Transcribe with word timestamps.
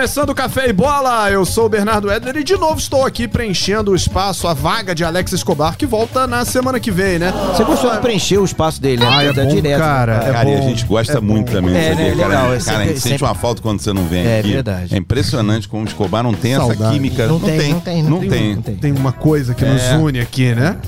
começando 0.00 0.30
o 0.30 0.34
Café 0.34 0.66
e 0.70 0.72
Bola. 0.72 1.30
Eu 1.30 1.44
sou 1.44 1.66
o 1.66 1.68
Bernardo 1.68 2.10
Edler 2.10 2.38
e 2.38 2.42
de 2.42 2.56
novo 2.56 2.78
estou 2.78 3.04
aqui 3.04 3.28
preenchendo 3.28 3.90
o 3.90 3.94
espaço, 3.94 4.48
a 4.48 4.54
vaga 4.54 4.94
de 4.94 5.04
Alex 5.04 5.30
Escobar, 5.32 5.76
que 5.76 5.84
volta 5.84 6.26
na 6.26 6.42
semana 6.46 6.80
que 6.80 6.90
vem, 6.90 7.18
né? 7.18 7.30
Você 7.54 7.62
gostou 7.64 7.90
de 7.90 7.98
preencher 7.98 8.38
o 8.38 8.44
espaço 8.46 8.80
dele, 8.80 9.04
né? 9.04 9.10
Ah, 9.12 9.22
é 9.24 9.30
Tá 9.34 9.42
bom, 9.42 9.48
direto. 9.50 9.78
cara. 9.78 10.14
É 10.26 10.32
Cara, 10.32 10.48
e 10.48 10.54
a 10.54 10.56
bom. 10.58 10.68
gente 10.70 10.86
gosta 10.86 11.18
É 11.18 11.20
muito 11.20 11.48
bom. 11.48 11.52
também 11.52 11.76
É, 11.76 11.90
disso 11.90 11.96
né? 12.00 12.08
aqui, 12.08 12.16
cara. 12.18 12.28
Legal, 12.28 12.44
é 12.44 12.46
cara, 12.46 12.56
a 12.56 12.60
sempre- 12.60 12.84
gente 12.86 13.00
sente 13.00 13.08
sempre- 13.10 13.24
uma 13.26 13.34
falta 13.34 13.60
quando 13.60 13.80
você 13.80 13.92
não 13.92 14.04
vem 14.06 14.26
É 14.26 14.38
aqui. 14.38 14.52
verdade. 14.52 14.94
É 14.94 14.96
impressionante 14.98 15.68
como 15.68 15.84
o 15.84 15.86
Escobar 15.86 16.22
não 16.22 16.32
tem 16.32 16.54
essa 16.54 16.64
Saudade. 16.64 16.94
química. 16.94 17.26
Não 17.26 17.38
tem, 17.38 17.72
não 17.74 17.80
tem, 17.80 18.02
não 18.02 18.10
Não 18.10 18.20
tem, 18.20 18.30
tem. 18.30 18.54
não 18.54 18.62
tem. 18.62 18.74
Tem 18.76 18.92
uma 18.92 19.12
coisa 19.12 19.54
que 19.54 19.66
nos 19.66 19.82
É. 19.82 19.96
une 19.98 20.18
aqui, 20.18 20.54
né? 20.54 20.78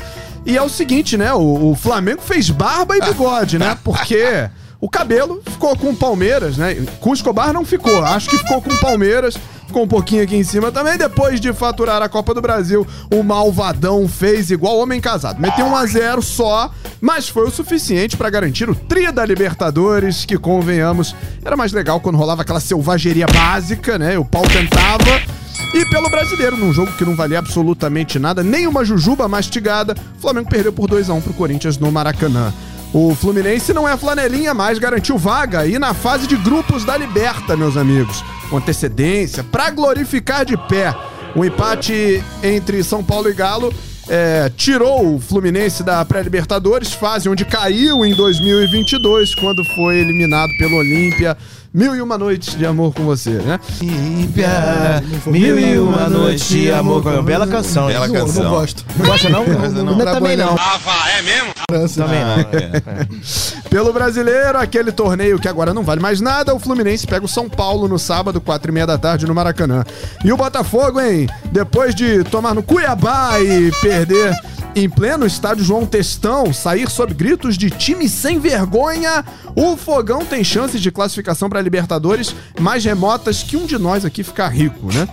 E 0.47 0.57
é 0.57 0.63
o 0.63 0.71
seguinte, 0.71 1.19
né? 1.19 1.35
O, 1.35 1.73
o 1.73 1.75
Flamengo 1.75 2.23
fez 2.23 2.49
barba 2.49 2.97
e 2.97 3.01
bigode, 3.03 3.59
né? 3.59 3.77
Porque 3.85 4.49
o 4.83 4.89
cabelo 4.91 5.41
ficou 5.47 5.77
com 5.77 5.91
o 5.91 5.97
Palmeiras, 5.97 6.57
né? 6.57 6.75
Com 6.99 7.11
o 7.11 7.15
Escobar 7.15 7.53
não 7.53 7.65
ficou. 7.65 8.05
Acho 8.05 8.29
que 8.29 8.37
ficou 8.37 8.61
com 8.61 8.69
o 8.69 8.81
Palmeiras. 8.81 9.37
Ficou 9.65 9.85
um 9.85 9.89
pouquinho 9.89 10.25
aqui 10.25 10.35
em 10.35 10.43
cima 10.43 10.73
também. 10.73 10.99
Depois 10.99 11.41
de 11.41 11.53
faturar 11.53 12.03
a 12.03 12.09
Copa 12.09 12.35
do 12.35 12.43
Brasil, 12.43 12.85
o 13.15 13.23
Malvadão 13.23 14.09
fez 14.09 14.51
igual 14.51 14.79
homem 14.79 15.01
casado. 15.01 15.41
Meteu 15.41 15.67
1 15.67 15.77
a 15.77 15.87
0 15.87 16.21
só, 16.21 16.73
mas 17.01 17.29
foi 17.29 17.47
o 17.47 17.51
suficiente 17.51 18.17
pra 18.17 18.29
garantir 18.29 18.69
o 18.69 18.75
tri 18.75 19.13
da 19.13 19.25
Libertadores, 19.25 20.25
que 20.25 20.37
convenhamos, 20.37 21.15
era 21.45 21.57
mais 21.57 21.73
legal 21.73 22.01
quando 22.01 22.19
rolava 22.19 22.43
aquela 22.43 22.59
selvageria 22.59 23.29
básica, 23.29 23.97
né? 23.97 24.19
O 24.19 24.25
pau 24.25 24.43
tentava. 24.43 25.23
E 25.73 25.87
pelo 25.87 26.11
brasileiro, 26.11 26.57
num 26.57 26.73
jogo 26.73 26.93
que 26.95 27.05
não 27.05 27.15
valia 27.15 27.39
absolutamente 27.39 28.19
nada, 28.19 28.43
nem 28.43 28.67
uma 28.67 28.85
jujuba 28.85 29.29
mastigada, 29.29 29.95
o 30.19 30.21
Flamengo 30.21 30.51
perdeu 30.51 30.73
por 30.73 30.89
2 30.89 31.09
a 31.09 31.15
1 31.15 31.21
pro 31.21 31.33
Corinthians 31.35 31.79
no 31.79 31.93
Maracanã. 31.93 32.53
O 32.95 33.15
Fluminense 33.15 33.73
não 33.73 33.89
é 33.89 33.97
flanelinha, 33.97 34.53
mas 34.53 34.79
garantiu 34.79 35.17
vaga 35.17 35.67
e 35.67 35.79
na 35.79 35.95
fase 35.95 36.27
de 36.27 36.37
grupos 36.37 36.85
da 36.85 36.95
Liberta, 36.95 37.57
meus 37.57 37.75
amigos. 37.75 38.23
Com 38.51 38.59
antecedência, 38.59 39.43
pra 39.43 39.71
glorificar 39.71 40.45
de 40.45 40.59
pé. 40.69 40.95
O 41.35 41.43
empate 41.43 42.23
entre 42.43 42.85
São 42.85 43.03
Paulo 43.03 43.31
e 43.31 43.33
Galo 43.33 43.73
é, 44.07 44.51
tirou 44.55 45.15
o 45.15 45.19
Fluminense 45.19 45.83
da 45.83 46.05
pré-Libertadores, 46.05 46.93
fase 46.93 47.31
onde 47.31 47.47
caiu 47.47 48.05
em 48.05 48.15
2022, 48.15 49.35
quando 49.37 49.65
foi 49.65 49.97
eliminado 49.97 50.51
pelo 50.59 50.77
Olímpia. 50.77 51.35
Mil 51.75 51.97
e 51.97 52.03
uma 52.03 52.19
noites 52.19 52.55
de 52.55 52.67
amor 52.67 52.93
com 52.93 53.03
você, 53.05 53.31
né? 53.31 53.59
Mil 55.27 55.59
e 55.59 55.79
uma 55.79 56.07
noites 56.09 56.47
de 56.49 56.71
amor. 56.71 57.03
com- 57.03 57.23
Bela 57.23 57.47
canção, 57.47 57.89
hein? 57.89 57.95
Bela 57.95 58.09
Não, 58.09 58.15
canção. 58.15 58.43
não 58.45 58.51
gosto. 58.51 58.85
Não 58.97 59.07
gosta 59.07 59.29
não? 59.31 59.47
não. 59.47 59.71
Não, 59.85 59.97
Não. 59.97 60.05
também 60.05 60.37
não. 60.37 60.55
França. 61.71 62.03
Também 62.05 62.21
não. 62.21 62.31
É. 62.41 63.07
Pelo 63.71 63.91
brasileiro, 63.93 64.59
aquele 64.59 64.93
torneio 64.93 65.39
que 65.39 65.49
agora 65.49 65.73
não 65.73 65.83
vale 65.83 66.01
mais 66.01 66.21
nada, 66.21 66.55
o 66.55 66.59
Fluminense 66.59 67.07
pega 67.07 67.25
o 67.25 67.29
São 67.29 67.49
Paulo 67.49 67.89
no 67.89 67.99
sábado, 67.99 68.39
quatro 68.39 68.71
e 68.71 68.75
meia 68.75 68.87
da 68.87 68.99
tarde, 68.99 69.27
no 69.27 69.35
Maracanã. 69.35 69.83
E 70.23 70.31
o 70.31 70.37
Botafogo, 70.37 71.01
hein? 71.01 71.27
Depois 71.51 71.95
de 71.95 72.23
tomar 72.25 72.55
no 72.55 72.63
Cuiabá 72.63 73.41
e 73.41 73.71
perder 73.81 74.37
em 74.75 74.89
pleno 74.89 75.27
estádio 75.27 75.65
João 75.65 75.85
Testão, 75.87 76.53
sair 76.53 76.89
sob 76.91 77.13
gritos 77.15 77.57
de 77.59 77.69
time 77.71 78.09
sem 78.09 78.39
vergonha, 78.39 79.25
o 79.55 79.77
Fogão 79.77 80.25
tem 80.25 80.43
chances 80.43 80.81
de 80.81 80.91
classificação 80.91 81.49
para 81.51 81.61
Libertadores 81.61 82.35
mais 82.61 82.85
remotas 82.85 83.43
que 83.43 83.57
um 83.57 83.67
de 83.67 83.79
nós 83.79 84.05
aqui 84.05 84.23
ficar 84.23 84.49
rico, 84.49 84.87
né? 84.93 85.07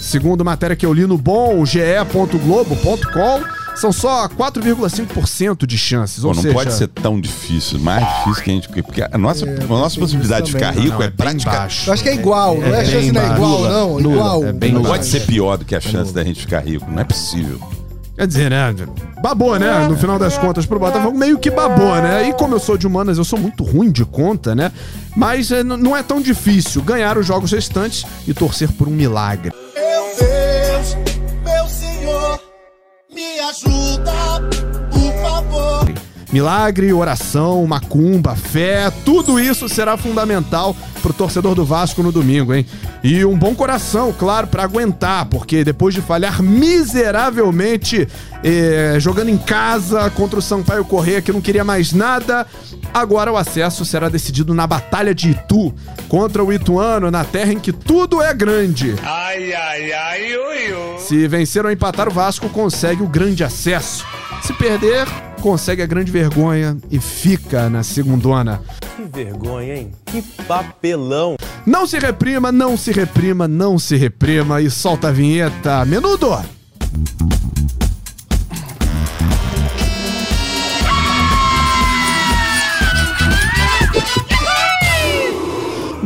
Segundo 0.00 0.44
matéria 0.44 0.74
que 0.76 0.86
eu 0.86 0.92
li 0.92 1.06
no 1.06 1.18
bom, 1.18 1.64
ge.globo.com, 1.66 3.40
são 3.76 3.92
só 3.92 4.28
4,5% 4.28 5.66
de 5.66 5.76
chances. 5.76 6.22
Pô, 6.22 6.28
ou 6.28 6.34
não 6.34 6.42
seja, 6.42 6.54
pode 6.54 6.72
ser 6.72 6.88
tão 6.88 7.20
difícil, 7.20 7.78
mais 7.78 8.06
difícil 8.18 8.42
que 8.44 8.50
a 8.50 8.54
gente. 8.54 8.68
Porque 8.82 9.02
a 9.02 9.18
nossa, 9.18 9.44
a 9.44 9.66
nossa 9.66 9.98
possibilidade 10.00 10.46
de 10.46 10.52
ficar 10.52 10.70
rico 10.72 10.94
Não, 10.96 11.02
é, 11.02 11.06
é 11.06 11.08
bem 11.08 11.16
praticamente. 11.16 11.46
baixo. 11.60 11.88
Eu 11.90 11.94
acho 11.94 12.02
que 12.02 12.08
é 12.08 12.14
igual, 12.14 12.56
não 12.58 12.66
é? 12.68 12.78
A 12.78 12.82
É 12.82 12.84
chance 12.86 13.12
não 13.12 13.20
é 13.22 13.34
igual, 13.34 13.60
não. 13.62 14.00
Nula. 14.00 14.14
Igual. 14.14 14.44
É 14.46 14.52
bem 14.52 14.72
Não 14.72 14.82
baixo. 14.82 14.94
pode 14.96 15.06
ser 15.06 15.20
pior 15.26 15.56
do 15.58 15.64
que 15.64 15.74
a 15.74 15.80
chance 15.80 16.12
da 16.12 16.24
gente 16.24 16.40
ficar 16.40 16.60
rico. 16.60 16.90
Não 16.90 17.00
é 17.00 17.04
possível. 17.04 17.60
Quer 18.20 18.26
dizer, 18.26 18.50
né? 18.50 18.74
Babou, 19.22 19.58
né? 19.58 19.88
No 19.88 19.96
final 19.96 20.18
das 20.18 20.36
contas, 20.36 20.66
pro 20.66 20.78
Botafogo 20.78 21.16
meio 21.16 21.38
que 21.38 21.50
babou, 21.50 21.94
né? 22.02 22.28
E 22.28 22.34
como 22.34 22.54
eu 22.54 22.60
sou 22.60 22.76
de 22.76 22.86
humanas, 22.86 23.16
eu 23.16 23.24
sou 23.24 23.38
muito 23.38 23.64
ruim 23.64 23.90
de 23.90 24.04
conta, 24.04 24.54
né? 24.54 24.70
Mas 25.16 25.50
é, 25.50 25.64
não 25.64 25.96
é 25.96 26.02
tão 26.02 26.20
difícil 26.20 26.82
ganhar 26.82 27.16
os 27.16 27.24
jogos 27.24 27.50
restantes 27.50 28.04
e 28.28 28.34
torcer 28.34 28.70
por 28.72 28.88
um 28.88 28.90
milagre. 28.90 29.50
Meu 29.74 30.02
Deus, 30.18 30.96
meu 31.42 31.66
Senhor, 31.66 32.38
me 33.10 33.40
ajuda, 33.40 34.12
por 34.90 35.12
favor. 35.22 36.09
Milagre, 36.32 36.92
oração, 36.92 37.66
macumba, 37.66 38.36
fé, 38.36 38.90
tudo 39.04 39.40
isso 39.40 39.68
será 39.68 39.96
fundamental 39.96 40.76
pro 41.02 41.12
torcedor 41.12 41.54
do 41.54 41.64
Vasco 41.64 42.02
no 42.02 42.12
domingo, 42.12 42.54
hein? 42.54 42.64
E 43.02 43.24
um 43.24 43.36
bom 43.36 43.54
coração, 43.54 44.14
claro, 44.16 44.46
pra 44.46 44.64
aguentar, 44.64 45.26
porque 45.26 45.64
depois 45.64 45.94
de 45.94 46.00
falhar 46.00 46.42
miseravelmente 46.42 48.06
eh, 48.44 48.96
jogando 49.00 49.30
em 49.30 49.38
casa 49.38 50.08
contra 50.10 50.38
o 50.38 50.42
Sampaio 50.42 50.84
Correia, 50.84 51.22
que 51.22 51.32
não 51.32 51.40
queria 51.40 51.64
mais 51.64 51.92
nada, 51.92 52.46
agora 52.92 53.32
o 53.32 53.36
acesso 53.36 53.84
será 53.84 54.08
decidido 54.08 54.54
na 54.54 54.66
Batalha 54.66 55.14
de 55.14 55.30
Itu, 55.30 55.74
contra 56.08 56.42
o 56.44 56.52
Ituano, 56.52 57.10
na 57.10 57.24
terra 57.24 57.52
em 57.52 57.58
que 57.58 57.72
tudo 57.72 58.22
é 58.22 58.32
grande. 58.34 58.94
Ai, 59.02 59.52
ai, 59.52 59.92
ai, 59.92 60.36
ui, 60.36 60.72
ui. 60.72 60.98
Se 60.98 61.26
vencer 61.28 61.64
ou 61.64 61.70
empatar, 61.70 62.08
o 62.08 62.12
Vasco 62.12 62.48
consegue 62.48 63.02
o 63.02 63.08
grande 63.08 63.44
acesso. 63.44 64.06
Se 64.42 64.52
perder, 64.52 65.06
consegue 65.40 65.82
a 65.82 65.86
grande 65.86 66.10
vergonha 66.10 66.76
e 66.90 66.98
fica 66.98 67.68
na 67.68 67.82
segundona. 67.82 68.62
Que 68.96 69.02
vergonha, 69.02 69.76
hein? 69.76 69.92
Que 70.06 70.22
papelão. 70.22 71.36
Não 71.66 71.86
se 71.86 71.98
reprima, 71.98 72.50
não 72.50 72.76
se 72.76 72.92
reprima, 72.92 73.46
não 73.46 73.78
se 73.78 73.96
reprima 73.96 74.60
e 74.60 74.70
solta 74.70 75.08
a 75.08 75.12
vinheta. 75.12 75.84
Menudo! 75.84 76.38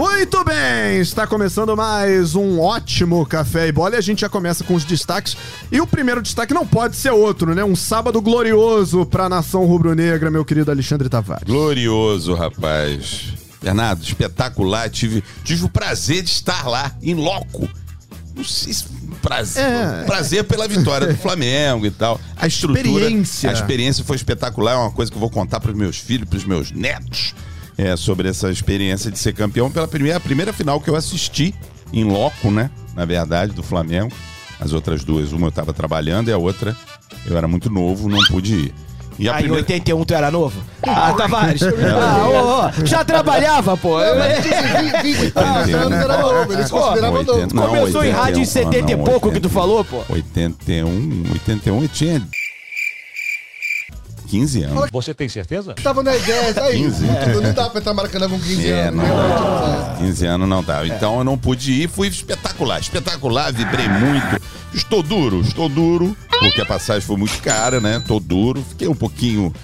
Muito 0.07 0.45
bem, 0.45 1.01
está 1.01 1.27
começando 1.27 1.75
mais 1.75 2.35
um 2.35 2.61
ótimo 2.61 3.25
Café 3.25 3.69
e 3.69 3.73
Bola 3.73 3.95
e 3.95 3.99
a 3.99 4.03
gente 4.03 4.21
já 4.21 4.29
começa 4.29 4.63
com 4.63 4.75
os 4.75 4.85
destaques. 4.85 5.35
E 5.73 5.81
o 5.81 5.87
primeiro 5.87 6.21
destaque 6.21 6.53
não 6.53 6.67
pode 6.67 6.95
ser 6.95 7.11
outro, 7.11 7.55
né? 7.55 7.65
Um 7.65 7.75
sábado 7.75 8.21
glorioso 8.21 9.07
para 9.07 9.25
a 9.25 9.29
nação 9.31 9.65
rubro-negra, 9.65 10.31
meu 10.31 10.45
querido 10.45 10.71
Alexandre 10.71 11.09
Tavares. 11.09 11.45
Glorioso, 11.45 12.35
rapaz. 12.35 13.33
Bernardo, 13.63 14.03
espetacular. 14.03 14.91
Tive, 14.91 15.25
tive 15.43 15.65
o 15.65 15.71
prazer 15.71 16.23
de 16.23 16.29
estar 16.31 16.69
lá, 16.69 16.95
em 17.03 17.15
loco. 17.15 17.67
Não 18.37 18.45
sei 18.45 18.75
se 18.75 18.85
prazer, 19.23 19.65
É. 19.65 20.05
prazer 20.05 20.45
pela 20.45 20.69
vitória 20.69 21.07
do 21.07 21.17
Flamengo 21.17 21.87
e 21.87 21.91
tal. 21.91 22.21
A 22.37 22.47
experiência. 22.47 23.49
A 23.49 23.55
experiência 23.55 24.05
foi 24.05 24.17
espetacular. 24.17 24.73
É 24.75 24.77
uma 24.77 24.91
coisa 24.93 25.11
que 25.11 25.17
eu 25.17 25.21
vou 25.21 25.31
contar 25.31 25.61
para 25.61 25.71
os 25.71 25.77
meus 25.77 25.97
filhos, 25.97 26.29
para 26.29 26.37
os 26.37 26.45
meus 26.45 26.71
netos, 26.71 27.35
é, 27.77 27.97
sobre 27.97 28.29
essa 28.29 28.51
experiência 28.51 29.11
de 29.11 29.19
ser 29.19 29.33
campeão 29.33 29.71
pela 29.71 29.89
primeira, 29.89 30.19
a 30.19 30.21
primeira 30.21 30.53
final 30.53 30.81
que 30.81 30.89
eu 30.89 30.97
assisti 30.97 31.55
em 31.93 32.05
loco, 32.05 32.51
né? 32.51 32.71
Na 32.95 33.05
verdade, 33.05 33.53
do 33.53 33.63
Flamengo. 33.63 34.15
As 34.61 34.73
outras 34.73 35.05
duas, 35.05 35.33
uma 35.33 35.47
eu 35.47 35.51
estava 35.51 35.73
trabalhando 35.73 36.29
e 36.29 36.33
a 36.33 36.39
outra 36.39 36.77
eu 37.27 37.37
era 37.37 37.49
muito 37.49 37.71
novo, 37.71 38.09
não 38.09 38.19
pude 38.27 38.55
ir. 38.55 38.75
E 39.19 39.29
a 39.29 39.33
Aí 39.33 39.39
em 39.39 39.43
primeira... 39.43 39.63
81 39.63 40.05
tu 40.05 40.15
era 40.15 40.31
novo? 40.31 40.61
Ah, 40.83 41.13
Tavares. 41.13 41.63
Ah, 41.63 42.29
ô, 42.29 42.83
ô, 42.83 42.87
já 42.87 43.05
trabalhava, 43.05 43.77
pô. 43.77 43.99
20 43.99 45.73
anos 45.73 45.99
era 45.99 46.19
novo, 46.19 46.53
eles 46.53 46.71
Pô, 46.71 46.81
consideravam 46.81 47.23
novo. 47.23 47.41
80, 47.41 47.55
não, 47.55 47.67
Começou 47.69 48.05
em 48.05 48.11
rádio 48.11 48.39
em 48.39 48.47
81, 48.47 48.47
70 48.47 48.93
e 48.93 48.97
não, 48.97 49.05
pouco 49.05 49.21
que 49.29 49.37
80. 49.37 49.49
tu 49.49 49.53
falou, 49.53 49.85
pô. 49.85 50.03
81, 50.09 51.25
81 51.33 51.85
e 51.85 51.89
tinha 51.89 52.23
15 54.35 54.63
anos. 54.65 54.91
Você 54.91 55.15
tem 55.15 55.29
certeza? 55.29 55.75
Tava 55.75 56.03
na 56.03 56.11
10, 56.11 56.59
aí. 56.59 56.79
15. 56.79 57.05
Não 57.07 57.41
não 57.41 57.53
dá 57.53 57.71
pra 57.71 57.81
entrar 57.81 57.95
Maracanã 57.95 58.29
com 58.29 58.39
15 58.39 58.67
É, 58.69 58.89
anos. 58.89 58.97
não. 59.09 59.17
não 59.17 59.29
dá. 59.29 59.95
15 59.99 60.27
anos 60.27 60.49
não 60.49 60.65
dava. 60.65 60.87
Então 60.89 61.19
eu 61.19 61.25
não 61.25 61.39
pude 61.39 61.71
ir, 61.73 61.89
fui 61.89 62.09
espetacular, 62.09 62.81
espetacular, 62.81 63.53
vibrei 63.53 63.89
muito. 63.89 64.43
Estou 64.75 65.05
duro, 65.05 65.41
estou 65.41 65.69
duro, 65.69 66.17
porque 66.41 66.61
a 66.61 66.67
passagem 66.67 67.03
foi 67.03 67.17
muito 67.17 67.41
cara, 67.43 67.81
né? 67.81 68.03
Tô 68.09 68.19
duro, 68.19 68.65
fiquei 68.71 68.89
um 68.89 68.95
pouquinho 68.95 69.55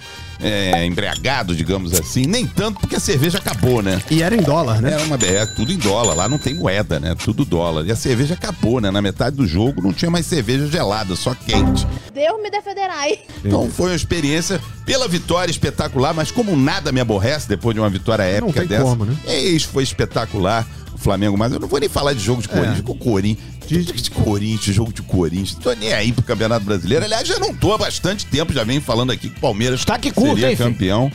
é, 0.42 0.84
embriagado, 0.84 1.54
digamos 1.54 1.92
assim. 1.94 2.26
Nem 2.26 2.46
tanto, 2.46 2.81
porque 2.81 2.96
a 2.96 3.00
cerveja 3.00 3.38
acabou, 3.38 3.82
né? 3.82 4.00
E 4.10 4.22
era 4.22 4.34
em 4.34 4.42
dólar, 4.42 4.81
né? 4.81 4.92
Era 4.92 5.02
uma, 5.04 5.16
é 5.16 5.46
tudo 5.46 5.72
em 5.72 5.76
dólar, 5.76 6.14
lá 6.14 6.28
não 6.28 6.38
tem 6.38 6.54
moeda, 6.54 6.98
né? 6.98 7.14
Tudo 7.14 7.44
dólar. 7.44 7.87
E 7.87 7.92
a 7.92 7.96
cerveja 7.96 8.34
acabou, 8.34 8.81
né? 8.81 8.90
Na 8.90 9.02
metade 9.02 9.37
do 9.37 9.46
jogo 9.46 9.82
não 9.82 9.92
tinha 9.92 10.10
mais 10.10 10.26
cerveja 10.26 10.66
gelada, 10.66 11.14
só 11.16 11.34
quente. 11.34 11.87
Deus 12.12 12.42
me 12.42 12.50
defenderai. 12.50 13.20
Então 13.44 13.70
foi 13.70 13.90
uma 13.90 13.96
experiência 13.96 14.60
pela 14.84 15.06
vitória 15.06 15.50
espetacular, 15.50 16.12
mas 16.14 16.31
como 16.31 16.56
nada 16.56 16.90
me 16.92 17.00
aborrece 17.00 17.48
depois 17.48 17.75
de 17.75 17.81
uma 17.81 17.90
vitória 17.90 18.22
épica 18.22 18.60
tem 18.60 18.69
dessa. 18.69 18.82
como, 18.82 19.04
né? 19.04 19.16
Eis, 19.26 19.62
foi 19.62 19.82
espetacular. 19.82 20.66
O 20.92 20.98
Flamengo, 21.02 21.38
mas 21.38 21.50
eu 21.50 21.58
não 21.58 21.66
vou 21.66 21.81
nem 21.81 21.88
falar 21.88 22.12
de 22.12 22.20
jogo 22.20 22.42
de 22.42 22.48
Corinthians, 22.48 22.82
com 22.82 22.94
Corinthians. 22.94 23.59
De, 23.70 23.84
de 23.84 24.11
Corinthians, 24.11 24.75
jogo 24.75 24.93
de 24.93 25.02
Corinthians. 25.02 25.55
Não 25.55 25.61
tô 25.62 25.72
nem 25.75 25.93
aí 25.93 26.12
pro 26.12 26.22
Campeonato 26.25 26.64
Brasileiro. 26.64 27.05
Aliás, 27.05 27.26
já 27.26 27.38
não 27.38 27.55
tô 27.55 27.72
há 27.72 27.78
bastante 27.78 28.26
tempo, 28.26 28.52
já 28.52 28.64
venho 28.64 28.81
falando 28.81 29.12
aqui 29.12 29.28
que 29.31 29.38
o 29.38 29.40
Palmeiras 29.40 29.81
Destaque 29.81 30.11
curto, 30.11 30.31
seria 30.31 30.50
hein, 30.50 30.56
filho? 30.56 30.70
campeão. 30.70 31.12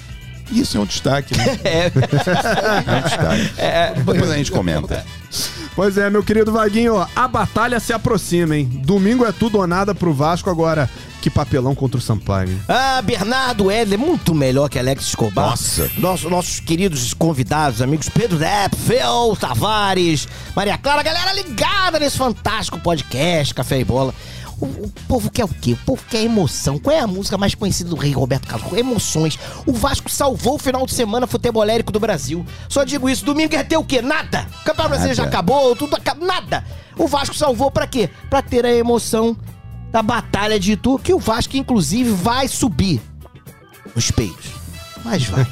Isso 0.52 0.78
é 0.78 0.80
um 0.80 0.86
destaque, 0.86 1.36
né? 1.36 1.60
É. 1.64 1.86
É 1.86 2.98
um 2.98 3.02
destaque. 3.02 4.04
Depois 4.06 4.32
a 4.32 4.38
gente 4.38 4.52
comenta. 4.52 5.06
Pois 5.76 5.98
é, 5.98 6.10
meu 6.10 6.24
querido 6.24 6.52
Vaguinho, 6.52 7.06
a 7.16 7.28
batalha 7.28 7.80
se 7.80 7.92
aproxima, 7.94 8.56
hein? 8.56 8.66
Domingo 8.84 9.26
é 9.26 9.32
tudo 9.32 9.58
ou 9.58 9.68
nada 9.68 9.94
pro 9.94 10.14
Vasco 10.14 10.50
agora. 10.50 10.90
Que 11.22 11.30
papelão 11.30 11.74
contra 11.74 11.98
o 11.98 12.02
Sampaio. 12.02 12.50
hein? 12.50 12.62
Ah, 12.70 13.02
Bernardo 13.02 13.72
Edler, 13.72 13.98
muito 13.98 14.36
melhor 14.36 14.70
que 14.70 14.78
Alex 14.78 15.06
Escobar. 15.08 15.50
Nossa. 15.50 15.90
Nosso- 15.98 16.30
nossos 16.30 16.60
queridos 16.60 17.16
convidados, 17.16 17.82
amigos 17.82 18.08
Pedro 18.10 18.38
Depp, 18.38 18.76
Fel 18.76 19.36
Tavares, 19.36 20.28
Maria 20.56 20.78
Clara, 20.78 21.02
galera 21.02 21.34
ligada 21.34 21.98
nesse 22.00 22.16
fantástico 22.16 22.78
podcast, 22.80 23.56
Café 23.56 23.80
e 23.80 23.84
Bola. 23.84 24.14
O, 24.60 24.66
o 24.66 24.92
povo 25.08 25.30
quer 25.30 25.44
o 25.44 25.48
quê? 25.48 25.74
O 25.74 25.86
povo 25.86 26.04
quer 26.10 26.24
emoção. 26.24 26.80
Qual 26.80 26.96
é 26.96 27.00
a 27.00 27.08
música 27.08 27.38
mais 27.38 27.54
conhecida 27.56 27.90
do 27.90 27.96
rei 27.96 28.12
Roberto 28.12 28.48
Carlos? 28.48 28.72
Emoções. 28.74 29.38
O 29.66 29.74
Vasco 29.74 30.10
salvou 30.10 30.56
o 30.56 30.60
final 30.60 30.86
de 30.86 30.94
semana 30.94 31.28
futebolérico 31.28 31.92
do 31.92 32.00
Brasil. 32.00 32.46
Só 32.70 32.84
digo 32.84 33.10
isso, 33.10 33.26
domingo 33.26 33.56
é 33.56 33.64
ter 33.64 33.78
o 33.78 33.84
quê? 33.84 34.02
Nada. 34.02 34.48
O 34.62 34.64
Campeonato 34.64 34.90
Brasileiro 34.90 35.18
já 35.18 35.24
acabou, 35.24 35.76
tudo 35.76 35.96
acabou. 35.96 36.26
Nada. 36.26 36.66
O 36.98 37.08
Vasco 37.08 37.36
salvou 37.36 37.70
pra 37.70 37.86
quê? 37.86 38.10
Pra 38.30 38.42
ter 38.42 38.66
a 38.66 38.74
emoção 38.74 39.38
da 39.92 40.02
Batalha 40.02 40.60
de 40.60 40.74
Itu, 40.74 41.00
que 41.00 41.14
o 41.14 41.20
Vasco, 41.20 41.56
inclusive, 41.58 42.10
vai 42.12 42.48
subir 42.48 43.02
os 43.96 44.12
peitos. 44.12 44.52
Mas 45.04 45.26
vai. 45.26 45.46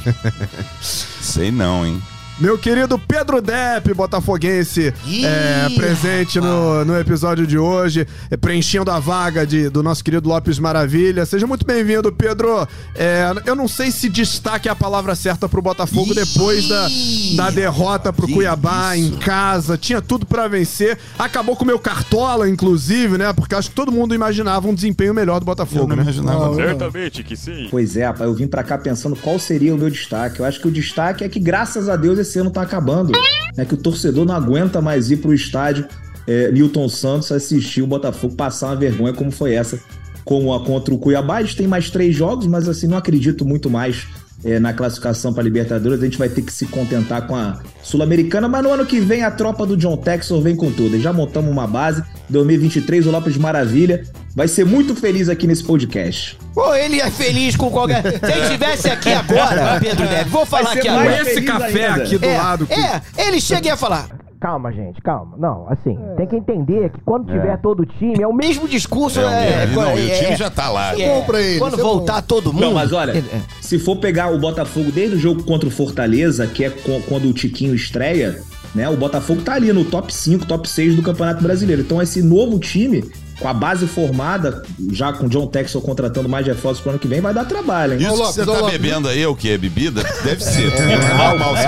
Sei 0.81 1.51
não, 1.51 1.85
hein? 1.85 2.01
Meu 2.43 2.57
querido 2.57 2.99
Pedro 2.99 3.41
Depp, 3.41 3.93
botafoguense, 3.93 4.93
é, 5.23 5.69
presente 5.77 6.41
no, 6.41 6.83
no 6.83 6.99
episódio 6.99 7.47
de 7.47 7.57
hoje, 7.57 8.05
é, 8.29 8.35
preenchendo 8.35 8.91
a 8.91 8.99
vaga 8.99 9.47
de, 9.47 9.69
do 9.69 9.81
nosso 9.81 10.03
querido 10.03 10.27
Lopes 10.27 10.59
Maravilha. 10.59 11.25
Seja 11.25 11.47
muito 11.47 11.65
bem-vindo, 11.65 12.11
Pedro. 12.11 12.67
É, 12.95 13.31
eu 13.45 13.55
não 13.55 13.65
sei 13.65 13.91
se 13.91 14.09
destaque 14.09 14.67
é 14.67 14.71
a 14.73 14.75
palavra 14.75 15.15
certa 15.15 15.47
pro 15.47 15.61
Botafogo 15.61 16.11
Ih, 16.11 16.15
depois 16.15 16.67
da, 16.67 16.89
da 17.37 17.49
derrota 17.49 18.11
pro 18.11 18.27
Cuiabá 18.27 18.97
isso. 18.97 19.13
em 19.13 19.17
casa. 19.19 19.77
Tinha 19.77 20.01
tudo 20.01 20.25
pra 20.25 20.49
vencer. 20.49 20.97
Acabou 21.17 21.55
com 21.55 21.63
o 21.63 21.67
meu 21.67 21.79
cartola, 21.79 22.49
inclusive, 22.49 23.17
né? 23.17 23.31
Porque 23.31 23.55
acho 23.55 23.69
que 23.69 23.75
todo 23.75 23.89
mundo 23.89 24.13
imaginava 24.13 24.67
um 24.67 24.75
desempenho 24.75 25.13
melhor 25.13 25.39
do 25.39 25.43
Eu 25.43 25.45
Botafogo, 25.45 25.87
não 25.87 25.95
né? 25.95 26.01
imaginava. 26.01 26.47
não. 26.47 26.55
Certamente 26.55 27.23
que 27.23 27.37
sim. 27.37 27.69
Pois 27.71 27.95
é, 27.95 28.05
rapaz, 28.05 28.29
eu 28.29 28.35
vim 28.35 28.47
pra 28.47 28.63
cá 28.63 28.77
pensando 28.77 29.15
qual 29.15 29.39
seria 29.39 29.73
o 29.73 29.77
meu 29.77 29.89
destaque. 29.89 30.41
Eu 30.41 30.45
acho 30.45 30.59
que 30.59 30.67
o 30.67 30.71
destaque 30.71 31.23
é 31.23 31.29
que, 31.29 31.39
graças 31.39 31.87
a 31.87 31.95
Deus, 31.95 32.19
esse 32.19 32.32
ano 32.39 32.51
tá 32.51 32.61
acabando. 32.61 33.11
É 33.57 33.65
que 33.65 33.73
o 33.73 33.77
torcedor 33.77 34.25
não 34.25 34.35
aguenta 34.35 34.81
mais 34.81 35.11
ir 35.11 35.17
pro 35.17 35.33
estádio 35.33 35.87
é, 36.27 36.51
Santos 36.89 37.31
assistir 37.31 37.81
o 37.81 37.87
Botafogo 37.87 38.35
passar 38.35 38.67
uma 38.67 38.75
vergonha 38.75 39.13
como 39.13 39.31
foi 39.31 39.53
essa, 39.53 39.79
como 40.23 40.53
a 40.53 40.63
contra 40.63 40.93
o 40.93 40.97
Cuiabá. 40.97 41.37
A 41.37 41.41
gente 41.41 41.57
tem 41.57 41.67
mais 41.67 41.89
três 41.89 42.15
jogos, 42.15 42.47
mas 42.47 42.67
assim, 42.67 42.87
não 42.87 42.97
acredito 42.97 43.45
muito 43.45 43.69
mais 43.69 44.07
é, 44.43 44.59
na 44.59 44.73
classificação 44.73 45.33
para 45.33 45.43
Libertadores. 45.43 45.99
A 46.01 46.05
gente 46.05 46.17
vai 46.17 46.29
ter 46.29 46.41
que 46.41 46.51
se 46.51 46.65
contentar 46.65 47.27
com 47.27 47.35
a 47.35 47.59
Sul-Americana, 47.81 48.47
mas 48.47 48.63
no 48.63 48.71
ano 48.71 48.85
que 48.85 48.99
vem 48.99 49.23
a 49.23 49.31
tropa 49.31 49.65
do 49.65 49.77
John 49.77 49.97
Texor 49.97 50.41
vem 50.41 50.55
com 50.55 50.71
tudo. 50.71 50.99
Já 50.99 51.13
montamos 51.13 51.51
uma 51.51 51.67
base. 51.67 52.03
2023, 52.29 53.07
o 53.07 53.11
Lopes 53.11 53.37
Maravilha 53.37 54.03
vai 54.35 54.47
ser 54.47 54.65
muito 54.65 54.95
feliz 54.95 55.29
aqui 55.29 55.45
nesse 55.45 55.63
podcast. 55.63 56.37
Pô, 56.53 56.73
ele 56.75 56.99
é 56.99 57.09
feliz 57.11 57.55
com 57.55 57.69
qualquer. 57.69 58.01
Se 58.19 58.31
ele 58.31 58.41
estivesse 58.43 58.89
aqui 58.89 59.09
agora, 59.09 59.79
Pedro 59.79 60.05
Neves, 60.05 60.31
vou 60.31 60.45
falar 60.45 60.73
aqui 60.73 60.87
agora. 60.87 61.23
Com 61.23 61.29
esse 61.29 61.41
café 61.41 61.87
ainda. 61.87 62.03
aqui 62.03 62.17
do 62.17 62.25
é, 62.25 62.37
lado. 62.37 62.65
que- 62.67 62.73
É, 62.73 63.01
ele 63.17 63.39
chega 63.39 63.67
e 63.67 63.69
ia 63.69 63.77
falar. 63.77 64.22
Calma, 64.43 64.73
gente, 64.73 65.01
calma. 65.01 65.37
Não, 65.37 65.67
assim, 65.69 65.97
tem 66.17 66.27
que 66.27 66.35
entender 66.35 66.89
que 66.89 66.99
quando 67.05 67.27
tiver 67.31 67.57
todo 67.61 67.83
o 67.83 67.85
time, 67.85 68.21
é 68.21 68.27
o 68.27 68.33
mesmo 68.33 68.67
discurso. 68.67 69.21
É, 69.21 69.63
ele- 69.63 69.73
não, 69.73 69.97
e 69.97 70.05
o 70.05 70.11
é, 70.11 70.17
time 70.17 70.31
é, 70.33 70.35
já 70.35 70.49
tá 70.49 70.69
lá. 70.69 70.99
é, 70.99 71.07
bom 71.07 71.23
pra 71.23 71.41
ele, 71.41 71.59
Quando 71.59 71.79
é 71.79 71.81
voltar 71.81 72.21
todo 72.21 72.51
mundo. 72.51 72.61
Não, 72.61 72.73
mas 72.73 72.91
olha, 72.91 73.13
É, 73.13 73.19
é. 73.19 73.41
se 73.61 73.79
for 73.79 73.95
pegar 73.95 74.33
o 74.33 74.37
Botafogo 74.39 74.91
desde 74.91 75.15
o 75.15 75.17
jogo 75.17 75.43
contra 75.43 75.65
o 75.69 75.71
Fortaleza, 75.71 76.45
que 76.45 76.65
é 76.65 76.69
quando 77.07 77.29
o 77.29 77.31
Tiquinho 77.31 77.73
estreia, 77.73 78.41
né? 78.75 78.89
O 78.89 78.97
Botafogo 78.97 79.41
tá 79.43 79.53
ali 79.53 79.71
no 79.71 79.85
top 79.85 80.13
5, 80.13 80.45
top 80.45 80.67
6 80.67 80.93
do 80.93 81.01
Campeonato 81.01 81.41
Brasileiro. 81.41 81.81
Então 81.81 82.01
esse 82.01 82.21
novo 82.21 82.59
time, 82.59 83.01
com 83.39 83.47
a 83.47 83.53
base 83.53 83.87
formada, 83.87 84.63
já 84.91 85.11
com 85.13 85.25
o 85.25 85.29
John 85.29 85.47
Texel 85.47 85.81
contratando 85.81 86.29
mais 86.29 86.45
reforços 86.45 86.81
pro 86.81 86.91
ano 86.91 86.99
que 86.99 87.07
vem, 87.07 87.19
vai 87.21 87.33
dar 87.33 87.45
trabalho, 87.45 87.93
hein? 87.93 87.99
Isso 87.99 88.09
Ô, 88.09 88.13
que 88.13 88.19
Lopes, 88.21 88.35
você 88.35 88.45
tá 88.45 88.51
Lopes. 88.59 88.71
bebendo 88.71 89.07
aí 89.09 89.21
é 89.21 89.27
o 89.27 89.35
quê? 89.35 89.49
É 89.49 89.57
bebida? 89.57 90.03
Deve 90.23 90.43
ser. 90.43 90.71
É, 90.73 90.97
normal. 91.17 91.57
é 91.57 91.63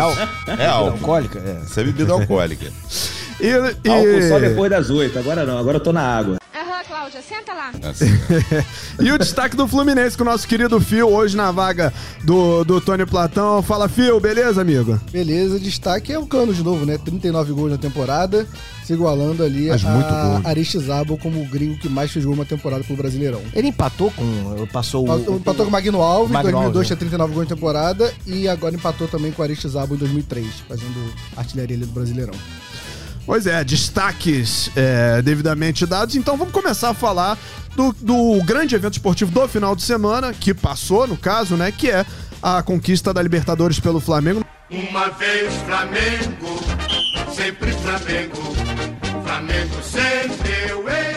É 0.64 0.66
álcool. 0.68 0.92
Alcoólica? 0.92 1.40
É. 1.40 1.66
Isso 1.66 1.80
é 1.80 1.84
bebida 1.84 2.14
alcoólica. 2.14 2.66
E, 3.40 3.48
e- 3.48 3.90
Álcool 3.90 4.30
só 4.30 4.40
depois 4.40 4.70
das 4.72 4.90
8, 4.90 5.20
agora 5.20 5.46
não, 5.46 5.58
agora 5.58 5.78
eu 5.78 5.82
tô 5.82 5.92
na 5.92 6.02
água. 6.02 6.38
Cláudia, 6.84 7.22
senta 7.22 7.54
lá. 7.54 7.72
Assim. 7.84 8.06
E 9.00 9.12
o 9.12 9.18
destaque 9.18 9.56
do 9.56 9.68
Fluminense 9.68 10.18
com 10.18 10.24
o 10.24 10.26
nosso 10.26 10.48
querido 10.48 10.80
Fio, 10.80 11.10
hoje 11.10 11.36
na 11.36 11.52
vaga 11.52 11.94
do, 12.24 12.64
do 12.64 12.80
Tony 12.80 13.06
Platão. 13.06 13.62
Fala, 13.62 13.90
Fio, 13.90 14.20
beleza, 14.20 14.62
amigo? 14.62 15.00
Beleza, 15.12 15.60
destaque 15.60 16.14
é 16.14 16.18
o 16.18 16.26
Cano 16.26 16.54
de 16.54 16.64
novo, 16.64 16.86
né? 16.86 16.98
39 16.98 17.54
gols 17.54 17.72
na 17.72 17.78
temporada, 17.78 18.48
se 18.84 18.94
igualando 18.94 19.44
ali 19.44 19.68
Mas 19.68 19.84
a 19.86 20.42
Aristizábal 20.46 21.18
como 21.18 21.42
o 21.42 21.46
gringo 21.46 21.78
que 21.78 21.90
mais 21.90 22.12
fez 22.12 22.24
gol 22.26 22.34
uma 22.34 22.46
temporada 22.46 22.84
pelo 22.84 22.98
Brasileirão. 22.98 23.42
Ele 23.54 23.68
empatou 23.68 24.12
com. 24.12 24.68
Passou 24.72 25.08
o. 25.08 25.36
Empatou 25.36 25.66
com 25.66 25.70
o 25.70 25.72
Magno 25.72 26.02
Alves, 26.02 26.30
em 26.30 26.34
Magno 26.34 26.52
2002 26.52 26.76
Alves, 26.76 26.88
tinha 26.88 26.98
39 26.98 27.34
gols 27.34 27.50
na 27.50 27.56
temporada 27.56 28.14
e 28.26 28.48
agora 28.48 28.76
empatou 28.76 29.08
também 29.08 29.32
com 29.32 29.42
o 29.42 29.46
Aristizábal 29.46 29.96
em 29.96 30.00
2003, 30.00 30.48
fazendo 30.68 31.14
artilharia 31.36 31.76
ali 31.76 31.86
do 31.86 31.92
Brasileirão. 31.92 32.34
Pois 33.26 33.48
é, 33.48 33.64
destaques 33.64 34.70
é, 34.76 35.22
devidamente 35.22 35.86
dados. 35.86 36.16
Então 36.16 36.38
vamos 36.38 36.54
começar 36.54 36.90
a 36.90 36.94
falar 36.94 37.38
do, 37.76 37.92
do 37.94 38.44
grande 38.46 38.76
evento 38.76 38.94
esportivo 38.94 39.32
do 39.32 39.48
final 39.48 39.76
de 39.76 39.82
semana, 39.82 40.34
que 40.34 40.54
passou, 40.54 41.08
no 41.08 41.18
caso, 41.18 41.56
né? 41.56 41.72
Que 41.72 41.90
é 41.90 42.06
a 42.42 42.62
conquista 42.62 43.14
da 43.14 43.22
Libertadores 43.22 43.80
pelo 43.80 44.00
Flamengo. 44.00 44.46
Uma 44.70 45.10
vez 45.10 45.54
Flamengo, 45.64 46.60
sempre 47.34 47.72
Flamengo. 47.72 48.56
Flamengo 49.24 49.84
sempre 49.84 50.70
eu. 50.70 51.15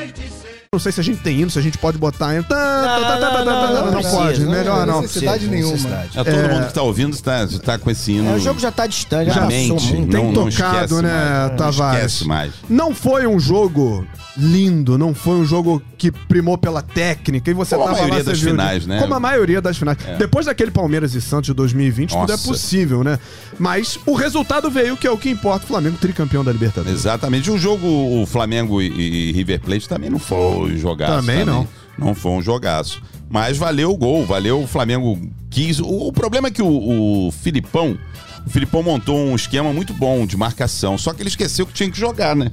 Não 0.71 0.79
sei 0.79 0.93
se 0.93 1.01
a 1.01 1.03
gente 1.03 1.21
tem 1.23 1.41
hino, 1.41 1.51
se 1.51 1.59
a 1.59 1.63
gente 1.63 1.79
pode 1.79 1.97
botar. 1.97 2.43
Tá, 2.43 3.83
Não 3.87 3.93
precisa, 3.95 4.17
pode, 4.17 4.41
melhor 4.45 4.87
não. 4.87 5.01
necessidade 5.01 5.49
nenhuma. 5.49 5.89
É, 6.15 6.25
todo 6.25 6.53
mundo 6.55 6.67
que 6.67 6.75
tá 6.75 6.83
ouvindo 6.83 7.15
está 7.15 7.47
tá 7.65 7.79
com 7.79 7.91
esse 7.91 8.13
hino 8.13 8.29
É, 8.29 8.35
o 8.35 8.39
jogo 8.39 8.61
já 8.61 8.71
tá 8.71 8.87
distante, 8.87 9.31
já 9.31 9.47
mente. 9.47 9.91
Tem 9.93 10.05
Não, 10.07 10.31
não 10.31 10.51
tocado, 10.51 11.01
né, 11.01 11.09
mais. 11.11 11.51
Não 11.51 11.57
Tavares? 11.57 11.99
esquece 12.05 12.29
mais. 12.29 12.53
Não 12.69 12.95
foi 12.95 13.27
um 13.27 13.41
jogo 13.41 14.07
lindo, 14.37 14.97
não 14.99 15.15
foi 15.15 15.37
um 15.37 15.45
jogo 15.45 15.83
que 15.97 16.13
primou 16.13 16.57
pela 16.59 16.83
técnica. 16.83 17.51
E 17.51 17.55
você 17.55 17.75
Como 17.75 17.89
a 17.89 17.93
tava 17.93 18.01
lá, 18.03 18.07
maioria 18.07 18.25
você 18.25 18.31
das 18.31 18.41
finais, 18.41 18.87
né? 18.87 19.01
Como 19.01 19.15
a 19.15 19.21
maioria 19.21 19.61
das 19.63 19.77
finais. 19.79 19.99
Depois 20.19 20.47
daquele 20.47 20.71
Palmeiras 20.71 21.15
e 21.15 21.21
Santos 21.21 21.47
de 21.47 21.55
2020, 21.55 22.11
tudo 22.11 22.25
é 22.25 22.33
Nossa. 22.33 22.47
possível, 22.47 23.03
né? 23.03 23.19
Mas 23.59 23.99
o 24.07 24.15
resultado 24.15 24.71
veio, 24.71 24.97
que 24.97 25.07
é 25.07 25.11
o 25.11 25.17
que 25.17 25.31
importa. 25.31 25.65
O 25.65 25.69
Flamengo 25.69 25.97
tricampeão 25.99 26.45
da 26.45 26.53
Libertadores. 26.53 27.01
Exatamente. 27.01 27.51
O 27.51 27.59
jogo, 27.59 27.87
o 27.87 28.27
Flamengo 28.27 28.81
e, 28.81 28.87
e 29.31 29.33
River 29.33 29.61
Plate 29.61 29.89
também 29.89 30.11
não 30.11 30.19
foi 30.19 30.39
um 30.65 30.77
jogaço. 30.77 31.13
Também 31.13 31.45
não. 31.45 31.67
Não 31.99 32.15
foi 32.15 32.33
um 32.33 32.43
jogaço. 32.43 33.03
Mas 33.29 33.59
valeu 33.59 33.91
o 33.91 33.97
gol, 33.97 34.25
valeu 34.25 34.63
o 34.63 34.67
Flamengo 34.67 35.19
quis. 35.51 35.81
O, 35.81 36.09
o 36.09 36.13
problema 36.13 36.49
é 36.49 36.51
que 36.51 36.63
o, 36.63 37.27
o 37.27 37.33
Filipão, 37.33 37.99
o 38.47 38.51
Filipão 38.51 38.83
montou 38.83 39.19
um 39.19 39.35
esquema 39.35 39.73
muito 39.73 39.93
bom 39.93 40.27
de 40.27 40.37
marcação, 40.37 40.97
só 40.97 41.13
que 41.13 41.23
ele 41.23 41.29
esqueceu 41.29 41.67
que 41.67 41.73
tinha 41.73 41.91
que 41.91 41.99
jogar, 41.99 42.35
né? 42.37 42.51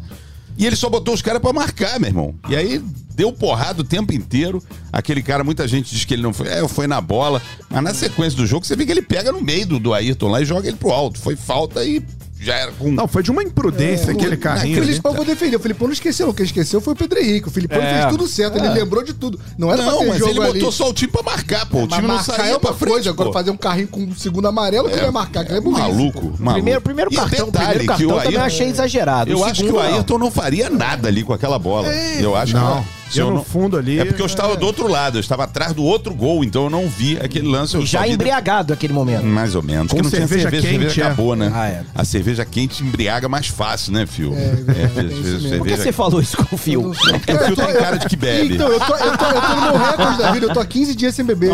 E 0.58 0.66
ele 0.66 0.76
só 0.76 0.90
botou 0.90 1.14
os 1.14 1.22
caras 1.22 1.42
pra 1.42 1.52
marcar, 1.52 2.00
meu 2.00 2.10
irmão. 2.10 2.36
E 2.48 2.56
aí 2.56 2.82
deu 3.14 3.32
porrada 3.32 3.82
o 3.82 3.84
tempo 3.84 4.14
inteiro. 4.14 4.64
Aquele 4.92 5.22
cara, 5.22 5.44
muita 5.44 5.68
gente 5.68 5.94
diz 5.94 6.06
que 6.06 6.14
ele 6.14 6.24
não 6.24 6.34
foi, 6.34 6.48
é, 6.48 6.66
foi 6.68 6.88
na 6.88 7.02
bola. 7.02 7.42
Mas 7.70 7.84
na 7.84 7.94
sequência 7.94 8.38
do 8.38 8.46
jogo, 8.46 8.66
você 8.66 8.76
vê 8.76 8.86
que 8.86 8.92
ele 8.92 9.02
pega 9.02 9.32
no 9.32 9.42
meio 9.42 9.66
do, 9.66 9.80
do 9.80 9.94
Ayrton 9.94 10.30
lá 10.30 10.42
e 10.42 10.46
joga 10.46 10.68
ele 10.68 10.78
pro 10.78 10.92
alto. 10.92 11.20
Foi 11.20 11.36
falta 11.36 11.84
e 11.84 12.02
já 12.40 12.56
era 12.56 12.72
com. 12.74 12.92
Não, 12.92 13.08
foi 13.08 13.24
de 13.24 13.32
uma 13.32 13.42
imprudência 13.42 14.12
aquele 14.12 14.36
O 14.36 14.38
carrinho. 14.38 14.78
ali. 14.78 14.88
Filipão 14.88 15.14
vou 15.14 15.26
defender. 15.26 15.56
O 15.56 15.60
Filipão 15.60 15.88
não 15.88 15.94
esqueceu. 15.94 16.30
O 16.30 16.34
que 16.34 16.44
esqueceu 16.44 16.80
foi 16.82 16.94
o 16.94 16.96
Pedro 16.96 17.20
Henrique. 17.20 17.48
O 17.48 17.52
Filipão 17.52 17.82
É. 17.82 17.94
fez 18.02 18.06
tudo 18.12 18.28
certo. 18.28 18.58
Ele 18.58 18.70
lembrou 18.70 19.04
de 19.04 19.14
tudo. 19.14 19.40
Não 19.58 19.72
era 19.72 19.82
pra 19.82 19.92
Não, 19.92 20.00
ter 20.00 20.06
mas 20.08 20.18
jogo 20.20 20.32
ele 20.32 20.40
ali. 20.42 20.54
botou 20.60 20.72
só 20.72 20.90
o 20.90 20.94
time 20.94 21.12
pra 21.12 21.24
marcar, 21.24 21.66
pô. 21.66 21.80
O 21.80 21.82
Mas 21.82 21.96
time 21.96 22.08
não 22.08 22.16
marcar 22.16 22.36
saía 22.36 22.56
é 22.56 22.60
pra 22.60 22.70
uma 22.72 22.78
frente, 22.78 22.92
coisa. 22.92 23.10
Agora 23.10 23.32
fazer 23.34 23.52
um 23.52 23.58
carrinho 23.58 23.88
com 23.88 24.04
o 24.04 24.16
segundo 24.16 24.48
amarelo, 24.48 24.90
que 24.90 24.98
vai 25.00 25.12
marcar. 25.12 25.42
Aquilo 25.42 25.58
é 25.58 25.62
burrice. 25.62 25.82
maluco, 25.82 26.22
maluco. 26.38 26.54
Primeiro, 26.54 26.82
primeiro 26.82 27.14
E 27.14 27.16
cartão, 27.16 27.52
primeiro 27.52 27.80
que 27.80 27.86
cartão 27.88 28.18
o 28.18 28.22
também 28.22 28.38
achei 28.40 28.68
exagerado. 28.68 29.32
Eu 29.32 29.40
O 29.40 29.46
acho 29.46 29.64
que 29.64 29.70
o 29.70 29.74
não. 29.74 29.80
Ayrton 29.82 30.18
não 30.18 30.30
faria 30.32 30.70
nada 30.70 31.08
ali 31.08 31.24
com 31.24 31.34
aquela 31.34 31.58
bola. 31.58 31.88
eu 31.88 32.36
acho 32.36 32.54
Não, 32.54 32.82
que 32.84 32.88
se 33.10 33.20
eu 33.20 33.32
no 33.32 33.44
fundo 33.44 33.78
ali- 33.78 34.00
É 34.00 34.06
porque 34.06 34.22
eu 34.22 34.26
estava 34.26 34.56
do 34.56 34.66
outro 34.66 34.88
lado, 34.88 35.18
eu 35.18 35.22
estava 35.22 35.44
atrás 35.44 35.74
do 35.74 35.84
outro 35.84 36.14
gol, 36.14 36.44
então 36.44 36.66
eu 36.66 36.70
não 36.70 36.88
vi 36.88 37.18
aquele 37.22 37.48
lance. 37.48 37.76
Eu 37.76 37.86
já 37.86 38.02
vi 38.04 38.12
embriagado 38.12 38.72
naquele 38.74 38.94
momento. 38.94 39.24
Mais 39.26 39.56
ou 39.56 39.62
menos. 39.64 39.92
Com 39.92 39.98
Porque 39.98 40.04
não 40.04 40.10
tinha 40.10 40.28
cerveja 40.28 40.50
cerveja, 40.50 40.68
quente, 40.68 40.80
cerveja 40.80 41.02
é. 41.02 41.06
acabou, 41.06 41.36
né? 41.36 41.52
Ah, 41.54 41.68
é. 41.68 41.84
A 41.94 42.04
cerveja 42.06 42.46
quente 42.46 42.84
embriaga 42.84 43.28
mais 43.30 43.48
fácil, 43.48 43.94
né, 43.94 44.06
Fio? 44.06 44.34
É, 44.36 44.88
tem 44.88 45.06
isso 45.08 45.22
mesmo. 45.22 45.40
Por 45.40 45.42
que 45.42 45.50
cerveja... 45.50 45.78
você 45.84 45.92
falou 45.92 46.22
isso 46.22 46.38
com 46.38 46.56
o 46.56 46.58
Fio? 46.58 46.82
Porque 46.92 47.32
o 47.34 47.40
Fio 47.40 47.56
tem 47.56 47.74
cara 47.74 47.98
de 47.98 48.08
que 48.08 48.16
bebe. 48.16 48.56
Então, 48.56 48.68
eu 48.70 48.80
tô, 48.80 48.96
eu, 48.96 49.18
tô, 49.18 49.26
eu 49.26 49.42
tô 49.42 49.56
no 49.56 49.62
meu 49.62 49.78
recorde 49.78 50.18
da 50.18 50.32
vida. 50.32 50.46
Eu 50.48 50.54
tô 50.54 50.60
há 50.60 50.66
15 50.66 50.96
dias 50.96 51.16
sem 51.16 51.26
beber. 51.26 51.54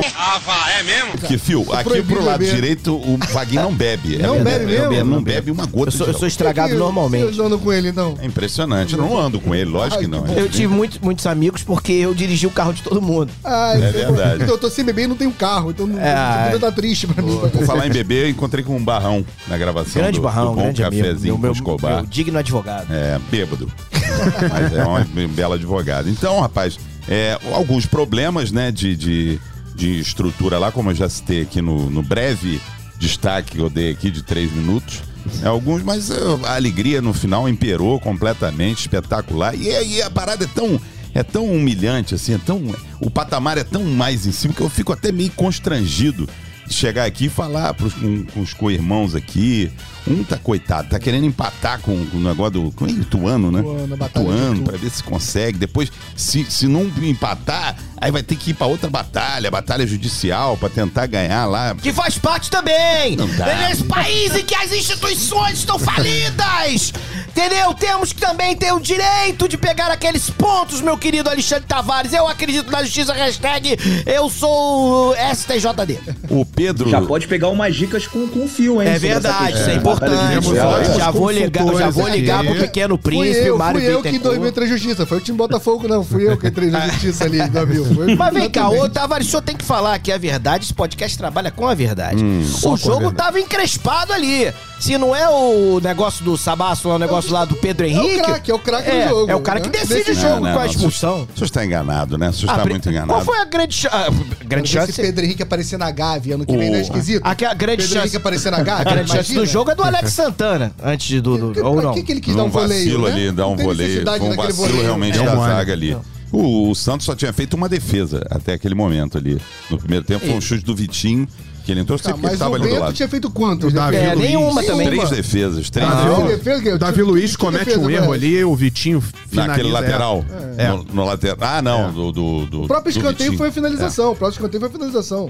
Porque, 1.11 1.37
Fio, 1.37 1.65
aqui 1.73 2.01
pro 2.03 2.23
lado 2.23 2.39
beber. 2.39 2.55
direito, 2.55 2.95
o 2.95 3.17
Vaguinho 3.31 3.63
não 3.63 3.73
bebe. 3.73 4.17
Não 4.17 4.35
verdade. 4.43 4.65
bebe 4.65 4.87
mesmo? 4.89 5.11
Não 5.15 5.21
bebe 5.23 5.51
uma 5.51 5.65
gota 5.65 5.87
Eu 5.87 5.91
sou, 5.91 6.07
de 6.13 6.21
eu 6.21 6.27
estragado 6.27 6.73
Eu- 6.73 6.79
normalmente. 6.79 7.37
Eu 7.37 7.45
ando 7.45 7.59
com 7.59 7.71
ele, 7.73 7.89
então. 7.89 8.15
É 8.21 8.25
impressionante. 8.25 8.93
Eu 8.93 8.99
não 8.99 9.17
ando 9.17 9.39
com 9.39 9.53
ele, 9.53 9.69
lógico 9.69 10.01
que 10.01 10.07
não. 10.07 10.25
Eu 10.27 10.47
tive 10.49 10.67
muitos 11.01 11.25
amigos 11.25 11.50
amigos 11.51 11.63
porque 11.63 11.91
eu 11.91 12.13
dirigi 12.13 12.47
o 12.47 12.51
carro 12.51 12.73
de 12.73 12.81
todo 12.81 13.01
mundo. 13.01 13.31
Ah, 13.43 13.73
É 13.75 13.77
eu- 14.05 14.13
verdade. 14.13 14.35
Então 14.43 14.55
eu 14.55 14.57
tô 14.57 14.69
sem 14.69 14.83
beber 14.85 15.03
e 15.03 15.07
não 15.07 15.15
tenho 15.15 15.31
carro. 15.31 15.71
Então 15.71 15.85
não, 15.85 15.99
É. 15.99 16.49
não 16.51 16.59
tá 16.59 16.71
triste 16.71 17.05
pra 17.07 17.21
mim. 17.21 17.37
Por 17.37 17.65
falar 17.65 17.87
em 17.87 17.91
bebê, 17.91 18.23
eu 18.25 18.29
encontrei 18.29 18.63
com 18.63 18.75
um 18.75 18.83
barrão 18.83 19.25
na 19.47 19.57
gravação 19.57 20.01
Grande 20.01 20.19
do, 20.19 20.23
barrão, 20.23 20.49
do 20.51 20.55
Bom 20.55 20.61
grande 20.63 20.83
amigo. 20.83 21.03
Cafezinho 21.03 21.33
Meu, 21.33 21.35
com 21.37 21.41
meu, 21.41 21.51
Escobar. 21.51 21.95
meu 21.97 22.05
digno 22.05 22.39
advogado. 22.39 22.87
É, 22.93 23.19
bêbado. 23.29 23.71
Mas 24.49 24.73
é 24.73 24.85
um 25.25 25.27
belo 25.29 25.53
advogado. 25.53 26.09
Então, 26.09 26.39
rapaz, 26.39 26.79
é, 27.07 27.37
alguns 27.53 27.85
problemas, 27.85 28.51
né, 28.51 28.71
de, 28.71 28.95
de, 28.95 29.39
de 29.75 29.99
estrutura 29.99 30.57
lá, 30.57 30.71
como 30.71 30.91
eu 30.91 30.95
já 30.95 31.09
citei 31.09 31.41
aqui 31.41 31.61
no, 31.61 31.89
no 31.89 32.01
breve 32.01 32.61
destaque 32.97 33.53
que 33.53 33.57
eu 33.59 33.69
dei 33.69 33.91
aqui 33.91 34.09
de 34.09 34.21
três 34.23 34.51
minutos. 34.51 35.01
É, 35.43 35.47
alguns, 35.47 35.83
mas 35.83 36.09
é, 36.09 36.15
a 36.45 36.55
alegria 36.55 37.01
no 37.01 37.13
final 37.13 37.47
imperou 37.49 37.99
completamente, 37.99 38.81
espetacular. 38.81 39.55
E, 39.55 39.69
aí 39.75 40.01
a 40.01 40.09
parada 40.09 40.45
é 40.45 40.47
tão. 40.47 40.79
É 41.13 41.23
tão 41.23 41.45
humilhante, 41.45 42.15
assim, 42.15 42.33
é 42.33 42.37
tão. 42.37 42.61
O 42.99 43.09
patamar 43.09 43.57
é 43.57 43.63
tão 43.63 43.83
mais 43.83 44.25
em 44.25 44.31
cima 44.31 44.53
que 44.53 44.61
eu 44.61 44.69
fico 44.69 44.93
até 44.93 45.11
meio 45.11 45.31
constrangido 45.31 46.27
de 46.65 46.73
chegar 46.73 47.05
aqui 47.05 47.25
e 47.25 47.29
falar 47.29 47.73
pros, 47.73 47.93
com, 47.93 48.23
com 48.25 48.39
os 48.41 48.53
co-irmãos 48.53 49.13
aqui. 49.13 49.71
Um 50.07 50.23
tá 50.23 50.37
coitado, 50.37 50.89
tá 50.89 50.99
querendo 50.99 51.25
empatar 51.25 51.79
com, 51.79 52.05
com 52.07 52.17
o 52.17 52.19
negócio 52.19 52.51
do. 52.51 52.71
Com 52.71 52.85
o 52.85 52.89
Ituano, 52.89 53.51
né? 53.51 53.59
Ituano, 53.59 54.05
Ituano, 54.05 54.55
Itu. 54.55 54.63
pra 54.63 54.77
ver 54.77 54.89
se 54.89 55.03
consegue. 55.03 55.57
Depois, 55.57 55.91
se, 56.15 56.45
se 56.49 56.67
não 56.67 56.91
empatar, 57.01 57.75
aí 57.97 58.11
vai 58.11 58.23
ter 58.23 58.35
que 58.35 58.51
ir 58.51 58.53
pra 58.53 58.67
outra 58.67 58.89
batalha, 58.89 59.51
batalha 59.51 59.85
judicial, 59.85 60.57
pra 60.57 60.69
tentar 60.69 61.05
ganhar 61.05 61.45
lá. 61.45 61.75
Que 61.75 61.93
faz 61.93 62.17
parte 62.17 62.49
também! 62.49 63.15
Não 63.15 63.27
dá. 63.27 63.47
É 63.47 63.69
nesse 63.69 63.83
país 63.83 64.35
em 64.35 64.43
que 64.43 64.55
as 64.55 64.71
instituições 64.71 65.59
estão 65.59 65.77
falidas! 65.77 66.93
Entendeu? 67.29 67.73
Temos 67.73 68.11
que 68.11 68.19
também 68.19 68.55
ter 68.57 68.73
o 68.73 68.79
direito 68.79 69.47
de 69.47 69.57
pegar 69.57 69.89
aqueles 69.89 70.29
pontos, 70.29 70.81
meu 70.81 70.97
querido 70.97 71.29
Alexandre 71.29 71.65
Tavares. 71.65 72.11
Eu 72.11 72.27
acredito 72.27 72.69
na 72.69 72.83
justiça, 72.83 73.13
hashtag 73.13 73.77
eu 74.05 74.29
sou 74.29 75.15
STJD. 75.15 75.99
O 76.29 76.45
Pedro. 76.45 76.89
Já 76.89 77.01
pode 77.01 77.27
pegar 77.27 77.47
umas 77.47 77.73
dicas 77.75 78.05
com, 78.05 78.27
com 78.27 78.47
fio, 78.47 78.81
hein? 78.81 78.89
É 78.89 78.99
verdade, 78.99 79.53
isso 79.53 79.69
é 79.69 79.75
da 79.75 79.81
batalha 79.81 79.90
importante. 79.93 80.97
Já 80.97 81.11
vou 81.11 81.31
ligar, 81.31 81.65
já 81.75 81.89
vou 81.89 82.07
ligar 82.07 82.43
pro 82.43 82.55
pequeno 82.55 82.97
príncipe, 82.97 83.47
eu, 83.47 83.57
Mário 83.57 83.79
fui 83.81 83.89
eu 83.89 84.01
que 84.01 84.09
em 84.09 84.11
Bittencourt. 84.13 84.35
2000 84.37 84.49
entrei 84.49 84.67
na 84.69 84.75
justiça. 84.77 85.05
Foi 85.05 85.17
o 85.17 85.21
time 85.21 85.37
Botafogo, 85.37 85.87
não. 85.87 86.03
Fui 86.03 86.27
eu 86.27 86.37
que 86.37 86.47
entrei 86.47 86.69
na 86.69 86.87
justiça 86.87 87.23
ali, 87.25 87.41
amigo. 87.41 87.85
Foi 87.95 88.15
Mas 88.15 88.33
vem 88.33 88.49
cá, 88.49 88.69
ô 88.69 88.87
Tavares, 88.89 89.27
o 89.27 89.29
senhor 89.31 89.41
tem 89.41 89.55
que 89.55 89.63
falar 89.65 89.97
que 89.99 90.11
a 90.11 90.17
verdade, 90.17 90.65
esse 90.65 90.73
podcast 90.73 91.17
trabalha 91.17 91.51
com 91.51 91.67
a 91.67 91.73
verdade. 91.73 92.21
só 92.45 92.71
o 92.71 92.73
a 92.73 92.77
jogo 92.77 92.99
verdade. 92.99 93.15
tava 93.17 93.39
encrespado 93.39 94.13
ali. 94.13 94.51
Se 94.79 94.97
não 94.97 95.15
é 95.15 95.29
o 95.29 95.79
negócio 95.79 96.25
do 96.25 96.35
Sabaço, 96.35 96.87
lá, 96.89 96.95
o 96.95 96.99
negócio 96.99 97.31
lá 97.31 97.45
do 97.45 97.55
Pedro 97.55 97.85
Henrique. 97.85 98.19
craque, 98.23 98.49
é 98.49 98.53
o 98.55 98.57
craque 98.57 98.89
do 98.89 98.95
é, 98.97 99.09
jogo, 99.09 99.31
É 99.31 99.35
o 99.35 99.41
cara 99.41 99.59
que 99.61 99.69
né? 99.69 99.77
decide 99.79 100.09
o 100.11 100.15
jogo 100.15 100.39
Não, 100.47 100.53
com 100.53 100.59
a 100.59 100.65
expulsão. 100.65 101.27
O 101.31 101.37
senhor 101.37 101.45
está 101.45 101.63
enganado, 101.63 102.17
né? 102.17 102.29
O 102.29 102.33
senhor 102.33 102.49
Ah, 102.51 102.57
está 102.57 102.65
muito 102.69 102.89
enganado. 102.89 103.09
Qual 103.13 103.21
foi 103.23 103.37
a 103.37 103.45
grande, 103.45 103.75
cha- 103.75 103.89
ah, 103.93 104.07
grande 104.43 104.69
chance? 104.69 104.91
Pedro 104.99 105.23
Henrique 105.23 105.43
aparecer 105.43 105.77
na 105.77 105.91
Gávea 105.91 106.33
ano 106.33 106.47
que 106.47 106.57
vem 106.57 106.69
O- 106.69 106.71
não 106.71 106.79
é 106.79 106.81
esquisito? 106.81 107.21
Aqui 107.23 107.45
a 107.45 107.53
grande 107.53 107.83
Pedro 107.83 107.97
Henrique 107.97 108.07
chance. 108.13 108.17
aparecer 108.17 108.51
na 108.51 108.57
A 108.57 108.63
Gávea? 108.63 108.91
grande 108.91 109.11
chance 109.11 109.33
do 109.35 109.45
jogo 109.45 109.69
é 109.69 109.75
do 109.75 109.80
Alex 109.83 110.13
Santana, 110.13 110.71
antes 110.83 111.07
de 111.07 111.21
do, 111.21 111.37
do- 111.37 111.53
Que- 111.53 111.61
ou 111.61 111.81
não. 111.81 111.93
que, 111.93 112.03
que 112.03 112.11
ele 112.11 112.21
quis 112.21 112.35
dar 112.35 112.43
um 112.43 112.47
um 112.47 112.49
voleio? 112.49 112.83
vacilo 112.83 113.07
né? 113.07 113.11
ali, 113.13 113.31
dar 113.31 113.43
Não 113.43 113.53
um 113.53 113.55
voleio. 113.57 114.03
Foi 114.05 114.19
um 114.21 114.35
vacilo 114.35 114.53
voleio. 114.67 114.81
realmente 114.83 115.19
É 115.19 115.23
da 115.23 115.35
zaga 115.35 115.73
ali. 115.73 115.97
O, 116.31 116.69
o 116.69 116.75
Santos 116.75 117.05
só 117.05 117.13
tinha 117.15 117.33
feito 117.33 117.55
uma 117.55 117.67
defesa 117.67 118.25
até 118.29 118.53
aquele 118.53 118.73
momento 118.75 119.17
ali. 119.17 119.39
No 119.69 119.77
primeiro 119.77 120.05
tempo 120.05 120.25
foi 120.25 120.33
um 120.35 120.39
chute 120.39 120.63
do 120.63 120.73
Vitinho, 120.73 121.27
que 121.65 121.71
ele 121.73 121.81
entrou 121.81 121.99
Tá, 121.99 122.05
sempre 122.11 122.25
que 122.27 122.33
estava 122.33 122.55
ali 122.55 122.69
do 122.69 122.79
lado. 122.79 122.93
tinha 122.93 123.07
feito 123.09 123.29
quantos? 123.29 123.69
O 123.69 123.75
Davi 123.75 123.97
É, 123.97 124.13
Luiz. 124.13 124.29
nenhuma 124.29 124.63
também. 124.63 124.87
Três 124.87 125.09
defesas, 125.09 125.69
três 125.69 125.89
Ah, 125.89 126.03
defesas. 126.05 126.27
defesa, 126.61 126.75
O 126.75 126.79
Davi 126.79 127.01
Luiz 127.03 127.35
comete 127.35 127.65
defesa, 127.65 127.85
um 127.85 127.87
né? 127.89 127.95
erro 127.95 128.13
ali, 128.13 128.43
o 128.45 128.55
Vitinho 128.55 129.03
Naquele 129.33 129.69
lateral. 129.71 130.23
É. 130.57 130.69
No, 130.69 130.83
no 130.85 131.05
lateral. 131.05 131.37
Ah, 131.41 131.61
não, 131.61 131.91
do, 131.91 132.11
do, 132.13 132.45
do. 132.45 132.63
O 132.63 132.67
próprio 132.67 132.93
do 132.93 132.97
escanteio 132.97 133.35
foi 133.37 133.49
a 133.49 133.51
finalização. 133.51 134.11
O 134.13 134.15
próprio 134.15 134.37
escanteio 134.37 134.59
foi 134.61 134.69
a 134.69 134.71
finalização. 134.71 135.29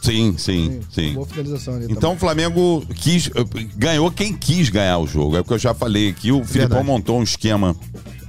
Sim, 0.00 0.34
sim, 0.38 0.80
sim. 0.92 1.14
Boa 1.14 1.26
finalização 1.26 1.74
ali. 1.74 1.86
Então 1.90 2.14
o 2.14 2.16
Flamengo 2.16 2.84
quis, 2.94 3.28
ganhou 3.76 4.10
quem 4.10 4.32
quis 4.34 4.68
ganhar 4.68 4.98
o 4.98 5.06
jogo. 5.06 5.36
É 5.36 5.40
o 5.40 5.44
que 5.44 5.52
eu 5.52 5.58
já 5.58 5.74
falei 5.74 6.08
aqui. 6.10 6.30
O 6.32 6.44
Filipão 6.44 6.82
montou 6.84 7.18
um 7.18 7.22
esquema 7.22 7.74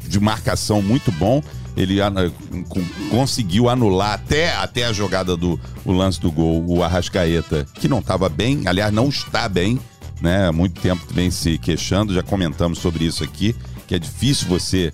de 0.08 0.20
marcação 0.20 0.82
muito 0.82 1.12
bom. 1.12 1.42
Ele 1.78 1.98
com- 2.68 2.84
conseguiu 3.10 3.70
anular 3.70 4.14
até, 4.14 4.54
até 4.56 4.86
a 4.86 4.92
jogada 4.92 5.38
do 5.38 5.58
o 5.86 5.94
lance 5.94 6.20
do 6.20 6.32
gol, 6.32 6.66
o 6.68 6.84
Arrascaeta, 6.84 7.66
que 7.76 7.88
não 7.88 8.00
estava 8.00 8.28
bem, 8.28 8.64
aliás, 8.66 8.92
não 8.92 9.08
está 9.08 9.48
bem, 9.48 9.80
né? 10.20 10.48
Há 10.48 10.52
muito 10.52 10.82
tempo 10.82 11.02
vem 11.14 11.32
se 11.32 11.58
queixando, 11.58 12.14
já 12.14 12.22
comentamos 12.24 12.80
sobre 12.80 13.06
isso 13.06 13.24
aqui, 13.24 13.56
que 13.88 13.96
é 13.96 14.00
difícil 14.00 14.48
você. 14.50 14.92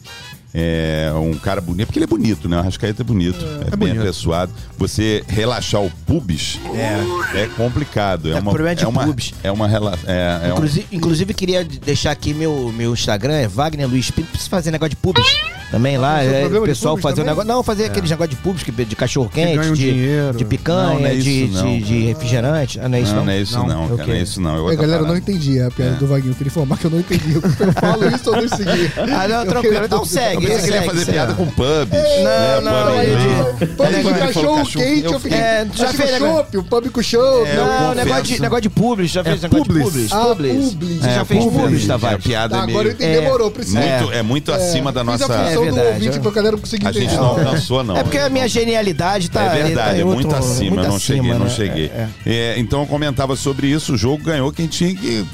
É, 0.57 1.11
um 1.13 1.33
cara 1.33 1.59
bonito, 1.59 1.87
porque 1.87 1.99
ele 1.99 2.05
é 2.05 2.07
bonito, 2.07 2.47
né? 2.47 2.55
O 2.55 2.59
Arrascaeta 2.61 3.01
é 3.01 3.03
bonito, 3.03 3.43
é, 3.43 3.75
bem 3.75 3.89
bonito. 3.89 4.01
apessoado. 4.01 4.53
Você 4.77 5.21
relaxar 5.27 5.81
o 5.83 5.91
pubis 6.07 6.57
é, 7.33 7.45
complicado. 7.57 8.29
É, 8.29 8.37
É 8.37 8.39
uma, 8.39 8.51
problema 8.53 8.73
de 8.75 8.85
é 8.85 8.87
uma, 8.87 9.03
pubis. 9.05 9.33
É 9.43 9.51
uma 9.51 9.67
relação. 9.67 10.09
É, 10.09 10.39
é 10.43 10.47
um- 10.47 10.53
Inclusive, 10.53 10.87
inclusive, 10.93 11.33
queria 11.33 11.63
deixar 11.65 12.11
aqui 12.11 12.33
meu, 12.33 12.71
meu 12.75 12.93
Instagram, 12.93 13.33
é 13.33 13.47
Wagner 13.49 13.85
Luiz 13.87 14.09
Pinto, 14.09 14.29
precisa 14.29 14.49
fazer 14.49 14.71
negócio 14.71 14.91
de 14.91 14.95
pubs 14.95 15.25
também 15.71 15.97
lá. 15.97 16.23
É, 16.23 16.39
problema 16.41 16.63
o 16.63 16.67
de 16.67 16.71
pessoal 16.73 16.95
fazer 16.97 17.21
um 17.21 17.25
negócio. 17.25 17.47
Não, 17.49 17.61
fazer 17.61 17.85
aqueles 17.85 18.09
negócio 18.09 18.29
de 18.29 18.37
pubs, 18.37 18.63
que- 18.63 18.71
de 18.71 18.95
cachorro 18.95 19.29
ganham 19.35 19.61
quente, 19.61 19.77
de, 19.77 20.37
de 20.37 20.45
picanha, 20.45 20.93
Não, 20.93 20.99
não 21.01 21.05
é 21.07 21.15
de, 21.15 21.43
isso, 21.45 21.53
não. 21.53 21.77
de, 21.77 21.83
de 21.83 21.99
refrigerante. 22.05 22.79
Ah, 22.79 22.87
não 22.87 22.97
é 22.97 23.01
isso, 23.01 23.11
não, 23.11 23.17
não? 23.19 23.25
não 23.25 23.33
é 23.33 23.41
isso 23.41 23.57
não, 23.57 23.67
Não, 23.67 23.81
cara. 23.89 23.93
ok. 23.95 24.05
Não 24.07 24.13
é 24.13 24.19
isso 24.23 24.41
não. 24.41 24.69
É 24.69 24.73
É, 24.73 24.77
galera, 24.77 25.01
eu 25.03 25.07
não 25.07 25.17
entendi 25.17 25.59
a 25.59 25.69
piada 25.69 25.95
É. 25.95 25.99
do 25.99 26.07
Vaguinho. 26.07 26.31
Eu 26.31 26.35
queria 26.35 26.49
informar 26.49 26.77
que 26.77 26.85
eu 26.85 26.91
não 26.91 26.99
entendi. 26.99 27.33
Eu 27.35 27.73
falo 27.73 28.07
isso 28.07 28.29
ou 28.29 28.41
não 28.41 28.47
segui. 28.47 28.91
Ah, 29.13 29.27
não, 29.27 29.45
tranquilo. 29.45 29.85
Então 29.85 30.05
segue. 30.05 30.44
Pensei 30.45 30.61
que 30.61 30.77
ele 30.77 30.85
ia 30.85 30.91
fazer 30.91 31.11
piada 31.11 31.33
com 31.33 31.45
pubs. 31.45 31.89
Não, 32.23 32.61
né? 32.61 32.61
não, 32.61 33.55
Pub 33.55 33.75
Pub 33.75 34.03
falou 34.03 34.13
cachorro 34.19 34.65
quente, 34.65 35.05
eu 35.05 35.19
fiquei. 35.19 35.37
É, 35.37 35.67
já 35.73 35.93
fez 35.93 36.17
chopp, 36.17 36.57
o 36.57 36.63
pub 36.63 36.89
com. 36.89 37.01
É, 37.01 37.55
eu 37.57 37.65
Não, 37.65 37.95
negócio 37.95 38.23
de, 38.23 38.41
negócio 38.41 38.61
de 38.61 38.69
publis. 38.69 39.11
Já 39.11 39.23
fez 39.23 39.43
É 39.43 39.47
negócio 39.47 39.73
de 39.73 39.79
publis? 39.79 40.11
Ah, 40.11 40.25
publis. 40.25 40.73
publis. 40.73 40.97
Você 40.99 41.05
já 41.11 41.21
É, 41.21 41.25
fez 41.25 41.43
publis. 41.43 41.61
publis, 41.63 41.83
É, 41.83 41.87
Tavares? 41.87 42.19
a 42.19 42.27
piada 42.27 42.55
Tá, 42.55 42.59
é 42.59 42.63
agora 42.63 42.95
É. 42.99 43.21
demorou, 43.21 43.51
precisa. 43.51 43.79
É 43.79 44.21
muito 44.21 44.51
acima 44.51 44.91
da 44.91 45.03
nossa... 45.03 45.25
É 45.25 45.57
verdade, 45.57 45.87
é. 45.89 46.87
A 46.87 46.91
gente 46.91 47.15
não 47.15 47.25
alcançou, 47.25 47.83
não. 47.83 47.97
É 47.97 48.03
porque 48.03 48.17
a 48.17 48.29
minha 48.29 48.47
genialidade 48.47 49.29
tá. 49.29 49.43
É 49.43 49.63
verdade, 49.63 49.91
tá 49.91 49.97
em 49.97 50.01
é 50.01 50.03
muito 50.03 50.35
acima, 50.35 50.83
eu 50.83 50.89
não 50.89 50.99
cheguei, 50.99 51.31
não 51.31 51.39
né? 51.39 51.49
cheguei. 51.49 51.85
É, 51.85 52.07
é. 52.25 52.35
É, 52.35 52.59
então 52.59 52.81
eu 52.81 52.87
comentava 52.87 53.35
sobre 53.35 53.67
isso, 53.67 53.93
o 53.93 53.97
jogo 53.97 54.23
ganhou 54.23 54.51
quem 54.51 54.67
tinha 54.67 54.93
que. 54.95 55.25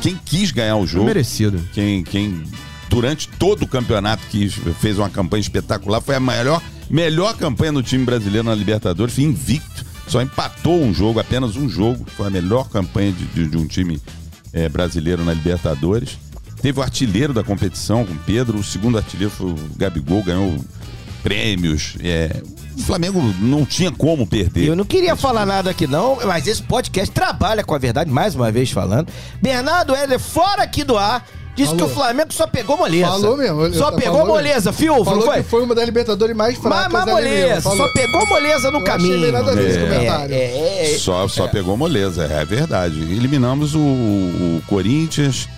Quem 0.00 0.18
quis 0.24 0.50
ganhar 0.50 0.76
o 0.76 0.86
jogo. 0.86 1.06
Merecido. 1.06 1.60
Quem, 1.72 2.02
quem 2.02 2.42
durante 2.90 3.28
todo 3.28 3.62
o 3.62 3.66
campeonato 3.68 4.22
que 4.28 4.48
fez 4.48 4.98
uma 4.98 5.08
campanha 5.08 5.40
espetacular, 5.40 6.00
foi 6.00 6.16
a 6.16 6.20
melhor, 6.20 6.60
melhor 6.90 7.34
campanha 7.36 7.72
do 7.72 7.82
time 7.82 8.04
brasileiro 8.04 8.46
na 8.48 8.54
Libertadores, 8.54 9.14
foi 9.14 9.24
invicto. 9.24 9.86
Só 10.08 10.20
empatou 10.20 10.82
um 10.82 10.92
jogo, 10.92 11.20
apenas 11.20 11.54
um 11.56 11.68
jogo. 11.68 12.04
Foi 12.16 12.26
a 12.26 12.30
melhor 12.30 12.68
campanha 12.68 13.12
de, 13.12 13.24
de- 13.26 13.46
de 13.48 13.56
um 13.56 13.64
time 13.66 14.00
eh, 14.52 14.68
brasileiro 14.68 15.24
na 15.24 15.32
Libertadores. 15.32 16.18
Teve 16.60 16.80
o 16.80 16.82
artilheiro 16.82 17.32
da 17.32 17.44
competição 17.44 18.04
com 18.04 18.12
o 18.12 18.18
Pedro, 18.26 18.58
o 18.58 18.64
segundo 18.64 18.98
artilheiro 18.98 19.32
foi 19.32 19.50
o 19.52 19.54
Gabigol, 19.76 20.22
ganhou 20.24 20.58
prêmios. 21.22 21.94
eh, 22.00 22.42
o 22.76 22.82
Flamengo 22.82 23.20
não 23.40 23.64
tinha 23.66 23.90
como 23.92 24.26
perder. 24.26 24.66
Eu 24.68 24.74
não 24.76 24.84
queria 24.84 25.14
falar 25.14 25.44
nada 25.44 25.70
aqui 25.70 25.86
não, 25.86 26.18
mas 26.26 26.46
esse 26.46 26.62
podcast 26.62 27.12
trabalha 27.14 27.62
com 27.62 27.74
a 27.74 27.78
verdade, 27.78 28.10
mais 28.10 28.34
uma 28.34 28.50
vez 28.50 28.70
falando. 28.70 29.08
Bernardo 29.40 29.94
Heller, 29.94 30.18
fora 30.18 30.62
aqui 30.62 30.82
do 30.82 30.96
ar, 30.96 31.26
disse 31.54 31.70
Falou. 31.70 31.86
que 31.86 31.92
o 31.92 31.94
Flamengo 31.94 32.32
só 32.32 32.46
pegou 32.46 32.76
moleza. 32.76 33.06
Falou 33.06 33.36
mesmo. 33.36 33.74
Só 33.74 33.90
tá 33.90 33.96
pegou 33.96 34.12
falando 34.18 34.28
moleza. 34.28 34.72
Fiu, 34.72 35.04
Falou 35.04 35.20
não 35.20 35.26
foi? 35.26 35.42
que 35.42 35.48
foi 35.48 35.62
uma 35.62 35.74
das 35.74 35.84
Libertadores 35.84 36.36
mais 36.36 36.54
Mas, 36.58 36.62
fracas 36.62 36.92
mas 36.92 37.04
mesmo. 37.04 37.20
moleza, 37.20 37.60
só 37.76 37.88
pegou 37.92 38.26
moleza 38.26 38.70
no 38.70 38.78
Eu 38.78 38.84
caminho. 38.84 39.18
meio 39.20 39.32
nada 39.32 39.52
esse 39.62 39.78
É. 39.78 39.80
comentário. 39.82 40.34
É, 40.34 40.38
é, 40.38 40.94
é. 40.94 40.98
Só, 40.98 41.26
só 41.28 41.48
pegou 41.48 41.76
moleza, 41.76 42.24
é 42.24 42.44
verdade. 42.44 43.00
Eliminamos 43.00 43.74
o, 43.74 43.78
o 43.80 44.62
Corinthians, 44.66 45.48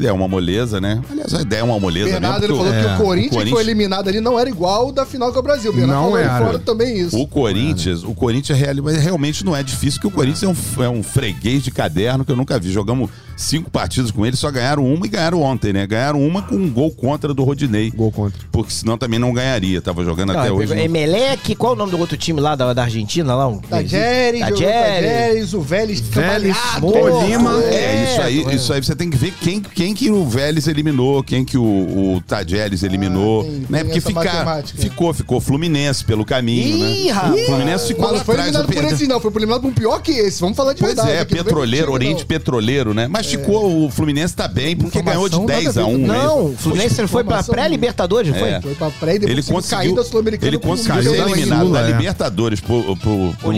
que 0.00 0.06
é 0.06 0.12
uma 0.12 0.28
moleza, 0.28 0.80
né? 0.80 1.00
Aliás, 1.10 1.34
a 1.34 1.42
ideia 1.42 1.60
é 1.60 1.64
uma 1.64 1.78
moleza 1.80 2.10
Bernardo 2.10 2.44
ele 2.44 2.52
mesmo. 2.52 2.64
falou 2.64 2.72
porque 2.72 2.88
que 2.88 2.94
o 3.02 3.04
Corinthians, 3.06 3.30
que 3.30 3.36
Corinthians- 3.36 3.54
foi 3.54 3.62
eliminado 3.64 4.08
ali 4.08 4.20
não 4.20 4.38
era 4.38 4.48
igual 4.48 4.88
o 4.88 4.92
da 4.92 5.04
final 5.06 5.32
com 5.32 5.38
o 5.38 5.42
Brasil. 5.42 5.72
Bernardo 5.72 5.92
Não 6.02 6.10
falou 6.12 6.18
era. 6.18 6.38
fora 6.46 6.58
também 6.58 6.98
isso. 6.98 7.18
O 7.18 7.26
Corinthians, 7.26 8.02
o 8.04 8.14
Corinthians 8.14 8.58
real- 8.58 8.76
mas 8.82 8.96
realmente 8.96 9.44
não 9.44 9.54
é 9.56 9.62
difícil, 9.62 10.00
porque 10.00 10.14
o 10.14 10.16
Corinthians 10.16 10.42
é 10.42 10.80
um, 10.80 10.84
é 10.84 10.88
um 10.88 11.02
freguês 11.02 11.62
de 11.62 11.70
caderno 11.70 12.24
que 12.24 12.32
eu 12.32 12.36
nunca 12.36 12.58
vi. 12.58 12.70
Jogamos 12.72 13.10
cinco 13.36 13.70
partidas 13.70 14.10
com 14.10 14.24
ele, 14.24 14.36
só 14.36 14.50
ganharam 14.50 14.84
uma 14.84 15.04
e 15.06 15.08
ganharam 15.08 15.42
ontem, 15.42 15.72
né? 15.72 15.86
Ganharam 15.86 16.20
uma 16.26 16.42
com 16.42 16.54
um 16.56 16.70
gol 16.70 16.90
contra 16.90 17.32
do 17.34 17.44
Rodinei. 17.44 17.90
Gol 17.90 18.10
contra. 18.12 18.40
Porque 18.50 18.72
senão 18.72 18.96
também 18.98 19.18
não 19.18 19.32
ganharia. 19.32 19.80
Tava 19.80 20.04
jogando 20.04 20.30
até 20.32 20.48
Não, 20.48 20.56
hoje. 20.56 20.68
pegou 20.68 20.76
não- 20.76 20.82
Emelec, 20.84 21.54
qual 21.54 21.72
o 21.74 21.76
nome 21.76 21.90
do 21.90 21.98
outro 21.98 22.16
time 22.16 22.40
lá 22.40 22.54
da, 22.54 22.72
da 22.72 22.82
Argentina? 22.84 23.34
Lá, 23.34 23.46
um, 23.48 23.60
Jerry. 23.86 24.38
Jerry, 24.56 25.54
o 25.54 25.60
Vélez 25.60 26.00
Vélez. 26.00 26.56
Tolima. 26.80 27.62
É, 27.64 28.04
isso 28.12 28.20
aí, 28.22 28.44
É, 28.46 28.54
isso 28.54 28.72
aí 28.72 28.82
você 28.82 28.94
tem 28.94 29.10
que 29.10 29.16
ver 29.16 29.32
quem, 29.40 29.60
quem 29.60 29.85
quem 29.86 29.94
que 29.94 30.10
o 30.10 30.24
Vélez 30.24 30.66
eliminou, 30.66 31.22
quem 31.22 31.44
que 31.44 31.56
o, 31.56 31.62
o 31.62 32.20
Tajeres 32.26 32.82
eliminou, 32.82 33.42
Ah, 33.42 33.44
tem- 33.44 33.52
né? 33.52 33.66
tem 33.70 33.84
Porque 33.84 33.98
essa 33.98 34.08
fica, 34.08 34.24
matemática. 34.24 34.82
ficou, 34.82 35.14
ficou 35.14 35.40
Fluminense 35.40 36.04
pelo 36.04 36.24
caminho, 36.24 36.76
Ih, 36.76 37.04
né? 37.06 37.10
rapaz. 37.12 37.34
O 37.42 37.46
Fluminense 37.46 37.86
ficou 37.86 38.02
Mas 38.02 38.12
lá 38.12 38.18
não 38.18 38.24
foi 38.24 38.34
eliminado 38.34 38.66
por 38.66 38.84
esse, 38.84 39.06
não. 39.06 39.20
Foi 39.20 39.30
eliminado 39.30 39.60
por 39.60 39.68
um 39.68 39.72
pior 39.72 40.02
que 40.02 40.10
esse. 40.10 40.40
Vamos 40.40 40.56
falar 40.56 40.72
de 40.72 40.80
Pois 40.80 40.94
verdade. 40.96 41.12
é, 41.16 41.24
vem 41.24 41.26
com 41.38 41.44
petroleiro, 41.44 41.84
time, 41.86 41.94
Oriente 41.94 42.18
não. 42.20 42.26
Petroleiro, 42.26 42.94
né? 42.94 43.06
Mas 43.06 43.26
ficou, 43.26 43.84
o 43.86 43.90
Fluminense 43.90 44.34
tá 44.34 44.48
bem, 44.48 44.76
porque 44.76 45.00
ganhou 45.00 45.28
de 45.28 45.36
Informação 45.36 45.62
10 45.62 45.76
a 45.76 45.80
nada 45.80 45.82
a 45.82 45.96
ver 45.96 45.96
1 45.96 46.00
com- 46.06 46.12
né? 46.12 46.18
Não, 46.24 46.46
o 46.46 46.56
Fluminense 46.56 47.06
foi 47.06 47.22
pra 47.24 47.42
pré-Libertadores, 47.44 48.32
não 48.32 48.38
foi? 48.38 48.48
É. 48.48 48.60
Foi 48.60 48.74
pra 48.74 48.90
pré 48.90 49.14
e 49.14 49.18
depois 49.20 49.38
Ele 49.38 49.42
conseguiu 49.54 49.94
da 49.94 50.04
Sul-Americana. 50.04 50.48
ele 50.50 50.58
conseguiu 50.58 51.02
ser 51.02 51.20
eliminado 51.30 51.72
da 51.72 51.80
é. 51.82 51.86
Libertadores 51.92 52.60
por, 52.60 52.82
por, 52.98 53.36
por 53.40 53.54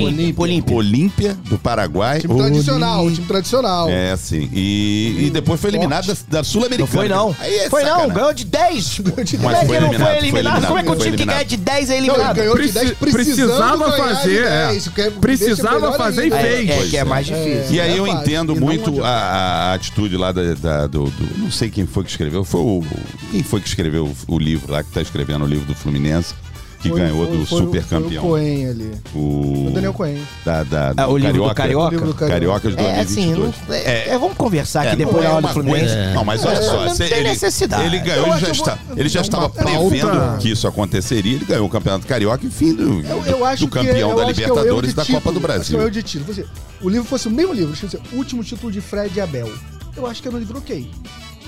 Olímpia. 0.75 1.37
Do 1.49 1.58
Paraguai. 1.58 2.20
Time 2.20 2.37
tradicional, 2.37 3.11
time 3.11 3.26
tradicional. 3.26 3.88
É, 3.88 4.14
sim. 4.16 4.49
E 4.52 5.30
depois 5.32 5.61
foi 5.61 5.70
eliminado 5.70 6.08
da, 6.15 6.38
da 6.38 6.45
Sul-Americana. 6.45 6.87
Não 6.87 6.87
foi 6.99 7.09
não. 7.09 7.37
Aí 7.41 7.55
é 7.59 7.71
foi 7.71 7.83
não, 7.83 7.88
sacanagem. 7.91 8.15
ganhou 8.17 8.33
de 8.35 8.45
10. 8.45 8.97
Como 8.99 9.25
de 9.25 9.37
é 9.37 9.38
Mas 9.38 9.59
que 9.61 9.67
foi 9.67 9.81
não 9.81 9.87
eliminado, 9.88 9.88
foi 9.88 9.88
foi 9.88 10.17
eliminado? 10.19 10.27
eliminado, 10.27 10.67
Como 10.67 10.79
é 10.79 10.83
que 10.83 10.91
o 10.91 10.95
foi 10.97 11.05
time 11.05 11.17
que 11.17 11.25
ganha 11.25 11.45
de 11.45 11.57
10 11.57 11.79
é 11.91 11.93
Não, 11.93 11.99
ele 11.99 12.07
eliminado? 12.09 12.37
ganhou 12.37 12.55
de 12.57 12.61
Preci- 12.62 12.75
10 12.79 12.91
precisando 12.99 13.49
precisava 13.49 13.91
ganhar 13.91 14.09
de 14.09 14.15
fazer, 14.15 14.43
10. 14.45 14.87
é. 14.87 14.91
Que 14.91 15.00
é- 15.03 15.11
Precisava 15.11 15.93
fazer 15.93 16.23
ainda. 16.23 16.37
e 16.37 16.43
fez. 16.43 16.71
É, 16.71 16.73
é 16.79 16.87
que 16.88 16.97
é 16.97 17.00
é. 17.00 17.05
mais 17.05 17.27
difícil. 17.27 17.67
E 17.75 17.81
aí 17.81 17.93
É 17.93 17.99
eu 17.99 18.07
entendo 18.07 18.55
não 18.55 18.61
muito 18.61 19.05
a, 19.05 19.09
a 19.09 19.75
atitude 19.75 20.17
lá 20.17 20.33
da, 20.33 20.55
da- 20.55 20.87
do, 20.87 21.05
do- 21.05 21.38
Não 21.38 21.50
sei 21.50 21.71
quem 21.71 21.87
foi 21.87 22.05
que 22.05 22.11
escreveu. 22.11 22.45
Foi 22.45 22.61
o. 22.61 22.85
Quem 23.31 23.43
foi 23.43 23.61
que 23.61 23.69
escreveu 23.69 24.07
o, 24.29 24.35
o 24.35 24.38
livro 24.38 24.73
lá, 24.73 24.83
que 24.83 24.91
tá 24.91 25.00
escrevendo 25.03 25.45
o 25.45 25.49
livro 25.49 25.67
do 25.67 25.75
Fluminense, 25.75 26.35
que 26.80 26.88
Foi- 26.90 27.00
ganhou 27.00 27.26
foi- 27.26 27.37
do 27.38 27.47
foi 27.47 27.58
o- 27.61 27.64
super 27.64 27.82
Foi 27.82 27.99
campeão. 28.00 28.25
o 28.25 28.28
Cohen 28.28 28.68
ali. 28.68 28.92
O, 29.14 29.66
O 29.66 29.70
Daniel 29.75 29.92
Cohen. 29.92 30.23
Da, 30.44 30.62
da, 30.62 30.94
Ah, 30.97 31.08
o 31.08 31.16
livro 31.18 31.42
do 31.49 31.54
Carioca? 31.54 31.88
O 31.88 31.90
livro 31.90 32.06
do 32.06 32.14
Carioca. 32.14 32.61
Carioca 32.61 32.70
de 32.70 32.76
É 32.99 33.00
assim, 33.00 33.35
2022. 33.35 33.54
não, 33.68 33.75
é, 33.75 34.08
é, 34.11 34.18
vamos 34.18 34.37
conversar 34.37 34.82
aqui 34.82 34.92
É, 34.92 34.97
depois 34.97 35.23
da 35.25 35.30
é 35.30 35.32
hora 35.32 35.42
do 35.47 35.52
Fluminense. 35.52 35.87
coisa- 35.94 36.14
Não, 36.14 36.25
mas 36.25 36.44
olha 36.44 36.56
É, 36.56 36.62
só, 36.62 36.85
não 36.85 36.97
tem 36.97 37.06
ele, 37.12 37.28
necessidade. 37.30 37.85
ele 37.85 37.99
ganhou, 37.99 38.26
Eu 38.28 38.32
ele 38.32 38.40
já, 38.40 38.47
eu 38.47 38.52
está, 38.52 38.78
vou- 38.87 38.99
ele 38.99 39.08
já 39.08 39.18
é 39.18 39.23
estava 39.23 39.42
uma 39.44 39.50
pauta. 39.50 39.70
prevendo 39.88 40.38
que 40.38 40.50
isso 40.50 40.68
aconteceria. 40.68 41.35
Ele 41.35 41.44
ganhou 41.44 41.66
o 41.66 41.68
Campeonato 41.68 42.06
Carioca 42.06 42.47
e 42.47 42.50
fim 42.50 42.75
do, 42.75 43.00
Eu, 43.04 43.25
eu 43.26 43.44
acho 43.44 43.66
do 43.66 43.70
que 43.73 43.78
é- 43.78 43.82
campeão 43.85 44.11
eu 44.11 44.16
da 44.16 44.23
é 44.23 44.26
Libertadores 44.28 44.92
e 44.92 44.94
da. 44.94 45.04
Copa 45.04 45.11
do 45.11 45.18
Acho 45.18 45.23
que 45.23 45.37
é 45.37 45.38
o 45.38 45.40
Brasil. 45.40 45.80
erro 45.80 45.90
de 45.90 46.02
título. 46.02 46.32
Você- 46.35 46.47
o 46.80 46.88
livro 46.88 47.06
fosse 47.08 47.26
o 47.26 47.30
mesmo 47.30 47.52
livro, 47.52 47.73
deixa 47.73 47.87
eu 47.87 47.90
dizer, 48.00 48.16
último 48.16 48.44
título 48.44 48.70
de 48.70 48.80
Fred 48.80 49.12
e 49.16 49.20
Abel. 49.20 49.50
Eu 49.97 50.06
acho 50.06 50.23
que 50.23 50.28
era 50.28 50.37
um 50.37 50.40
livro 50.40 50.58
ok. 50.58 50.88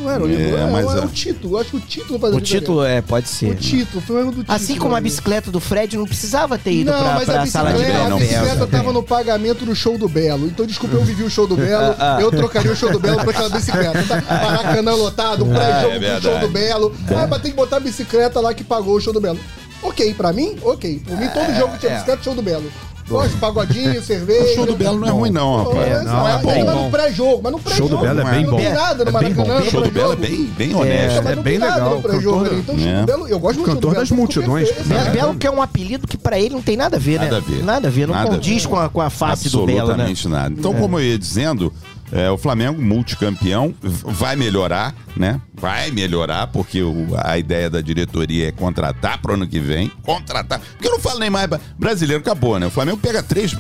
Não 0.01 0.11
era 0.11 0.23
um 0.23 0.27
É, 0.27 0.31
livro. 0.31 0.57
É, 0.59 0.71
mas 0.71 0.95
é, 0.95 0.99
é. 0.99 1.05
o 1.05 1.09
título. 1.09 1.55
Eu 1.55 1.61
acho 1.61 1.71
que 1.71 1.77
o 1.77 1.81
título 1.81 2.19
faz 2.19 2.33
a 2.33 2.37
O 2.37 2.41
título 2.41 2.85
é, 2.85 3.01
pode 3.03 3.27
O 3.27 3.29
ser. 3.29 3.57
título, 3.57 4.03
foi 4.03 4.17
o 4.17 4.19
erro 4.21 4.31
do 4.33 4.39
título. 4.39 4.57
Assim 4.57 4.77
como 4.77 4.95
a 4.95 5.01
né? 5.01 5.05
bicicleta 5.05 5.51
do 5.51 5.61
Fred 5.61 5.97
não 5.97 6.07
precisava 6.07 6.59
ter 6.59 6.73
ido 6.73 6.91
Não, 6.91 6.99
pra, 6.99 7.15
mas 7.15 7.25
pra 7.25 7.43
a 7.43 7.47
sala 7.47 7.73
de 7.73 7.79
bicicleta, 7.79 8.09
Não, 8.09 8.17
a 8.17 8.21
bicicleta 8.21 8.67
tava 8.67 8.93
no 8.93 9.03
pagamento 9.03 9.65
do 9.65 9.75
show 9.75 9.99
do 9.99 10.09
Belo. 10.09 10.47
Então, 10.47 10.65
desculpa, 10.67 10.97
eu 10.97 11.05
vivi 11.05 11.23
o 11.23 11.31
show 11.31 11.47
do 11.47 11.57
Belo. 11.57 11.95
Ah, 11.99 12.19
eu 12.23 12.31
trocaria 12.31 12.73
o 12.73 12.77
show 12.77 12.91
do 12.91 12.99
Belo 12.99 13.19
por 13.23 13.31
aquela 13.31 13.49
bicicleta. 13.49 14.03
Tá? 14.05 14.17
Maracanã 14.21 14.95
lotado, 14.95 15.45
um 15.45 15.51
pré-jogo 15.53 16.05
é 16.05 16.17
do 16.17 16.23
show 16.23 16.39
do 16.39 16.49
Belo. 16.49 16.95
Ah, 17.09 17.27
mas 17.29 17.43
tem 17.43 17.51
que 17.51 17.57
botar 17.57 17.77
a 17.77 17.81
bicicleta 17.81 18.41
lá 18.41 18.55
que 18.55 18.65
pagou 18.65 18.97
o 18.97 19.01
show 19.01 19.13
do 19.13 19.21
Belo. 19.21 19.39
Ok, 19.83 20.13
pra 20.15 20.33
mim, 20.33 20.57
ok. 20.63 21.01
Por 21.07 21.17
mim, 21.17 21.29
todo 21.29 21.55
jogo 21.57 21.73
que 21.75 21.81
tinha 21.81 21.93
bicicleta, 21.93 22.23
show 22.23 22.35
do 22.35 22.43
Belo. 22.43 22.71
Gosto, 23.11 23.37
pagodinho, 23.39 24.01
cerveja. 24.05 24.45
O 24.53 24.55
show 24.55 24.67
do 24.67 24.77
Belo 24.77 24.99
não 25.01 25.09
é 25.09 25.11
ruim, 25.11 25.31
não, 25.31 25.57
rapaz. 25.65 25.87
É, 25.89 26.03
não, 26.05 26.29
é 26.29 26.33
mas 26.33 26.43
bom. 26.43 26.65
Mas 26.65 26.75
no 26.77 26.91
pré-jogo, 26.91 27.41
mas 27.43 27.53
no 27.53 27.59
pré-jogo. 27.59 27.89
Show 27.89 27.99
do 27.99 28.03
Belo 28.03 28.21
é 28.21 28.25
Não 28.25 28.31
bem 28.31 28.45
Não 28.45 28.51
bom. 28.53 28.57
tem 28.59 28.73
nada 28.73 29.05
no 29.05 29.11
É. 29.11 29.13
Maracanã. 29.13 29.57
O 29.59 29.65
show 29.71 29.83
do 29.83 29.91
Belo 29.91 30.13
é 30.13 30.17
bem, 30.17 30.45
bem 30.57 30.75
honesto. 30.75 31.29
É 31.29 31.37
não 31.37 31.43
bem 31.43 31.59
nada 31.59 31.75
legal, 31.75 32.03
cantor- 32.03 32.47
ali. 32.47 32.57
Então, 32.61 32.79
show 32.79 32.89
É. 32.89 33.01
do 33.01 33.07
Belo, 33.07 33.29
eu 33.29 33.39
gosto 33.39 33.57
muito 33.59 33.67
do 33.67 33.73
show 33.73 33.75
do 33.75 33.81
Cantor 33.89 33.95
das 33.95 34.11
multidões. 34.11 34.69
Belo, 35.13 35.33
É, 35.33 35.37
que 35.37 35.47
é 35.47 35.51
um 35.51 35.61
apelido 35.61 36.07
que 36.07 36.17
pra 36.17 36.39
ele 36.39 36.55
não 36.55 36.63
tem 36.63 36.77
nada 36.77 36.97
a 36.97 37.01
ver, 37.01 37.19
Nada 37.19 37.31
né? 37.33 37.37
a 37.37 37.41
ver. 37.51 37.65
Nada 37.65 37.89
a 37.89 37.91
ver, 37.91 38.07
não 38.07 38.15
Nada 38.15 38.29
a 38.29 38.35
condiz 38.35 38.63
ver. 38.63 38.69
com 38.69 38.77
a, 38.77 38.89
com 38.89 39.01
a 39.01 39.11
face 39.11 39.49
do 39.49 39.67
Belo, 39.67 39.77
né? 39.77 39.81
Absolutamente 39.83 40.29
nada. 40.29 40.55
Então, 40.57 40.73
como 40.75 40.99
eu 40.99 41.05
ia 41.05 41.19
dizendo, 41.19 41.73
é, 42.13 42.31
o 42.31 42.37
Flamengo 42.39 42.81
multicampeão 42.83 43.75
vai 43.83 44.37
melhorar, 44.37 44.95
né? 45.17 45.41
Vai 45.55 45.91
melhorar, 45.91 46.47
porque 46.49 46.83
o- 46.83 47.09
a 47.23 47.39
ideia 47.39 47.69
da 47.71 47.81
diretoria 47.81 48.49
é 48.49 48.53
contratar 48.53 49.19
pro 49.21 49.35
ano 49.35 49.47
que 49.47 49.61
vem. 49.61 49.89
Contratar. 50.03 50.61
Porque 50.61 50.87
eu 50.89 50.93
não 50.93 51.01
falo 51.01 51.19
nem 51.21 51.31
mais. 51.31 51.49
Brasileiro 51.79 52.21
acabou, 52.23 52.59
né? 52.59 52.67
O 52.67 52.71
Flamengo 52.71 52.99
pega 52.99 53.23
três 53.23 53.57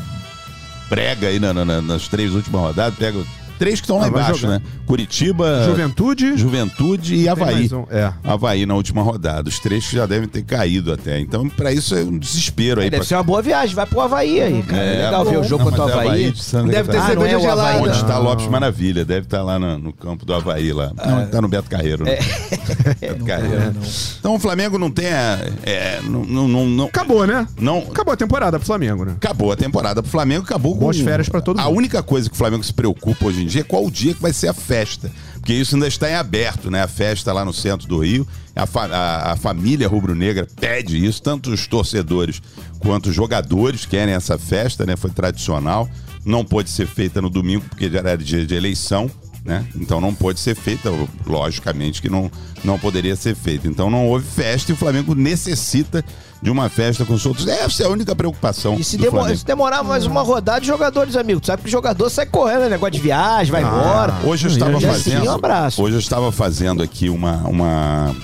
brega 0.89 1.29
aí 1.29 1.39
na- 1.39 1.55
na- 1.55 1.81
nas 1.81 2.09
três 2.09 2.35
últimas 2.35 2.61
rodadas, 2.61 2.99
pega 2.99 3.23
três 3.61 3.79
que 3.79 3.85
estão 3.85 3.99
lá 3.99 4.07
Ah, 4.07 4.09
embaixo, 4.09 4.47
né? 4.49 4.61
Curitiba, 4.87 5.65
Juventude. 5.67 6.35
Juventude 6.37 7.15
e 7.15 7.29
Havaí. 7.29 7.69
um, 7.73 7.85
é. 7.91 8.11
Havaí 8.25 8.65
na 8.65 8.75
última 8.75 9.03
rodada. 9.03 9.49
Os 9.51 9.59
três 9.59 9.87
que 9.87 9.95
já 9.97 10.07
devem 10.07 10.27
ter 10.27 10.43
caído 10.43 10.91
até. 10.93 11.21
Então, 11.21 11.47
pra 11.49 11.71
isso 11.71 11.95
é 11.95 12.01
um 12.03 12.19
desespero 12.19 12.81
aí. 12.81 12.89
Deve 12.89 13.01
pra- 13.03 13.07
ser 13.07 13.17
uma 13.17 13.23
boa 13.23 13.43
viagem, 13.43 13.75
vai 13.75 13.85
pro 13.85 14.01
Havaí 14.01 14.41
aí, 14.41 14.63
cara. 14.63 14.83
É, 14.83 15.05
legal 15.05 15.25
ver 15.27 15.35
bom. 15.35 15.41
o 15.41 15.45
jogo 15.45 15.65
Não, 15.65 15.71
contra 15.71 15.85
o 15.85 15.91
é 15.91 15.93
Havaí. 16.07 16.31
de 16.33 16.43
Santa 16.43 16.71
Deve 16.73 16.89
ter. 16.91 16.97
Ah, 16.99 17.05
é 17.05 17.07
cerveja 17.09 17.37
Havaí, 17.37 17.43
gelada. 17.43 17.79
Onde 17.83 17.97
está 17.97 18.19
Lopes 18.19 18.47
Maravilha? 18.47 19.05
Deve 19.05 19.27
estar 19.27 19.43
lá 19.43 19.59
no, 19.59 19.79
no 19.79 19.93
campo 19.93 20.25
do 20.25 20.33
Havaí 20.35 20.73
lá. 20.73 20.91
Não, 21.07 21.23
está 21.25 21.41
no 21.43 21.49
Beto 21.49 21.69
Carreiro. 21.69 22.05
Né? 22.05 22.17
Beto 23.01 23.25
Carreiro. 23.25 23.73
Então 24.19 24.35
o 24.35 24.39
Flamengo 24.39 24.79
não 24.79 24.91
tem. 24.91 25.07
a- 25.13 25.39
é, 25.65 26.01
não, 26.03 26.25
não, 26.25 26.49
não, 26.49 26.67
não- 26.67 26.87
Acabou, 26.87 27.27
né? 27.27 27.47
não- 27.61 27.79
Acabou 27.91 28.15
a 28.15 28.17
temporada 28.17 28.59
pro 28.59 28.67
Flamengo, 28.67 29.05
né? 29.05 29.13
Acabou 29.17 29.53
a 29.53 29.57
temporada 29.57 30.03
pro 30.03 30.11
Flamengo, 30.11 30.45
acabou 30.45 30.75
Boas 30.75 30.97
com... 30.99 31.05
férias 31.05 31.29
pra 31.29 31.41
todo 31.41 31.61
A 31.61 31.65
mundo. 31.65 31.77
única 31.77 32.03
coisa 32.03 32.29
que 32.29 32.35
o 32.35 32.39
Flamengo 32.39 32.65
se 32.65 32.73
preocupa 32.73 33.27
hoje 33.27 33.43
em 33.45 33.50
dia 33.51 33.65
qual 33.65 33.85
o 33.85 33.91
dia 33.91 34.15
que 34.15 34.23
vai 34.23 34.33
ser 34.33 34.49
a 34.49 34.55
festa. 34.55 35.11
Porque 35.35 35.53
isso 35.55 35.75
ainda 35.75 35.89
está 35.89 36.09
em 36.11 36.15
aberto, 36.15 36.71
né? 36.71 36.83
A 36.83 36.89
festa 36.89 37.33
lá 37.33 37.45
no 37.45 37.53
centro 37.53 37.87
do 37.89 37.99
Rio. 37.99 38.27
A, 38.55 38.67
fa- 38.67 38.87
a- 38.87 39.33
a 39.33 39.37
família 39.37 39.89
rubro-negra 39.89 40.47
pede 40.61 41.05
isso, 41.05 41.23
tanto 41.23 41.51
os 41.51 41.67
torcedores 41.67 42.41
quanto 42.79 43.09
os 43.11 43.15
jogadores 43.15 43.85
querem 43.87 44.15
essa 44.15 44.39
festa, 44.39 44.85
né? 44.87 44.97
Foi 44.97 45.11
tradicional. 45.11 45.89
Não 46.25 46.45
pôde 46.45 46.69
ser 46.71 46.87
feita 46.87 47.21
no 47.23 47.31
domingo, 47.31 47.65
porque 47.69 47.91
já 47.91 47.99
era 48.01 48.17
dia 48.19 48.45
de 48.47 48.55
eleição. 48.55 49.11
Né? 49.43 49.67
Então 49.75 50.03
não 50.03 50.15
pôde 50.15 50.39
ser 50.39 50.55
feita, 50.55 50.91
logicamente 51.27 52.03
que 52.03 52.11
não, 52.11 52.31
não 52.63 52.79
poderia 52.79 53.17
ser 53.17 53.35
feita. 53.35 53.67
Então 53.67 53.89
não 53.89 54.07
houve 54.07 54.27
festa 54.27 54.71
e 54.71 54.75
o 54.75 54.77
Flamengo 54.77 55.15
necessita 55.15 56.05
de 56.43 56.51
uma 56.51 56.69
festa 56.69 57.05
com 57.05 57.13
os 57.13 57.27
outros. 57.27 57.47
Essa 57.47 57.83
é 57.83 57.87
a 57.87 57.89
única 57.91 58.15
preocupação. 58.17 58.75
E 58.79 58.85
se, 58.85 58.97
do 58.97 59.03
demo- 59.03 59.19
Flamengo. 59.19 59.39
se 59.39 59.45
demorar 59.45 59.83
mais 59.83 60.07
uma 60.07 60.23
rodada, 60.23 60.65
jogadores, 60.65 61.17
amigo. 61.17 61.41
Tu 61.41 61.47
sabe 61.47 61.63
que 61.63 61.69
o 61.69 61.71
jogador 61.71 62.09
sai 62.09 62.27
correndo, 62.27 62.61
né? 62.63 62.71
negócio 62.71 62.93
de 62.93 63.01
viagem, 63.01 63.53
vai 63.53 63.63
embora. 63.63 64.15
Hoje 64.25 64.47
eu 64.47 64.53
estava 64.53 64.77
é 64.77 64.81
fazendo. 64.81 65.19
assim, 65.19 65.29
um 65.29 65.33
abraço. 65.33 65.83
Hoje 65.83 65.97
eu 65.97 66.01
estava 66.01 66.33
fazendo 66.33 66.83
aqui 66.83 67.09
uma. 67.11 67.37
uma 67.47 68.15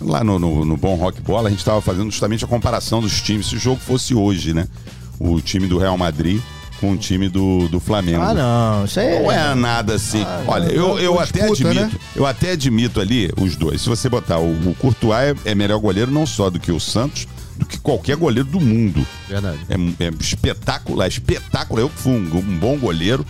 lá 0.00 0.22
no, 0.22 0.38
no, 0.38 0.64
no 0.64 0.76
Bom 0.76 0.94
Rock 0.96 1.20
Bola, 1.22 1.48
a 1.48 1.50
gente 1.50 1.60
estava 1.60 1.80
fazendo 1.80 2.10
justamente 2.10 2.44
a 2.44 2.48
comparação 2.48 3.00
dos 3.00 3.20
times. 3.22 3.46
Se 3.46 3.56
o 3.56 3.58
jogo 3.58 3.80
fosse 3.80 4.14
hoje, 4.14 4.52
né? 4.52 4.66
O 5.18 5.40
time 5.40 5.66
do 5.66 5.78
Real 5.78 5.96
Madrid 5.96 6.40
com 6.80 6.92
o 6.92 6.96
time 6.96 7.28
do, 7.28 7.68
do 7.68 7.78
Flamengo. 7.78 8.22
Ah, 8.22 8.32
não. 8.32 8.84
Isso 8.86 8.98
aí 8.98 9.22
Não 9.22 9.30
é 9.30 9.54
nada 9.54 9.94
assim. 9.94 10.24
Olha, 10.46 10.72
eu, 10.72 10.98
eu 10.98 11.20
até 11.20 11.40
disputa, 11.46 11.68
admito, 11.68 11.94
né? 11.94 12.00
eu 12.16 12.26
até 12.26 12.52
admito 12.52 13.00
ali 13.00 13.30
os 13.38 13.54
dois. 13.54 13.82
Se 13.82 13.88
você 13.88 14.08
botar 14.08 14.38
o, 14.38 14.50
o 14.50 14.74
Courtois 14.76 15.36
é, 15.44 15.50
é 15.50 15.54
melhor 15.54 15.78
goleiro 15.78 16.10
não 16.10 16.24
só 16.24 16.48
do 16.48 16.58
que 16.58 16.72
o 16.72 16.80
Santos, 16.80 17.28
do 17.60 17.66
que 17.66 17.78
qualquer 17.78 18.16
goleiro 18.16 18.48
do 18.48 18.60
mundo. 18.60 19.06
Verdade. 19.28 19.60
É, 19.68 20.04
é 20.06 20.10
espetacular, 20.20 21.06
espetacular. 21.06 21.80
Eu 21.82 21.88
que 21.88 21.98
fui 22.00 22.12
um, 22.12 22.36
um 22.36 22.58
bom 22.58 22.76
goleiro. 22.78 23.24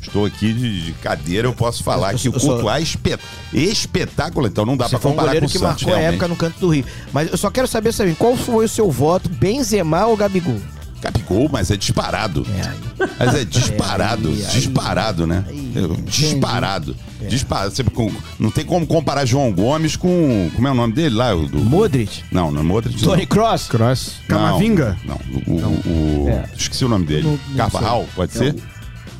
Estou 0.00 0.24
aqui 0.24 0.52
de, 0.52 0.86
de 0.86 0.92
cadeira, 0.94 1.46
eu 1.46 1.52
posso 1.52 1.84
falar 1.84 2.12
Eu 2.14 2.18
que 2.18 2.28
o 2.28 2.32
eu 2.34 2.40
sou- 2.40 2.50
Courtois 2.54 2.76
é 2.76 2.82
espet- 2.82 3.20
espetacular. 3.52 4.48
Então 4.48 4.64
não 4.64 4.76
dá 4.76 4.88
pra 4.88 4.98
foi 4.98 5.10
um 5.10 5.14
comparar 5.14 5.28
goleiro 5.34 5.46
com 5.46 5.50
o 5.50 5.52
que 5.52 5.58
Santos, 5.58 5.82
marcou 5.82 5.92
a 5.94 5.96
realmente. 5.98 6.14
época 6.14 6.28
no 6.28 6.36
canto 6.36 6.58
do 6.60 6.68
Rio. 6.70 6.84
Mas 7.12 7.30
eu 7.30 7.36
só 7.36 7.50
quero 7.50 7.68
saber, 7.68 7.92
sabe, 7.92 8.14
qual 8.14 8.36
foi 8.36 8.64
o 8.64 8.68
seu 8.68 8.90
voto? 8.90 9.28
Benzema 9.28 10.06
ou 10.06 10.16
Gabigol? 10.16 10.58
Gabigol, 11.00 11.48
mas 11.50 11.70
é 11.70 11.76
disparado. 11.76 12.46
É, 12.58 13.06
Mas 13.18 13.34
é 13.34 13.44
disparado, 13.44 14.28
É, 14.28 14.32
aí, 14.32 14.44
aí. 14.44 14.50
disparado, 14.52 15.26
né? 15.26 15.44
Aí. 15.48 15.72
Disparado. 16.04 16.96
Disparado. 17.28 17.70
Você, 17.74 17.84
com- 17.84 18.12
não 18.38 18.50
tem 18.50 18.64
como 18.64 18.86
comparar 18.86 19.24
João 19.24 19.50
Gomes 19.52 19.96
com. 19.96 20.50
Como 20.54 20.68
é 20.68 20.70
o 20.70 20.74
nome 20.74 20.92
dele 20.92 21.14
lá? 21.14 21.34
O 21.34 21.46
do, 21.46 21.58
Modric? 21.58 22.22
Não, 22.30 22.50
não 22.50 22.60
é 22.60 22.64
Modric. 22.64 23.02
Tony 23.02 23.22
não. 23.22 23.26
Cross? 23.28 23.68
Cross. 23.68 24.12
Não, 24.28 24.36
Camavinga? 24.36 24.96
Não, 25.06 25.18
o. 25.46 25.52
o- 25.52 26.24
o- 26.24 26.28
É. 26.28 26.44
Esqueci 26.56 26.84
o 26.84 26.88
nome 26.88 27.06
dele. 27.06 27.38
Carvajal, 27.56 28.06
pode 28.14 28.32
ser? 28.32 28.54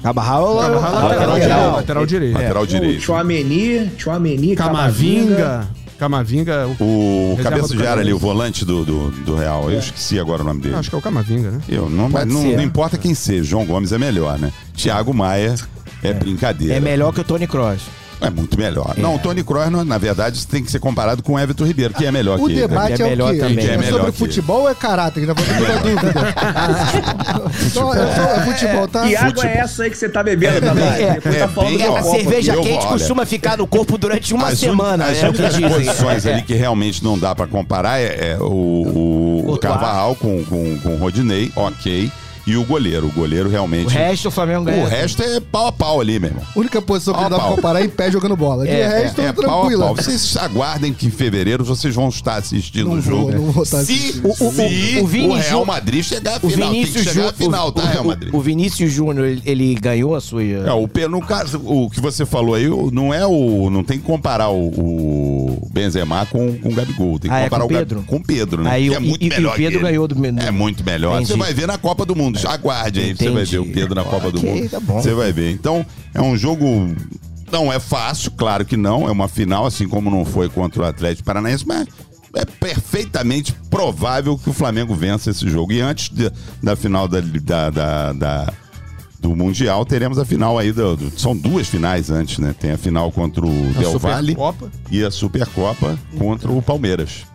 Cabarral 0.03 0.45
ou 0.45 0.55
Lateral, 0.57 0.81
lateral 0.83 1.19
direito. 1.35 1.43
geral? 1.43 1.73
Lateral 1.77 2.07
direito. 2.07 2.35
Lateral 2.35 2.63
O 2.63 2.67
direito. 2.67 3.01
Chouameni, 3.03 3.91
Chouameni, 3.99 4.57
Camavinga. 4.57 5.37
Camavinga. 5.37 5.69
Camavinga. 6.01 6.67
o- 6.81 7.35
O 7.35 7.43
cabeça 7.43 7.77
de 7.77 7.87
área 7.87 8.01
ali, 8.03 8.13
o 8.13 8.19
volante 8.19 8.65
do, 8.65 8.85
do, 8.85 9.11
do 9.11 9.37
Real. 9.37 9.71
Eu 9.71 9.79
esqueci 9.79 10.19
agora 10.19 10.43
o 10.43 10.45
nome 10.45 10.63
dele. 10.63 10.75
Acho 10.75 10.89
que 10.89 10.97
é 10.97 10.99
o 10.99 11.03
Camavinga, 11.03 11.51
né? 11.51 11.61
Eu, 11.69 11.89
não, 11.91 12.09
não, 12.09 12.43
ser. 12.43 12.57
não 12.57 12.65
importa 12.65 12.97
quem 12.99 13.15
seja, 13.15 13.45
João 13.45 13.67
Gomes 13.67 13.93
é 13.93 13.99
melhor, 13.99 14.39
né? 14.39 14.51
Thiago 14.75 15.13
Maia 15.15 15.55
é, 16.03 16.13
brincadeira. 16.13 16.75
É 16.75 16.81
melhor 16.81 17.13
que 17.13 17.21
o 17.21 17.25
Tony 17.25 17.47
Cross. 17.47 17.83
É 18.21 18.29
muito 18.29 18.59
melhor. 18.59 18.95
Não, 18.99 19.15
o 19.15 19.19
Tony 19.19 19.43
Kroos, 19.43 19.71
na 19.87 19.97
verdade, 19.99 20.47
tem 20.47 20.63
que 20.63 20.71
ser 20.71 20.79
comparado 20.79 21.23
com 21.23 21.35
o 21.35 21.39
Everton 21.39 21.65
Ribeiro, 21.65 21.95
que 21.95 22.05
é 22.05 22.13
melhor 22.13 22.39
O 22.39 22.47
que 22.47 22.53
ele. 22.53 22.61
debate 22.61 23.03
É 23.03 23.07
é, 23.07 23.09
melhor 23.11 23.31
o 23.31 23.35
quê? 23.35 23.41
também. 23.41 23.67
É 23.67 23.73
É, 23.73 23.77
melhor 23.79 23.99
sobre 23.99 24.13
que 24.13 24.19
futebol 24.19 24.61
ou 24.63 24.69
é 24.69 24.75
caráter? 24.75 25.21
Que 25.21 25.27
tá 25.27 25.35
falando 25.35 25.67
toda 25.67 25.79
dúvida. 25.81 26.13
Só, 27.73 27.95
é, 27.95 28.01
é 28.01 28.41
futebol, 28.45 28.89
tá? 28.89 29.07
Que 29.07 29.17
água 29.17 29.29
Futebol. 29.31 29.51
é 29.51 29.59
essa 29.59 29.83
aí 29.85 29.91
que 29.91 29.97
você 29.97 30.09
tá 30.09 30.23
bebendo, 30.23 30.61
Tavares? 30.61 31.01
É, 31.01 31.21
é 31.25 31.33
tá 31.39 31.49
falando 31.49 31.81
ó, 31.89 31.97
A 31.97 32.03
cerveja 32.03 32.57
quente 32.57 32.69
olha, 32.79 32.89
costuma 32.89 33.27
ficar 33.27 33.57
no 33.57 33.67
corpo 33.67 33.97
durante 33.97 34.35
uma 34.35 34.49
As 34.49 34.59
semana. 34.59 35.07
As 35.07 35.23
é 35.23 35.29
o 35.29 35.33
que 35.33 35.43
únicas 35.43 35.73
posições 35.73 36.27
ali 36.27 36.43
que 36.43 36.55
realmente 36.55 37.03
não 37.03 37.19
dá 37.19 37.35
pra 37.35 37.47
comparar 37.47 37.99
é, 37.99 38.33
é 38.33 38.39
o, 38.39 38.45
o, 38.45 39.53
o. 39.55 39.59
Carvajal 39.59 40.15
com, 40.17 40.45
com, 40.45 40.79
com 40.79 40.95
o 40.95 40.97
Rodinei, 40.97 41.53
ok. 41.55 42.11
E 42.51 42.57
o 42.57 42.65
goleiro. 42.65 43.07
O 43.07 43.13
goleiro 43.13 43.49
realmente. 43.49 43.87
O 43.87 43.89
resto 43.89 44.29
o 44.29 44.31
Flamengo 44.31 44.65
ganha. 44.65 44.85
O 44.85 44.87
resto 44.89 45.23
é 45.23 45.41
pau 45.41 45.67
a 45.69 45.73
pau 45.73 46.01
ali, 46.01 46.19
meu 46.19 46.31
irmão. 46.31 46.45
A 46.55 46.59
única 46.59 46.81
posição 46.83 47.15
que 47.15 47.21
Pau 47.21 47.31
dá 47.31 47.39
pra 47.39 47.49
comparar 47.49 47.81
é 47.81 47.85
em 47.85 47.89
pé 47.89 48.11
jogando 48.11 48.37
bola. 48.37 48.65
De 48.65 48.71
É, 48.71 48.89
resto, 48.89 49.21
É 49.21 49.33
pau 49.33 49.67
a 49.69 49.71
pau. 49.79 49.95
Vocês 49.95 50.37
aguardem 50.37 50.93
que 50.93 51.07
em 51.07 51.11
fevereiro 51.11 51.65
vocês 51.65 51.95
vão 51.95 52.09
estar 52.09 52.37
assistindo 52.37 52.89
Não 52.89 52.99
o 52.99 53.01
vou, 53.01 53.19
jogo. 53.19 53.33
não 53.33 53.53
vou 53.53 53.63
estar 53.63 53.85
se 53.85 53.93
assistindo. 53.93 54.27
O- 54.29 54.31
o- 54.31 54.53
se 54.53 54.99
o 55.01 55.31
o, 55.31 55.35
Real 55.35 55.65
Madrid 55.65 56.03
chegar 56.05 56.35
à 56.35 56.37
O 56.43 56.51
final. 56.51 56.71
Tem 56.71 56.85
que 56.85 57.05
chegar 57.05 57.29
à 57.29 57.33
final, 57.33 57.73
tá, 57.73 57.83
Real 57.89 58.05
o, 58.05 58.07
Madrid? 58.09 58.35
o 58.35 58.41
Vinícius 58.41 58.93
Júnior, 58.93 59.27
ele, 59.27 59.43
ele 59.45 59.75
ganhou 59.75 60.15
a 60.15 60.21
sua. 60.21 60.43
É, 60.43 60.73
o 60.73 60.89
P, 60.89 61.07
no 61.07 61.21
caso, 61.21 61.61
o 61.65 61.89
que 61.91 62.01
você 62.01 62.25
falou 62.27 62.55
aí, 62.55 62.67
não 62.93 63.13
é 63.13 63.27
o. 63.27 63.69
Não 63.71 63.85
tem 63.85 63.99
que 63.99 64.05
comparar 64.05 64.49
o, 64.51 64.69
o 64.69 65.40
Benzema 65.73 66.25
com, 66.27 66.57
com 66.59 66.69
o 66.71 66.75
Gabigol. 66.75 67.19
Tem 67.19 67.31
que 67.31 67.37
Ah, 67.37 67.41
é 67.41 67.45
comparar 67.45 67.65
com 67.65 67.69
o 67.69 67.71
o 67.71 67.75
Gabi- 67.75 67.87
Pedro? 67.89 68.03
com 68.07 68.17
o 68.17 68.23
Pedro, 68.23 68.63
né? 68.63 68.71
Aí 68.71 68.89
que 68.89 68.95
é 68.95 68.99
muito 68.99 69.23
e- 69.23 69.27
e 69.27 69.29
melhor 69.31 69.55
o 69.55 69.57
Pedro 69.57 69.81
ganhou 69.81 70.09
do- 70.09 70.27
É 70.41 70.51
muito 70.51 70.85
melhor. 70.85 71.15
Entendi. 71.17 71.33
Você 71.33 71.37
vai 71.39 71.53
ver 71.53 71.67
na 71.67 71.77
Copa 71.79 72.07
do 72.07 72.15
Mundo. 72.17 72.39
Aguarde 72.47 73.01
aí, 73.01 73.15
você 73.17 73.25
vai 73.31 73.43
Entendi. 73.43 73.51
ver 73.53 73.59
o 73.59 73.73
Pedro 73.73 73.95
na 73.95 74.05
Copa 74.05 74.31
do 74.31 74.41
Mundo. 74.43 74.69
tá. 74.69 74.79
Você 74.79 75.13
vai 75.13 75.33
ver. 75.33 75.51
Então, 75.53 75.85
é 76.15 76.21
um 76.23 76.37
jogo. 76.37 76.65
Não 77.53 77.73
é 77.73 77.81
fácil, 77.81 78.31
claro 78.33 78.65
que 78.65 78.77
não. 78.77 79.09
É 79.09 79.11
uma 79.11 79.27
final, 79.29 79.67
assim 79.67 79.89
como 79.89 80.09
não 80.11 80.25
foi 80.25 80.49
contra 80.49 80.83
o 80.83 80.85
Atlético 80.87 81.25
Paranaense, 81.27 81.67
mas 81.67 81.87
é 82.37 82.45
perfeitamente 82.45 83.53
provável 83.69 84.39
que 84.39 84.49
o 84.49 84.53
Flamengo 84.53 84.95
vença 84.95 85.31
esse 85.31 85.49
jogo. 85.51 85.73
E 85.73 85.81
antes 85.81 86.09
de- 86.11 86.31
da 86.63 86.77
final 86.77 87.09
da, 87.09 87.21
da- 87.21 87.71
da- 87.71 88.13
da- 88.13 88.53
do 89.21 89.37
Mundial, 89.37 89.85
teremos 89.85 90.19
a 90.19 90.25
final 90.25 90.59
aí. 90.59 90.73
Do, 90.73 90.97
do- 90.97 91.21
são 91.21 91.37
duas 91.37 91.69
finais 91.69 92.11
antes, 92.11 92.39
né? 92.39 92.55
Tem 92.59 92.73
a 92.73 92.79
final 92.79 93.13
contra 93.13 93.45
o 93.45 93.49
Del 93.79 93.93
Valle 93.99 94.35
e 94.91 95.05
a 95.05 95.11
Supercopa 95.11 95.99
contra 96.19 96.51
o 96.51 96.63
Palmeiras. 96.63 97.27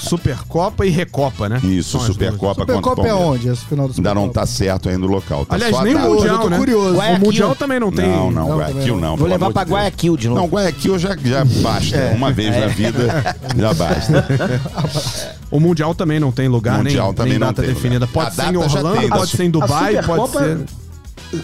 Supercopa 0.00 0.86
e 0.86 0.90
Recopa, 0.90 1.48
né? 1.48 1.60
Isso, 1.62 1.98
São 1.98 2.00
Supercopa 2.00 2.60
contra 2.66 2.74
o 2.74 2.78
Supercopa 2.78 3.08
é 3.08 3.14
onde? 3.14 3.48
Esse 3.48 3.64
final 3.64 3.86
do 3.88 3.94
Ainda 3.96 4.14
não 4.14 4.28
tá 4.28 4.46
certo 4.46 4.88
ainda 4.88 5.06
o 5.06 5.08
local. 5.08 5.44
Tá 5.44 5.54
Aliás, 5.56 5.74
só 5.74 5.82
nem 5.82 5.94
o 5.94 5.98
data. 5.98 6.08
Mundial, 6.10 6.50
né? 6.50 6.58
curioso. 6.58 6.98
O 6.98 7.20
Mundial 7.20 7.54
também 7.54 7.78
não 7.80 7.92
tem. 7.92 8.08
Não, 8.08 8.30
não, 8.30 8.48
Não, 8.48 8.58
Guayaquil 8.58 8.96
não. 8.96 9.16
Vou 9.16 9.28
levar 9.28 9.50
pra 9.52 9.64
de. 9.64 9.70
Guayaquil 9.72 10.16
de 10.16 10.28
novo. 10.28 10.40
Não, 10.40 10.48
Guayaquil 10.48 10.98
já, 10.98 11.16
já 11.16 11.44
basta. 11.44 12.12
Uma 12.14 12.32
vez 12.32 12.56
na 12.56 12.66
vida, 12.66 13.36
já 13.56 13.74
basta. 13.74 14.26
O 15.50 15.58
Mundial 15.60 15.94
também 15.94 16.18
não 16.20 16.30
tem 16.32 16.48
lugar, 16.48 16.78
Mundial 16.78 17.06
nem, 17.08 17.14
também 17.14 17.30
nem 17.32 17.38
não 17.40 17.46
data 17.48 17.62
tem 17.62 17.74
definida. 17.74 18.06
lugar. 18.06 18.24
Pode 18.24 18.40
A 18.40 18.44
ser 18.44 18.52
em 18.52 18.56
Orlando, 18.56 19.08
pode 19.08 19.22
A 19.22 19.26
ser 19.26 19.44
em 19.44 19.50
Dubai, 19.50 20.02
pode 20.02 20.32
ser... 20.32 20.58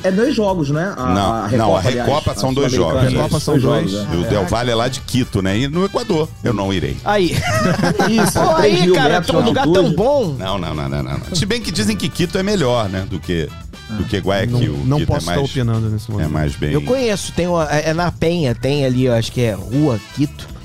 É 0.03 0.11
dois 0.11 0.35
jogos, 0.35 0.71
né? 0.71 0.93
A, 0.97 1.07
Não, 1.15 1.33
a 1.33 1.49
não, 1.49 1.77
a 1.77 1.81
aliás, 1.81 2.09
Recopa 2.09 2.35
são 2.35 2.53
dois 2.53 2.73
jogos. 2.73 3.03
Recopa 3.03 3.37
Isso, 3.37 3.41
são 3.41 3.59
dois. 3.59 3.91
jogos, 3.91 4.13
E 4.13 4.17
o 4.17 4.25
Del 4.29 4.45
Valle 4.47 4.71
é 4.71 4.75
lá 4.75 4.89
de 4.89 5.01
Quito, 5.01 5.41
né? 5.41 5.57
E 5.57 5.69
no 5.69 5.85
Equador. 5.85 6.29
Eu 6.43 6.53
não 6.53 6.73
irei. 6.73 6.97
Aí. 7.05 7.33
é. 7.33 8.11
Isso, 8.11 8.33
Pô, 8.41 8.55
3 8.55 8.83
aí, 8.83 8.93
cara, 8.93 9.21
tá 9.23 9.37
um 9.39 9.41
lugar 9.45 9.65
tão 9.69 9.93
bom. 9.93 10.35
Não, 10.39 10.59
não, 10.59 10.75
não, 10.75 10.89
não, 10.89 11.03
não. 11.03 11.21
Se 11.35 11.47
bem 11.47 11.61
que 11.61 11.71
dizem 11.71 11.97
que 11.97 12.09
Quito 12.09 12.37
é 12.37 12.43
melhor, 12.43 12.89
né? 12.89 13.07
Do 13.09 13.21
que, 13.21 13.49
do 13.91 14.05
que 14.05 14.19
Guayaquil. 14.19 14.73
Não, 14.79 14.85
não 14.87 14.99
Quito 14.99 15.07
posso 15.09 15.31
é 15.31 15.35
estar 15.35 15.45
opinando 15.45 15.89
nesse 15.89 16.11
É 16.11 16.13
momento. 16.13 16.31
mais 16.31 16.57
bem... 16.57 16.73
Eu 16.73 16.83
conheço, 16.83 17.33
tem 17.33 17.47
uma, 17.47 17.65
é 17.71 17.91
é 17.91 17.95
na 17.95 18.11
Penha, 18.11 18.55
tem 18.55 18.85
ali, 18.85 19.05
eu 19.05 19.15
acho 19.15 19.31
que 19.31 19.41
é 19.43 19.53
Rua 19.53 20.01
Quito. 20.17 20.56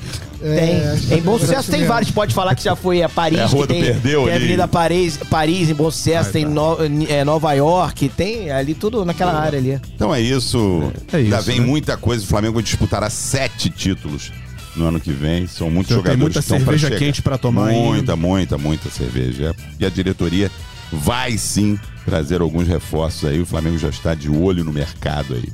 É, 0.43 0.95
tem. 1.10 1.19
Em 1.19 1.21
Bom 1.21 1.36
é 1.36 1.39
Sucesso 1.39 1.62
isso 1.62 1.71
tem 1.71 1.86
vários, 1.86 2.12
pode 2.12 2.34
falar 2.34 2.56
que 2.56 2.63
já 2.63 2.75
foi 2.75 3.01
a 3.04 3.10
Paris, 3.10 3.38
É 3.39 3.43
a 3.43 3.45
Rua 3.45 3.67
que 3.67 3.73
do 3.73 3.80
tem, 3.80 3.84
Perdeu 3.93 4.21
tem 4.23 4.32
a 4.32 4.36
ali. 4.36 4.43
Avenida 4.43 4.67
Paris, 4.67 5.17
Paris 5.30 5.69
em 5.69 5.73
Bom 5.73 5.91
Sucesso, 5.91 6.32
tem 6.32 6.45
no- 6.45 6.77
é, 7.08 7.23
Nova 7.23 7.54
York, 7.54 8.10
tem 8.10 8.49
ali 8.51 8.73
tudo 8.73 9.06
naquela 9.06 9.34
área 9.39 9.60
ali. 9.60 9.80
Então 9.95 10.13
é 10.13 10.19
isso. 10.21 10.91
É 11.13 11.17
Ainda 11.17 11.38
isso, 11.38 11.45
vem 11.45 11.60
né? 11.60 11.65
muita 11.65 11.95
coisa. 11.97 12.23
O 12.23 12.27
Flamengo 12.27 12.62
disputará 12.62 13.10
sete 13.10 13.69
títulos 13.69 14.32
no 14.75 14.88
ano 14.88 14.99
que 14.99 15.12
vem. 15.12 15.47
São 15.47 15.69
muitos 15.69 15.89
tem 15.89 15.97
jogadores 15.97 16.19
muita 16.21 16.39
que 16.39 16.45
estão 16.45 16.58
cerveja 16.60 16.88
chegar. 16.88 16.99
quente 16.99 17.21
pra 17.21 17.38
tomar 17.38 17.71
Muita, 17.71 17.95
ainda. 17.97 18.15
muita, 18.15 18.58
muita 18.58 18.89
cerveja. 18.89 19.56
E 19.80 19.86
a 19.86 19.89
diretoria 19.89 20.49
vai 20.91 21.38
sim 21.38 21.80
trazer 22.06 22.41
alguns 22.41 22.67
reforços 22.67 23.30
aí. 23.30 23.39
O 23.39 23.45
Flamengo 23.45 23.77
já 23.77 23.89
está 23.89 24.13
de 24.15 24.30
olho 24.30 24.63
no 24.63 24.73
mercado 24.73 25.36
aí. 25.36 25.49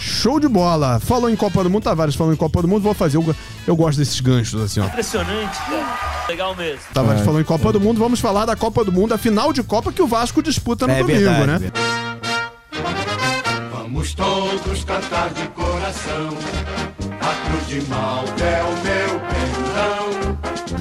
Show 0.00 0.40
de 0.40 0.48
bola. 0.48 0.98
Falou 0.98 1.28
em 1.28 1.36
Copa 1.36 1.62
do 1.62 1.68
Mundo, 1.70 1.82
Tavares 1.84 2.14
falou 2.14 2.32
em 2.32 2.36
Copa 2.36 2.62
do 2.62 2.68
Mundo, 2.68 2.82
vou 2.82 2.94
fazer. 2.94 3.18
o- 3.18 3.36
Eu 3.66 3.76
gosto 3.76 3.98
desses 3.98 4.18
ganchos, 4.20 4.60
assim, 4.62 4.80
ó. 4.80 4.86
Impressionante, 4.86 5.58
cara. 5.58 6.26
Legal 6.28 6.56
mesmo. 6.56 6.80
Tavares 6.94 7.22
falou 7.24 7.40
em 7.40 7.44
Copa 7.44 7.72
do 7.72 7.80
Mundo, 7.80 7.98
vamos 8.00 8.18
falar 8.20 8.46
da 8.46 8.56
Copa 8.56 8.82
do 8.84 8.90
Mundo, 8.90 9.12
a 9.12 9.18
final 9.18 9.52
de 9.52 9.62
Copa 9.62 9.92
que 9.92 10.00
o 10.02 10.06
Vasco 10.06 10.42
disputa 10.42 10.86
no 10.86 10.92
É 10.92 11.00
domingo, 11.00 11.18
verdade, 11.20 11.64
né? 11.64 11.70
Vamos 13.72 14.14
todos 14.14 14.84
cantar 14.84 15.30
de 15.30 15.46
coração. 15.48 16.30
A 17.20 17.48
cruz 17.48 17.66
de 17.68 17.82
Malta 17.88 18.44
é 18.44 18.62
o 18.62 18.72
meu 18.82 19.20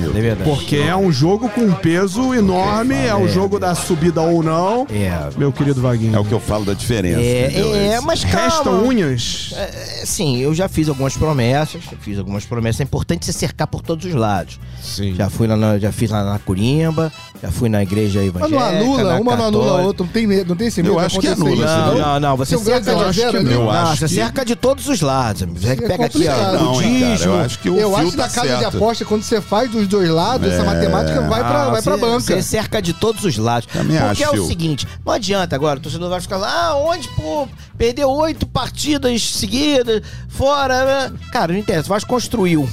É 0.06 0.22
verdade. 0.22 0.50
Porque 0.50 0.76
é 0.78 0.96
um 0.96 1.12
jogo 1.12 1.50
com 1.50 1.62
um 1.62 1.74
peso 1.74 2.34
enorme, 2.34 2.96
é 2.96 3.14
o 3.16 3.28
jogo 3.28 3.60
da 3.60 3.74
subida 3.76 4.22
ou 4.22 4.42
não. 4.44 4.86
É. 4.90 5.12
Meu 5.38 5.52
querido 5.52 5.82
Vaguinho. 5.82 6.16
É 6.16 6.20
o 6.20 6.26
que 6.26 6.32
eu 6.34 6.40
falo 6.40 6.66
da 6.66 6.74
diferença. 6.74 7.20
É, 7.20 7.94
é, 7.94 8.02
mas 8.02 8.24
Resta 8.24 8.64
calma. 8.66 8.82
unhas. 8.84 9.54
É, 9.56 10.04
Sim, 10.06 10.38
eu 10.38 10.54
já 10.54 10.68
fiz 10.68 10.88
algumas 10.90 11.16
promessas, 11.18 11.82
fiz 12.02 12.18
algumas 12.18 12.46
promessas. 12.46 12.82
É 12.82 12.84
importante 12.84 13.26
se 13.26 13.34
cercar 13.34 13.68
por 13.68 13.82
todos 13.82 14.06
os 14.06 14.14
lados. 14.14 14.60
Sim. 14.82 15.14
Já 15.16 15.30
fui 15.30 15.48
lá 15.48 15.56
na, 15.56 15.78
já 15.78 15.92
fiz 15.92 16.10
lá 16.10 16.24
na 16.24 16.40
Corimba, 16.40 17.12
já 17.42 17.52
fui 17.52 17.70
na 17.70 17.82
igreja 17.84 18.20
Mas 18.20 18.28
evangélica. 18.30 18.60
não 18.60 18.68
anula, 18.82 19.20
uma 19.20 19.36
não 19.36 19.46
anula 19.48 19.72
a 19.72 19.82
outra. 19.82 20.06
Não 20.06 20.12
tem, 20.12 20.26
medo, 20.28 20.50
não 20.50 20.56
tem 20.56 20.68
esse 20.68 20.82
medo 20.82 20.96
Eu 20.96 21.00
de 21.00 21.06
acho 21.06 21.20
que 21.20 21.28
anula. 21.28 21.66
Não, 21.66 21.98
não, 21.98 22.20
não, 22.20 22.38
você 22.38 22.56
um 22.56 22.60
cerca, 22.64 23.12
zero. 23.12 23.38
Eu 23.38 23.44
não, 23.44 23.86
você 23.96 24.08
que- 24.08 24.14
cerca 24.16 24.46
de 24.46 24.56
todos 24.56 24.88
os 24.88 25.02
lados. 25.02 25.44
amigo. 25.44 25.60
Você 25.60 25.70
É 25.70 25.76
pega 25.76 26.06
aqui, 26.06 26.26
ó, 26.28 26.58
budismo. 26.74 27.26
eu 27.32 27.40
acho 27.42 27.60
que 27.60 27.70
o 27.70 27.78
Eu 27.78 27.96
acho 27.96 28.12
que 28.12 28.18
tá 28.18 28.24
na 28.24 28.30
casa 28.30 28.58
de 28.58 28.66
aposta, 28.66 29.06
quando 29.06 29.24
você 29.24 29.42
faz 29.42 29.70
dos 29.70 29.88
dois 29.90 30.10
lados, 30.10 30.48
essa 30.52 30.62
É. 30.62 30.66
matemática 30.66 31.22
vai 31.22 31.40
pra, 31.42 31.64
Ah, 31.64 31.70
vai 31.72 31.82
pra 31.82 31.96
você- 31.96 32.02
banca. 32.02 32.20
Você 32.22 32.42
cerca 32.42 32.82
de 32.82 32.94
todos 32.94 33.26
os 33.26 33.38
lados. 33.38 33.68
Também 33.72 33.98
Porque 33.98 34.24
acho, 34.24 34.36
é 34.36 34.40
o 34.40 34.48
seguinte, 34.48 34.88
não 35.06 35.12
adianta 35.14 35.56
agora, 35.56 35.80
o 35.80 35.82
torcedor 35.82 36.10
vai 36.10 36.22
ficar 36.22 36.38
lá, 36.38 36.68
ah, 36.68 36.76
onde, 36.78 37.08
pô, 37.10 37.48
perdeu 37.78 38.10
oito 38.10 38.46
partidas 38.48 39.22
seguidas, 39.24 40.02
fora, 40.30 41.10
né? 41.10 41.14
Cara, 41.32 41.52
não 41.54 41.60
interessa, 41.60 41.90
vai 41.90 42.00
construiu 42.02 42.70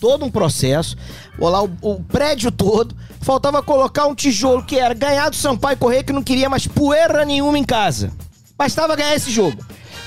todo 0.00 0.24
um 0.24 0.30
processo, 0.30 0.96
lá, 1.38 1.62
o, 1.62 1.70
o 1.80 2.02
prédio 2.02 2.50
todo, 2.50 2.94
faltava 3.20 3.62
colocar 3.62 4.06
um 4.06 4.14
tijolo 4.14 4.62
que 4.62 4.78
era 4.78 4.92
ganhar 4.94 5.30
do 5.30 5.36
Sampaio 5.36 5.76
Correia 5.78 6.02
que 6.04 6.12
não 6.12 6.22
queria 6.22 6.48
mais 6.48 6.66
poeira 6.66 7.24
nenhuma 7.24 7.58
em 7.58 7.64
casa. 7.64 8.10
Bastava 8.56 8.94
ganhar 8.96 9.14
esse 9.14 9.30
jogo. 9.30 9.56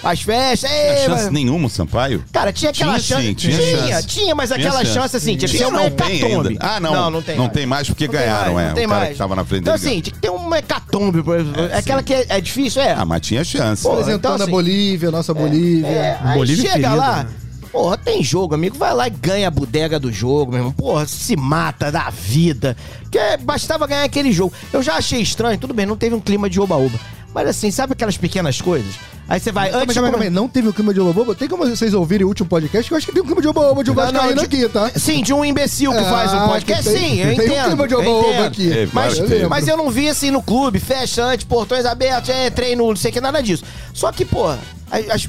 As 0.03 0.21
festas, 0.21 0.69
ei, 0.71 0.77
tinha 0.95 1.05
chance 1.09 1.23
mas- 1.25 1.31
nenhuma, 1.33 1.67
Sampaio? 1.69 2.23
Cara, 2.31 2.53
tinha 2.53 2.69
aquela 2.71 2.99
Tinha, 2.99 3.01
chance. 3.03 3.27
sim, 3.27 3.33
tinha 3.33 3.57
tinha, 3.57 3.87
chance. 3.93 4.07
tinha, 4.07 4.35
mas 4.35 4.49
Tinha 4.49 4.59
aquela 4.67 4.81
chance. 4.85 4.93
chance 4.93 5.17
assim, 5.17 5.35
tinha 5.35 5.49
que 5.49 5.57
ser 5.57 5.65
uma 5.65 5.83
hecatombe. 5.85 6.49
ainda. 6.49 6.59
Ah, 6.59 6.79
não. 6.79 6.93
Não, 6.93 7.09
não 7.09 7.21
tem. 7.21 7.35
Não 7.35 7.43
mais. 7.45 7.53
tem 7.53 7.65
mais 7.65 7.87
porque 7.87 8.05
Não 8.05 8.13
tem 8.13 8.21
ganharam, 8.21 8.53
mais, 8.53 8.65
é. 8.65 8.69
não 8.69 8.75
tem 8.75 8.85
o 8.85 8.89
cara 8.89 8.99
mais. 9.01 9.11
que 9.13 9.17
tava 9.17 9.35
na 9.35 9.43
frente 9.43 9.61
Então, 9.61 9.75
dele 9.75 9.87
assim, 9.89 10.01
tinha 10.01 10.13
que 10.13 10.19
ter 10.19 10.29
uma 10.29 10.59
hecatombe. 10.59 11.23
por 11.23 11.39
exemplo. 11.39 11.61
É, 11.65 11.77
Aquela 11.77 11.99
sim. 11.99 12.05
que 12.05 12.13
é, 12.13 12.25
é 12.29 12.39
difícil, 12.41 12.81
é. 12.81 12.91
Ah, 12.93 13.05
mas 13.05 13.21
tinha 13.21 13.43
chance. 13.43 13.81
Pô, 13.83 13.89
Apresentando 13.93 14.17
então, 14.19 14.31
a 14.33 14.35
assim, 14.35 14.51
Bolívia, 14.51 15.11
nossa 15.11 15.33
Bolívia. 15.33 15.87
É, 15.87 16.19
aí 16.23 16.37
Bolívia 16.37 16.61
chega 16.71 16.73
ferida, 16.73 16.93
lá. 16.95 17.23
né? 17.23 17.29
Porra, 17.71 17.97
tem 17.97 18.23
jogo, 18.23 18.55
amigo. 18.55 18.77
Vai 18.77 18.93
lá 18.93 19.07
e 19.07 19.11
ganha 19.11 19.47
a 19.49 19.51
bodega 19.51 19.99
do 19.99 20.11
jogo, 20.11 20.51
meu 20.51 20.59
irmão. 20.59 20.71
Porra, 20.71 21.05
se 21.05 21.35
mata 21.35 21.91
da 21.91 22.09
vida. 22.09 22.77
Que 23.11 23.17
é, 23.17 23.35
bastava 23.37 23.85
ganhar 23.85 24.03
aquele 24.03 24.31
jogo. 24.31 24.53
Eu 24.71 24.81
já 24.81 24.93
achei 24.95 25.21
estranho, 25.21 25.57
tudo 25.57 25.73
bem, 25.73 25.85
não 25.85 25.97
teve 25.97 26.15
um 26.15 26.19
clima 26.19 26.49
de 26.49 26.59
oba-oba. 26.61 26.97
Mas 27.37 27.49
assim, 27.49 27.69
sabe 27.69 27.93
aquelas 27.93 28.17
pequenas 28.17 28.59
coisas? 28.59 28.95
Aí 29.29 29.39
você 29.39 29.51
vai. 29.51 29.69
Calma, 29.69 29.83
Antes 29.83 29.93
calma, 29.93 30.09
calma 30.09 30.23
aí. 30.25 30.29
Não 30.31 30.47
teve 30.49 30.69
um 30.69 30.71
clima 30.71 30.91
de 30.91 30.99
oba 30.99 31.35
Tem 31.35 31.47
como 31.47 31.63
vocês 31.67 31.93
ouvirem 31.93 32.25
o 32.25 32.29
último 32.29 32.49
podcast? 32.49 32.87
Que 32.87 32.93
eu 32.95 32.97
acho 32.97 33.05
que 33.05 33.13
tem 33.13 33.21
um 33.21 33.25
clima 33.27 33.39
de 33.43 33.47
oba 33.47 33.83
de 33.83 33.91
um 33.91 33.93
Não, 33.93 34.05
não, 34.05 34.11
vascaíno 34.11 34.39
de- 34.39 34.45
aqui, 34.65 34.69
tá? 34.69 34.89
Sim, 34.95 35.21
de 35.21 35.31
um 35.35 35.45
imbecil 35.45 35.91
que 35.91 35.99
Ah, 35.99 36.03
faz 36.09 36.33
um 36.33 36.47
podcast. 36.47 36.83
tem- 36.89 36.97
Sim, 36.97 37.19
eu 37.19 37.27
tem 37.35 37.39
um 37.39 37.43
entendo. 37.53 37.65
clima 37.65 37.87
de 37.87 37.93
entendo. 37.93 38.43
aqui. 38.47 38.71
É, 38.73 38.89
Mas, 38.91 39.19
eu 39.19 39.47
mas 39.49 39.67
eu 39.67 39.77
não 39.77 39.91
vi 39.91 40.09
assim 40.09 40.31
no 40.31 40.41
clube, 40.41 40.79
fecha 40.79 41.23
antes, 41.23 41.45
portões 41.45 41.85
abertos, 41.85 42.31
é, 42.31 42.49
treino, 42.49 42.87
não 42.87 42.95
sei 42.95 43.11
o 43.11 43.13
que, 43.13 43.21
nada 43.21 43.39
disso. 43.43 43.63
Só 43.93 44.11
que, 44.11 44.25
pô, 44.25 44.47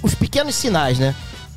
os 0.02 0.14
pequenos 0.14 0.54
sinais, 0.54 0.98
né? 0.98 1.14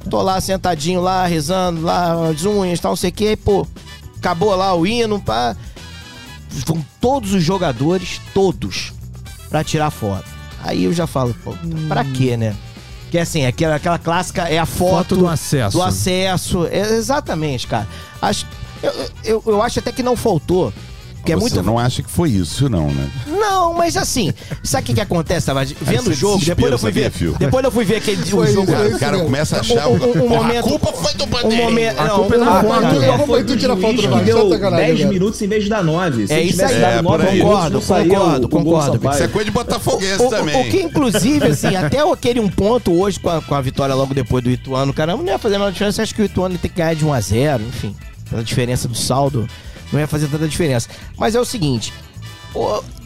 Tô 0.09 0.21
lá 0.21 0.41
sentadinho 0.41 0.99
lá, 0.99 1.25
rezando 1.25 1.81
lá, 1.81 2.27
as 2.29 2.43
unhas, 2.43 2.77
tal, 2.81 2.91
não 2.91 2.97
sei 2.97 3.09
o 3.09 3.13
que, 3.13 3.37
pô, 3.37 3.65
acabou 4.17 4.53
lá 4.53 4.73
o 4.75 4.85
hino, 4.85 5.17
pá. 5.21 5.55
Vão 6.65 6.85
todos 6.99 7.33
os 7.33 7.41
jogadores, 7.41 8.19
todos, 8.33 8.91
pra 9.49 9.63
tirar 9.63 9.89
foto. 9.91 10.40
Aí 10.63 10.83
eu 10.85 10.93
já 10.93 11.07
falo, 11.07 11.35
pô, 11.43 11.53
pra 11.87 12.03
quê, 12.03 12.37
né? 12.37 12.55
Que 13.09 13.17
assim, 13.17 13.45
aquela, 13.45 13.75
aquela 13.75 13.99
clássica 13.99 14.43
é 14.43 14.57
a 14.57 14.65
foto, 14.65 14.89
Foto 14.89 15.17
do 15.17 15.27
acesso. 15.27 15.77
Do 15.77 15.83
acesso. 15.83 16.65
É, 16.67 16.79
exatamente, 16.95 17.67
cara. 17.67 17.87
Acho, 18.21 18.47
eu, 18.81 18.91
eu, 19.23 19.43
eu 19.47 19.61
acho 19.61 19.79
até 19.79 19.91
que 19.91 20.01
não 20.01 20.15
faltou. 20.15 20.73
Porque 21.21 21.33
é 21.33 21.35
Você 21.35 21.55
muito. 21.55 21.63
não 21.63 21.77
acha 21.77 22.01
que 22.01 22.09
foi 22.09 22.31
isso, 22.31 22.67
não, 22.67 22.87
né? 22.87 23.07
Não, 23.27 23.75
mas 23.75 23.95
assim, 23.95 24.33
sabe 24.63 24.83
o 24.83 24.85
que, 24.87 24.93
que 24.95 25.01
acontece, 25.01 25.45
Tavares? 25.45 25.75
Vendo 25.79 26.09
o 26.09 26.13
jogo, 26.13 26.43
depois 26.43 26.71
eu 26.71 26.79
fui 26.79 26.91
ver. 26.91 27.11
Phil? 27.11 27.35
Depois 27.37 27.63
eu 27.63 27.71
fui 27.71 27.85
ver 27.85 27.97
aquele 27.97 28.21
o 28.23 28.25
Foi 28.25 28.47
jogo. 28.51 28.63
isso, 28.63 28.71
Cara, 28.71 28.89
é 28.89 28.95
o 28.95 28.99
cara 28.99 29.19
começa 29.19 29.57
a 29.57 29.59
achar. 29.59 29.87
Um- 29.87 29.93
um 29.95 29.99
Porra, 29.99 30.25
momento- 30.43 30.59
a 30.65 30.69
culpa 30.69 30.93
foi 30.93 31.13
do 31.13 31.25
Bandeira. 31.27 31.63
momento. 31.63 31.99
A 31.99 32.05
não, 32.05 32.15
culpa 32.15 32.35
é 32.35 32.37
um- 32.39 32.45
da 32.45 32.51
ah, 32.51 32.63
foto. 32.63 32.81
cara, 32.81 32.95
Eu 33.05 33.17
vou 33.17 33.27
foi 33.27 33.43
tu 33.43 33.55
tirar 33.57 33.77
foto 33.77 33.95
do 33.95 34.01
sacanagem, 34.49 34.85
10 34.87 34.97
velho. 34.97 35.09
minutos 35.13 35.41
em 35.43 35.47
vez 35.47 35.63
de 35.63 35.69
dar 35.69 35.83
9. 35.83 36.25
Se 36.27 36.33
É 36.33 36.41
isso 36.41 36.65
aí, 36.65 36.73
é, 36.81 37.01
9 37.01 37.03
por 37.03 37.21
aí. 37.31 37.37
minutos, 37.37 37.51
Concordo, 37.51 37.73
não 37.73 37.81
concordo, 37.81 38.31
o- 38.31 38.35
o 38.35 38.39
do 38.39 38.49
concordo. 38.49 39.09
Isso 39.13 39.23
é 39.23 39.27
coisa 39.27 39.45
de 39.45 39.51
botafoguense 39.51 40.23
O, 40.23 40.29
também. 40.29 40.55
o, 40.55 40.61
o 40.67 40.69
que, 40.71 40.81
inclusive, 40.81 41.45
assim, 41.45 41.75
até 41.77 41.99
aquele 42.11 42.39
um 42.39 42.49
ponto 42.49 42.91
hoje 42.99 43.19
com 43.19 43.29
a, 43.29 43.39
com 43.41 43.53
a 43.53 43.61
vitória 43.61 43.93
logo 43.93 44.13
depois 44.15 44.43
do 44.43 44.49
Ituano, 44.49 44.91
caramba, 44.91 45.21
não 45.23 45.31
ia 45.31 45.37
fazer 45.37 45.59
nada 45.59 45.71
diferença. 45.71 46.01
Acho 46.01 46.15
que 46.15 46.21
o 46.23 46.25
Ituano 46.25 46.57
tem 46.57 46.69
que 46.71 46.77
ganhar 46.77 46.95
de 46.95 47.05
1 47.05 47.13
a 47.13 47.19
0 47.21 47.63
enfim. 47.63 47.95
Pela 48.29 48.43
diferença 48.43 48.87
do 48.87 48.95
saldo, 48.95 49.45
não 49.91 49.99
ia 49.99 50.07
fazer 50.07 50.27
tanta 50.27 50.47
diferença. 50.47 50.89
Mas 51.17 51.35
é 51.35 51.39
o 51.39 51.45
seguinte: 51.45 51.93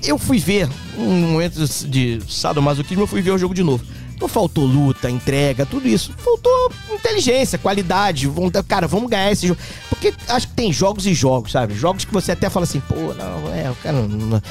eu 0.04 0.17
fui 0.17 0.38
ver, 0.39 0.69
um 0.98 1.21
momento 1.32 1.60
de 1.88 2.19
sadomasoquismo, 2.28 3.04
eu 3.04 3.08
fui 3.08 3.21
ver 3.21 3.32
o 3.32 3.38
jogo 3.38 3.54
de 3.54 3.63
novo. 3.63 3.84
Não 4.19 4.30
faltou 4.30 4.65
luta, 4.65 5.10
entrega, 5.10 5.65
tudo 5.65 5.88
isso. 5.89 6.13
Faltou 6.17 6.71
inteligência, 6.93 7.58
qualidade. 7.58 8.28
vontade- 8.28 8.65
Cara, 8.65 8.88
vamos 8.88 9.10
ganhar 9.10 9.30
esse 9.30 9.45
jogo. 9.48 9.60
Porque 9.89 10.13
acho 10.30 10.48
que 10.48 10.54
tem 10.54 10.71
jogos 10.71 11.06
e 11.06 11.13
jogos, 11.13 11.52
sabe? 11.52 11.76
Jogos 11.76 12.06
que 12.06 12.13
você 12.13 12.32
até 12.32 12.50
fala 12.50 12.63
assim, 12.63 12.80
pô, 12.80 12.95
não, 13.13 13.54
é, 13.54 13.69
o 13.69 13.76
cara 13.76 14.02
não- 14.08 14.41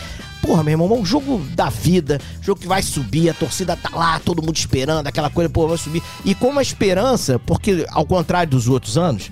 Porra, 0.42 0.62
meu 0.62 0.72
irmão, 0.72 0.92
um 1.00 1.06
jogo 1.06 1.38
da 1.54 1.70
vida, 1.70 2.20
jogo 2.42 2.60
que 2.60 2.66
vai 2.68 2.82
subir, 2.82 3.30
a 3.30 3.34
torcida 3.34 3.74
tá 3.74 3.88
lá, 3.96 4.20
todo 4.22 4.42
mundo 4.42 4.54
esperando, 4.54 5.06
aquela 5.06 5.30
coisa, 5.30 5.48
pô, 5.48 5.66
vai 5.66 5.78
subir. 5.78 6.02
E 6.22 6.34
com 6.34 6.48
uma 6.48 6.60
esperança, 6.60 7.38
porque 7.38 7.86
ao 7.88 8.04
contrário 8.04 8.50
dos 8.50 8.68
outros 8.68 8.98
anos, 8.98 9.30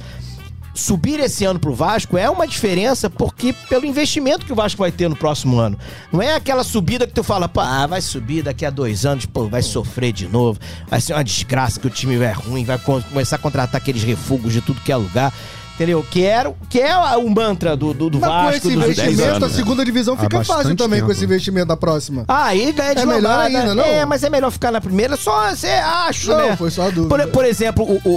subir 0.75 1.21
esse 1.21 1.45
ano 1.45 1.59
pro 1.59 1.75
Vasco 1.75 2.17
é 2.17 2.29
uma 2.31 2.47
diferença 2.47 3.11
porque 3.11 3.53
pelo 3.69 3.85
investimento 3.87 4.47
que 4.47 4.53
o 4.53 4.57
Vasco 4.57 4.79
vai 4.79 4.91
ter 4.91 5.09
no 5.09 5.17
próximo 5.17 5.59
ano. 5.59 5.79
Não 6.13 6.23
é 6.23 6.35
aquela 6.35 6.65
subida 6.65 7.07
que 7.07 7.13
tu 7.13 7.23
fala, 7.23 7.49
pá, 7.49 7.87
vai 7.87 8.01
subir 8.01 8.43
daqui 8.43 8.65
a 8.65 8.71
dois 8.71 9.05
anos, 9.05 9.27
pô, 9.27 9.47
vai 9.49 9.63
sofrer 9.63 10.13
de 10.13 10.27
novo, 10.29 10.59
vai 10.89 11.01
ser 11.01 11.13
uma 11.15 11.25
desgraça 11.25 11.79
que 11.79 11.87
o 11.87 11.91
time 11.91 12.17
vai 12.17 12.33
ruim, 12.33 12.65
vai 12.65 12.79
co- 12.79 13.03
começar 13.03 13.37
a 13.37 13.39
contratar 13.39 13.81
aqueles 13.81 14.03
refugos 14.03 14.53
de 14.53 14.61
tudo 14.61 14.81
que 14.81 14.91
é 14.93 14.97
lugar. 14.97 15.33
Entendeu? 15.75 16.05
Que, 16.11 16.23
era, 16.25 16.55
que 16.69 16.79
é 16.81 16.95
o 17.17 17.29
mantra 17.29 17.77
do, 17.77 17.93
do, 17.95 18.11
do 18.11 18.21
Mas 18.21 18.29
com 18.31 18.37
Vasco. 18.37 18.57
esse 18.69 18.77
dos- 18.77 18.85
investimento, 18.85 19.23
anos, 19.37 19.53
a 19.53 19.57
segunda 19.57 19.85
divisão 19.85 20.17
fica 20.17 20.45
fácil 20.45 20.77
também 20.77 21.01
com 21.01 21.07
tempo. 21.07 21.13
esse 21.13 21.25
investimento 21.25 21.67
da 21.67 21.77
próxima. 21.77 22.25
Ah, 22.29 22.45
aí 22.47 22.71
ganha 22.73 22.95
de 22.95 23.01
É 23.03 23.07
melhor 23.07 23.39
ainda, 23.39 23.75
não? 23.75 23.83
É, 23.85 24.05
mas 24.05 24.23
é 24.23 24.31
melhor 24.31 24.51
ficar 24.51 24.71
na 24.71 24.81
primeira, 24.81 25.17
só 25.17 25.51
você 25.51 25.69
acha, 25.69 26.37
Não, 26.37 26.49
né? 26.51 26.57
foi 26.57 26.71
só 26.71 26.83
a 26.83 26.91
dúvida. 26.91 27.09
Por, 27.09 27.27
por 27.33 27.45
exemplo, 27.45 27.85
o, 27.85 28.01
o, 28.09 28.11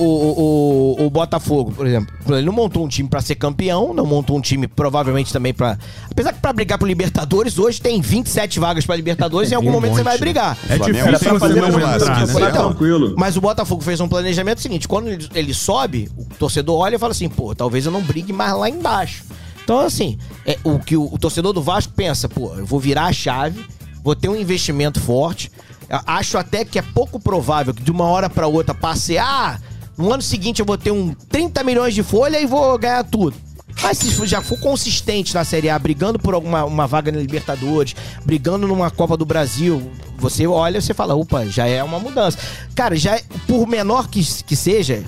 o, 1.01 1.05
o- 1.05 1.09
Botafogo, 1.09 1.71
por 1.71 1.87
exemplo, 1.87 2.13
ele 2.29 2.45
não 2.45 2.53
montou 2.53 2.83
um 2.83 2.87
time 2.89 3.07
pra 3.07 3.21
ser 3.21 3.35
campeão, 3.35 3.93
não 3.93 4.05
montou 4.05 4.37
um 4.37 4.41
time 4.41 4.67
provavelmente 4.67 5.31
também 5.31 5.53
pra. 5.53 5.77
Apesar 6.11 6.33
que 6.33 6.39
pra 6.39 6.51
brigar 6.51 6.77
pro 6.77 6.87
Libertadores, 6.87 7.57
hoje 7.57 7.81
tem 7.81 8.01
27 8.01 8.59
vagas 8.59 8.85
pra 8.85 8.95
Libertadores, 8.95 9.49
em 9.53 9.55
algum 9.55 9.69
Um 9.69 9.71
momento 9.73 9.91
você 9.93 9.97
monte, 9.99 10.05
vai 10.05 10.13
né? 10.15 10.19
brigar. 10.19 10.57
É 10.69 10.77
difícil 10.77 11.11
você 11.11 11.39
fazer 11.39 11.61
não 11.61 11.71
mais 11.71 12.01
entrar, 12.01 12.27
né? 12.27 12.33
Então, 12.49 12.69
Tranquilo. 12.69 13.15
Mas 13.17 13.37
o 13.37 13.41
Botafogo 13.41 13.81
fez 13.81 13.99
um 14.01 14.07
planejamento 14.07 14.59
seguinte: 14.61 14.87
quando 14.87 15.07
ele, 15.07 15.27
ele 15.33 15.53
sobe, 15.53 16.09
o 16.17 16.25
torcedor 16.37 16.77
olha 16.79 16.95
e 16.95 16.99
fala 16.99 17.11
assim, 17.11 17.29
pô, 17.29 17.44
talvez 17.53 17.85
eu 17.85 17.91
não 17.91 18.01
brigue 18.01 18.31
mais 18.33 18.57
lá 18.57 18.69
embaixo. 18.69 19.23
Então, 19.63 19.79
assim, 19.79 20.17
é, 20.45 20.57
o 20.63 20.79
que 20.79 20.95
o, 20.95 21.11
o 21.11 21.17
torcedor 21.17 21.51
do 21.51 21.61
Vasco 21.61 21.91
pensa, 21.93 22.29
pô, 22.29 22.53
eu 22.55 22.65
vou 22.65 22.79
virar 22.79 23.05
a 23.05 23.13
chave, 23.13 23.65
vou 24.03 24.15
ter 24.15 24.29
um 24.29 24.35
investimento 24.35 24.99
forte. 24.99 25.51
Acho 25.89 26.37
até 26.37 26.63
que 26.63 26.79
é 26.79 26.81
pouco 26.81 27.19
provável 27.19 27.73
que 27.73 27.83
de 27.83 27.91
uma 27.91 28.05
hora 28.05 28.29
pra 28.29 28.47
outra 28.47 28.73
passe, 28.73 29.17
ah, 29.17 29.59
no 29.97 30.11
ano 30.11 30.21
seguinte 30.21 30.59
eu 30.59 30.65
vou 30.65 30.77
ter 30.77 30.91
um 30.91 31.13
30 31.29 31.63
milhões 31.63 31.93
de 31.93 32.03
folha 32.03 32.39
e 32.39 32.45
vou 32.45 32.77
ganhar 32.77 33.03
tudo. 33.03 33.35
Mas 33.81 33.97
se 33.97 34.25
já 34.25 34.41
for 34.41 34.59
consistente 34.59 35.33
na 35.33 35.43
Série 35.43 35.69
A, 35.69 35.77
brigando 35.77 36.17
por 36.17 36.33
alguma 36.33 36.63
uma 36.63 36.87
vaga 36.87 37.11
na 37.11 37.19
Libertadores, 37.19 37.95
brigando 38.23 38.67
numa 38.67 38.89
Copa 38.89 39.17
do 39.17 39.25
Brasil, 39.25 39.91
você 40.17 40.47
olha 40.47 40.77
e 40.77 40.81
você 40.81 40.93
fala, 40.93 41.15
opa, 41.15 41.45
já 41.45 41.67
é 41.67 41.83
uma 41.83 41.99
mudança. 41.99 42.37
Cara, 42.73 42.95
já 42.95 43.15
é- 43.17 43.23
por 43.47 43.67
menor 43.67 44.07
que, 44.07 44.23
que 44.43 44.55
seja, 44.55 45.03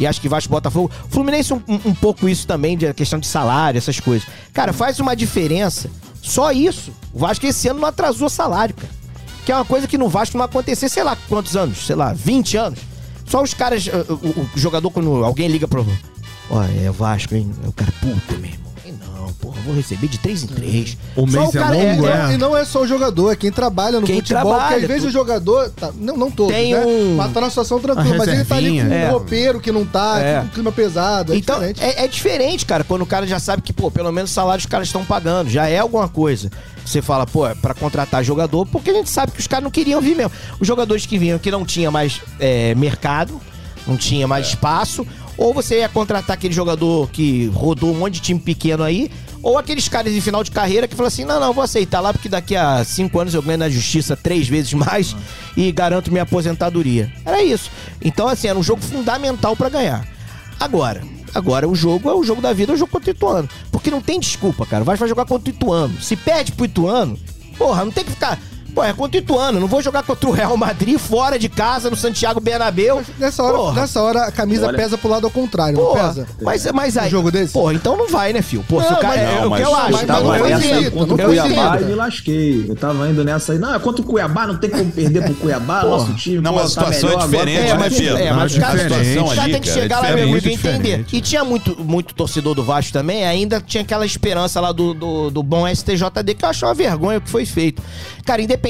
e 0.00 0.06
acho 0.06 0.20
que 0.20 0.28
Vasco 0.28 0.50
Botafogo, 0.50 0.90
Fluminense 1.10 1.52
um, 1.52 1.60
um- 1.68 1.94
pouco 1.94 2.28
isso 2.28 2.46
também, 2.46 2.76
de 2.76 2.92
questão 2.94 3.18
de 3.18 3.26
salário, 3.26 3.78
essas 3.78 4.00
coisas. 4.00 4.26
Cara, 4.52 4.72
faz 4.72 4.98
uma 5.00 5.14
diferença. 5.14 5.90
Só 6.22 6.50
isso. 6.52 6.92
O 7.12 7.18
Vasco 7.18 7.44
esse 7.46 7.68
ano 7.68 7.80
não 7.80 7.88
atrasou 7.88 8.28
salário, 8.28 8.74
cara. 8.74 8.92
Que 9.44 9.52
é 9.52 9.54
uma 9.56 9.64
coisa 9.64 9.86
que 9.88 9.98
no 9.98 10.08
Vasco 10.08 10.38
não 10.38 10.44
acontecer, 10.44 10.88
sei 10.88 11.02
lá 11.02 11.16
quantos 11.28 11.56
anos, 11.56 11.84
sei 11.86 11.96
lá, 11.96 12.12
20 12.12 12.56
anos. 12.56 12.78
Só 13.26 13.42
os 13.42 13.54
caras, 13.54 13.86
uh, 13.86 14.12
o, 14.14 14.42
o 14.42 14.58
jogador, 14.58 14.90
quando 14.90 15.24
alguém 15.24 15.48
liga 15.48 15.66
pro. 15.66 15.86
Ó, 16.50 16.62
é 16.62 16.90
Vasco, 16.90 17.34
hein? 17.34 17.50
O 17.66 17.72
cara, 17.72 17.92
puta, 18.00 18.34
meu 18.38 18.50
irmão. 18.50 18.71
Não, 19.22 19.32
porra, 19.34 19.60
vou 19.64 19.72
receber 19.74 20.08
de 20.08 20.18
3 20.18 20.42
em 20.42 20.46
3. 20.48 20.96
O 21.14 21.26
mês 21.26 21.54
é 21.54 21.60
longo, 21.64 22.06
é. 22.08 22.34
E 22.34 22.36
não 22.36 22.56
é 22.56 22.64
só 22.64 22.82
o 22.82 22.86
jogador, 22.88 23.30
é 23.30 23.36
quem 23.36 23.52
trabalha 23.52 24.00
no 24.00 24.06
Quem 24.06 24.16
futebol, 24.16 24.42
trabalha, 24.42 24.68
porque 24.70 24.82
às 24.82 24.88
vezes 24.88 25.02
tu- 25.04 25.08
o 25.08 25.12
jogador. 25.12 25.70
tá- 25.70 25.92
não, 25.96 26.16
não 26.16 26.30
todos, 26.30 26.52
Tem 26.52 26.74
né? 26.74 26.84
um- 26.84 27.14
Mas 27.16 27.32
tá 27.32 27.40
na 27.40 27.48
situação 27.48 27.78
tranquila, 27.78 28.16
a 28.16 28.18
mas 28.18 28.28
ele 28.28 28.44
tá 28.44 28.56
ali 28.56 28.68
com 28.68 28.74
reservinha. 28.74 28.84
um 28.84 29.06
É. 29.06 29.10
roupeiro 29.10 29.60
que 29.60 29.70
não 29.70 29.84
tá, 29.84 30.18
É. 30.20 30.40
com 30.40 30.46
um 30.46 30.48
clima 30.48 30.72
pesado. 30.72 31.32
É 31.32 31.36
então, 31.36 31.54
diferente. 31.60 31.82
é, 31.82 32.04
é 32.04 32.08
diferente, 32.08 32.66
cara, 32.66 32.82
quando 32.82 33.02
o 33.02 33.06
cara 33.06 33.24
já 33.26 33.38
sabe 33.38 33.62
que, 33.62 33.72
pô, 33.72 33.90
pelo 33.90 34.10
menos 34.10 34.30
o 34.30 34.34
salário 34.34 34.58
os 34.60 34.66
caras 34.66 34.88
estão 34.88 35.04
pagando, 35.04 35.48
já 35.48 35.68
é 35.68 35.78
alguma 35.78 36.08
coisa. 36.08 36.50
Você 36.84 37.00
fala, 37.00 37.24
pô, 37.24 37.46
é 37.46 37.54
pra 37.54 37.74
contratar 37.74 38.24
jogador, 38.24 38.66
porque 38.66 38.90
a 38.90 38.94
gente 38.94 39.08
sabe 39.08 39.30
que 39.30 39.38
os 39.38 39.46
caras 39.46 39.62
não 39.62 39.70
queriam 39.70 40.00
vir 40.00 40.16
mesmo. 40.16 40.32
Os 40.58 40.66
jogadores 40.66 41.06
que 41.06 41.16
vinham, 41.16 41.38
que 41.38 41.50
não 41.50 41.64
tinha 41.64 41.90
mais 41.92 42.20
é, 42.40 42.74
mercado, 42.74 43.40
não 43.86 43.96
tinha 43.96 44.26
mais 44.26 44.48
espaço, 44.48 45.06
ou 45.42 45.52
você 45.52 45.80
ia 45.80 45.88
contratar 45.88 46.34
aquele 46.34 46.54
jogador 46.54 47.10
que 47.10 47.46
rodou 47.48 47.90
um 47.92 47.98
monte 47.98 48.14
de 48.14 48.20
time 48.20 48.38
pequeno 48.38 48.84
aí, 48.84 49.10
ou 49.42 49.58
aqueles 49.58 49.88
caras 49.88 50.12
de 50.12 50.20
final 50.20 50.44
de 50.44 50.52
carreira 50.52 50.86
que 50.86 50.94
falam 50.94 51.08
assim, 51.08 51.24
não, 51.24 51.40
não, 51.40 51.52
vou 51.52 51.64
aceitar 51.64 52.00
lá, 52.00 52.12
porque 52.12 52.28
daqui 52.28 52.54
a 52.54 52.84
cinco 52.84 53.18
anos 53.18 53.34
eu 53.34 53.42
ganho 53.42 53.58
na 53.58 53.68
justiça 53.68 54.16
três 54.16 54.46
vezes 54.46 54.72
mais 54.72 55.16
e 55.56 55.72
garanto 55.72 56.12
minha 56.12 56.22
aposentadoria. 56.22 57.12
Era 57.26 57.42
isso. 57.42 57.72
Então, 58.00 58.28
assim, 58.28 58.46
era 58.46 58.56
um 58.56 58.62
jogo 58.62 58.80
fundamental 58.82 59.56
pra 59.56 59.68
ganhar. 59.68 60.06
Agora, 60.60 61.02
agora 61.34 61.68
o 61.68 61.74
jogo 61.74 62.08
é 62.08 62.14
o 62.14 62.22
jogo 62.22 62.40
da 62.40 62.52
vida, 62.52 62.70
é 62.70 62.76
o 62.76 62.78
jogo 62.78 62.92
contra 62.92 63.10
o 63.10 63.14
Ituano. 63.14 63.48
Porque 63.72 63.90
não 63.90 64.00
tem 64.00 64.20
desculpa, 64.20 64.64
cara. 64.64 64.82
O 64.82 64.86
Vasco 64.86 65.00
vai 65.00 65.08
jogar 65.08 65.26
contra 65.26 65.50
o 65.50 65.54
Ituano. 65.54 66.00
Se 66.00 66.14
perde 66.14 66.52
pro 66.52 66.66
Ituano, 66.66 67.18
porra, 67.58 67.84
não 67.84 67.90
tem 67.90 68.04
que 68.04 68.12
ficar. 68.12 68.38
Pô, 68.74 68.82
é 68.82 68.92
contra 68.92 69.20
o 69.20 69.22
Ituano. 69.22 69.60
Não 69.60 69.66
vou 69.68 69.82
jogar 69.82 70.02
contra 70.02 70.28
o 70.28 70.32
Real 70.32 70.56
Madrid 70.56 70.98
fora 70.98 71.38
de 71.38 71.48
casa, 71.48 71.90
no 71.90 71.96
Santiago 71.96 72.40
Bernabéu. 72.40 73.02
Nessa 73.18 73.42
hora, 73.42 73.56
Porra. 73.56 73.80
nessa 73.80 74.00
hora 74.02 74.22
a 74.24 74.32
camisa 74.32 74.66
Olha- 74.66 74.76
pesa 74.78 74.96
pro 74.96 75.10
lado 75.10 75.24
ao 75.26 75.30
contrário, 75.30 75.76
não 75.78 75.84
Porra, 75.86 76.08
pesa? 76.08 76.26
mas, 76.40 76.66
mas 76.72 76.96
aí. 76.96 77.08
Um 77.08 77.10
jogo 77.10 77.30
desse? 77.30 77.52
Porra, 77.52 77.74
então 77.74 77.96
não 77.96 78.08
vai, 78.08 78.32
né, 78.32 78.40
filho? 78.42 78.64
Pô, 78.68 78.80
se 78.80 78.88
Não, 78.90 78.96
o 78.96 79.00
cara. 79.00 79.14
mas- 79.16 79.20
é, 79.28 79.40
não, 79.40 79.46
o 79.46 79.50
mas- 79.50 79.60
que 79.60 79.66
eu 79.68 79.74
acho. 79.76 79.92
mas 79.92 80.00
tá? 80.00 80.06
não 80.14 80.22
tava 80.22 80.38
foi 80.38 80.48
nessa 80.50 80.90
contra 80.90 81.16
não 81.16 81.24
o 81.24 81.28
Cuiabá 81.28 81.80
e 81.80 81.84
me 81.84 81.94
lasquei. 81.94 82.66
Eu 82.68 82.76
tava 82.76 83.08
indo 83.08 83.24
nessa 83.24 83.52
aí. 83.52 83.58
Não, 83.58 83.74
é 83.74 83.78
contra 83.78 84.02
o 84.02 84.04
Cuiabá, 84.06 84.46
não 84.46 84.56
tem 84.56 84.70
como 84.70 84.90
perder 84.90 85.22
pro 85.24 85.34
Cuiabá, 85.34 85.84
nosso 85.84 86.14
time. 86.14 86.40
Não, 86.40 86.52
pô, 86.52 86.60
mas 86.60 86.76
a 86.76 86.80
tá 86.82 86.92
situação 86.92 87.08
melhor 87.10 87.22
é 87.22 87.26
diferente, 87.26 87.58
agora, 87.58 87.70
É, 87.70 87.74
né, 87.74 87.78
mas, 87.78 87.94
Pedro? 87.98 88.16
é, 88.16 88.32
mas 88.32 88.52
Não, 88.52 88.58
o 88.58 88.62
cara, 88.66 88.78
diferente. 88.78 89.18
o 89.18 89.24
cara 89.28 89.42
ali, 89.42 89.52
tem 89.52 89.60
que 89.60 89.70
chegar 89.70 89.96
é 89.96 90.00
lá, 90.08 90.14
meu 90.16 90.22
amigo, 90.24 90.36
e 90.38 90.40
diferente, 90.40 90.80
entender. 90.90 91.06
E 91.12 91.20
tinha 91.20 91.44
muito, 91.44 91.76
muito 91.84 92.14
torcedor 92.14 92.54
do 92.54 92.62
Vasco 92.64 92.92
também, 92.92 93.24
ainda 93.26 93.60
tinha 93.60 93.82
aquela 93.82 94.06
esperança 94.06 94.60
lá 94.60 94.72
do, 94.72 94.94
do, 94.94 95.30
do 95.30 95.42
bom 95.42 95.66
STJD, 95.68 96.34
que 96.34 96.44
eu 96.44 96.48
acho 96.48 96.64
uma 96.64 96.74
vergonha 96.74 97.18
o 97.18 97.20
que 97.20 97.28
foi 97.30 97.44
feito. 97.44 97.82
Cara, 98.24 98.40
independente, 98.40 98.61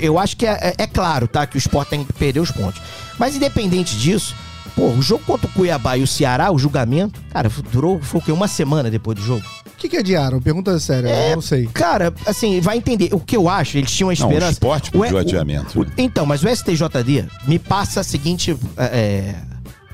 eu 0.00 0.18
acho 0.18 0.36
que 0.36 0.46
é, 0.46 0.74
é- 0.78 0.82
é 0.84 0.86
claro, 0.86 1.26
tá, 1.28 1.46
que 1.46 1.56
o 1.56 1.58
Sport 1.58 1.88
tem 1.88 2.04
que 2.04 2.12
perder 2.12 2.40
os 2.40 2.50
pontos. 2.50 2.80
Mas 3.18 3.34
independente 3.36 3.96
disso, 3.96 4.34
pô, 4.74 4.88
o 4.90 5.02
jogo 5.02 5.24
contra 5.24 5.46
o 5.46 5.52
Cuiabá 5.52 5.96
e 5.96 6.02
o 6.02 6.06
Ceará, 6.06 6.50
o 6.52 6.58
julgamento, 6.58 7.20
cara, 7.30 7.50
durou, 7.72 8.00
foi 8.00 8.20
o 8.20 8.24
quê? 8.24 8.32
Uma 8.32 8.48
semana 8.48 8.90
depois 8.90 9.16
do 9.18 9.24
jogo? 9.24 9.42
O 9.66 9.76
que, 9.80 9.88
que 9.88 9.96
adiaram? 9.96 10.40
Pergunta 10.42 10.78
séria, 10.78 11.08
É, 11.08 11.32
eu 11.32 11.36
não 11.36 11.42
sei. 11.42 11.66
Cara, 11.72 12.12
assim, 12.26 12.60
vai 12.60 12.76
entender. 12.76 13.08
O 13.14 13.20
que 13.20 13.34
eu 13.36 13.48
acho, 13.48 13.78
eles 13.78 13.90
tinham 13.90 14.10
a 14.10 14.14
Não, 14.14 14.26
o 14.26 14.30
esperança. 14.30 14.52
esporte 14.52 14.90
O- 14.94 15.00
pediu 15.00 15.16
o- 15.16 15.20
adiamento, 15.20 15.80
o- 15.80 15.84
né? 15.84 15.90
então, 15.96 16.26
mas 16.26 16.42
o 16.42 16.48
STJD 16.48 17.24
me 17.46 17.58
passa 17.58 18.00
a 18.00 18.04
seguinte. 18.04 18.54
é, 18.76 19.34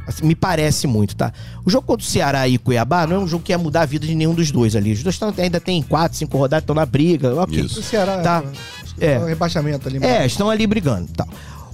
assim, 0.07 0.25
me 0.27 0.35
parece 0.35 0.87
muito, 0.87 1.17
tá? 1.17 1.33
O 1.65 1.71
jogo 1.71 1.87
contra 1.87 2.05
o 2.05 2.09
Ceará 2.09 2.47
e 2.49 2.59
Cuiabá 2.59 3.07
não 3.07 3.17
é 3.17 3.19
um 3.19 3.29
jogo 3.29 3.43
que 3.45 3.53
ia 3.53 3.59
mudar 3.59 3.83
a 3.83 3.87
vida 3.87 4.07
de 4.07 4.15
nenhum 4.15 4.35
dos 4.35 4.51
dois 4.51 4.77
ali. 4.77 4.93
Os 4.93 5.03
dois 5.03 5.19
tão- 5.19 5.33
ainda 5.37 5.61
tem 5.61 5.83
quatro, 5.83 6.17
cinco 6.17 6.37
rodadas, 6.39 6.63
estão 6.63 6.75
na 6.75 6.87
briga. 6.87 7.35
Ok. 7.43 7.61
Isso. 7.61 7.81
O 7.81 7.83
Ceará 7.83 8.19
Tá. 8.19 8.45
é, 9.01 9.13
É. 9.15 9.19
um 9.19 9.25
rebaixamento 9.27 9.89
ali. 9.89 9.99
É, 10.05 10.25
estão 10.27 10.49
ali 10.51 10.67
brigando. 10.67 11.09
Tá. 11.13 11.27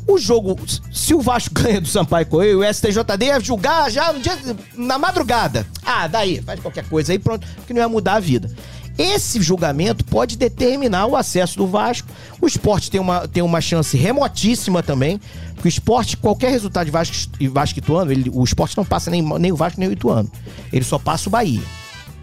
O 0.05 0.19
jogo, 0.19 0.59
se 0.93 1.15
o 1.15 1.21
Vasco 1.21 1.55
ganha 1.55 1.81
do 1.81 1.87
Sampaio 1.87 2.27
Correia, 2.27 2.59
o 2.59 2.65
STJD 2.65 3.27
ia 3.27 3.39
julgar 3.39 3.89
já 3.91 4.13
no 4.13 4.19
dia, 4.21 4.37
na 4.77 4.99
madrugada. 4.99 5.65
Ah, 5.87 6.09
daí, 6.09 6.43
faz 6.43 6.59
qualquer 6.59 6.85
coisa 6.89 7.13
aí, 7.13 7.19
pronto, 7.21 7.47
que 7.67 7.73
não 7.73 7.81
ia 7.81 7.89
mudar 7.89 8.15
a 8.15 8.21
vida. 8.21 8.51
Esse 8.99 9.41
julgamento 9.41 10.05
pode 10.05 10.37
determinar 10.37 11.07
o 11.07 11.17
acesso 11.17 11.57
do 11.57 11.67
Vasco. 11.67 12.09
O 12.41 12.47
esporte 12.47 12.91
tem 12.91 13.01
uma, 13.01 13.27
tem 13.27 13.43
uma 13.43 13.61
chance 13.61 13.97
remotíssima 13.97 14.83
também. 14.83 15.21
Porque 15.55 15.69
o 15.69 15.71
esporte, 15.71 16.17
qualquer 16.17 16.51
resultado 16.51 16.85
de 16.87 16.91
Vasco 16.91 17.15
e 17.41 17.49
Vasco 17.49 17.79
Ituano, 17.79 18.11
ele- 18.13 18.31
o 18.33 18.43
esporte 18.45 18.77
não 18.77 18.85
passa 18.85 19.11
nem, 19.11 19.23
nem 19.39 19.53
o 19.53 19.57
Vasco 19.57 19.79
nem 19.81 19.89
o 19.89 19.93
Ituano. 19.93 20.31
Ele 20.73 20.85
só 20.85 20.99
passa 20.99 21.29
o 21.29 21.33
Bahia. 21.33 21.63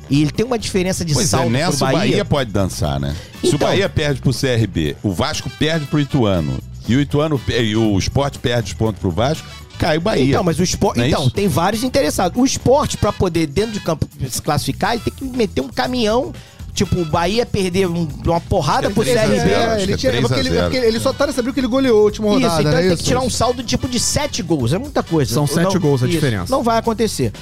E 0.09 0.21
ele 0.21 0.31
tem 0.31 0.45
uma 0.45 0.57
diferença 0.59 1.05
de 1.05 1.13
Pois 1.13 1.27
é, 1.27 1.29
saldo 1.29 1.45
pro 1.45 1.53
nessa 1.53 1.75
o 1.75 1.79
Bahia. 1.91 1.99
Bahia 1.99 2.25
pode 2.25 2.51
dançar, 2.51 2.99
né? 2.99 3.15
Se 3.41 3.47
o 3.51 3.55
Então- 3.55 3.67
Bahia 3.67 3.87
perde 3.87 4.21
pro 4.21 4.33
CRB, 4.33 4.95
o 5.03 5.11
Vasco 5.11 5.49
perde 5.51 5.85
pro 5.85 5.99
Ituano 5.99 6.59
e 6.87 6.95
o 6.95 7.01
Ituano 7.01 7.39
e 7.47 7.75
o 7.75 7.97
Sport 7.99 8.37
perde 8.39 8.71
os 8.71 8.73
pontos 8.73 8.99
pro 8.99 9.11
Vasco, 9.11 9.47
cai 9.77 9.97
o 9.97 10.01
Bahia. 10.01 10.31
Então, 10.31 10.43
mas 10.43 10.57
o 10.59 10.63
esporte. 10.63 10.99
É 10.99 11.07
Então, 11.07 11.21
isso? 11.21 11.31
tem 11.31 11.47
vários 11.47 11.83
interessados. 11.83 12.39
O 12.41 12.43
esporte, 12.45 12.97
pra 12.97 13.13
poder, 13.13 13.45
dentro 13.47 13.71
de 13.71 13.79
campo, 13.79 14.07
se 14.29 14.41
classificar, 14.41 14.93
ele 14.93 15.01
tem 15.03 15.13
que 15.13 15.23
meter 15.25 15.61
um 15.61 15.69
caminhão. 15.69 16.33
Tipo, 16.73 17.01
o 17.01 17.05
Bahia 17.05 17.45
perder 17.45 17.87
um- 17.87 18.07
uma 18.25 18.39
porrada 18.39 18.89
pro 18.89 19.03
Três 19.03 19.17
a 19.17 19.21
CRB. 19.21 19.49
É, 19.51 19.81
ele, 19.81 19.91
que 19.93 19.97
tinha, 19.99 20.11
é 20.13 20.17
é 20.17 20.21
porque 20.21 20.39
ele, 20.39 20.49
3 20.49 20.55
a 20.55 20.59
é 20.59 20.69
porque 20.69 20.77
ele 20.87 20.99
só 20.99 21.11
tá 21.11 21.27
nessa 21.27 21.41
briga 21.41 21.53
que 21.55 21.59
ele 21.59 21.67
goleou 21.67 21.99
a 21.99 22.03
última 22.03 22.27
Isso, 22.27 22.35
rodada, 22.35 22.61
então 22.61 22.71
né? 22.71 22.77
ele 22.79 22.87
tem 22.87 22.93
Isso. 22.95 23.03
que 23.03 23.07
tirar 23.09 23.21
um 23.21 23.29
saldo 23.29 23.63
tipo 23.63 23.87
de 23.87 23.99
sete 23.99 24.41
gols. 24.41 24.71
É 24.73 24.77
muita 24.77 25.03
coisa. 25.03 25.33
São 25.33 25.45
sete 25.47 25.73
Não- 25.73 25.81
gols 25.81 26.03
a 26.03 26.05
isso, 26.05 26.15
diferença. 26.15 26.51
Não 26.51 26.63
vai 26.63 26.77
acontecer. 26.77 27.33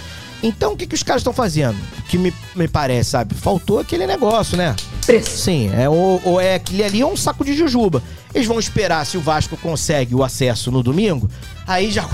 Então, 0.41 0.73
o 0.73 0.77
que, 0.77 0.85
que 0.85 0.93
os 0.95 1.01
caras 1.01 1.21
estão 1.21 1.33
fazendo? 1.33 1.75
Que 2.09 2.17
me, 2.17 2.31
me 2.55 2.67
parece, 2.67 3.09
sabe? 3.11 3.33
Faltou 3.33 3.79
aquele 3.79 4.05
negócio, 4.05 4.55
né? 4.55 4.75
Preço. 5.05 5.35
Sim, 5.37 5.71
é, 5.73 5.89
ou, 5.89 6.21
ou 6.23 6.39
é 6.39 6.55
aquele 6.55 6.83
ali 6.83 7.01
é 7.01 7.05
um 7.07 7.17
saco 7.17 7.43
de 7.43 7.55
jujuba. 7.55 8.03
Eles 8.35 8.47
vão 8.47 8.59
esperar 8.59 9.03
se 9.05 9.17
o 9.17 9.21
Vasco 9.21 9.57
consegue 9.57 10.13
o 10.13 10.23
acesso 10.23 10.71
no 10.71 10.83
domingo, 10.83 11.27
aí 11.65 11.89
já. 11.91 12.07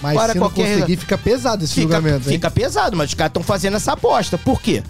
Mas 0.00 0.14
para 0.16 0.32
se 0.32 0.38
não 0.38 0.46
qualquer- 0.48 0.74
conseguir, 0.74 0.96
fica 0.96 1.16
pesado 1.18 1.64
esse 1.64 1.74
Fica, 1.74 1.82
julgamento, 1.94 2.28
hein? 2.28 2.34
fica 2.34 2.50
pesado, 2.50 2.96
mas 2.96 3.10
os 3.10 3.14
caras 3.14 3.30
estão 3.30 3.42
fazendo 3.42 3.76
essa 3.76 3.92
aposta. 3.92 4.36
Por 4.38 4.60
quê? 4.60 4.82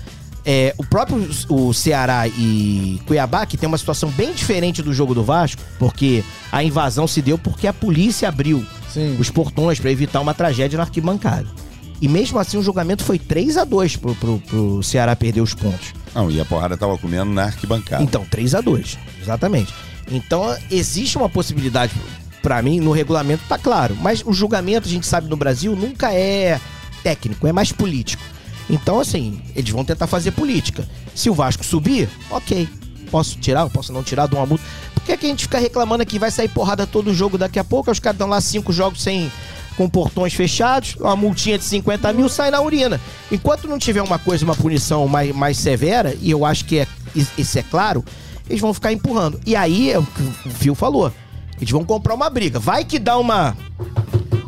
É, 0.45 0.75
o 0.77 0.85
próprio 0.85 1.29
o 1.49 1.73
Ceará 1.73 2.27
e 2.27 3.01
Cuiabá, 3.07 3.47
que 3.47 3.57
tem 3.57 3.69
uma 3.69 3.79
situação 3.79 4.11
bem 4.11 4.33
diferente 4.33 4.83
do 4.83 4.93
jogo 4.93 5.15
do 5.15 5.23
Vasco, 5.23 5.63
porque 5.79 6.25
a 6.51 6.65
invasão 6.65 7.07
se 7.07 7.23
deu 7.23 7.39
porque 7.39 7.67
a 7.67 7.73
polícia 7.73 8.29
abriu 8.29 8.65
Sim. 8.93 9.17
os 9.19 9.31
portões 9.31 9.79
pra 9.79 9.91
evitar 9.91 10.21
uma 10.21 10.35
tragédia 10.35 10.77
na 10.77 10.83
arquibancada. 10.85 11.47
E 12.01 12.09
mesmo 12.09 12.39
assim 12.39 12.57
o 12.57 12.63
julgamento 12.63 13.05
foi 13.05 13.19
3 13.19 13.57
a 13.59 13.65
2 13.65 13.97
pro, 13.97 14.15
pro, 14.17 14.39
pro 14.41 14.83
Ceará 14.83 15.15
perder 15.15 15.41
os 15.41 15.55
pontos. 15.55 15.95
Não, 16.13 16.29
e 16.29 16.41
a 16.41 16.45
porrada 16.45 16.77
tava 16.77 16.99
comendo 16.99 17.33
na 17.33 17.45
arquibancada. 17.45 18.03
Então, 18.03 18.25
3 18.25 18.57
a 18.57 18.61
2 18.61 18.99
exatamente. 19.23 19.73
Então, 20.11 20.55
existe 20.69 21.17
uma 21.17 21.29
possibilidade, 21.29 21.95
pra 22.43 22.61
mim, 22.61 22.81
no 22.81 22.91
regulamento 22.91 23.45
tá 23.49 23.57
claro. 23.57 23.97
Mas 24.01 24.23
o 24.27 24.33
julgamento, 24.33 24.89
a 24.89 24.91
gente 24.91 25.07
sabe, 25.07 25.29
no 25.29 25.37
Brasil, 25.37 25.77
nunca 25.77 26.13
é 26.13 26.61
técnico, 27.05 27.47
é 27.47 27.53
mais 27.53 27.71
político. 27.71 28.23
Então, 28.73 28.99
assim, 28.99 29.41
eles 29.55 29.71
vão 29.71 29.85
tentar 29.85 30.07
fazer 30.07 30.31
política. 30.31 30.89
Se 31.15 31.29
o 31.29 31.35
Vasco 31.35 31.63
subir, 31.63 32.09
ok. 32.31 32.67
Posso 33.11 33.39
tirar, 33.39 33.69
posso 33.69 33.93
não 33.93 34.03
tirar, 34.03 34.27
dou 34.27 34.41
uma 34.41 34.47
multa. 34.47 34.65
Por 34.95 35.03
que, 35.03 35.17
que 35.19 35.27
a 35.27 35.29
gente 35.29 35.45
fica 35.45 35.59
reclamando 35.59 36.07
que 36.07 36.19
vai 36.19 36.31
sair 36.31 36.49
porrada 36.49 36.87
todo 36.87 37.13
jogo 37.13 37.37
daqui 37.37 37.59
a 37.59 37.65
pouco? 37.65 37.91
Os 37.91 37.99
caras 37.99 38.15
estão 38.15 38.27
lá 38.27 38.41
cinco 38.41 38.73
jogos 38.73 39.03
sem 39.03 39.31
com 39.77 39.89
portões 39.89 40.35
fechados, 40.35 40.97
uma 40.97 41.17
multinha 41.17 41.59
de 41.59 41.65
50 41.65 42.13
mil 42.13 42.29
sai 42.29 42.51
na 42.51 42.61
urina. 42.61 43.01
Enquanto 43.31 43.69
não 43.69 43.79
tiver 43.79 44.03
uma 44.03 44.19
coisa, 44.19 44.45
uma 44.45 44.55
punição 44.55 45.07
mais, 45.09 45.35
mais 45.35 45.59
severa, 45.59 46.17
e 46.21 46.31
eu 46.31 46.45
acho 46.45 46.65
que 46.65 46.79
é, 46.79 46.87
isso 47.15 47.59
é 47.59 47.63
claro, 47.63 48.05
eles 48.49 48.61
vão 48.61 48.73
ficar 48.73 48.93
empurrando. 48.93 49.41
E 49.47 49.55
aí 49.57 49.91
é 49.91 49.99
o 49.99 50.03
que 50.05 50.23
o 50.23 50.51
Fio 50.51 50.75
falou. 50.75 51.13
Eles 51.57 51.71
vão 51.71 51.85
comprar 51.85 52.15
uma 52.15 52.29
briga. 52.29 52.59
Vai 52.59 52.85
que 52.85 52.99
dá 52.99 53.17
uma. 53.19 53.57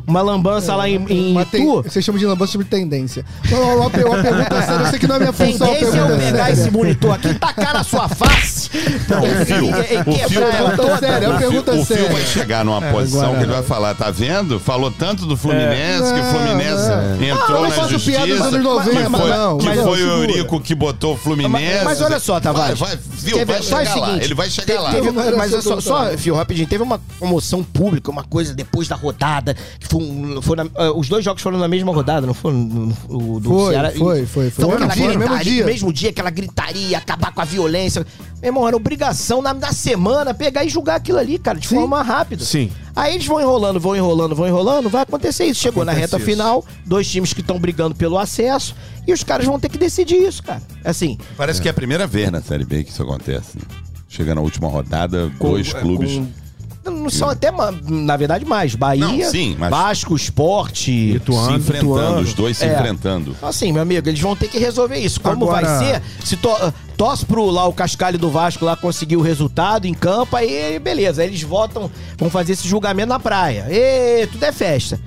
Uma 0.06 0.20
lambança 0.22 0.74
lá 0.76 0.88
em, 0.88 0.96
em 1.08 1.40
Itu. 1.40 1.82
Você 1.82 2.02
chama 2.02 2.18
de 2.18 2.26
lambança 2.26 2.52
sobre 2.52 2.66
tendência. 2.66 3.24
Não, 3.50 3.62
uma, 3.62 3.74
uma 3.76 3.90
pergunta 3.90 4.62
séria, 4.62 4.82
eu 4.84 4.86
sei 4.90 4.98
que 4.98 5.06
não 5.06 5.16
é 5.16 5.18
minha 5.20 5.32
função. 5.32 5.66
Tendência 5.68 5.96
é 5.96 6.00
eu 6.00 6.06
pegar 6.18 6.44
séria. 6.46 6.52
esse 6.52 6.70
monitor 6.70 7.14
aqui 7.14 7.28
e 7.28 7.34
tacar 7.34 7.74
na 7.74 7.82
sua 7.84 8.08
face. 8.08 8.70
Não, 9.08 9.22
o 9.22 9.44
Fio, 9.46 9.64
E- 9.64 10.16
e- 10.16 10.22
e 10.22 10.24
o 10.26 10.28
Fio, 10.28 10.42
é 10.42 10.62
uma 10.62 10.72
o 10.74 10.76
Fio- 10.76 11.38
pergunta 11.38 11.72
o 11.72 11.84
Fio 11.84 11.96
séria. 11.96 12.08
vai 12.12 12.22
chegar 12.22 12.64
numa 12.64 12.80
posição 12.82 13.20
agora- 13.22 13.38
que 13.38 13.44
ele 13.44 13.52
vai 13.52 13.62
falar, 13.62 13.94
tá 13.94 14.10
vendo? 14.10 14.60
Falou 14.60 14.90
tanto 14.90 15.26
do 15.26 15.36
Fluminense, 15.36 16.12
que 16.12 16.20
o 16.20 16.24
Fluminense 16.24 16.88
não. 16.88 17.22
entrou 17.22 17.64
Ah, 17.64 17.68
na 17.68 17.74
faço 17.74 17.90
justiça. 17.90 18.18
piada 18.18 18.32
dos 18.34 18.40
anos 18.42 18.56
que 18.56 18.62
90, 18.62 19.10
foi, 19.18 19.30
não, 19.30 19.58
que 19.58 19.74
foi 19.74 20.02
o. 20.02 20.14
Eurico 20.24 20.60
que 20.60 20.74
botou 20.74 21.14
o 21.14 21.16
Fluminense. 21.16 21.84
Mas 21.84 22.00
olha 22.00 22.18
só, 22.20 22.38
Tavares. 22.40 22.78
Vai, 22.78 22.96
vai, 22.96 23.44
vai 23.44 23.62
chegar 23.62 23.96
é 23.96 24.00
lá. 24.00 24.16
Ele 24.22 24.34
vai 24.34 24.50
chegar 24.50 24.80
lá. 24.80 24.92
mas 25.36 25.52
é 25.52 25.60
só. 25.60 26.10
Fio, 26.18 26.34
rapidinho, 26.34 26.66
teve 26.68 26.82
uma 26.82 27.00
comoção 27.18 27.62
pública, 27.62 28.10
uma 28.10 28.24
coisa 28.24 28.52
depois 28.54 28.86
da 28.88 28.96
rodada, 28.96 29.54
que 29.78 29.86
foi, 29.86 29.93
um- 29.98 30.42
foi 30.42 30.56
na- 30.56 30.66
ah, 30.74 30.92
os 30.92 31.08
dois 31.08 31.24
jogos 31.24 31.42
foram 31.42 31.58
na 31.58 31.68
mesma 31.68 31.92
rodada, 31.92 32.26
não 32.26 32.34
foram 32.34 32.56
no, 32.58 32.86
no- 32.86 32.96
o 33.36 33.40
do 33.40 33.48
Foi, 33.50 33.72
Ceará? 33.72 33.90
foi, 33.92 34.26
foi, 34.26 34.26
foi. 34.26 34.46
Então, 34.48 34.68
No 34.68 34.74
aquela 34.74 34.88
mesmo 34.88 35.02
dia, 35.02 35.12
no 35.12 35.18
mesmo 35.18 35.28
gritaria, 35.34 35.52
dia. 35.52 35.62
no 35.64 35.70
mesmo 35.70 35.92
dia, 35.92 36.10
aquela 36.10 36.30
gritaria, 36.30 36.98
acabar 36.98 37.32
com 37.32 37.40
a 37.40 37.44
violência. 37.44 38.06
Meu 38.40 38.48
irmão, 38.50 38.66
era 38.68 38.76
obrigação 38.76 39.40
na, 39.40 39.54
na 39.54 39.72
semana 39.72 40.34
pegar 40.34 40.64
e 40.64 40.68
julgar 40.68 40.96
aquilo 40.96 41.18
ali, 41.18 41.38
cara, 41.38 41.58
de 41.58 41.66
Sim. 41.66 41.76
forma 41.76 42.02
rápida. 42.02 42.44
Sim. 42.44 42.70
Aí 42.94 43.14
eles 43.14 43.26
vão 43.26 43.40
enrolando, 43.40 43.80
vão 43.80 43.96
enrolando, 43.96 44.34
vão 44.36 44.46
enrolando, 44.46 44.88
vai 44.88 45.02
acontecer 45.02 45.44
isso. 45.46 45.60
Chegou 45.60 45.84
na 45.84 45.92
Acontece 45.92 46.12
reta 46.12 46.22
isso. 46.22 46.30
final, 46.30 46.64
dois 46.86 47.10
times 47.10 47.32
que 47.32 47.40
estão 47.40 47.58
brigando 47.58 47.94
pelo 47.94 48.18
acesso, 48.18 48.74
e 49.06 49.12
os 49.12 49.24
caras 49.24 49.46
vão 49.46 49.58
ter 49.58 49.68
que 49.68 49.78
decidir 49.78 50.16
isso, 50.16 50.42
cara. 50.42 50.62
Assim, 50.84 51.18
Parece 51.36 51.60
que 51.60 51.68
é 51.68 51.70
a 51.70 51.74
primeira 51.74 52.06
vez 52.06 52.30
na 52.30 52.40
Série 52.42 52.64
B 52.64 52.84
que 52.84 52.90
isso 52.90 53.02
acontece. 53.02 53.56
né? 53.56 53.62
Chega 54.08 54.32
na 54.34 54.40
última 54.40 54.68
rodada, 54.68 55.30
com- 55.38 55.48
dois 55.50 55.72
clubes. 55.72 56.12
com- 56.18 56.43
não 56.90 57.08
são 57.10 57.28
até, 57.30 57.50
na 57.88 58.16
verdade, 58.16 58.44
mais. 58.44 58.74
Bahia, 58.74 59.06
Não, 59.06 59.30
sim, 59.30 59.56
mas- 59.58 59.70
Vasco, 59.70 60.14
Esporte, 60.16 61.12
se 61.24 61.52
enfrentando, 61.52 61.76
Ituano. 61.94 62.20
os 62.20 62.34
dois 62.34 62.56
se 62.58 62.64
É. 62.64 62.74
enfrentando. 62.74 63.30
Então, 63.36 63.48
assim, 63.48 63.72
meu 63.72 63.82
amigo, 63.82 64.08
eles 64.08 64.20
vão 64.20 64.34
ter 64.36 64.48
que 64.48 64.58
resolver 64.58 64.98
isso. 64.98 65.20
Como 65.20 65.44
Agora- 65.44 65.66
vai 65.66 65.78
ser? 65.86 66.02
Se 66.24 66.36
to, 66.36 66.48
torce 66.96 67.24
pro 67.24 67.46
lá 67.50 67.66
o 67.66 67.72
Cascalho 67.72 68.18
do 68.18 68.30
Vasco 68.30 68.64
lá 68.64 68.76
conseguir 68.76 69.16
o 69.16 69.22
resultado 69.22 69.86
em 69.86 69.94
campo, 69.94 70.36
aí 70.36 70.78
beleza. 70.78 71.22
Aí 71.22 71.28
eles 71.28 71.42
votam, 71.42 71.90
vão 72.18 72.28
fazer 72.30 72.52
esse 72.52 72.68
julgamento 72.68 73.08
na 73.08 73.18
praia. 73.20 73.66
E 73.70 74.26
tudo 74.28 74.44
é 74.44 74.52
festa. 74.52 75.00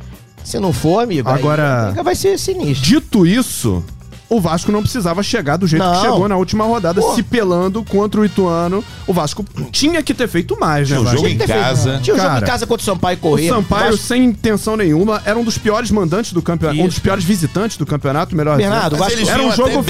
Se 0.43 0.59
não 0.59 0.71
for, 0.71 1.03
amigo, 1.03 1.27
Agora- 1.29 1.93
vai 2.03 2.15
ser 2.15 2.37
sinistro. 2.39 2.85
Dito 2.85 3.25
isso, 3.27 3.83
o 4.29 4.41
Vasco 4.41 4.71
não 4.71 4.81
precisava 4.81 5.21
chegar 5.23 5.57
do 5.57 5.65
jeito 5.67 5.83
que 5.83 5.89
Não. 5.89 6.01
chegou 6.01 6.27
na 6.27 6.35
última 6.35 6.65
rodada, 6.65 6.99
Pô. 7.01 7.15
se 7.15 7.23
pelando 7.23 7.83
contra 7.83 8.19
o 8.21 8.25
Ituano. 8.25 8.83
O 9.05 9.13
Vasco 9.13 9.45
tinha 9.71 10.01
que 10.03 10.13
ter 10.13 10.27
feito 10.27 10.59
mais, 10.59 10.89
né, 10.89 10.95
Tinha 10.97 11.05
Vasco? 11.05 11.15
jogo 11.17 11.27
em 11.27 11.35
Tinha 11.37 11.47
que 11.47 11.53
ter 11.53 11.59
casa. 11.59 11.89
feito- 11.91 12.03
Tinha 12.03 12.15
um 12.15 12.19
jogo 12.19 12.37
em 12.37 12.41
casa 12.41 12.67
contra 12.67 12.81
o 12.81 12.85
Sampaio 12.85 13.17
O 13.17 13.21
Corrêa. 13.21 13.53
Sampaio, 13.53 13.91
Vasco- 13.91 14.05
sem 14.05 14.25
intenção 14.25 14.75
nenhuma, 14.75 15.21
era 15.25 15.37
um 15.37 15.43
dos 15.43 15.57
piores 15.57 15.91
mandantes 15.91 16.33
do 16.33 16.41
campeonato, 16.41 16.81
um 16.81 16.87
dos 16.87 16.99
piores 16.99 17.23
visitantes 17.23 17.77
do 17.77 17.85
campeonato, 17.85 18.35
melhor 18.35 18.57
Bernardo, 18.57 18.95
dizendo. 18.95 19.01
o 19.01 19.25
Vasco- 19.25 19.29
era 19.31 19.43
um 19.43 19.51
jogo 19.51 19.85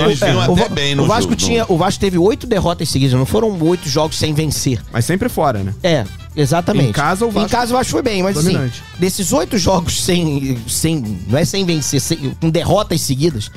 Eles 0.00 0.22
É, 0.22 0.34
o 0.34 0.52
até 0.52 0.68
bem 0.68 0.94
no 0.94 1.04
o 1.04 1.06
Vasco 1.06 1.22
jogo. 1.30 1.36
tinha, 1.36 1.64
o 1.68 1.76
Vasco 1.76 2.00
teve 2.00 2.18
oito 2.18 2.46
derrotas 2.46 2.88
seguidas, 2.88 3.18
não 3.18 3.26
foram 3.26 3.56
oito 3.62 3.88
jogos 3.88 4.18
sem 4.18 4.32
vencer. 4.34 4.80
Mas 4.92 5.04
sempre 5.04 5.28
fora, 5.28 5.60
né? 5.62 5.74
É, 5.82 6.04
exatamente. 6.36 6.88
Em 6.90 6.92
casa, 6.92 7.26
o 7.26 7.30
Vasco- 7.30 7.46
Em 7.48 7.50
casa 7.50 7.72
o 7.72 7.76
Vasco 7.76 7.92
foi 7.92 8.02
bem, 8.02 8.22
mas 8.22 8.34
Dominante. 8.34 8.82
assim, 8.90 9.00
desses 9.00 9.32
oito 9.32 9.58
jogos 9.58 10.02
sem, 10.02 10.58
sem, 10.68 11.18
não 11.28 11.38
é 11.38 11.44
sem 11.44 11.64
vencer, 11.64 12.00
sem- 12.00 12.36
com 12.40 12.50
derrotas 12.50 13.00
seguidas, 13.00 13.50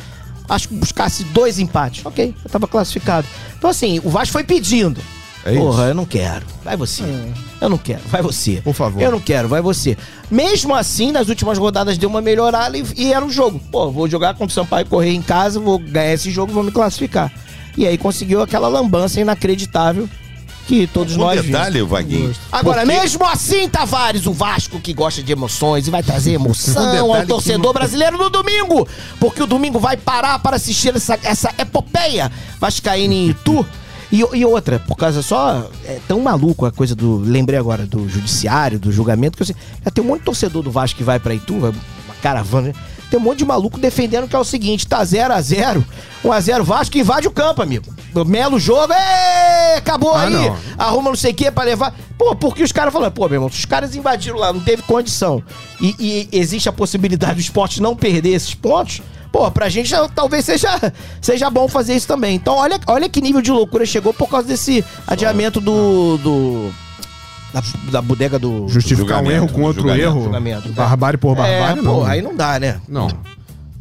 acho 0.50 0.68
que 0.70 0.76
buscasse 0.76 1.24
dois 1.26 1.60
empates. 1.60 2.06
Ok, 2.06 2.34
eu 2.44 2.50
tava 2.50 2.68
classificado. 2.68 3.28
Então 3.58 3.70
assim, 3.70 4.00
o 4.04 4.10
Vasco 4.10 4.34
foi 4.34 4.44
pedindo. 4.44 5.00
É 5.46 5.58
Porra, 5.58 5.82
isso. 5.84 5.90
eu 5.90 5.94
não 5.96 6.06
quero. 6.06 6.46
Vai 6.64 6.78
você. 6.78 7.04
Eu 7.60 7.68
não 7.70 7.78
quero. 7.78 8.00
Vai 8.08 8.22
você. 8.22 8.62
Por 8.64 8.74
favor. 8.74 9.02
Eu 9.02 9.12
não 9.12 9.20
quero. 9.20 9.50
Vai 9.50 9.62
você. 9.62 9.98
Mesmo 10.32 10.74
assim, 10.74 11.12
nas 11.12 11.28
últimas 11.28 11.58
rodadas 11.58 11.98
deu 11.98 12.08
uma 12.08 12.22
melhorada 12.22 12.78
e, 12.78 12.84
e 12.96 13.12
era 13.14 13.26
um 13.26 13.30
jogo. 13.30 13.60
Pô, 13.70 13.92
vou 13.92 14.08
jogar 14.10 14.36
contra 14.36 14.48
o 14.48 14.52
Sampaio 14.52 14.86
Correr 14.86 15.10
em 15.14 15.22
casa, 15.22 15.60
vou 15.60 15.78
ganhar 15.78 16.14
esse 16.14 16.32
jogo, 16.32 16.54
vou 16.54 16.64
me 16.64 16.72
classificar. 16.72 17.30
E 17.76 17.86
aí 17.86 17.98
conseguiu 17.98 18.42
aquela 18.42 18.70
lambança 18.70 19.20
inacreditável 19.20 20.08
que 20.68 20.88
todos 20.88 21.16
Um 21.16 21.20
nós 21.20 21.42
vimos. 21.42 21.48
detalhe, 21.58 21.82
Vaguinho. 21.82 22.34
Agora, 22.52 22.82
porque- 22.86 23.00
mesmo 23.00 23.26
assim, 23.26 23.68
Tavares, 23.68 24.26
o 24.26 24.32
Vasco 24.34 24.80
que 24.80 24.94
gosta 24.94 25.22
de 25.22 25.32
emoções 25.32 25.88
e 25.88 25.92
vai 25.92 26.02
trazer 26.02 26.32
Um 26.32 26.42
emoção 26.42 26.74
detalhe 26.74 26.98
ao 27.00 27.22
que 27.22 27.28
torcedor 27.28 27.66
não- 27.66 27.74
brasileiro 27.74 28.18
no 28.18 28.30
domingo, 28.30 28.88
porque 29.20 29.44
o 29.44 29.48
domingo 29.48 29.80
vai 29.80 29.98
parar 29.98 30.40
para 30.40 30.56
assistir 30.56 30.96
essa, 30.96 31.20
essa 31.24 31.52
epopeia 31.58 32.32
Vascaína 32.60 33.14
em 33.14 33.30
Itu. 33.30 33.66
E, 34.12 34.20
e 34.38 34.46
outra, 34.46 34.78
por 34.78 34.96
causa 34.96 35.24
só. 35.24 35.68
É 35.86 36.00
tão 36.08 36.20
maluco 36.22 36.68
a 36.68 36.72
coisa 36.72 36.94
do. 36.94 37.18
Lembrei 37.18 37.58
agora 37.58 37.84
do 37.88 38.08
judiciário, 38.08 38.78
do 38.78 38.92
julgamento, 38.92 39.36
que 39.36 39.42
eu 39.42 39.48
sei. 39.48 39.56
Já 39.84 39.90
tem 39.90 40.04
um 40.04 40.08
monte 40.08 40.20
de 40.20 40.26
torcedor 40.26 40.62
do 40.62 40.70
Vasco 40.70 40.96
que 40.98 41.04
vai 41.04 41.20
pra 41.20 41.34
Itu, 41.34 41.60
vai 41.60 41.74
caravana. 42.24 42.70
né? 42.70 42.74
Tem 43.12 43.20
um 43.20 43.24
monte 43.24 43.40
de 43.40 43.46
maluco 43.46 43.78
defendendo 43.80 44.28
que 44.28 44.36
é 44.36 44.40
o 44.40 44.44
seguinte: 44.44 44.88
tá 44.88 45.04
0x0, 45.04 45.84
1x0 46.24 46.64
Vasco 46.64 46.98
invade 46.98 47.28
o 47.28 47.32
campo, 47.32 47.62
amigo. 47.62 47.94
Melo 48.26 48.60
jogo, 48.60 48.92
ê, 48.94 49.76
acabou 49.78 50.14
Ah, 50.16 50.22
aí. 50.24 50.34
não. 50.34 50.58
Arruma 50.78 51.10
não 51.10 51.16
sei 51.16 51.32
o 51.32 51.36
que 51.36 51.52
pra 51.52 51.64
levar. 51.64 51.94
Pô, 52.18 52.36
porque 52.36 52.64
os 52.64 52.72
caras 52.72 52.94
falaram, 52.94 53.12
pô, 53.12 53.28
meu 53.28 53.36
irmão, 53.36 53.50
se 53.50 53.60
os 53.60 53.66
caras 53.66 53.96
invadiram 53.96 54.38
lá, 54.38 54.52
não 54.54 54.60
teve 54.62 54.82
condição. 54.84 55.44
E, 55.82 55.96
e 56.00 56.30
existe 56.32 56.70
a 56.70 56.72
possibilidade 56.72 57.36
do 57.36 57.42
esporte 57.42 57.82
não 57.82 57.96
perder 57.96 58.30
esses 58.34 58.54
pontos. 58.56 59.02
Pô, 59.32 59.50
pra 59.50 59.68
gente 59.68 59.90
já- 59.90 60.08
talvez 60.08 60.46
seja, 60.46 60.70
seja 61.20 61.50
bom 61.50 61.68
fazer 61.68 61.96
isso 61.96 62.08
também. 62.08 62.36
Então, 62.36 62.56
olha, 62.56 62.80
olha 62.88 63.10
que 63.10 63.20
nível 63.20 63.42
de 63.42 63.52
loucura 63.52 63.84
chegou 63.86 64.14
por 64.14 64.30
causa 64.30 64.48
desse 64.48 64.84
adiamento 65.08 65.60
do. 65.60 66.18
do 66.18 66.74
da, 67.54 67.64
da 67.92 68.02
bodega 68.02 68.40
do. 68.40 68.68
Justificar 68.68 69.22
um 69.24 69.30
erro 69.32 69.48
com 69.48 69.62
outro 69.62 69.90
erro. 69.90 70.24
Julgamento, 70.24 70.68
né? 70.70 70.74
Barbárie 70.76 71.18
por 71.18 71.36
barbárie, 71.36 71.80
é, 71.80 71.82
não. 71.84 71.96
pô, 72.00 72.04
aí 72.04 72.22
não 72.22 72.36
dá, 72.36 72.60
né? 72.60 72.78
Não. 72.90 73.08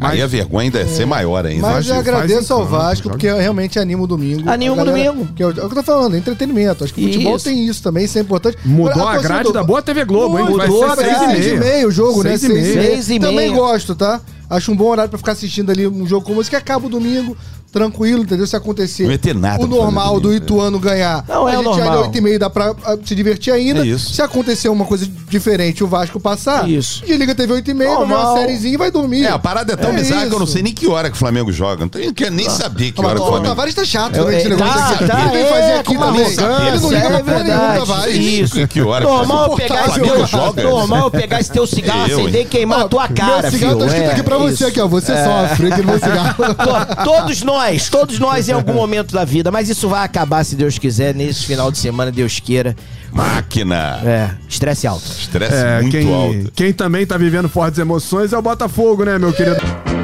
Aí 0.00 0.20
a 0.20 0.26
vergonha 0.26 0.64
ainda 0.64 0.80
é 0.80 0.86
ser 0.86 1.06
maior 1.06 1.46
ainda. 1.46 1.62
Mas 1.62 1.88
eu 1.88 1.94
agradeço 1.94 2.52
ao 2.52 2.66
Vasco, 2.66 3.08
porque 3.08 3.30
realmente 3.32 3.78
anima 3.78 4.02
o 4.02 4.06
domingo. 4.06 4.50
Anima 4.50 4.76
A 4.76 4.82
o 4.82 4.84
domingo. 4.84 5.28
Que 5.36 5.44
é 5.44 5.46
o 5.46 5.50
é 5.50 5.52
o 5.52 5.54
que 5.54 5.60
eu 5.60 5.68
tô 5.68 5.82
falando, 5.84 6.16
entretenimento. 6.16 6.82
Acho 6.82 6.92
que 6.92 7.04
o 7.04 7.12
futebol 7.12 7.36
Isso. 7.36 7.44
tem 7.44 7.66
isso 7.68 7.80
também, 7.84 8.04
isso 8.04 8.18
é 8.18 8.20
importante. 8.20 8.58
Mudou 8.64 8.90
Agora, 8.90 9.18
a 9.18 9.22
grade 9.22 9.28
torcedor- 9.44 9.52
da 9.52 9.62
boa 9.62 9.80
TV 9.80 10.04
Globo, 10.04 10.40
hein? 10.40 10.44
Vai 10.56 10.66
Mudou 10.66 10.84
a 10.84 10.96
ser 10.96 11.04
seis 11.04 11.18
grade. 11.18 11.32
e 11.38 11.42
Seis 11.42 11.46
e 11.46 11.56
meia. 11.56 11.72
meio 11.74 11.88
o 11.88 11.90
jogo, 11.92 12.24
né? 12.24 12.30
Seis 12.36 12.42
e 12.42 12.48
meia. 12.52 12.82
Seis 12.82 13.10
e 13.10 13.20
Também 13.20 13.36
meia. 13.50 13.52
gosto, 13.54 13.94
tá? 13.94 14.20
Acho 14.56 14.72
um 14.72 14.76
bom 14.76 14.88
horário 14.88 15.08
pra 15.10 15.18
ficar 15.18 15.32
assistindo 15.32 15.70
ali 15.70 15.86
um 15.86 16.06
jogo 16.06 16.24
como 16.26 16.40
esse 16.40 16.50
que 16.50 16.56
acaba 16.56 16.86
o 16.86 16.88
domingo, 16.90 17.36
tranquilo, 17.72 18.22
entendeu? 18.22 18.46
Se 18.46 18.54
acontecer 18.54 19.08
Não 19.08 19.16
ter 19.16 19.34
nada 19.34 19.64
o 19.64 19.66
normal 19.66 20.16
do 20.16 20.28
domingo, 20.28 20.44
Ituano 20.44 20.78
ganhar, 20.78 21.24
Não, 21.26 21.48
é 21.48 21.54
a 21.54 21.60
o 21.60 21.62
gente 21.64 21.78
normal. 21.78 22.02
8 22.02 22.18
e 22.18 22.20
meia 22.20 22.38
dá 22.38 22.50
pra 22.50 22.74
ah, 22.84 22.98
se 23.02 23.14
divertir 23.14 23.50
ainda. 23.50 23.80
É 23.80 23.86
isso. 23.86 24.12
Se 24.12 24.20
acontecer 24.20 24.68
uma 24.68 24.84
coisa 24.84 25.08
diferente, 25.30 25.82
o 25.82 25.86
Vasco 25.86 26.20
passar, 26.20 26.68
Isso. 26.68 27.02
desliga 27.06 27.32
a 27.32 27.34
TV 27.34 27.54
8 27.54 27.70
e 27.70 27.74
meia, 27.74 27.96
vai 27.96 28.06
ver 28.06 28.12
uma 28.14 28.34
sériezinha 28.34 28.74
e 28.74 28.76
vai 28.76 28.90
dormir. 28.90 29.24
É, 29.24 29.28
a 29.30 29.38
parada 29.38 29.72
é 29.72 29.76
tão 29.76 29.90
É 29.90 29.94
bizarra 29.94 30.26
que 30.26 30.34
eu 30.34 30.38
não 30.38 30.46
sei 30.46 30.62
nem 30.62 30.74
que 30.74 30.86
hora 30.86 31.08
que 31.08 31.16
o 31.16 31.18
Flamengo 31.18 31.50
joga. 31.50 31.80
Não 31.80 31.88
tenho- 31.88 32.12
quero 32.12 32.34
nem 32.34 32.50
saber 32.50 32.92
que 32.92 33.00
Ah, 33.00 33.06
hora 33.06 33.14
que 33.14 33.20
o 33.22 33.24
o 33.24 33.26
Flamengo 33.28 33.48
Tavares 33.48 33.74
tá 33.74 33.84
chato 33.86 34.16
Eu- 34.16 34.24
também 34.24 34.36
esse 34.38 34.46
é, 34.46 34.50
negócio 34.50 34.74
tá, 34.74 34.88
aqui. 34.90 35.06
tá, 35.06 35.20
Ele 35.22 35.30
vem 35.30 35.40
é, 35.42 35.46
fazer 35.46 35.72
aqui 35.72 35.96
também. 35.96 36.20
Ele 36.66 36.78
não 36.78 36.90
liga 36.90 37.06
é 37.06 37.08
pra 37.08 37.20
porra 37.22 37.42
nenhuma. 37.44 37.74
Tavares. 37.74 38.16
Isso. 38.16 38.68
Que 38.68 38.80
hora 38.82 39.06
que 39.06 39.10
Normal 39.10 39.52
o 39.52 39.56
pegar 39.56 39.74
esse 39.80 39.84
Flamengo 39.94 40.14
teu, 40.14 40.26
joga? 40.26 40.62
normal 40.62 41.04
eu 41.04 41.10
pegar 41.10 41.40
esse 41.40 41.50
teu 41.50 41.66
cigarro, 41.66 42.04
acender 42.04 42.42
e 42.42 42.44
queimar 42.44 42.80
a 42.82 42.88
tua 42.88 43.08
cara, 43.08 43.42
Meu 43.42 43.50
cigarro 43.50 43.78
tá 43.78 43.84
filho. 43.84 43.86
escrito 43.86 44.08
É, 44.10 44.12
aqui 44.12 44.22
pra 44.22 44.36
você 44.50 44.64
aqui, 44.66 44.80
ó. 44.80 44.88
Você 44.88 45.12
é. 45.12 45.24
sofre, 45.24 45.70
que 45.70 45.82
todos 47.04 47.42
nós, 47.42 47.88
todos 47.88 48.18
nós 48.18 48.48
em 48.48 48.52
algum 48.52 48.74
momento 48.74 49.12
da 49.12 49.24
vida, 49.24 49.50
mas 49.50 49.68
isso 49.68 49.88
vai 49.88 50.04
acabar, 50.04 50.44
se 50.44 50.54
Deus 50.56 50.78
quiser, 50.78 51.14
nesse 51.14 51.46
final 51.46 51.70
de 51.70 51.78
semana, 51.78 52.10
Deus 52.10 52.40
queira. 52.40 52.76
Máquina! 53.12 54.00
É, 54.04 54.30
estresse 54.48 54.86
alto. 54.86 55.04
Estresse 55.04 55.54
é, 55.54 55.80
muito 55.82 55.96
quem, 55.96 56.14
alto. 56.14 56.52
Quem 56.54 56.72
também 56.72 57.06
tá 57.06 57.16
vivendo 57.16 57.48
fortes 57.48 57.78
emoções 57.78 58.32
é 58.32 58.38
o 58.38 58.42
Botafogo, 58.42 59.04
né, 59.04 59.18
meu 59.18 59.32
querido? 59.32 59.60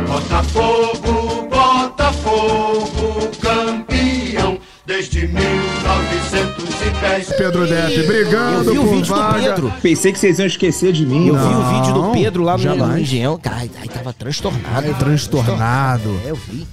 Botafogo, 0.07 1.49
Botafogo, 1.51 3.31
campeão 3.41 4.59
desde 4.87 5.27
mil. 5.29 5.78
Pedro 7.37 7.67
Depp 7.67 7.95
Eu 7.95 8.07
brigando 8.07 8.71
vi 8.71 8.79
o 8.79 8.83
por 8.83 8.91
vídeo 8.91 9.07
do 9.07 9.15
vaga. 9.15 9.41
Pedro. 9.41 9.73
Pensei 9.83 10.13
que 10.13 10.19
vocês 10.19 10.39
iam 10.39 10.47
esquecer 10.47 10.93
de 10.93 11.07
mim. 11.07 11.29
Eu 11.29 11.35
não. 11.35 11.49
vi 11.49 11.55
o 11.55 11.81
vídeo 11.81 11.95
do 11.95 12.13
Pedro 12.13 12.43
lá 12.43 12.57
no, 12.57 12.77
no 12.77 12.99
Engenhão. 12.99 13.39
Cara, 13.39 13.57
aí 13.57 13.89
tava 13.89 14.13
transtornado. 14.13 14.95
Transtornado. 14.95 16.21
É, 16.25 16.31
eu 16.31 16.37
vi. 16.37 16.67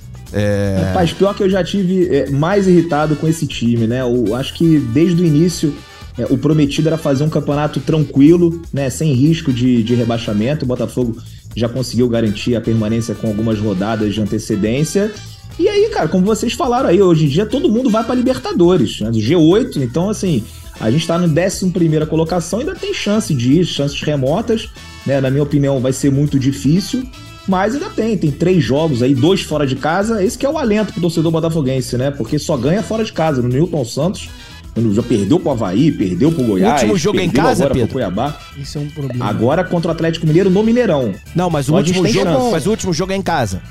Rapaz, 0.87 1.13
pior 1.13 1.33
que 1.33 1.43
eu 1.43 1.49
já 1.49 1.63
tive 1.63 2.13
é, 2.13 2.29
mais 2.29 2.67
irritado 2.67 3.15
com 3.15 3.27
esse 3.27 3.47
time, 3.47 3.87
né? 3.87 4.01
Eu 4.01 4.35
acho 4.35 4.53
que 4.53 4.79
desde 4.79 5.21
o 5.21 5.25
início 5.25 5.73
é, 6.17 6.25
o 6.29 6.37
prometido 6.37 6.87
era 6.87 6.97
fazer 6.97 7.23
um 7.23 7.29
campeonato 7.29 7.79
tranquilo, 7.79 8.61
né? 8.73 8.89
Sem 8.89 9.13
risco 9.13 9.53
de, 9.53 9.83
de 9.83 9.95
rebaixamento. 9.95 10.65
O 10.65 10.67
Botafogo 10.67 11.17
já 11.55 11.69
conseguiu 11.69 12.09
garantir 12.09 12.55
a 12.55 12.61
permanência 12.61 13.15
com 13.15 13.27
algumas 13.27 13.59
rodadas 13.59 14.13
de 14.13 14.21
antecedência. 14.21 15.11
E 15.57 15.69
aí, 15.69 15.89
cara, 15.89 16.07
como 16.07 16.25
vocês 16.25 16.53
falaram 16.53 16.89
aí, 16.89 17.01
hoje 17.01 17.25
em 17.25 17.29
dia 17.29 17.45
todo 17.45 17.69
mundo 17.69 17.89
vai 17.89 18.03
pra 18.03 18.13
Libertadores, 18.13 18.99
né? 18.99 19.09
G8, 19.11 19.77
então 19.77 20.09
assim, 20.09 20.43
a 20.79 20.91
gente 20.91 21.07
tá 21.07 21.17
no 21.17 21.27
11 21.27 21.71
primeira 21.71 22.05
colocação, 22.05 22.59
ainda 22.59 22.75
tem 22.75 22.93
chance 22.93 23.33
de 23.33 23.59
ir, 23.59 23.65
chances 23.65 24.01
remotas, 24.01 24.69
né? 25.05 25.21
Na 25.21 25.29
minha 25.29 25.43
opinião, 25.43 25.79
vai 25.79 25.93
ser 25.93 26.11
muito 26.11 26.37
difícil. 26.37 27.03
Mas 27.47 27.75
ainda 27.75 27.89
tem, 27.89 28.17
tem 28.17 28.31
três 28.31 28.63
jogos 28.63 29.03
aí, 29.03 29.13
dois 29.13 29.41
fora 29.41 29.67
de 29.67 29.75
casa. 29.75 30.23
Esse 30.23 30.37
que 30.37 30.45
é 30.45 30.49
o 30.49 30.57
alento 30.57 30.91
pro 30.91 31.01
torcedor 31.01 31.31
botafoguense, 31.31 31.95
né? 31.95 32.09
Porque 32.09 32.39
só 32.39 32.57
ganha 32.57 32.81
fora 32.81 33.03
de 33.03 33.13
casa. 33.13 33.39
No 33.39 33.47
Newton 33.47 33.85
Santos, 33.85 34.29
quando 34.73 34.93
já 34.93 35.03
perdeu 35.03 35.39
pro 35.39 35.51
Havaí, 35.51 35.91
perdeu 35.91 36.31
pro 36.31 36.43
Goiás. 36.43 36.81
último 36.81 36.97
jogo 36.97 37.19
em 37.19 37.29
casa, 37.29 37.63
agora 37.63 37.73
Pedro? 37.73 37.87
Pro 37.87 37.93
Cuiabá. 37.93 38.39
Isso 38.57 38.77
é 38.77 38.81
um 38.81 38.89
problema. 38.89 39.25
Agora 39.25 39.63
contra 39.63 39.89
o 39.89 39.91
Atlético 39.91 40.25
Mineiro 40.25 40.49
no 40.49 40.63
Mineirão. 40.63 41.13
Não, 41.35 41.49
mas 41.49 41.69
o, 41.69 41.77
gente 41.77 41.97
último 41.99 42.07
jogo, 42.07 42.51
mas 42.51 42.65
o 42.65 42.71
último 42.71 42.91
jogo 42.91 43.11
é 43.11 43.15
em 43.15 43.21
casa. 43.21 43.61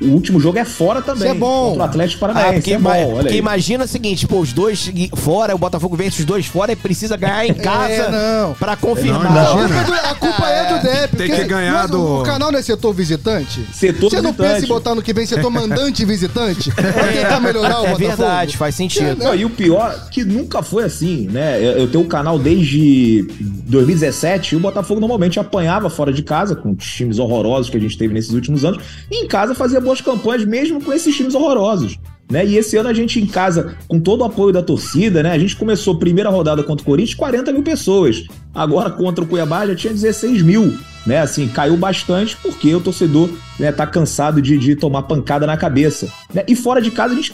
O 0.00 0.06
último 0.10 0.38
jogo 0.38 0.58
é 0.58 0.64
fora 0.64 1.02
também. 1.02 1.24
Isso 1.28 1.32
é 1.36 1.38
bom. 1.38 1.70
Contra 1.70 1.82
o 1.82 1.84
Atlético 1.86 2.24
Ah, 2.24 2.28
Paranaense. 2.28 2.54
porque, 2.60 2.72
é 2.74 2.78
bom, 2.78 3.14
porque 3.16 3.32
aí. 3.32 3.36
imagina 3.38 3.84
o 3.84 3.88
seguinte, 3.88 4.28
pô, 4.28 4.38
os 4.38 4.52
dois 4.52 4.90
fora, 5.16 5.54
o 5.54 5.58
Botafogo 5.58 5.96
vence 5.96 6.20
os 6.20 6.24
dois 6.24 6.46
fora 6.46 6.70
e 6.70 6.76
precisa 6.76 7.16
ganhar 7.16 7.44
em 7.46 7.54
casa 7.54 7.92
É, 7.92 8.10
não. 8.42 8.54
pra 8.54 8.76
confirmar. 8.76 9.24
Não, 9.24 9.30
A 9.40 9.64
imagina. 9.64 9.84
culpa, 9.84 9.96
é 9.96 10.00
do- 10.02 10.06
a 10.08 10.14
culpa 10.14 10.48
é 10.48 10.72
do 10.78 10.82
Depp. 10.82 11.16
Tem 11.16 11.26
porque 11.28 11.42
que 11.42 11.48
ganhar 11.48 11.84
o- 11.86 11.88
do- 11.88 12.20
O 12.20 12.22
canal 12.22 12.52
não 12.52 12.58
é 12.58 12.62
setor 12.62 12.92
visitante? 12.92 13.64
Setor 13.72 14.10
Você 14.10 14.16
não 14.22 14.30
visitante. 14.30 14.52
pensa 14.54 14.64
em 14.66 14.68
botar 14.68 14.94
no 14.94 15.02
que 15.02 15.12
vem 15.12 15.26
setor 15.26 15.50
mandante 15.50 16.04
visitante? 16.04 16.70
Pra 16.70 17.08
tentar 17.12 17.40
melhorar 17.40 17.80
o 17.80 17.86
É 17.86 17.90
Botafogo? 17.90 17.98
verdade, 17.98 18.56
faz 18.56 18.74
sentido. 18.76 19.16
Não, 19.24 19.34
e 19.34 19.44
o 19.44 19.50
pior, 19.50 20.08
que 20.10 20.24
nunca 20.24 20.62
foi 20.62 20.84
assim, 20.84 21.26
né? 21.28 21.58
Eu, 21.58 21.72
eu 21.72 21.88
tenho 21.90 22.04
um 22.04 22.08
canal 22.08 22.38
desde 22.38 23.26
2017 23.68 24.54
e 24.54 24.56
o 24.56 24.60
Botafogo 24.60 24.98
normalmente 24.98 25.38
apanhava 25.38 25.90
fora 25.90 26.12
de 26.12 26.22
casa, 26.22 26.56
com 26.56 26.74
times 26.74 27.18
horrorosos 27.18 27.70
que 27.70 27.76
a 27.76 27.80
gente 27.80 27.96
teve 27.96 28.14
nesses 28.14 28.32
últimos 28.32 28.64
anos, 28.64 28.82
e 29.10 29.24
em 29.24 29.28
casa 29.28 29.54
fazia 29.54 29.80
boas 29.80 30.00
campanhas, 30.00 30.44
mesmo 30.44 30.82
com 30.82 30.92
esses 30.92 31.14
times 31.14 31.34
horrorosos. 31.34 31.98
Né? 32.30 32.44
E 32.44 32.56
esse 32.56 32.76
ano 32.76 32.88
a 32.88 32.94
gente 32.94 33.20
em 33.20 33.26
casa, 33.26 33.76
com 33.86 34.00
todo 34.00 34.20
o 34.20 34.24
apoio 34.24 34.52
da 34.52 34.62
torcida, 34.62 35.22
né? 35.22 35.30
A 35.30 35.38
gente 35.38 35.56
começou 35.56 35.94
a 35.94 35.98
primeira 35.98 36.28
rodada 36.28 36.62
contra 36.62 36.82
o 36.82 36.86
Corinthians, 36.86 37.14
40 37.14 37.52
mil 37.52 37.62
pessoas. 37.62 38.24
Agora 38.54 38.90
contra 38.90 39.24
o 39.24 39.26
Cuiabá 39.26 39.66
já 39.66 39.74
tinha 39.74 39.92
16 39.92 40.42
mil. 40.42 40.76
Né? 41.08 41.20
Assim, 41.20 41.48
caiu 41.48 41.74
bastante 41.74 42.36
porque 42.36 42.74
o 42.74 42.82
torcedor 42.82 43.30
né, 43.58 43.72
tá 43.72 43.86
cansado 43.86 44.42
de, 44.42 44.58
de 44.58 44.76
tomar 44.76 45.04
pancada 45.04 45.46
na 45.46 45.56
cabeça. 45.56 46.06
né? 46.34 46.44
E 46.46 46.54
fora 46.54 46.82
de 46.82 46.90
casa 46.90 47.14
a 47.14 47.16
gente 47.16 47.32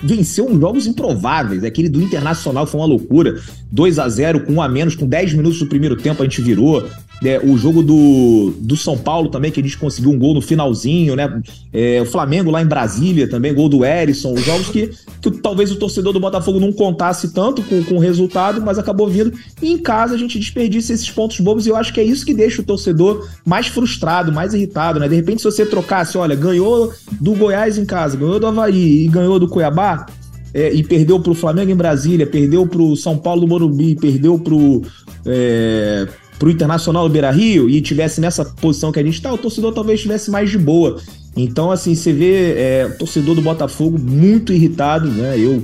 venceu 0.00 0.46
uns 0.46 0.60
jogos 0.60 0.86
improváveis. 0.86 1.64
Aquele 1.64 1.88
do 1.88 2.00
Internacional 2.00 2.68
foi 2.68 2.80
uma 2.80 2.86
loucura. 2.86 3.42
2 3.72 3.98
a 3.98 4.08
0 4.08 4.40
com 4.42 4.52
um 4.52 4.62
a 4.62 4.68
menos, 4.68 4.94
com 4.94 5.08
10 5.08 5.34
minutos 5.34 5.58
do 5.58 5.66
primeiro 5.66 5.96
tempo 5.96 6.22
a 6.22 6.24
gente 6.24 6.40
virou. 6.40 6.88
É, 7.24 7.40
o 7.42 7.56
jogo 7.56 7.82
do, 7.82 8.52
do 8.58 8.76
São 8.76 8.96
Paulo 8.98 9.30
também, 9.30 9.50
que 9.50 9.60
a 9.60 9.62
gente 9.62 9.78
conseguiu 9.78 10.10
um 10.10 10.18
gol 10.18 10.34
no 10.34 10.42
finalzinho, 10.42 11.16
né? 11.16 11.40
É, 11.72 12.00
o 12.02 12.06
Flamengo 12.06 12.50
lá 12.50 12.60
em 12.60 12.66
Brasília 12.66 13.28
também, 13.28 13.54
gol 13.54 13.68
do 13.68 13.84
Erisson. 13.84 14.34
Os 14.34 14.44
jogos 14.44 14.68
que, 14.68 14.90
que 15.22 15.30
talvez 15.30 15.72
o 15.72 15.76
torcedor 15.76 16.12
do 16.12 16.20
Botafogo 16.20 16.60
não 16.60 16.72
contasse 16.72 17.32
tanto 17.32 17.62
com, 17.62 17.82
com 17.84 17.94
o 17.94 17.98
resultado, 17.98 18.60
mas 18.60 18.78
acabou 18.78 19.08
vindo. 19.08 19.32
E 19.62 19.72
em 19.72 19.78
casa 19.78 20.14
a 20.14 20.18
gente 20.18 20.38
desperdiça 20.38 20.92
esses 20.92 21.10
pontos 21.10 21.40
bobos 21.40 21.66
e 21.66 21.70
eu 21.70 21.76
acho 21.76 21.92
que 21.92 22.00
é 22.00 22.04
isso 22.04 22.24
que 22.24 22.34
deixa 22.34 22.60
o 22.60 22.64
torcedor 22.64 23.26
mais 23.46 23.66
frustrado, 23.66 24.30
mais 24.30 24.52
irritado, 24.52 25.00
né? 25.00 25.08
De 25.08 25.14
repente, 25.14 25.40
se 25.40 25.50
você 25.50 25.64
trocasse, 25.64 26.18
olha, 26.18 26.36
ganhou 26.36 26.92
do 27.18 27.32
Goiás 27.32 27.78
em 27.78 27.86
casa, 27.86 28.16
ganhou 28.16 28.38
do 28.38 28.46
Havaí 28.46 29.04
e 29.04 29.08
ganhou 29.08 29.38
do 29.38 29.48
Cuiabá, 29.48 30.06
é, 30.52 30.72
e 30.72 30.82
perdeu 30.82 31.20
pro 31.20 31.34
Flamengo 31.34 31.70
em 31.70 31.76
Brasília, 31.76 32.26
perdeu 32.26 32.66
pro 32.66 32.96
São 32.96 33.18
Paulo 33.18 33.42
do 33.42 33.48
Morumbi, 33.48 33.94
perdeu 33.94 34.38
pro, 34.38 34.82
é, 35.26 36.06
pro 36.38 36.50
Internacional 36.50 37.08
do 37.08 37.12
Beira 37.12 37.30
Rio 37.30 37.68
e 37.68 37.80
tivesse 37.80 38.20
nessa 38.20 38.44
posição 38.44 38.92
que 38.92 38.98
a 39.00 39.02
gente 39.02 39.20
tá, 39.22 39.32
o 39.32 39.38
torcedor 39.38 39.72
talvez 39.72 39.98
estivesse 39.98 40.30
mais 40.30 40.50
de 40.50 40.58
boa. 40.58 41.00
Então, 41.36 41.70
assim, 41.70 41.94
você 41.94 42.12
vê 42.12 42.52
é, 42.56 42.90
o 42.94 42.98
torcedor 42.98 43.34
do 43.34 43.42
Botafogo 43.42 43.98
muito 43.98 44.52
irritado, 44.52 45.08
né? 45.08 45.38
Eu 45.38 45.62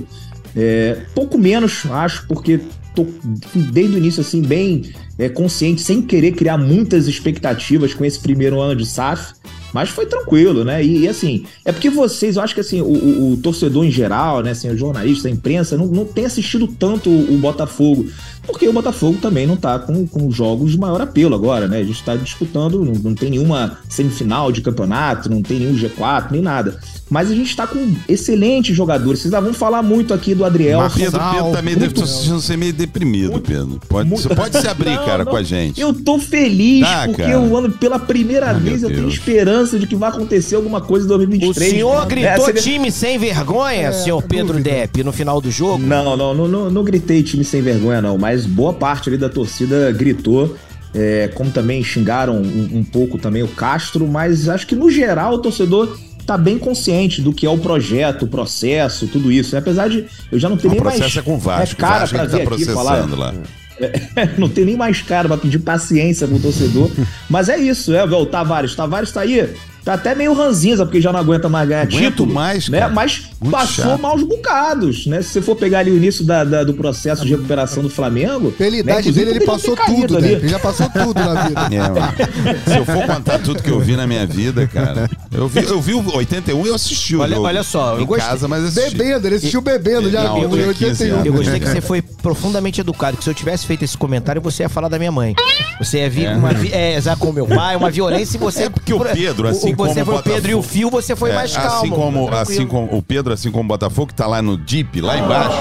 é, 0.55 0.97
pouco 1.15 1.37
menos, 1.37 1.83
acho, 1.89 2.27
porque 2.27 2.59
tô 2.95 3.07
desde 3.55 3.95
o 3.95 3.97
início, 3.97 4.21
assim, 4.21 4.41
bem 4.41 4.91
é, 5.17 5.27
consciente, 5.29 5.81
sem 5.81 6.01
querer 6.01 6.33
criar 6.33 6.57
muitas 6.59 7.07
expectativas 7.07 7.93
com 7.93 8.05
esse 8.05 8.19
primeiro 8.19 8.59
ano 8.61 8.75
de 8.75 8.85
SAF. 8.85 9.33
Mas 9.73 9.89
foi 9.89 10.05
tranquilo, 10.05 10.63
né? 10.63 10.85
E, 10.85 10.99
e, 10.99 11.07
assim, 11.07 11.45
é 11.65 11.71
porque 11.71 11.89
vocês, 11.89 12.35
eu 12.35 12.43
acho 12.43 12.53
que 12.53 12.59
assim, 12.61 12.79
o, 12.79 12.85
o- 12.85 13.33
o 13.33 13.37
torcedor 13.37 13.83
em 13.83 13.89
geral, 13.89 14.43
né? 14.43 14.51
Assim, 14.51 14.69
o 14.69 14.77
jornalista, 14.77 15.27
a 15.27 15.31
imprensa, 15.31 15.75
não, 15.75 15.87
não 15.87 16.05
tem 16.05 16.25
assistido 16.25 16.67
tanto 16.67 17.09
o, 17.09 17.33
o 17.33 17.37
Botafogo. 17.39 18.05
Porque 18.45 18.67
o 18.67 18.73
Botafogo 18.73 19.17
também 19.21 19.47
não 19.47 19.55
tá 19.55 19.79
com, 19.79 20.05
com 20.05 20.29
jogos 20.29 20.71
de 20.73 20.77
maior 20.77 20.99
apelo 21.01 21.33
agora, 21.33 21.67
né? 21.67 21.79
A 21.79 21.83
gente 21.83 22.03
tá 22.03 22.15
disputando, 22.15 22.83
não, 22.83 22.93
não 22.93 23.15
tem 23.15 23.29
nenhuma 23.29 23.77
semifinal 23.87 24.51
de 24.51 24.61
campeonato, 24.61 25.29
não 25.29 25.41
tem 25.41 25.59
nenhum 25.59 25.75
G4, 25.77 26.31
nem 26.31 26.41
nada. 26.41 26.77
Mas 27.09 27.29
a 27.31 27.35
gente 27.35 27.55
tá 27.55 27.65
com 27.67 27.93
excelentes 28.09 28.75
jogadores. 28.75 29.19
Vocês 29.21 29.31
já 29.31 29.39
vão 29.39 29.53
falar 29.53 29.81
muito 29.83 30.13
aqui 30.13 30.33
do 30.33 30.43
Adriel. 30.43 30.79
Mas 30.79 30.93
Pedro, 30.93 31.19
Pedro 31.31 31.51
tá 31.51 31.61
meio, 31.61 31.79
muito- 31.79 32.01
tô 32.01 32.07
sentindo 32.07 32.41
você 32.41 32.57
meio 32.57 32.73
deprimido, 32.73 33.39
Pedro. 33.39 33.79
Pode, 33.87 34.09
muito- 34.09 34.23
você 34.27 34.35
pode 34.35 34.57
se 34.59 34.67
abrir, 34.67 34.89
Não, 34.95 35.05
cara, 35.05 35.23
não. 35.23 35.31
com 35.31 35.37
a 35.37 35.43
gente. 35.43 35.79
Eu 35.79 35.93
tô 35.93 36.17
feliz 36.19 36.81
Tá, 36.81 37.05
porque 37.05 37.21
cara. 37.21 37.33
eu 37.33 37.57
ando 37.57 37.71
pela 37.71 37.99
primeira 37.99 38.49
Ah, 38.49 38.53
vez, 38.53 38.81
eu 38.83 38.89
tenho 38.89 39.01
Deus. 39.03 39.13
esperança 39.13 39.77
de 39.79 39.85
que 39.87 39.95
vai 39.95 40.09
acontecer 40.09 40.55
alguma 40.55 40.81
coisa 40.81 41.05
em 41.05 41.07
O 41.07 41.17
2023. 41.17 41.71
senhor 41.71 42.03
É, 42.03 42.05
gritou 42.07 42.45
vê- 42.47 42.53
time 42.53 42.91
sem 42.91 43.17
vergonha, 43.17 43.91
senhor 43.93 44.21
Pedro 44.23 44.47
dúvida. 44.47 44.69
Depp, 44.69 45.03
no 45.03 45.11
final 45.13 45.39
do 45.39 45.51
jogo? 45.51 45.83
Não, 45.85 46.17
não, 46.17 46.33
não, 46.33 46.47
não, 46.47 46.69
não 46.69 46.83
gritei 46.83 47.21
time 47.21 47.43
sem 47.43 47.61
vergonha, 47.61 48.01
não, 48.01 48.17
mas 48.17 48.32
boa 48.41 48.73
parte 48.73 49.09
ali 49.09 49.17
da 49.17 49.29
torcida 49.29 49.91
gritou. 49.91 50.57
é, 50.93 51.27
como 51.33 51.49
também 51.49 51.83
xingaram 51.83 52.35
um, 52.35 52.69
um 52.77 52.83
pouco 52.83 53.17
também 53.17 53.41
o 53.41 53.47
Castro, 53.47 54.07
mas 54.07 54.47
acho 54.47 54.67
que 54.67 54.75
no 54.75 54.91
geral 54.91 55.33
o 55.33 55.39
torcedor 55.39 55.97
tá 56.25 56.37
bem 56.37 56.57
consciente 56.57 57.21
do 57.21 57.33
que 57.33 57.45
é 57.45 57.49
o 57.49 57.57
projeto, 57.57 58.23
o 58.23 58.27
processo, 58.27 59.07
tudo 59.07 59.31
isso. 59.31 59.53
né? 59.55 59.59
Apesar 59.59 59.89
de 59.89 60.05
eu 60.31 60.39
já 60.39 60.47
não 60.47 60.57
ter 60.57 60.69
nem 60.69 60.79
processo 60.79 61.01
mais 61.01 61.17
é 61.17 61.21
com 61.21 61.35
o 61.35 61.37
Vasco. 61.37 61.75
é 61.75 61.79
cara 61.79 62.07
que 62.07 62.15
tá 62.15 62.25
vir 62.25 62.41
aqui 62.41 62.65
falar. 62.65 63.09
lá. 63.17 63.33
não 64.37 64.47
tem 64.47 64.65
nem 64.65 64.77
mais 64.77 65.01
cara 65.01 65.27
pra 65.27 65.37
pedir 65.37 65.59
paciência 65.59 66.27
pro 66.27 66.39
torcedor. 66.39 66.89
Mas 67.29 67.49
é 67.49 67.57
isso, 67.57 67.93
é, 67.93 68.03
o 68.03 68.25
Tavares. 68.25 68.75
Tavares 68.75 69.11
tá 69.11 69.21
aí, 69.21 69.49
tá 69.83 69.93
até 69.95 70.15
meio 70.15 70.33
ranzinza, 70.33 70.85
porque 70.85 71.01
já 71.01 71.11
não 71.11 71.19
aguenta 71.19 71.49
mais 71.49 71.67
ganhar 71.67 71.81
Aguento 71.81 71.97
título. 72.11 72.33
mais, 72.33 72.69
né? 72.69 72.79
cara. 72.79 72.93
Mas 72.93 73.29
Muito 73.41 73.51
passou 73.51 73.85
chato. 73.85 74.01
maus 74.01 74.23
bocados, 74.23 75.05
né? 75.07 75.21
Se 75.21 75.29
você 75.29 75.41
for 75.41 75.55
pegar 75.55 75.79
ali 75.79 75.91
o 75.91 75.97
início 75.97 76.23
da- 76.25 76.43
da- 76.43 76.63
do 76.63 76.73
processo 76.73 77.23
de 77.25 77.31
recuperação 77.31 77.83
do 77.83 77.89
Flamengo. 77.89 78.51
Pela 78.51 78.71
né, 78.71 78.77
idade 78.79 78.99
inclusive, 79.01 79.25
dele, 79.25 79.37
ele 79.39 79.45
passou 79.45 79.75
tudo, 79.75 80.17
ali. 80.17 80.27
né? 80.27 80.33
Ele 80.33 80.47
já 80.47 80.59
passou 80.59 80.89
tudo 80.89 81.19
na 81.19 81.43
vida. 81.47 81.61
É. 81.73 82.71
Se 82.71 82.77
eu 82.77 82.85
for 82.85 83.05
contar 83.05 83.39
tudo 83.39 83.61
que 83.61 83.69
eu 83.69 83.79
vi 83.79 83.95
na 83.95 84.05
minha 84.07 84.25
vida, 84.25 84.67
cara. 84.67 85.09
Eu 85.33 85.47
vi, 85.47 85.63
eu 85.63 85.81
vi 85.81 85.93
o 85.93 86.15
81 86.15 86.65
e 86.65 86.69
eu 86.69 86.75
assisti 86.75 87.15
o 87.15 87.21
Olha- 87.21 87.35
jogo. 87.35 87.47
olha 87.47 87.63
só, 87.63 87.95
eu 87.95 88.01
em 88.01 88.05
gostei- 88.05 88.27
casa, 88.29 88.47
mas 88.47 88.63
assisti. 88.65 88.95
Bebendo, 88.97 89.27
ele 89.27 89.35
assistiu 89.35 89.61
bebendo 89.61 90.11
já. 90.11 90.23
Não, 90.23 90.37
eu 90.39 90.47
em 90.69 90.73
tinha 90.73 90.89
15 90.89 91.09
anos. 91.09 91.25
Eu 91.25 91.33
gostei 91.33 91.59
que 91.59 91.67
você 91.67 91.81
foi 91.81 92.01
profundamente 92.01 92.79
educado, 92.81 93.17
que 93.17 93.23
se 93.23 93.29
eu 93.29 93.33
tivesse 93.33 93.65
feito 93.65 93.83
esse 93.83 93.97
comentário, 93.97 94.41
você 94.41 94.63
ia 94.63 94.69
falar 94.69 94.87
da 94.89 94.99
minha 94.99 95.11
mãe. 95.11 95.35
Você 95.79 95.97
ia 95.99 96.09
vir 96.09 96.29
uma 96.35 96.53
vi- 96.53 96.71
é, 96.71 96.95
exato, 96.95 97.19
com 97.19 97.31
meu 97.31 97.47
pai, 97.47 97.75
uma 97.75 97.89
violência 97.89 98.37
e 98.37 98.39
você. 98.39 98.63
É 98.63 98.69
porque 98.69 98.93
o 98.93 98.99
Pedro, 98.99 99.47
assim 99.47 99.59
Você 99.69 99.75
como 99.75 100.05
foi 100.05 100.15
o 100.15 100.17
o 100.19 100.23
Pedro 100.23 100.51
e 100.51 100.55
o 100.55 100.61
Fio, 100.61 100.89
você 100.89 101.15
foi 101.15 101.31
É, 101.31 101.35
mais 101.35 101.55
calmo. 101.55 101.69
assim 101.77 101.89
como 101.89 102.11
tranquilo. 102.27 102.37
assim 102.41 102.67
como 102.67 102.97
o 102.97 103.01
Pedro, 103.01 103.33
assim 103.33 103.51
como 103.51 103.63
o 103.63 103.67
Botafogo, 103.67 104.07
que 104.07 104.13
tá 104.15 104.27
lá 104.27 104.41
no 104.41 104.55
Deep, 104.55 105.01
lá 105.01 105.17
embaixo, 105.17 105.57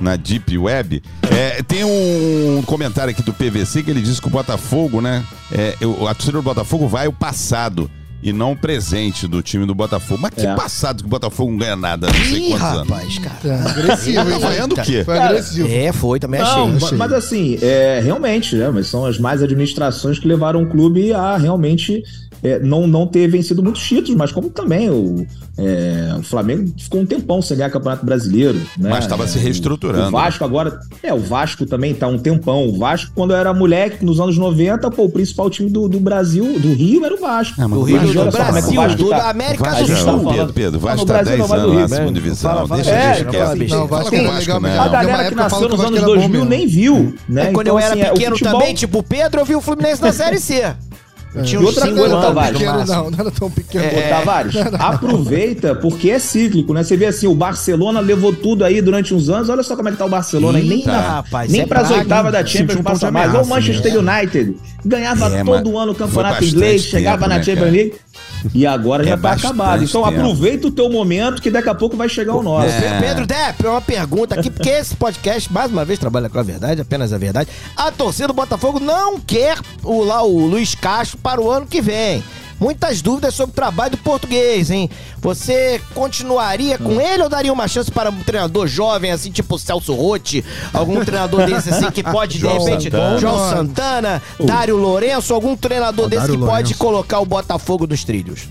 na 0.00 0.16
Deep 0.16 0.56
Web, 0.56 1.02
é, 1.30 1.62
tem 1.62 1.84
um 1.84 2.62
comentário 2.66 3.10
aqui 3.10 3.22
do 3.22 3.32
PVC 3.34 3.82
que 3.82 3.90
ele 3.90 4.00
diz 4.00 4.18
que 4.18 4.26
o 4.26 4.30
Botafogo, 4.30 5.00
né? 5.00 5.22
É, 5.52 5.74
o- 5.84 6.06
a 6.08 6.14
torcida 6.14 6.38
do 6.38 6.42
Botafogo 6.42 6.88
vai 6.88 7.06
o 7.06 7.12
passado 7.12 7.90
e 8.22 8.32
não 8.32 8.52
o 8.52 8.56
presente 8.56 9.26
do 9.26 9.42
time 9.42 9.64
do 9.66 9.74
Botafogo. 9.74 10.20
Mas 10.22 10.34
que 10.34 10.46
É. 10.46 10.54
passado 10.54 10.98
que 11.02 11.06
o 11.06 11.08
Botafogo 11.10 11.50
não 11.50 11.58
ganha 11.58 11.76
nada, 11.76 12.06
não 12.06 12.14
sei 12.14 12.38
Ih, 12.46 12.48
quantos 12.50 12.66
anos. 12.66 12.88
rapaz, 12.88 13.18
cara. 13.18 13.38
É, 13.44 13.70
agressivo, 13.70 14.14
Tá 14.30 14.38
vaiando 14.38 14.74
o 14.74 14.82
quê? 14.82 15.04
Foi 15.04 15.14
Cara, 15.16 15.30
agressivo. 15.30 15.68
É, 15.68 15.92
foi, 15.92 16.20
também 16.20 16.40
achei. 16.40 16.56
Não, 16.66 16.76
achei. 16.76 16.98
mas 16.98 17.12
assim, 17.12 17.58
é, 17.62 18.00
realmente, 18.02 18.56
né, 18.56 18.70
mas 18.70 18.86
são 18.88 19.06
as 19.06 19.18
mais 19.18 19.42
administrações 19.42 20.18
que 20.18 20.28
levaram 20.28 20.62
o 20.62 20.66
clube 20.66 21.12
a 21.12 21.36
realmente 21.36 22.02
é, 22.42 22.58
não, 22.58 22.86
não 22.86 23.06
ter 23.06 23.28
vencido 23.28 23.62
muitos 23.62 23.82
títulos, 23.82 24.16
mas 24.16 24.32
como 24.32 24.48
também 24.50 24.88
o, 24.90 25.26
é, 25.60 26.14
o 26.18 26.22
Flamengo 26.22 26.72
ficou 26.78 27.00
um 27.00 27.06
tempão 27.06 27.42
sem 27.42 27.56
ganhar 27.56 27.70
Campeonato 27.70 28.04
Brasileiro. 28.04 28.58
Né? 28.78 28.90
Mas 28.90 29.04
estava 29.04 29.26
se 29.26 29.38
É, 29.38 29.42
reestruturando. 29.42 30.08
O 30.08 30.10
Vasco 30.10 30.44
agora. 30.44 30.80
É, 31.02 31.12
o 31.12 31.18
Vasco 31.20 31.66
também 31.66 31.94
tá 31.94 32.06
um 32.08 32.18
tempão. 32.18 32.66
O 32.68 32.78
Vasco, 32.78 33.12
quando 33.14 33.32
eu 33.32 33.36
era 33.36 33.52
moleque, 33.52 34.04
nos 34.04 34.18
anos 34.20 34.36
90, 34.38 34.90
pô, 34.90 35.04
o 35.04 35.10
principal 35.10 35.50
time 35.50 35.68
do, 35.70 35.88
do 35.88 36.00
Brasil, 36.00 36.58
do 36.58 36.72
Rio, 36.72 37.04
era 37.04 37.14
o 37.14 37.18
Vasco. 37.20 37.54
Ah, 37.60 37.66
Do 37.66 37.80
o 37.80 37.82
Rio, 37.82 37.96
Vasco- 37.98 38.12
do 38.12 38.14
só 38.14 38.30
como 38.30 38.36
é 38.42 38.50
Brasil, 38.52 38.80
Vasco 38.80 38.98
do 38.98 39.08
tá- 39.10 39.18
da 39.18 39.30
América 39.30 39.64
Vasco, 39.64 39.76
do 39.78 39.84
a 39.84 39.86
gente 39.94 40.04
tá 40.04 40.10
Sul. 40.12 40.20
falando- 40.20 40.36
Pedro, 40.38 40.52
Pedro, 40.54 40.80
Vasco 40.80 41.06
tá 41.06 41.12
Brasil 41.12 41.36
10 41.36 41.38
não, 41.40 41.48
mas 41.48 41.58
no 41.62 41.64
anos 41.68 41.74
lá 41.76 41.80
na 41.82 41.88
segunda 41.88 42.10
né? 42.10 42.14
divisão. 42.20 42.50
Fala, 42.50 42.68
fala. 42.68 42.82
Deixa, 42.82 42.90
É, 42.98 43.06
deixa 43.08 43.24
não, 43.24 43.30
quieto. 43.30 43.40
Vasco 43.88 44.16
Vasco, 44.16 44.16
legal 44.40 44.60
né? 44.60 44.78
A 44.78 44.88
galera 44.88 45.28
que 45.28 45.34
nasceu 45.34 45.60
nos 45.68 45.80
anos 45.80 45.80
Vasco 45.80 45.96
era 45.96 46.06
bom 46.06 46.14
2000 46.14 46.30
mesmo. 46.30 46.44
nem 46.48 46.66
viu, 46.66 47.14
né? 47.28 47.42
É, 47.42 47.52
quando 47.52 47.66
Então, 47.66 47.74
eu 47.74 47.78
era 47.84 47.92
assim, 47.94 48.02
é, 48.02 48.10
pequeno 48.12 48.38
também, 48.38 48.74
tipo 48.74 48.98
o 48.98 49.02
Pedro, 49.02 49.40
eu 49.40 49.44
vi 49.44 49.54
o 49.54 49.60
Fluminense 49.60 50.00
na 50.02 50.12
Série 50.12 50.38
C. 50.38 50.74
Eu 51.32 51.42
tinha 51.44 51.60
uns 51.60 51.66
outra 51.66 51.84
cinco 51.84 51.96
coisa, 51.96 52.14
anos, 52.16 52.26
Tavares, 52.26 52.58
pequeno, 52.58 52.84
não, 52.86 53.10
não 53.10 53.18
era 53.20 53.30
tão 53.30 53.50
pequeno. 53.50 53.84
Ô, 53.84 54.08
Tavares, 54.08 54.54
aproveita 54.78 55.74
porque 55.76 56.10
é 56.10 56.18
cíclico, 56.18 56.74
né? 56.74 56.82
Você 56.82 56.96
vê 56.96 57.06
assim, 57.06 57.28
o 57.28 57.34
Barcelona 57.34 58.00
levou 58.00 58.32
tudo 58.32 58.64
aí 58.64 58.82
durante 58.82 59.14
uns 59.14 59.28
anos. 59.28 59.48
Olha 59.48 59.62
só 59.62 59.76
como 59.76 59.88
é 59.88 59.92
que 59.92 59.98
tá 59.98 60.06
o 60.06 60.08
Barcelona. 60.08 60.58
e 60.58 60.68
nem 60.68 60.78
Eita, 60.78 60.92
na, 60.92 61.00
rapaz, 61.00 61.50
nem 61.50 61.60
é 61.60 61.66
pras 61.66 61.86
praga, 61.86 62.02
oitavas 62.02 62.32
da 62.32 62.44
Champions 62.44 62.80
um 62.80 62.82
passa 62.82 63.10
mais. 63.10 63.32
Ou 63.34 63.42
o 63.42 63.46
Manchester? 63.46 63.96
United 63.98 64.56
ganhava 64.84 65.26
É, 65.36 65.44
todo 65.44 65.78
ano 65.78 65.92
o 65.92 65.94
campeonato 65.94 66.44
inglês, 66.44 66.82
chegava 66.82 67.18
tempo, 67.18 67.28
na 67.28 67.38
né, 67.38 67.42
Champions? 67.44 67.72
League. 67.72 67.94
E 68.54 68.66
agora 68.66 69.02
É 69.02 69.08
já 69.08 69.16
tá 69.16 69.32
acabado. 69.32 69.84
Então 69.84 70.02
tempo. 70.02 70.14
aproveita 70.16 70.68
o 70.68 70.70
teu 70.70 70.88
momento 70.90 71.40
que 71.42 71.50
daqui 71.50 71.68
a 71.68 71.74
pouco 71.74 71.96
vai 71.96 72.08
chegar 72.08 72.34
o 72.34 72.42
nosso. 72.42 72.68
É. 72.68 73.00
Pedro 73.00 73.26
Depp, 73.26 73.66
uma 73.66 73.80
pergunta 73.80 74.34
aqui, 74.38 74.50
porque 74.50 74.68
esse 74.70 74.96
podcast, 74.96 75.52
mais 75.52 75.70
uma 75.70 75.84
vez, 75.84 75.98
trabalha 75.98 76.28
com 76.28 76.38
a 76.38 76.42
verdade, 76.42 76.80
apenas 76.80 77.12
a 77.12 77.18
verdade. 77.18 77.48
A 77.76 77.90
torcida 77.90 78.28
do 78.28 78.34
Botafogo 78.34 78.80
não 78.80 79.20
quer 79.20 79.58
o, 79.82 80.02
lá, 80.02 80.22
o 80.22 80.46
Luiz 80.46 80.74
Castro 80.74 81.18
para 81.18 81.40
o 81.40 81.50
ano 81.50 81.66
que 81.66 81.80
vem. 81.80 82.22
Muitas 82.60 83.00
dúvidas 83.00 83.34
sobre 83.34 83.52
o 83.52 83.54
trabalho 83.54 83.92
do 83.92 83.96
português, 83.98 84.70
hein? 84.70 84.90
Você 85.20 85.80
continuaria 85.94 86.76
com 86.76 86.90
Hum. 86.96 87.00
ele 87.00 87.22
ou 87.22 87.28
daria 87.28 87.52
uma 87.52 87.66
chance 87.66 87.90
para 87.90 88.10
um 88.10 88.22
treinador 88.22 88.66
jovem, 88.66 89.10
assim, 89.10 89.30
tipo 89.30 89.54
o 89.54 89.58
Celso 89.58 89.94
Rotti? 89.94 90.44
Algum 90.72 91.02
treinador 91.04 91.46
desse, 91.46 91.70
assim, 91.70 91.90
que 91.90 92.02
pode, 92.04 92.38
de 92.38 92.46
repente, 92.46 92.84
Santana. 92.84 93.18
João 93.18 93.50
Santana, 93.50 94.22
Dário 94.44 94.76
Lourenço, 94.76 95.32
algum 95.32 95.56
treinador 95.56 96.06
desse 96.08 96.22
Dário 96.26 96.34
que 96.34 96.40
pode 96.40 96.50
Lourenço. 96.52 96.78
colocar 96.78 97.20
o 97.20 97.26
Botafogo 97.26 97.86
nos 97.86 98.04
trilhos? 98.04 98.42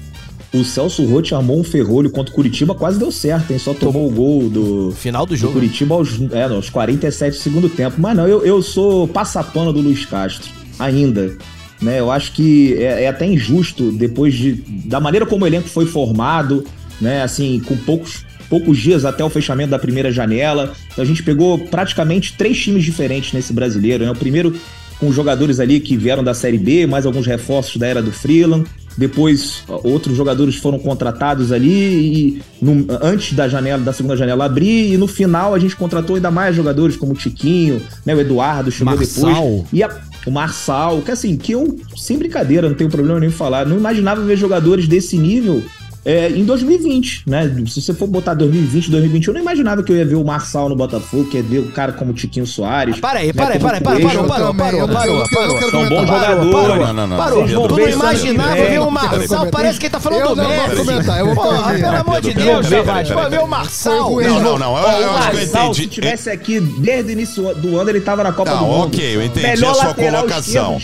O 0.51 0.63
Celso 0.65 1.05
Rotti 1.05 1.35
armou 1.35 1.59
um 1.59 1.63
ferrolho 1.63 2.09
contra 2.09 2.31
o 2.31 2.35
Curitiba, 2.35 2.73
quase 2.73 2.97
deu 2.97 3.11
certo, 3.11 3.51
hein? 3.53 3.59
Só 3.59 3.71
tomou 3.75 4.07
o 4.07 4.11
gol 4.11 4.49
do, 4.49 4.91
Final 4.97 5.23
do 5.27 5.29
do 5.29 5.37
jogo. 5.37 5.53
Curitiba 5.53 5.93
aos, 5.93 6.09
é, 6.31 6.45
aos 6.45 6.71
47 6.71 7.37
do 7.37 7.39
segundo 7.39 7.69
tempo. 7.69 7.97
Mas 7.99 8.17
não, 8.17 8.27
eu, 8.27 8.43
eu 8.43 8.59
sou 8.63 9.07
passapano 9.07 9.71
do 9.71 9.79
Luiz 9.79 10.05
Castro, 10.07 10.49
ainda. 10.79 11.37
Né? 11.81 11.99
Eu 11.99 12.11
acho 12.11 12.33
que 12.33 12.73
é, 12.75 13.03
é 13.03 13.07
até 13.07 13.25
injusto, 13.25 13.91
depois 13.91 14.33
de, 14.33 14.53
da 14.85 14.99
maneira 14.99 15.25
como 15.25 15.45
o 15.45 15.47
elenco 15.47 15.69
foi 15.69 15.85
formado, 15.85 16.65
né? 16.99 17.21
Assim, 17.23 17.61
com 17.65 17.77
poucos, 17.77 18.25
poucos 18.49 18.77
dias 18.77 19.05
até 19.05 19.23
o 19.23 19.29
fechamento 19.29 19.69
da 19.71 19.79
primeira 19.79 20.11
janela. 20.11 20.73
Então 20.91 21.03
a 21.03 21.07
gente 21.07 21.23
pegou 21.23 21.57
praticamente 21.57 22.33
três 22.37 22.57
times 22.59 22.83
diferentes 22.83 23.31
nesse 23.31 23.53
brasileiro. 23.53 24.03
Né? 24.03 24.11
O 24.11 24.15
primeiro 24.15 24.53
com 24.99 25.13
jogadores 25.13 25.61
ali 25.61 25.79
que 25.79 25.95
vieram 25.95 26.21
da 26.21 26.33
Série 26.33 26.57
B, 26.57 26.85
mais 26.85 27.05
alguns 27.05 27.25
reforços 27.25 27.77
da 27.77 27.87
era 27.87 28.01
do 28.01 28.11
Freeland. 28.11 28.65
Depois, 28.97 29.63
outros 29.85 30.17
jogadores 30.17 30.55
foram 30.57 30.77
contratados 30.77 31.53
ali 31.53 31.69
e 31.71 32.41
no- 32.61 32.85
antes 33.01 33.31
da 33.31 33.47
janela, 33.47 33.81
da 33.81 33.93
segunda 33.93 34.17
janela 34.17 34.43
abrir, 34.43 34.91
e 34.93 34.97
no 34.97 35.07
final 35.07 35.53
a 35.55 35.59
gente 35.59 35.73
contratou 35.73 36.17
ainda 36.17 36.29
mais 36.29 36.53
jogadores, 36.53 36.97
como 36.97 37.13
o 37.13 37.15
Tiquinho, 37.15 37.81
né, 38.05 38.13
o 38.13 38.19
Eduardo 38.19 38.69
chegou 38.69 38.93
Marçal. 38.97 39.23
depois. 39.31 39.63
E 39.71 39.81
a- 39.83 40.01
o 40.25 40.31
Marçal, 40.31 41.01
que 41.01 41.11
assim, 41.11 41.37
que 41.37 41.51
eu, 41.51 41.77
sem 41.95 42.17
brincadeira, 42.17 42.67
não 42.67 42.75
tenho 42.75 42.89
problema 42.89 43.19
nenhum 43.19 43.31
falar, 43.31 43.65
não 43.65 43.77
imaginava 43.77 44.21
ver 44.21 44.35
jogadores 44.35 44.87
desse 44.87 45.17
nível 45.17 45.63
é, 46.05 46.29
em 46.29 46.43
2020, 46.45 47.23
né? 47.27 47.53
Se 47.67 47.81
você 47.81 47.93
for 47.93 48.07
botar 48.07 48.33
2020, 48.33 48.89
2021, 48.89 49.31
eu 49.31 49.33
não 49.35 49.41
imaginava 49.41 49.83
que 49.83 49.91
eu 49.91 49.97
ia 49.97 50.05
ver 50.05 50.15
o 50.15 50.23
Marçal 50.23 50.69
no 50.69 50.75
Botafogo, 50.75 51.25
que 51.25 51.37
ia 51.37 51.43
ver 51.43 51.59
o 51.59 51.71
cara 51.71 51.91
como 51.93 52.11
o 52.11 52.13
Tiquinho 52.13 52.47
Soares. 52.47 52.99
Para 52.99 53.19
aí, 53.19 53.27
né, 53.27 53.33
para 53.33 53.53
aí, 53.53 53.59
para 53.59 53.75
aí, 53.77 53.81
para, 53.81 53.99
parou, 53.99 54.25
parou, 54.27 54.55
parou, 54.55 54.87
parou, 54.87 55.23
parou. 55.29 55.69
São 55.69 55.89
bons 55.89 56.07
jogadores. 56.07 56.51
Parou, 56.51 56.77
Não, 56.77 56.93
não, 56.93 57.07
não. 57.07 57.17
parou. 57.17 57.45
Tu 57.47 57.75
não 57.77 57.89
imaginava 57.89 58.55
ver 58.55 58.79
o 58.79 58.89
Marçal, 58.89 59.47
parece 59.47 59.79
que 59.79 59.85
ele 59.87 59.91
tá 59.91 59.99
falando 59.99 60.35
do 60.35 60.35
Messi. 60.35 61.19
eu 61.19 61.25
vou 61.25 61.35
Porra, 61.35 61.73
pelo 61.73 61.95
amor 61.95 62.21
de 62.21 62.33
Deus, 62.33 62.67
peraí, 62.67 63.05
vai 63.05 63.29
ver 63.29 63.39
o. 63.41 63.47
Marçal. 63.47 64.21
Não, 64.21 64.39
não, 64.41 64.57
não. 64.59 64.77
Eu, 64.77 64.85
acho 64.87 64.97
que 64.97 65.03
eu 65.03 65.11
Marçal, 65.39 65.73
se 65.73 65.81
entendi. 65.81 65.95
tivesse 65.95 66.29
aqui 66.29 66.59
desde 66.59 67.09
o 67.09 67.13
início 67.13 67.55
do 67.55 67.77
ano, 67.77 67.89
ele 67.89 67.99
tava 68.01 68.23
na 68.23 68.31
Copa 68.31 68.51
Tá, 68.51 68.57
do 68.57 68.65
Mundo. 68.65 68.87
ok, 68.87 69.15
eu 69.15 69.23
entendi 69.23 69.65
a 69.65 69.73
sua 69.73 69.93
colocação. 69.93 70.79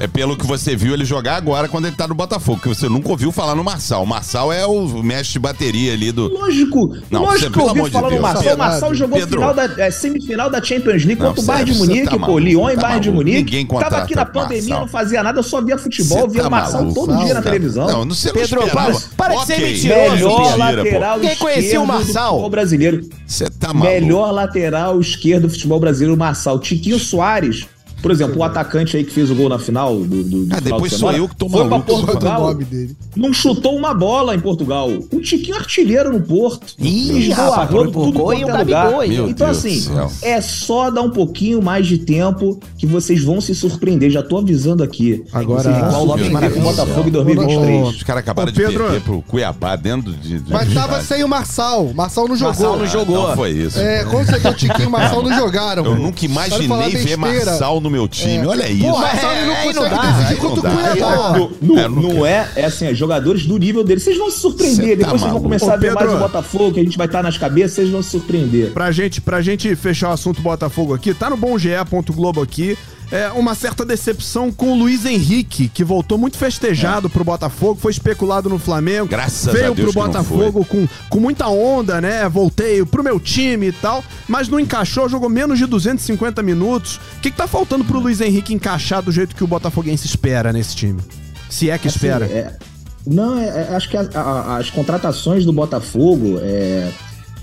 É 0.00 0.06
pelo 0.06 0.36
que 0.36 0.46
você 0.46 0.74
viu 0.76 0.92
ele 0.94 1.04
jogar 1.04 1.36
agora 1.36 1.68
quando 1.68 1.86
ele 1.86 1.96
tá 1.96 2.06
no 2.06 2.14
Botafogo, 2.14 2.60
que 2.60 2.68
você 2.68 2.88
nunca 2.88 3.08
ouviu 3.08 3.30
falar 3.32 3.54
no 3.54 3.62
Marçal. 3.64 4.02
O 4.02 4.06
Marçal 4.06 4.49
é 4.52 4.66
o 4.66 4.86
mestre 5.02 5.34
de 5.34 5.38
bateria 5.38 5.92
ali 5.92 6.12
do. 6.12 6.28
Lógico, 6.28 6.96
Não, 7.10 7.22
lógico 7.22 7.40
você- 7.40 7.50
pelo 7.50 7.62
eu 7.64 7.68
ouvi 7.68 7.78
amor 7.80 7.88
de 7.88 7.92
falar 7.92 8.10
no 8.10 8.20
Marçal. 8.20 8.54
O 8.54 8.58
Marçal 8.58 8.94
jogou 8.94 9.18
Pedro. 9.18 9.38
final 9.40 9.54
da, 9.54 9.64
é, 9.84 9.90
semifinal 9.90 10.50
da 10.50 10.62
Champions 10.62 11.04
League 11.04 11.16
Não, 11.20 11.26
contra 11.28 11.42
o 11.42 11.44
Bayern 11.44 11.70
de 11.72 11.78
você 11.78 11.86
Munique, 11.86 12.18
tá 12.18 12.26
pô. 12.26 12.38
Lyon 12.38 12.70
e 12.70 12.74
tá 12.74 12.80
Bayern 12.82 13.00
de. 13.00 13.10
Munique. 13.10 13.38
Ninguém 13.38 13.66
Tava 13.66 13.96
aqui 13.98 14.14
na 14.14 14.24
contrata 14.24 14.30
o 14.30 14.42
pandemia, 14.42 14.62
Marçal. 14.68 14.80
não 14.80 14.88
fazia 14.88 15.22
nada, 15.22 15.38
eu 15.38 15.42
só 15.42 15.60
via 15.60 15.78
futebol, 15.78 16.18
Você 16.20 16.28
via 16.28 16.42
tá 16.42 16.48
o 16.48 16.50
Marçal 16.50 16.80
maluco, 16.82 17.06
todo 17.06 17.24
dia 17.24 17.34
na 17.34 17.42
televisão. 17.42 17.86
Não, 17.86 18.04
não 18.04 18.06
não 18.06 18.14
Pedro, 18.32 18.60
para- 18.68 18.94
para 19.16 19.34
de 19.36 19.46
ser 19.46 19.60
mentiroso, 19.60 20.10
Melhor 20.14 20.58
lateral 20.58 21.20
Quem 21.20 21.36
conhecia 21.36 21.62
o 21.62 21.64
esquerdo 21.64 21.80
do 21.82 21.86
Marçal? 21.86 22.28
futebol 22.30 22.50
brasileiro. 22.50 23.00
Você 23.26 23.50
tá 23.50 23.68
maluco. 23.72 23.90
Melhor 23.92 24.30
lateral 24.32 25.00
esquerdo 25.00 25.42
do 25.42 25.50
futebol 25.50 25.80
brasileiro, 25.80 26.16
Marçal. 26.18 26.58
Tiquinho 26.58 26.98
Soares. 26.98 27.66
Por 28.00 28.10
exemplo, 28.10 28.38
o 28.38 28.44
atacante 28.44 28.96
aí 28.96 29.04
que 29.04 29.12
fez 29.12 29.30
o 29.30 29.34
gol 29.34 29.48
na 29.48 29.58
final 29.58 29.94
do, 29.96 30.04
do, 30.06 30.22
do 30.24 30.54
Ah, 30.54 30.56
final 30.56 30.60
depois 30.62 30.92
de 30.92 30.98
sou 30.98 31.12
eu 31.12 31.28
que 31.28 31.36
tô 31.36 31.48
foi 31.48 31.60
pra 31.60 31.68
maluco. 31.70 31.90
É 31.90 31.94
o 31.94 32.06
Portugal. 32.06 32.40
nome 32.40 32.64
dele? 32.64 32.96
não 33.16 33.32
chutou 33.32 33.76
uma 33.76 33.92
bola 33.92 34.34
em 34.34 34.40
Portugal. 34.40 34.88
O 34.88 35.20
Tiquinho 35.20 35.56
artilheiro 35.56 36.12
no 36.12 36.20
Porto. 36.20 36.74
Ih, 36.78 37.30
rapaz, 37.30 37.68
tudo 37.70 38.12
quanto 38.12 38.40
e 38.40 38.44
o 38.44 38.48
é 38.48 38.52
Gabigol 38.52 38.84
lugar. 38.84 39.08
Meu 39.08 39.28
Então, 39.28 39.46
Deus 39.48 39.58
assim, 39.58 39.84
é 40.22 40.40
só 40.40 40.90
dar 40.90 41.02
um 41.02 41.10
pouquinho 41.10 41.60
mais 41.60 41.86
de 41.86 41.98
tempo 41.98 42.58
que 42.78 42.86
vocês 42.86 43.22
vão 43.24 43.40
se 43.40 43.54
surpreender. 43.54 44.10
Já 44.10 44.22
tô 44.22 44.38
avisando 44.38 44.82
aqui. 44.82 45.24
Agora- 45.32 45.62
vocês 45.62 45.76
vão 45.76 45.88
Igual 45.90 46.02
o 46.02 46.04
Lopes 46.06 46.28
com 46.54 46.60
o. 46.60 46.62
Botafogo 46.62 47.08
em 47.08 47.12
2023. 47.12 47.88
Os 47.88 48.02
caras 48.02 48.22
acabaram 48.22 48.48
Ô, 48.48 48.52
de 48.52 48.60
Pedro. 48.60 48.84
perder 48.84 49.00
pro 49.02 49.22
Cuiabá 49.22 49.76
dentro 49.76 50.12
de. 50.12 50.38
de 50.40 50.52
Mas 50.52 50.68
de 50.68 50.74
tava 50.74 51.02
sem 51.02 51.24
o 51.24 51.28
Marçal. 51.28 51.92
Marçal 51.94 52.28
não 52.28 52.36
jogou. 52.36 52.52
Marçal 52.54 52.78
não 52.78 52.86
jogou. 52.86 53.28
Não 53.28 53.36
foi 53.36 53.50
isso. 53.50 53.78
É, 53.78 54.04
quando 54.04 54.26
você 54.26 54.48
o 54.48 54.54
Tiquinho 54.54 54.84
e 54.84 54.86
o 54.86 54.90
Marçal 54.90 55.22
não 55.22 55.34
jogaram. 55.36 55.84
Eu 55.84 55.96
nunca 55.96 56.20
de 56.20 56.26
imaginei 56.26 56.90
ver. 56.90 57.16
Marçal 57.16 57.80
no 57.80 57.89
meu 57.90 58.08
time. 58.08 58.38
É. 58.38 58.46
Olha 58.46 58.68
isso. 58.70 58.86
Marçal 58.86 59.32
ele 59.32 59.46
não 59.46 59.56
consegue 59.56 59.90
dá, 59.90 60.02
decidir 60.02 60.26
aí 60.26 60.36
contra 60.36 60.60
o 60.60 60.62
não 60.62 60.82
dá. 60.82 60.90
Cuiabá. 60.90 61.38
Não, 61.38 61.50
não, 61.60 61.78
É, 61.78 61.88
não 61.88 62.02
não 62.02 62.26
é, 62.26 62.48
é 62.56 62.64
assim, 62.64 62.86
é 62.86 62.94
jogadores 62.94 63.46
do 63.46 63.58
nível 63.58 63.84
dele. 63.84 64.00
Vocês 64.00 64.16
vão 64.16 64.30
se 64.30 64.38
surpreender. 64.38 64.76
Cê 64.76 64.96
tá 64.96 65.04
Depois 65.04 65.20
vocês 65.20 65.32
vão 65.32 65.42
começar 65.42 65.66
Ô, 65.66 65.72
a 65.72 65.76
ver 65.76 65.92
mais 65.92 66.12
o 66.12 66.18
Botafogo, 66.18 66.72
que 66.72 66.80
a 66.80 66.84
gente 66.84 66.96
vai 66.96 67.06
estar 67.06 67.22
nas 67.22 67.36
cabeças, 67.36 67.72
vocês 67.72 67.90
vão 67.90 68.02
se 68.02 68.10
surpreender. 68.10 68.72
Pra 68.72 68.90
gente, 68.90 69.20
pra 69.20 69.42
gente 69.42 69.74
fechar 69.76 70.10
o 70.10 70.12
assunto 70.12 70.40
Botafogo 70.40 70.94
aqui, 70.94 71.12
tá 71.12 71.28
no 71.28 71.36
bom 71.36 71.58
GE.globo 71.58 72.40
aqui. 72.40 72.76
É 73.12 73.28
uma 73.32 73.56
certa 73.56 73.84
decepção 73.84 74.52
com 74.52 74.72
o 74.72 74.78
Luiz 74.78 75.04
Henrique, 75.04 75.68
que 75.68 75.82
voltou 75.82 76.16
muito 76.16 76.38
festejado 76.38 77.10
pro 77.10 77.24
Botafogo, 77.24 77.78
foi 77.80 77.90
especulado 77.90 78.48
no 78.48 78.58
Flamengo. 78.58 79.08
Graças 79.08 79.48
a 79.48 79.52
veio 79.52 79.74
Deus 79.74 79.92
pro 79.92 80.02
Botafogo 80.06 80.64
com, 80.64 80.86
com 81.08 81.18
muita 81.18 81.48
onda, 81.48 82.00
né? 82.00 82.28
Voltei 82.28 82.84
pro 82.84 83.02
meu 83.02 83.18
time 83.18 83.68
e 83.68 83.72
tal, 83.72 84.04
mas 84.28 84.48
não 84.48 84.60
encaixou, 84.60 85.08
jogou 85.08 85.28
menos 85.28 85.58
de 85.58 85.66
250 85.66 86.40
minutos. 86.42 87.00
O 87.16 87.20
que, 87.20 87.30
que 87.32 87.36
tá 87.36 87.48
faltando 87.48 87.84
pro 87.84 87.98
Luiz 87.98 88.20
Henrique 88.20 88.54
encaixar 88.54 89.02
do 89.02 89.10
jeito 89.10 89.34
que 89.34 89.42
o 89.42 89.46
Botafoguense 89.46 90.06
espera 90.06 90.52
nesse 90.52 90.76
time? 90.76 91.00
Se 91.48 91.68
é 91.68 91.76
que 91.78 91.88
Assim, 91.88 91.96
espera. 91.96 92.26
é- 92.26 92.56
não, 93.04 93.36
é- 93.38 93.48
é- 93.70 93.74
acho 93.74 93.88
que 93.88 93.96
a- 93.96 94.08
a- 94.14 94.56
as 94.58 94.70
contratações 94.70 95.44
do 95.44 95.52
Botafogo, 95.52 96.38
é, 96.42 96.90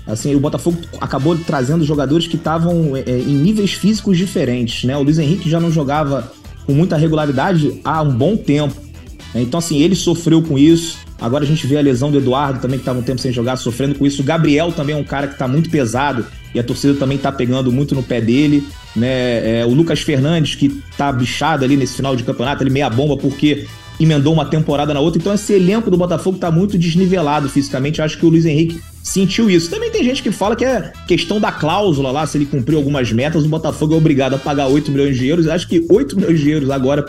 assim, 0.08 0.34
o 0.34 0.40
Botafogo 0.40 0.78
acabou 1.00 1.36
trazendo 1.36 1.84
jogadores 1.84 2.26
que 2.26 2.36
estavam 2.36 2.96
é, 2.96 3.02
em 3.06 3.36
níveis 3.36 3.74
físicos 3.74 4.16
diferentes, 4.16 4.84
né? 4.84 4.96
O 4.96 5.02
Luiz 5.02 5.18
Henrique 5.18 5.48
já 5.50 5.60
não 5.60 5.70
jogava 5.70 6.32
com 6.66 6.72
muita 6.72 6.96
regularidade 6.96 7.80
há 7.84 8.02
um 8.02 8.12
bom 8.12 8.36
tempo. 8.36 8.74
né? 9.34 9.42
Então, 9.42 9.58
assim, 9.58 9.80
ele 9.80 9.94
sofreu 9.94 10.42
com 10.42 10.58
isso. 10.58 10.98
Agora 11.20 11.44
a 11.44 11.46
gente 11.46 11.66
vê 11.66 11.76
a 11.76 11.80
lesão 11.80 12.10
do 12.10 12.18
Eduardo 12.18 12.60
também, 12.60 12.78
que 12.78 12.82
estava 12.82 12.98
um 12.98 13.02
tempo 13.02 13.20
sem 13.20 13.32
jogar, 13.32 13.56
sofrendo 13.56 13.94
com 13.96 14.06
isso. 14.06 14.22
O 14.22 14.24
Gabriel 14.24 14.70
também 14.72 14.94
é 14.94 14.98
um 14.98 15.04
cara 15.04 15.26
que 15.26 15.32
está 15.34 15.48
muito 15.48 15.68
pesado 15.68 16.24
e 16.54 16.60
a 16.60 16.62
torcida 16.62 16.94
também 16.94 17.16
está 17.16 17.32
pegando 17.32 17.72
muito 17.72 17.94
no 17.94 18.02
pé 18.02 18.20
dele. 18.20 18.64
Né? 18.94 19.60
É, 19.60 19.66
o 19.66 19.74
Lucas 19.74 20.00
Fernandes, 20.00 20.54
que 20.54 20.68
tá 20.96 21.12
bichado 21.12 21.64
ali 21.64 21.76
nesse 21.76 21.96
final 21.96 22.14
de 22.14 22.22
campeonato, 22.22 22.62
ele 22.62 22.70
meia 22.70 22.88
bomba 22.88 23.16
porque 23.16 23.66
emendou 24.00 24.32
uma 24.32 24.44
temporada 24.44 24.94
na 24.94 25.00
outra. 25.00 25.20
Então 25.20 25.34
esse 25.34 25.52
elenco 25.52 25.90
do 25.90 25.96
Botafogo 25.96 26.38
tá 26.38 26.50
muito 26.50 26.78
desnivelado 26.78 27.48
fisicamente. 27.48 27.98
Eu 27.98 28.04
acho 28.04 28.18
que 28.18 28.26
o 28.26 28.28
Luiz 28.28 28.46
Henrique 28.46 28.80
sentiu 29.02 29.50
isso. 29.50 29.70
Também 29.70 29.90
tem 29.90 30.04
gente 30.04 30.22
que 30.22 30.30
fala 30.30 30.54
que 30.54 30.64
é 30.64 30.92
questão 31.06 31.40
da 31.40 31.50
cláusula 31.50 32.10
lá, 32.10 32.26
se 32.26 32.38
ele 32.38 32.46
cumpriu 32.46 32.78
algumas 32.78 33.10
metas, 33.12 33.44
o 33.44 33.48
Botafogo 33.48 33.94
é 33.94 33.96
obrigado 33.96 34.34
a 34.34 34.38
pagar 34.38 34.66
8 34.66 34.90
milhões 34.90 35.16
de 35.16 35.26
euros. 35.26 35.46
Eu 35.46 35.52
acho 35.52 35.68
que 35.68 35.86
8 35.88 36.16
milhões 36.16 36.40
de 36.40 36.50
euros 36.50 36.70
agora 36.70 37.06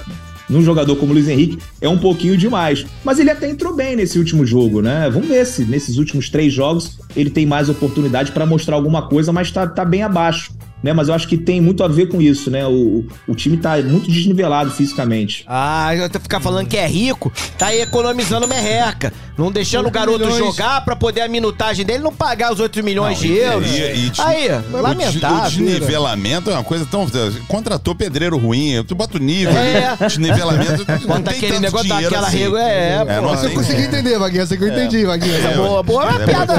num 0.49 0.63
jogador 0.63 0.95
como 0.95 1.11
o 1.11 1.13
Luiz 1.13 1.27
Henrique 1.27 1.59
é 1.79 1.87
um 1.87 1.97
pouquinho 1.97 2.35
demais. 2.35 2.85
Mas 3.03 3.19
ele 3.19 3.29
até 3.29 3.49
entrou 3.49 3.73
bem 3.75 3.95
nesse 3.95 4.17
último 4.17 4.45
jogo, 4.45 4.81
né? 4.81 5.09
Vamos 5.09 5.27
ver 5.27 5.45
se 5.45 5.63
nesses 5.63 5.97
últimos 5.97 6.29
três 6.29 6.51
jogos 6.51 6.97
ele 7.15 7.29
tem 7.29 7.45
mais 7.45 7.69
oportunidade 7.69 8.31
para 8.31 8.45
mostrar 8.45 8.75
alguma 8.75 9.03
coisa, 9.03 9.31
mas 9.31 9.51
tá, 9.51 9.67
tá 9.67 9.85
bem 9.85 10.01
abaixo. 10.01 10.51
Né? 10.83 10.93
Mas 10.93 11.07
eu 11.07 11.13
acho 11.13 11.27
que 11.27 11.37
tem 11.37 11.59
muito 11.61 11.83
a 11.83 11.87
ver 11.87 12.07
com 12.07 12.21
isso, 12.21 12.49
né? 12.51 12.65
O, 12.65 13.05
o 13.27 13.35
time 13.35 13.57
tá 13.57 13.77
muito 13.77 14.09
desnivelado 14.09 14.71
fisicamente. 14.71 15.43
Ah, 15.47 15.95
eu 15.95 16.09
tô 16.09 16.19
ficar 16.19 16.39
falando 16.39 16.67
que 16.67 16.77
é 16.77 16.87
rico, 16.87 17.31
tá 17.57 17.67
aí 17.67 17.81
economizando 17.81 18.47
merreca. 18.47 19.11
Não 19.37 19.49
deixando 19.51 19.87
o 19.87 19.91
garoto 19.91 20.19
milhões. 20.19 20.37
jogar 20.37 20.83
pra 20.83 20.95
poder 20.97 21.21
a 21.21 21.27
minutagem 21.29 21.85
dele 21.85 22.03
não 22.03 22.13
pagar 22.13 22.51
os 22.51 22.59
8 22.59 22.83
milhões 22.83 23.17
Não, 23.21 23.25
de 23.27 23.33
euros. 23.37 23.67
e- 23.71 23.77
e- 24.07 24.11
aí, 24.19 24.49
O, 24.73 24.81
lamentável. 24.81 25.45
o 25.47 25.49
desnivelamento 25.49 26.49
é 26.51 26.53
uma 26.53 26.63
coisa 26.63 26.85
tão. 26.85 27.07
Contratou 27.47 27.95
pedreiro 27.95 28.37
ruim, 28.37 28.83
tu 28.85 28.95
bota 28.95 29.17
o 29.17 29.19
nível 29.21 29.53
É. 29.55 29.87
ali, 29.87 29.97
desnivelamento. 29.99 30.85
não 30.87 31.07
Bota 31.07 31.21
tem 31.21 31.33
aquele 31.37 31.51
tanto 31.53 31.61
negócio 31.61 31.87
dinheiro 31.87 32.09
daquela 32.09 32.27
assim. 32.27 32.37
regra. 32.37 32.59
É, 32.61 32.95
É, 32.95 33.05
pô. 33.05 33.21
não 33.21 33.33
Essa 33.33 33.45
eu 33.45 33.51
consegui 33.51 33.81
entender, 33.83 34.19
Vaguinha. 34.19 34.43
Essa 34.43 34.57
que 34.57 34.63
eu 34.63 34.67
entendi, 34.67 35.05
Vaguinha. 35.05 35.35
É 35.37 35.55
boa, 35.55 35.83
boa, 35.83 36.03
é 36.03 36.09
uma 36.09 36.21
É, 36.21 36.25
piada. 36.25 36.55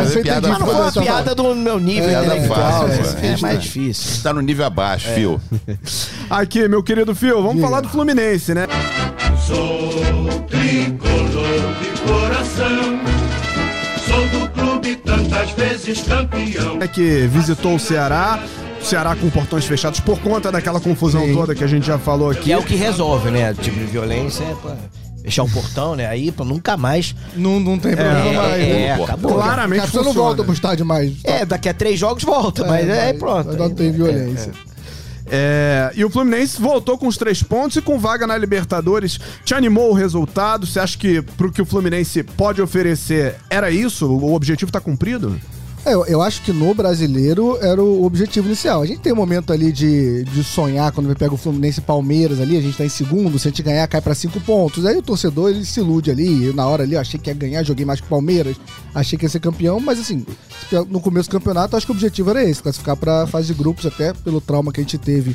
mas 0.48 0.58
não 0.58 0.66
foi 0.66 0.74
uma 0.74 0.92
piada 0.92 1.34
do 1.34 1.54
meu 1.54 1.78
nível 1.78 2.08
É, 2.08 2.24
intelectual. 2.24 2.88
fácil, 2.88 3.18
É, 3.22 3.26
é. 3.26 3.32
é 3.32 3.36
mais 3.38 3.62
difícil. 3.62 4.09
Tá 4.18 4.32
no 4.32 4.40
nível 4.40 4.66
abaixo, 4.66 5.08
fio. 5.14 5.40
Aqui, 6.28 6.68
meu 6.68 6.82
querido 6.82 7.14
Fio, 7.14 7.42
vamos 7.42 7.60
falar 7.60 7.80
do 7.80 7.88
Fluminense, 7.88 8.52
né? 8.54 8.66
Sou 9.46 9.90
tricolor 10.48 11.74
de 11.80 12.00
coração. 12.02 13.00
Sou 14.06 14.40
do 14.40 14.50
clube 14.50 14.96
tantas 14.96 15.50
vezes 15.52 16.02
campeão. 16.02 16.78
É 16.80 16.88
que 16.88 17.26
visitou 17.26 17.74
o 17.74 17.78
Ceará. 17.80 18.42
O 18.80 18.84
Ceará 18.84 19.14
com 19.14 19.28
portões 19.30 19.64
fechados 19.64 20.00
por 20.00 20.18
conta 20.20 20.50
daquela 20.50 20.80
confusão 20.80 21.26
Sim. 21.26 21.34
toda 21.34 21.54
que 21.54 21.62
a 21.62 21.66
gente 21.66 21.86
já 21.86 21.98
falou 21.98 22.30
aqui. 22.30 22.44
Que 22.44 22.52
é 22.52 22.58
o 22.58 22.62
que 22.62 22.74
resolve, 22.74 23.30
né? 23.30 23.54
Tipo 23.54 23.78
de 23.78 23.84
violência 23.86 24.44
é 24.44 24.54
pra 24.54 24.76
fechar 25.22 25.42
um 25.44 25.50
portão, 25.50 25.94
né? 25.94 26.06
Aí 26.06 26.30
pra 26.32 26.44
nunca 26.44 26.76
mais. 26.76 27.14
Não, 27.36 27.60
não 27.60 27.78
tem 27.78 27.94
problema 27.94 28.20
É, 28.20 28.36
mais. 28.36 28.62
é, 28.62 28.66
né? 28.96 29.02
acabou. 29.04 29.34
Claramente 29.34 29.82
pessoa 29.82 30.04
não 30.04 30.12
volta 30.12 30.42
pro 30.44 30.52
estádio 30.52 30.84
mais. 30.86 31.12
É, 31.24 31.44
daqui 31.44 31.68
a 31.68 31.74
três 31.74 31.98
jogos 31.98 32.22
volta, 32.24 32.66
mas 32.66 32.88
é, 32.88 33.12
pronto. 33.12 33.46
Mas 33.48 33.56
não 33.56 33.70
tem 33.70 33.92
violência. 33.92 34.52
É, 35.32 35.92
e 35.94 36.04
o 36.04 36.10
Fluminense 36.10 36.60
voltou 36.60 36.98
com 36.98 37.06
os 37.06 37.16
três 37.16 37.40
pontos 37.40 37.76
e 37.76 37.80
com 37.82 37.98
vaga 37.98 38.26
na 38.26 38.36
Libertadores. 38.36 39.20
Te 39.44 39.54
animou 39.54 39.90
o 39.90 39.94
resultado? 39.94 40.66
Você 40.66 40.80
acha 40.80 40.98
que 40.98 41.22
pro 41.22 41.52
que 41.52 41.62
o 41.62 41.64
Fluminense 41.66 42.22
pode 42.24 42.60
oferecer 42.60 43.36
era 43.48 43.70
isso? 43.70 44.08
O 44.10 44.34
objetivo 44.34 44.72
tá 44.72 44.80
cumprido? 44.80 45.40
É, 45.84 45.94
eu, 45.94 46.20
acho 46.20 46.42
que 46.42 46.52
no 46.52 46.74
brasileiro 46.74 47.56
era 47.62 47.82
o 47.82 48.04
objetivo 48.04 48.46
inicial. 48.46 48.82
A 48.82 48.86
gente 48.86 49.00
tem 49.00 49.12
um 49.12 49.16
momento 49.16 49.50
ali 49.52 49.72
de, 49.72 50.24
de 50.24 50.44
sonhar 50.44 50.92
quando 50.92 51.14
pega 51.16 51.32
o 51.32 51.38
Fluminense 51.38 51.80
e 51.80 51.82
Palmeiras 51.82 52.38
ali, 52.38 52.56
a 52.56 52.60
gente 52.60 52.76
tá 52.76 52.84
em 52.84 52.90
segundo, 52.90 53.38
se 53.38 53.48
a 53.48 53.50
gente 53.50 53.62
ganhar, 53.62 53.88
cai 53.88 54.00
pra 54.00 54.14
cinco 54.14 54.38
pontos. 54.40 54.84
Aí 54.84 54.96
o 54.96 55.02
torcedor 55.02 55.50
ele 55.50 55.64
se 55.64 55.80
ilude 55.80 56.10
ali. 56.10 56.44
Eu, 56.44 56.54
na 56.54 56.66
hora 56.66 56.82
ali, 56.82 56.94
eu 56.94 57.00
achei 57.00 57.18
que 57.18 57.30
ia 57.30 57.34
ganhar, 57.34 57.62
joguei 57.62 57.86
mais 57.86 58.00
que 58.00 58.06
o 58.06 58.10
Palmeiras, 58.10 58.56
achei 58.94 59.18
que 59.18 59.24
ia 59.24 59.28
ser 59.28 59.40
campeão, 59.40 59.80
mas 59.80 59.98
assim, 59.98 60.24
no 60.88 61.00
começo 61.00 61.30
do 61.30 61.32
campeonato, 61.32 61.76
acho 61.76 61.86
que 61.86 61.92
o 61.92 61.94
objetivo 61.94 62.30
era 62.30 62.44
esse, 62.44 62.62
classificar 62.62 62.96
pra 62.96 63.26
fase 63.26 63.48
de 63.48 63.54
grupos, 63.54 63.86
até 63.86 64.12
pelo 64.12 64.40
trauma 64.40 64.72
que 64.72 64.80
a 64.80 64.84
gente 64.84 64.98
teve 64.98 65.34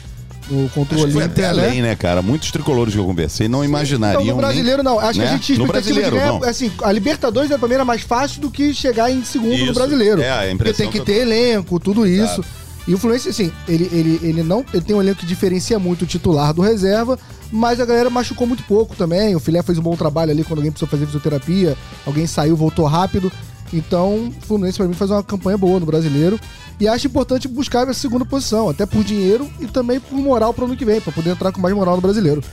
no, 0.50 0.70
contra 0.70 0.98
o 0.98 1.06
que 1.06 1.12
foi 1.12 1.24
até 1.24 1.48
Olímpia, 1.48 1.54
né? 1.54 1.68
além, 1.68 1.82
né, 1.82 1.96
cara? 1.96 2.22
Muitos 2.22 2.52
tricolores 2.52 2.94
que 2.94 3.00
eu 3.00 3.06
conversei 3.06 3.48
não 3.48 3.64
imaginariam. 3.64 4.22
Então, 4.22 4.36
no 4.36 4.42
brasileiro, 4.42 4.84
nem, 4.84 4.94
não. 4.94 5.00
Acho 5.00 5.20
né? 5.20 5.26
que 5.26 5.30
a 5.30 5.34
gente 5.36 5.46
tinha 5.46 5.58
No 5.58 5.68
brasileiro, 5.68 6.16
ganhar. 6.16 6.28
não. 6.28 6.44
Assim, 6.44 6.72
a 6.84 6.92
Libertadores 6.92 7.50
da 7.50 7.58
primeira 7.58 7.82
era 7.82 7.86
mais 7.86 8.02
fácil 8.02 8.42
do 8.42 8.50
que 8.50 8.74
chegar 8.74 9.12
em 9.12 9.24
segundo 9.24 9.54
Isso. 9.54 9.66
no 9.66 9.74
brasileiro. 9.74 10.22
É, 10.22 10.30
a 10.30 10.36
Porque 10.36 10.52
impressão 10.54 10.78
tem 10.78 10.92
que 10.92 11.00
que 11.00 11.06
ter 11.06 11.22
elenco, 11.22 11.80
tudo 11.80 12.06
isso. 12.06 12.44
E 12.88 12.94
o 12.94 12.98
Fluminense, 13.00 13.30
assim, 13.30 13.52
ele, 13.68 13.90
ele, 13.92 14.20
ele 14.22 14.44
não. 14.44 14.64
Ele 14.72 14.84
tem 14.84 14.96
um 14.96 15.02
elenco 15.02 15.20
que 15.22 15.26
diferencia 15.26 15.80
muito 15.80 16.04
o 16.04 16.06
titular 16.06 16.54
do 16.54 16.62
reserva, 16.62 17.18
mas 17.52 17.80
a 17.80 17.86
galera 17.86 18.10
machucou 18.12 18.46
muito 18.46 18.64
pouco 18.64 18.96
também. 18.96 19.36
O 19.36 19.40
Filé 19.40 19.62
fez 19.64 19.78
um 19.80 19.82
bom 19.82 19.96
trabalho 19.96 20.32
ali 20.32 20.44
quando 20.44 20.60
alguém 20.60 20.72
precisou 20.72 20.88
fazer 20.88 21.06
fisioterapia, 21.08 21.76
alguém 22.06 22.28
saiu, 22.28 22.56
voltou 22.56 22.86
rápido. 22.86 23.32
Então, 23.74 24.28
o 24.30 24.46
Fluminense, 24.46 24.78
pra 24.78 24.88
mim, 24.88 24.94
faz 24.94 25.12
uma 25.12 25.24
campanha 25.24 25.58
boa 25.58 25.80
no 25.80 25.86
brasileiro. 25.86 26.40
E 26.80 26.88
acho 26.88 27.08
importante 27.08 27.48
buscar 27.48 27.88
a 27.90 27.94
segunda 27.94 28.26
posição, 28.26 28.70
até 28.70 28.86
por 28.86 29.04
dinheiro 29.04 29.50
e 29.60 29.66
também 29.66 30.00
por 30.00 30.18
moral 30.18 30.54
pro 30.54 30.66
ano 30.66 30.76
que 30.76 30.86
vem, 30.86 31.00
pra 31.02 31.12
poder 31.12 31.32
entrar 31.32 31.52
com 31.52 31.62
mais 31.62 31.74
moral 31.74 31.96
no 31.96 32.02
brasileiro. 32.02 32.44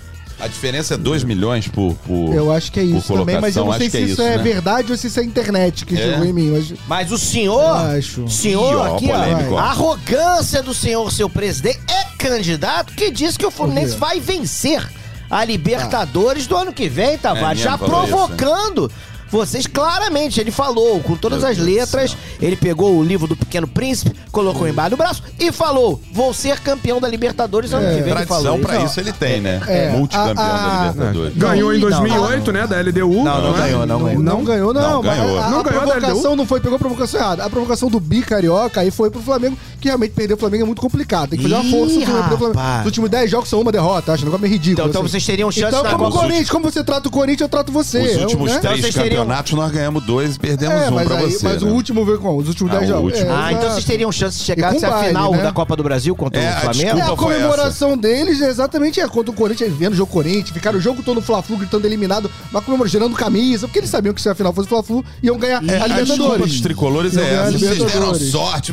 A 0.40 0.48
diferença 0.48 0.94
é 0.94 0.96
2 0.96 1.22
milhões 1.22 1.68
por, 1.68 1.94
por. 2.06 2.34
Eu 2.34 2.50
acho 2.50 2.72
que 2.72 2.80
é 2.80 2.82
isso 2.82 3.12
também, 3.14 3.40
mas 3.40 3.54
eu 3.54 3.64
não 3.64 3.72
sei 3.74 3.86
acho 3.86 3.90
se 3.96 4.04
que 4.04 4.10
isso 4.12 4.22
é, 4.22 4.36
né? 4.38 4.42
verdade 4.42 4.90
ou 4.90 4.98
se 4.98 5.06
isso 5.06 5.20
é 5.20 5.22
a 5.22 5.26
internet 5.26 5.84
que 5.86 5.94
É? 5.96 6.10
jogou 6.12 6.24
em 6.24 6.32
mim. 6.32 6.50
Mas... 6.50 6.74
Mas 6.88 7.12
o 7.12 7.18
senhor, 7.18 7.76
Acho. 7.76 8.28
senhor 8.28 8.72
Ih, 8.72 8.76
ó, 8.76 8.96
aqui, 8.96 9.06
polêmico, 9.08 9.54
ó, 9.54 9.56
ó. 9.56 9.58
a 9.58 9.62
arrogância 9.70 10.62
do 10.62 10.74
senhor, 10.74 11.12
seu 11.12 11.28
presidente, 11.30 11.78
é 11.88 12.16
candidato 12.16 12.92
que 12.94 13.10
diz 13.10 13.36
que 13.36 13.46
o 13.46 13.50
Fluminense 13.52 13.96
vai 13.96 14.18
vencer 14.18 14.82
a 15.30 15.44
Libertadores 15.44 16.46
do 16.46 16.56
ano 16.56 16.72
que 16.72 16.88
vem, 16.88 17.16
Tavares. 17.18 17.60
É 17.60 17.64
já 17.64 17.70
mesmo, 17.72 17.86
falou 17.86 18.06
provocando. 18.08 18.90
Vocês 19.32 19.66
claramente, 19.66 20.38
ele 20.40 20.50
falou 20.50 21.00
com 21.00 21.16
todas 21.16 21.40
Meu 21.40 21.48
as 21.50 21.56
letras. 21.58 22.16
Ele 22.40 22.54
pegou 22.54 22.96
o 22.98 23.02
livro 23.02 23.26
do 23.26 23.34
Pequeno 23.34 23.66
Príncipe, 23.66 24.14
colocou 24.30 24.68
embaixo 24.68 24.90
do 24.90 24.96
braço 24.96 25.22
e 25.40 25.50
falou: 25.50 25.98
Vou 26.12 26.34
ser 26.34 26.60
campeão 26.60 27.00
da 27.00 27.08
Libertadores 27.08 27.72
ano 27.72 27.86
que 27.96 28.02
vem. 28.02 28.12
Ele 28.14 28.26
falou 28.26 28.42
Tradição 28.42 28.60
pra 28.60 28.78
Não. 28.78 28.84
isso 28.86 29.00
ele 29.00 29.12
tem, 29.12 29.40
né? 29.40 29.60
É, 29.66 29.90
Multicampeão 29.90 30.44
a- 30.44 30.48
a- 30.54 30.76
da 30.84 30.88
Libertadores. 30.90 31.36
Ganhou 31.36 31.74
em 31.74 31.78
Não, 31.78 31.88
2008, 31.88 32.52
né? 32.52 32.66
Da 32.66 32.76
LDU. 32.80 33.24
Não, 33.24 33.42
não 33.42 33.56
é? 33.56 33.60
ganhou, 33.62 33.86
não 33.86 34.02
ganhou. 34.04 34.22
Não, 34.22 34.44
ganhou, 34.44 34.74
não. 34.74 34.80
Não, 34.82 35.02
ganhou. 35.02 35.38
A, 35.38 35.46
a, 35.46 35.50
Não 35.50 35.60
a 35.60 35.62
ganhou 35.62 35.80
da 35.86 35.90
provocação 35.92 36.18
LDU? 36.30 36.36
não 36.36 36.46
foi, 36.46 36.60
pegou 36.60 36.76
a 36.76 36.78
provocação 36.78 37.20
errada. 37.20 37.44
A 37.44 37.48
provocação 37.50 37.88
do 37.88 37.98
bi 37.98 38.20
carioca 38.22 38.80
aí 38.82 38.90
foi 38.90 39.10
pro 39.10 39.22
Flamengo, 39.22 39.56
que 39.80 39.88
realmente 39.88 40.12
perder 40.12 40.34
o 40.34 40.36
Flamengo 40.36 40.64
é 40.64 40.66
muito 40.66 40.82
complicado. 40.82 41.30
Tem 41.30 41.38
que 41.38 41.48
fazer 41.48 41.54
uma 41.54 41.64
Ih, 41.64 41.70
força 41.70 42.00
pra 42.00 42.20
perder 42.20 42.34
o 42.34 42.38
Flamengo. 42.38 42.80
Os 42.80 42.84
últimos 42.86 43.08
10 43.10 43.30
jogos 43.30 43.48
são 43.48 43.60
uma 43.62 43.72
derrota, 43.72 44.12
acho 44.12 44.22
um 44.22 44.26
negócio 44.26 44.42
meio 44.42 44.52
ridículo. 44.52 44.72
Então, 44.74 44.86
então 44.90 45.00
assim. 45.02 45.10
vocês 45.10 45.24
teriam 45.24 45.50
chance 45.50 45.74
Então, 45.74 45.90
como 45.98 46.08
o. 46.08 46.12
Corinthians, 46.12 46.50
como 46.50 46.70
você 46.70 46.84
trata 46.84 47.08
o 47.08 47.10
Corinthians, 47.10 47.40
eu 47.42 47.48
trato 47.48 47.72
você. 47.72 47.98
Os 48.00 48.16
últimos 48.22 48.52
né? 48.52 48.58
três 48.58 48.80
vocês 48.80 48.94
teriam- 48.94 49.21
campeonatos 49.22 49.52
nós 49.52 49.70
ganhamos 49.72 50.04
dois 50.04 50.36
e 50.36 50.38
perdemos 50.38 50.82
É, 50.82 50.90
um 50.90 50.94
mas, 50.94 51.06
pra 51.08 51.16
aí, 51.18 51.30
você. 51.30 51.44
mas 51.44 51.62
né? 51.62 51.70
o 51.70 51.74
último 51.74 52.04
veio 52.04 52.18
com 52.18 52.36
os 52.36 52.48
últimos 52.48 52.72
Ah, 52.74 52.78
10 52.78 52.90
o 52.90 52.92
jogos. 52.94 53.14
É, 53.18 53.28
Ah, 53.30 53.52
então 53.52 53.70
vocês 53.70 53.84
teriam 53.84 54.12
chance 54.12 54.38
de 54.38 54.44
chegar 54.44 54.70
com 54.70 54.76
até 54.78 54.86
a 54.86 54.90
baile, 54.90 55.08
final 55.08 55.32
né? 55.32 55.42
da 55.42 55.52
Copa 55.52 55.76
do 55.76 55.82
Brasil 55.82 56.14
contra 56.16 56.40
É, 56.40 56.46
o 56.46 56.52
a 56.52 56.60
Flamengo? 56.60 56.88
É, 56.88 56.90
a 56.90 56.94
Desculpa 56.96 57.22
foi 57.22 57.34
comemoração 57.34 57.96
deles 57.96 58.40
é 58.40 58.48
exatamente 58.48 59.00
é, 59.00 59.08
contra 59.08 59.30
o 59.30 59.34
Corinthians, 59.34 59.72
vendo 59.76 59.92
o 59.92 59.96
jogo 59.96 60.12
Corinthians, 60.12 60.50
ficaram 60.50 60.78
o 60.78 60.80
jogo 60.80 61.02
todo 61.02 61.16
no 61.16 61.22
Fla-Flu 61.22 61.56
gritando 61.58 61.86
eliminado, 61.86 62.30
mas 62.52 62.64
comemorando, 62.64 62.92
gerando 62.92 63.14
camisa, 63.14 63.66
porque 63.66 63.78
eles 63.80 63.90
sabiam 63.90 64.14
que 64.14 64.20
se 64.22 64.28
a 64.28 64.34
final 64.34 64.52
fosse 64.52 64.68
Fla-Flu, 64.68 65.04
iam 65.22 65.38
ganhar 65.38 65.62
É, 65.64 65.78
a 65.78 65.84
a 65.84 65.86
Libertadores. 65.86 66.52
dos 66.52 66.60
tricolores 66.60 67.16
é 67.16 67.20
a 67.22 67.24
essa. 67.48 67.58
Vocês 67.58 67.78
deram 67.92 68.14
sorte. 68.14 68.72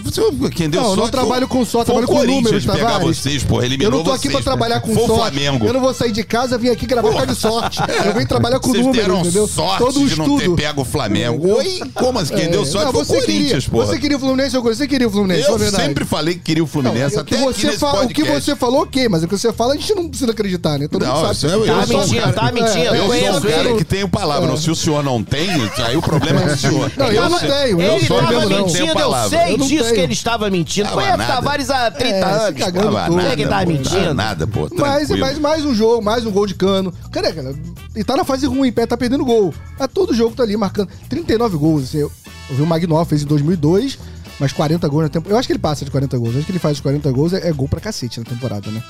Quem 0.55 0.69
deu 0.69 0.81
Não, 0.81 0.89
eu 0.89 0.95
sorte 0.95 1.01
não 1.03 1.09
trabalho 1.21 1.47
foi- 1.47 1.57
com 1.59 1.65
sorte, 1.65 1.91
o 1.91 1.93
trabalho 1.93 2.07
com 2.07 2.23
números, 2.25 2.65
pegar 2.65 2.99
vocês, 2.99 3.43
porra. 3.43 3.63
Eu 3.63 3.65
Eliminou 3.65 3.91
não 3.91 4.03
tô 4.03 4.11
aqui 4.11 4.29
pra 4.29 4.41
trabalhar 4.41 4.79
com 4.81 4.93
Foi 4.93 5.03
o 5.03 5.07
sorte. 5.07 5.39
Eu 5.43 5.73
não 5.73 5.79
vou 5.81 5.93
sair 5.93 6.11
de 6.11 6.23
casa, 6.23 6.57
vim 6.57 6.69
aqui 6.69 6.85
gravar 6.85 7.09
por 7.09 7.17
causa 7.17 7.33
de 7.33 7.39
sorte. 7.39 7.79
Eu 8.05 8.13
venho 8.13 8.27
trabalhar 8.27 8.59
com 8.59 8.71
números, 8.73 9.19
entendeu? 9.19 9.47
sorte 9.47 9.77
Todo 9.83 9.99
não 9.99 10.38
ter 10.39 10.55
pego 10.55 10.81
o 10.81 10.85
Flamengo. 10.85 11.55
Oi? 11.55 11.81
Como 11.93 12.19
assim? 12.19 12.35
Quem 12.35 12.49
deu 12.49 12.61
É, 12.63 12.65
sorte 12.65 12.85
não, 12.85 12.91
foi 12.93 13.01
o 13.01 13.05
você 13.05 13.13
Corinthians, 13.21 13.65
queria, 13.65 13.69
porra. 13.69 13.85
Você 13.85 13.99
queria 13.99 14.17
o 14.17 14.19
Fluminense, 14.19 14.55
eu 14.55 14.61
você 14.63 14.87
queria 14.87 15.07
o 15.07 15.11
Fluminense, 15.11 15.49
Eu 15.49 15.57
verdade. 15.57 15.83
sempre 15.85 16.05
falei 16.05 16.33
que 16.35 16.39
queria 16.41 16.63
o 16.63 16.65
Não, 16.65 16.71
Fluminense, 16.71 17.17
o, 17.19 17.23
que 17.23 17.35
até 17.35 17.43
aqui 17.43 17.53
você 17.61 17.67
nesse 17.67 17.79
fa- 17.79 18.01
o 18.01 18.07
que 18.07 18.23
você 18.23 18.55
falou, 18.55 18.81
ok, 18.83 19.09
mas 19.09 19.23
o 19.23 19.27
que 19.27 19.37
você 19.37 19.51
fala 19.53 19.73
a 19.73 19.77
gente 19.77 19.93
não 19.95 20.07
precisa 20.09 20.31
acreditar, 20.31 20.77
né? 20.77 20.87
Todo 20.87 21.05
Não, 21.05 21.15
mundo 21.15 21.31
isso 21.31 21.47
sabe. 21.49 21.53
é- 21.53 21.69
eu 21.69 21.75
Tá 21.75 21.87
sou 21.87 21.95
um 21.95 21.99
mentindo, 22.01 22.21
cara- 22.21 22.33
tá 22.33 22.51
mentindo. 22.51 22.85
Eu 22.85 22.93
Eu 22.95 23.01
sou 23.33 23.37
um 23.37 23.41
cara 23.41 23.69
ele. 23.69 23.77
que 23.77 23.83
tem 23.83 24.07
palavra. 24.07 24.47
não, 24.49 24.57
Se 24.57 24.69
o 24.71 24.75
senhor 24.75 25.03
não 25.03 25.23
tem, 25.23 25.49
aí 25.85 25.95
o 25.97 26.01
problema 26.01 26.41
é 26.41 26.45
do 26.47 26.57
senhor. 26.57 26.91
Não, 26.97 27.07
eu 27.07 27.29
não 27.29 27.39
sei. 27.39 27.49
tenho. 27.49 27.81
Eu 27.81 27.95
Ele 27.97 28.05
sou 28.07 28.17
tava 28.19 28.31
mesmo, 28.31 28.49
não. 28.49 28.57
mentindo, 28.65 28.99
eu 28.99 29.29
sei 29.29 29.53
Eu 29.53 29.57
não 29.57 29.67
disso 29.67 29.83
tenho. 29.83 29.95
que 29.95 30.01
ele 30.01 30.13
estava 30.13 30.49
mentindo. 30.49 30.89
Conhece 30.89 31.17
nada. 31.17 31.33
Tavares 31.33 31.69
há 31.69 31.91
30 31.91 32.15
É, 32.15 32.21
se 32.21 32.25
anos. 32.45 32.59
cagando 32.59 32.85
Tava 32.93 33.05
tudo. 33.05 33.15
nada, 33.17 33.27
Sei 33.29 33.37
que 33.37 33.47
tá 33.47 33.59
pô, 33.59 33.65
mentindo. 33.67 34.13
Nada, 34.13 34.47
pô. 34.47 34.69
Mas, 34.77 35.39
mais 35.39 35.65
um 35.65 35.73
jogo, 35.73 36.01
mais 36.03 36.25
um 36.25 36.31
gol 36.31 36.45
de 36.47 36.53
cano. 36.55 36.93
Cara, 37.11 37.31
cara, 37.31 37.53
e 37.95 38.03
tá 38.03 38.15
na 38.17 38.23
fase 38.23 38.45
ruim, 38.45 38.71
pé 38.71 38.85
tá 38.85 38.97
perdendo 38.97 39.23
gol. 39.25 39.53
A 39.79 39.87
todo 39.87 40.13
jogo 40.19 40.35
tá 40.35 40.43
ali 40.43 40.55
marcando 40.55 40.89
39 41.09 41.57
gols. 41.57 41.83
assim, 41.85 41.97
Eu, 41.99 42.11
vi 42.51 42.61
o 42.61 42.65
Magnol 42.65 43.03
fez 43.05 43.23
em 43.23 43.25
2002, 43.25 43.97
mas 44.39 44.53
40 44.53 44.87
gols 44.87 45.03
na 45.03 45.09
temporada. 45.09 45.33
Eu 45.35 45.39
acho 45.39 45.47
que 45.47 45.53
ele 45.53 45.59
passa 45.59 45.85
de 45.85 45.91
40 45.91 46.17
gols. 46.17 46.33
Eu 46.33 46.37
acho 46.39 46.45
que 46.45 46.51
ele 46.51 46.59
faz 46.59 46.77
os 46.77 46.81
40 46.81 47.11
gols, 47.11 47.33
é, 47.33 47.47
é 47.47 47.51
gol 47.51 47.67
pra 47.67 47.79
cacete 47.79 48.19
na 48.19 48.25
temporada, 48.25 48.69
né? 48.71 48.83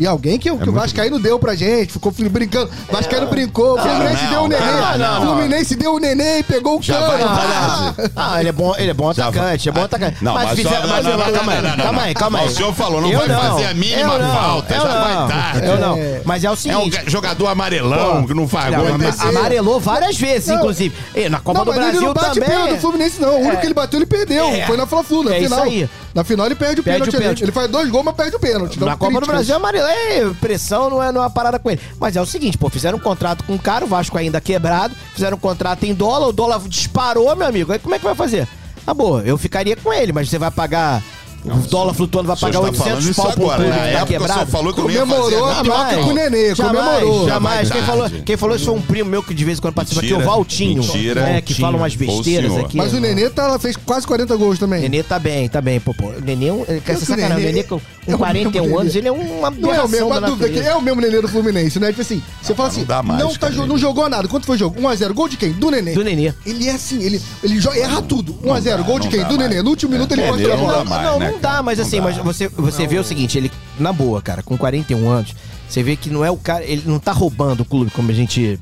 E 0.00 0.06
alguém 0.06 0.38
que, 0.38 0.50
que 0.50 0.68
o 0.68 0.72
Vascaíno 0.72 1.18
deu 1.20 1.38
pra 1.38 1.54
gente, 1.54 1.92
ficou 1.92 2.10
brincando. 2.12 2.70
Vascaíno 2.90 3.26
brincou, 3.26 3.74
o 3.74 3.78
Fluminense 3.78 4.24
não, 4.24 4.30
deu 4.30 4.42
o 4.42 4.48
neném. 4.48 4.66
não, 4.66 4.98
não, 4.98 5.18
O 5.22 5.26
Fluminense 5.36 5.76
deu 5.76 5.94
o 5.94 5.98
neném 5.98 6.38
e 6.38 6.42
pegou 6.42 6.76
o 6.78 6.84
cano. 6.84 7.06
Ah. 7.28 7.94
Ah, 8.16 8.40
ele 8.40 8.48
é 8.48 8.52
bom, 8.52 8.74
ele 8.78 8.90
é 8.90 8.94
bom 8.94 9.10
atacante, 9.10 9.68
é 9.68 9.72
bom 9.72 9.80
vai. 9.80 9.84
atacante. 9.84 10.24
Não, 10.24 10.32
mas 10.34 10.50
fizeram- 10.50 10.80
só- 10.82 10.86
mas 10.88 11.04
não, 11.04 11.10
não, 11.16 11.18
não, 11.26 11.32
calma 11.34 11.52
aí, 11.52 11.62
não, 11.62 11.68
não, 11.70 11.76
calma 11.76 11.92
não. 11.92 12.00
aí, 12.08 12.14
calma 12.14 12.38
aí. 12.38 12.44
Mas 12.46 12.52
o 12.54 12.56
senhor 12.56 12.74
falou, 12.74 13.00
não 13.02 13.10
Eu 13.12 13.18
vai 13.18 13.28
fazer 13.28 13.66
a 13.66 13.74
mínima 13.74 14.14
eu 14.14 14.18
não, 14.22 14.34
falta, 14.34 14.74
eu 14.74 14.80
já 14.80 14.88
não, 14.88 15.26
vai 15.28 15.28
tarde. 15.42 15.66
Eu 15.66 15.78
não. 15.78 15.96
É. 15.96 16.22
Mas 16.24 16.44
é 16.44 16.48
o 16.48 16.50
É 16.50 16.52
um 16.52 16.56
seguinte. 16.56 17.02
jogador 17.06 17.46
amarelão 17.48 18.26
que 18.26 18.32
não 18.34 18.48
faz 18.48 18.74
gol. 18.74 18.84
Não, 18.98 19.28
amarelou 19.28 19.78
várias 19.78 20.16
vezes, 20.16 20.48
Não. 20.48 20.56
inclusive. 20.56 20.94
E 21.14 21.28
na 21.28 21.40
Copa 21.40 21.58
Não, 21.58 21.64
do 21.66 21.70
mas 21.72 21.76
ele 21.78 21.90
Brasil 21.90 22.06
não 22.08 22.14
bate 22.14 22.34
também. 22.40 22.48
pênalti 22.48 22.70
do 22.74 22.80
Fluminense, 22.80 23.20
não. 23.20 23.34
O 23.34 23.38
único 23.40 23.52
É. 23.52 23.56
que 23.56 23.66
ele 23.66 23.74
bateu, 23.74 23.98
ele 23.98 24.06
perdeu. 24.06 24.46
É. 24.48 24.66
Foi 24.66 24.76
na 24.76 24.86
Fla-Flu, 24.86 25.24
na 25.24 25.34
É 25.36 25.40
final. 25.42 25.58
isso 25.66 25.68
aí. 25.68 25.90
Na 26.14 26.24
final 26.24 26.46
ele 26.46 26.54
perde 26.54 26.80
o 26.80 26.84
Perde 26.84 27.10
pênalti. 27.10 27.42
Ele 27.44 27.52
faz 27.52 27.68
dois 27.70 27.88
gols, 27.88 28.04
mas 28.04 28.14
perde 28.14 28.36
o 28.36 28.40
pênalti. 28.40 28.80
Na 28.82 28.96
Copa 28.96 29.20
do. 29.20 29.26
Brasil, 29.26 29.54
amarelo. 29.54 29.86
É, 29.90 30.30
pressão 30.40 30.88
não 30.90 31.02
é, 31.02 31.10
não 31.12 31.20
é 31.20 31.24
uma 31.24 31.30
parada 31.30 31.58
com 31.58 31.70
ele. 31.70 31.80
Mas 31.98 32.16
é 32.16 32.20
o 32.20 32.26
seguinte, 32.26 32.56
pô, 32.56 32.68
fizeram 32.70 32.98
um 32.98 33.00
contrato 33.00 33.44
com 33.44 33.54
o 33.54 33.58
cara, 33.58 33.84
o 33.84 33.88
Vasco 33.88 34.16
ainda 34.16 34.40
quebrado, 34.40 34.94
fizeram 35.14 35.36
um 35.36 35.40
contrato 35.40 35.84
em 35.84 35.94
dólar, 35.94 36.28
o 36.28 36.32
dólar 36.32 36.60
disparou, 36.66 37.34
meu 37.36 37.46
amigo. 37.48 37.72
Aí 37.72 37.78
como 37.78 37.94
é 37.94 37.98
que 37.98 38.04
vai 38.04 38.14
fazer? 38.14 38.46
Ah, 38.86 38.94
boa, 38.94 39.22
eu 39.22 39.36
ficaria 39.36 39.76
com 39.76 39.92
ele, 39.92 40.12
mas 40.12 40.28
você 40.28 40.38
vai 40.38 40.50
pagar 40.50 41.02
O 41.44 41.56
dólar 41.68 41.94
flutuando 41.94 42.26
vai 42.28 42.36
pagar 42.36 42.58
está 42.58 42.72
falando 42.72 42.96
800 42.96 43.06
isso 43.06 43.22
pau 43.22 43.32
por 43.32 43.52
agora. 43.52 43.56
clube 43.64 43.70
Na 43.78 43.86
que 43.86 43.92
tá 43.94 44.06
quebrado. 44.06 44.50
falou 44.50 44.74
que 44.74 44.82
Comemorou 44.82 45.46
nada. 45.46 45.60
a 45.60 45.64
troca 45.64 45.96
com 45.98 46.10
o 46.10 46.12
Nenê, 46.14 46.54
comemorou. 46.56 47.28
Jamais. 47.28 47.70
Quem 47.70 47.82
falou, 47.82 48.10
quem 48.10 48.36
falou 48.36 48.56
isso 48.56 48.64
foi 48.66 48.74
um 48.74 48.80
primo 48.82 49.08
meu 49.10 49.22
que 49.22 49.32
de 49.34 49.44
vez 49.44 49.58
em 49.58 49.60
quando 49.62 49.74
participa 49.74 50.00
aqui, 50.02 50.12
o 50.12 50.16
Mentira. 50.16 50.30
Valtinho. 50.30 50.82
Mentira. 50.82 51.20
É, 51.30 51.40
que 51.40 51.54
fala 51.54 51.76
umas 51.76 51.94
besteiras 51.94 52.56
aqui. 52.58 52.76
Mas 52.76 52.92
o 52.92 53.00
Nenê 53.00 53.30
tá, 53.30 53.58
fez 53.58 53.76
quase 53.76 54.06
40 54.06 54.36
gols 54.36 54.58
também. 54.58 54.80
Nenê 54.82 55.02
tá 55.02 55.18
bem, 55.18 55.48
tá 55.48 55.60
bem, 55.60 55.78
pô, 55.80 55.94
pô. 55.94 56.08
O 56.08 56.20
Nenê, 56.20 56.48
é 56.48 56.52
um- 56.52 56.64
quer 56.84 56.96
o 56.96 57.00
sacanagem. 57.00 57.36
O 57.36 57.38
Nenê 57.40 57.52
Nenê 57.52 57.80
com, 58.16 58.24
é 58.26 58.32
com 58.32 58.48
o 58.48 58.52
41 58.52 58.62
mesmo 58.62 58.78
anos, 58.78 58.94
ele 58.96 59.08
é 59.08 59.12
uma 59.12 59.50
Não 59.50 59.74
é 59.74 59.82
o 59.82 59.88
mesmo, 59.88 60.06
aberração 60.06 60.12
a 60.12 60.20
da 60.20 60.26
dúvida 60.26 60.48
é 60.48 60.52
que 60.62 60.68
é 60.68 60.74
o 60.74 60.80
mesmo 60.82 61.00
Nenê 61.00 61.20
do 61.20 61.28
Fluminense, 61.28 61.78
né? 61.78 61.88
Tipo 61.88 62.02
assim, 62.02 62.22
você 62.42 62.54
fala 62.54 62.68
não 62.68 62.76
assim, 62.76 62.84
dá 62.84 63.02
mais, 63.02 63.20
não, 63.22 63.34
tá, 63.34 63.50
não 63.50 63.78
jogou 63.78 64.08
nada. 64.08 64.28
Quanto 64.28 64.46
foi 64.46 64.56
o 64.56 64.58
jogo? 64.58 64.80
1x0. 64.80 65.12
Gol 65.12 65.28
de 65.28 65.36
quem? 65.36 65.52
Do 65.52 65.70
Nenê. 65.70 65.92
Do 65.92 66.04
Nenê. 66.04 66.32
Ele 66.46 66.68
é 66.68 66.72
assim, 66.72 67.02
ele, 67.02 67.20
ele 67.42 67.58
erra 67.80 68.02
tudo. 68.02 68.34
1x0, 68.34 68.62
dá, 68.62 68.76
gol 68.82 68.98
de 68.98 69.06
não 69.06 69.12
quem? 69.12 69.24
Do. 69.24 69.36
Nenê. 69.36 69.62
No 69.62 69.70
último 69.70 69.92
minuto 69.92 70.12
ele 70.12 70.22
É, 70.22 70.30
mostra 70.30 70.52
a 70.52 70.56
não 70.56 70.64
bola. 70.64 70.78
dá 70.78 70.84
mais, 70.84 71.02
não, 71.04 71.18
né, 71.18 71.30
não 71.32 71.38
dá, 71.40 71.62
mas 71.62 71.78
Não 71.78 71.86
assim, 71.86 71.96
dá. 71.98 72.02
mas 72.02 72.16
você, 72.18 72.48
você 72.48 72.86
vê 72.86 72.98
o 72.98 73.04
seguinte, 73.04 73.38
ele, 73.38 73.50
na 73.82 73.92
boa, 73.92 74.20
cara, 74.22 74.42
com 74.42 74.56
41 74.56 75.08
anos, 75.08 75.34
você 75.68 75.82
vê 75.82 75.96
que 75.96 76.10
não 76.10 76.24
é 76.24 76.30
o 76.30 76.36
cara, 76.36 76.64
ele 76.64 76.82
não 76.86 76.98
tá 76.98 77.12
roubando 77.12 77.60
o 77.60 77.64
clube, 77.64 77.90
como 77.90 78.10
a 78.10 78.14
gente, 78.14 78.58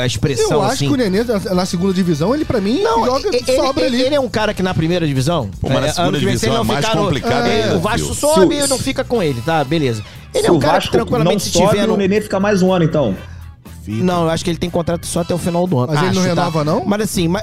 a 0.00 0.06
expressão 0.06 0.50
Eu 0.52 0.62
acho 0.62 0.72
assim. 0.74 0.86
que 0.88 0.92
o 0.94 0.96
Nenê, 0.96 1.24
na, 1.24 1.64
segunda 1.66 1.92
divisão, 1.94 2.34
ele 2.34 2.44
pra 2.44 2.60
mim 2.60 2.80
Não, 2.82 3.04
joga, 3.04 3.28
ele, 3.28 3.56
sobra 3.56 3.84
ele, 3.86 3.96
ali. 3.96 4.04
ele 4.06 4.14
é 4.14 4.20
um 4.20 4.28
cara 4.28 4.52
que 4.52 4.62
na 4.62 4.74
primeira 4.74 5.06
divisão. 5.06 5.50
Pô, 5.60 5.68
mas 5.68 5.80
na 5.80 5.86
é, 5.86 5.92
segunda 5.92 6.08
ano 6.08 6.18
que 6.18 6.24
vem, 6.24 6.36
se 6.38 6.46
ele 6.46 6.54
divisão 6.54 6.54
não 6.54 6.60
é 6.60 6.74
mais 6.74 6.84
ficar 6.86 6.96
no- 6.96 7.04
complicado 7.04 7.46
é, 7.46 7.62
ainda, 7.62 7.76
O 7.76 7.80
Vasco 7.80 8.06
viu? 8.06 8.14
sobe 8.14 8.54
e 8.56 8.66
não 8.66 8.78
fica 8.78 9.04
com 9.04 9.22
ele, 9.22 9.40
tá? 9.42 9.62
Beleza. 9.64 10.02
Ele 10.34 10.42
Se 10.44 10.48
é 10.48 10.52
um 10.52 10.58
cara 10.58 10.74
que 10.74 10.86
Vasco 10.86 10.96
não 10.96 11.04
tranquilamente 11.04 11.42
se 11.44 11.50
sobe, 11.50 11.70
tiver 11.70 11.86
no... 11.86 11.94
o 11.94 11.96
Nenê 11.96 12.20
fica 12.20 12.38
mais 12.40 12.60
um 12.62 12.72
ano, 12.72 12.84
então. 12.84 13.16
Não, 13.86 14.24
eu 14.24 14.30
acho 14.30 14.44
que 14.44 14.50
ele 14.50 14.58
tem 14.58 14.68
contrato 14.68 15.06
só 15.06 15.20
até 15.20 15.34
o 15.34 15.38
final 15.38 15.66
do 15.66 15.78
ano. 15.78 15.92
Mas 15.94 16.02
ele 16.02 16.14
não 16.14 16.22
Acho, 16.22 16.34
tá? 16.34 16.44
renova, 16.44 16.64
não? 16.64 16.84
Mas 16.84 17.00
assim, 17.02 17.26
mas. 17.26 17.42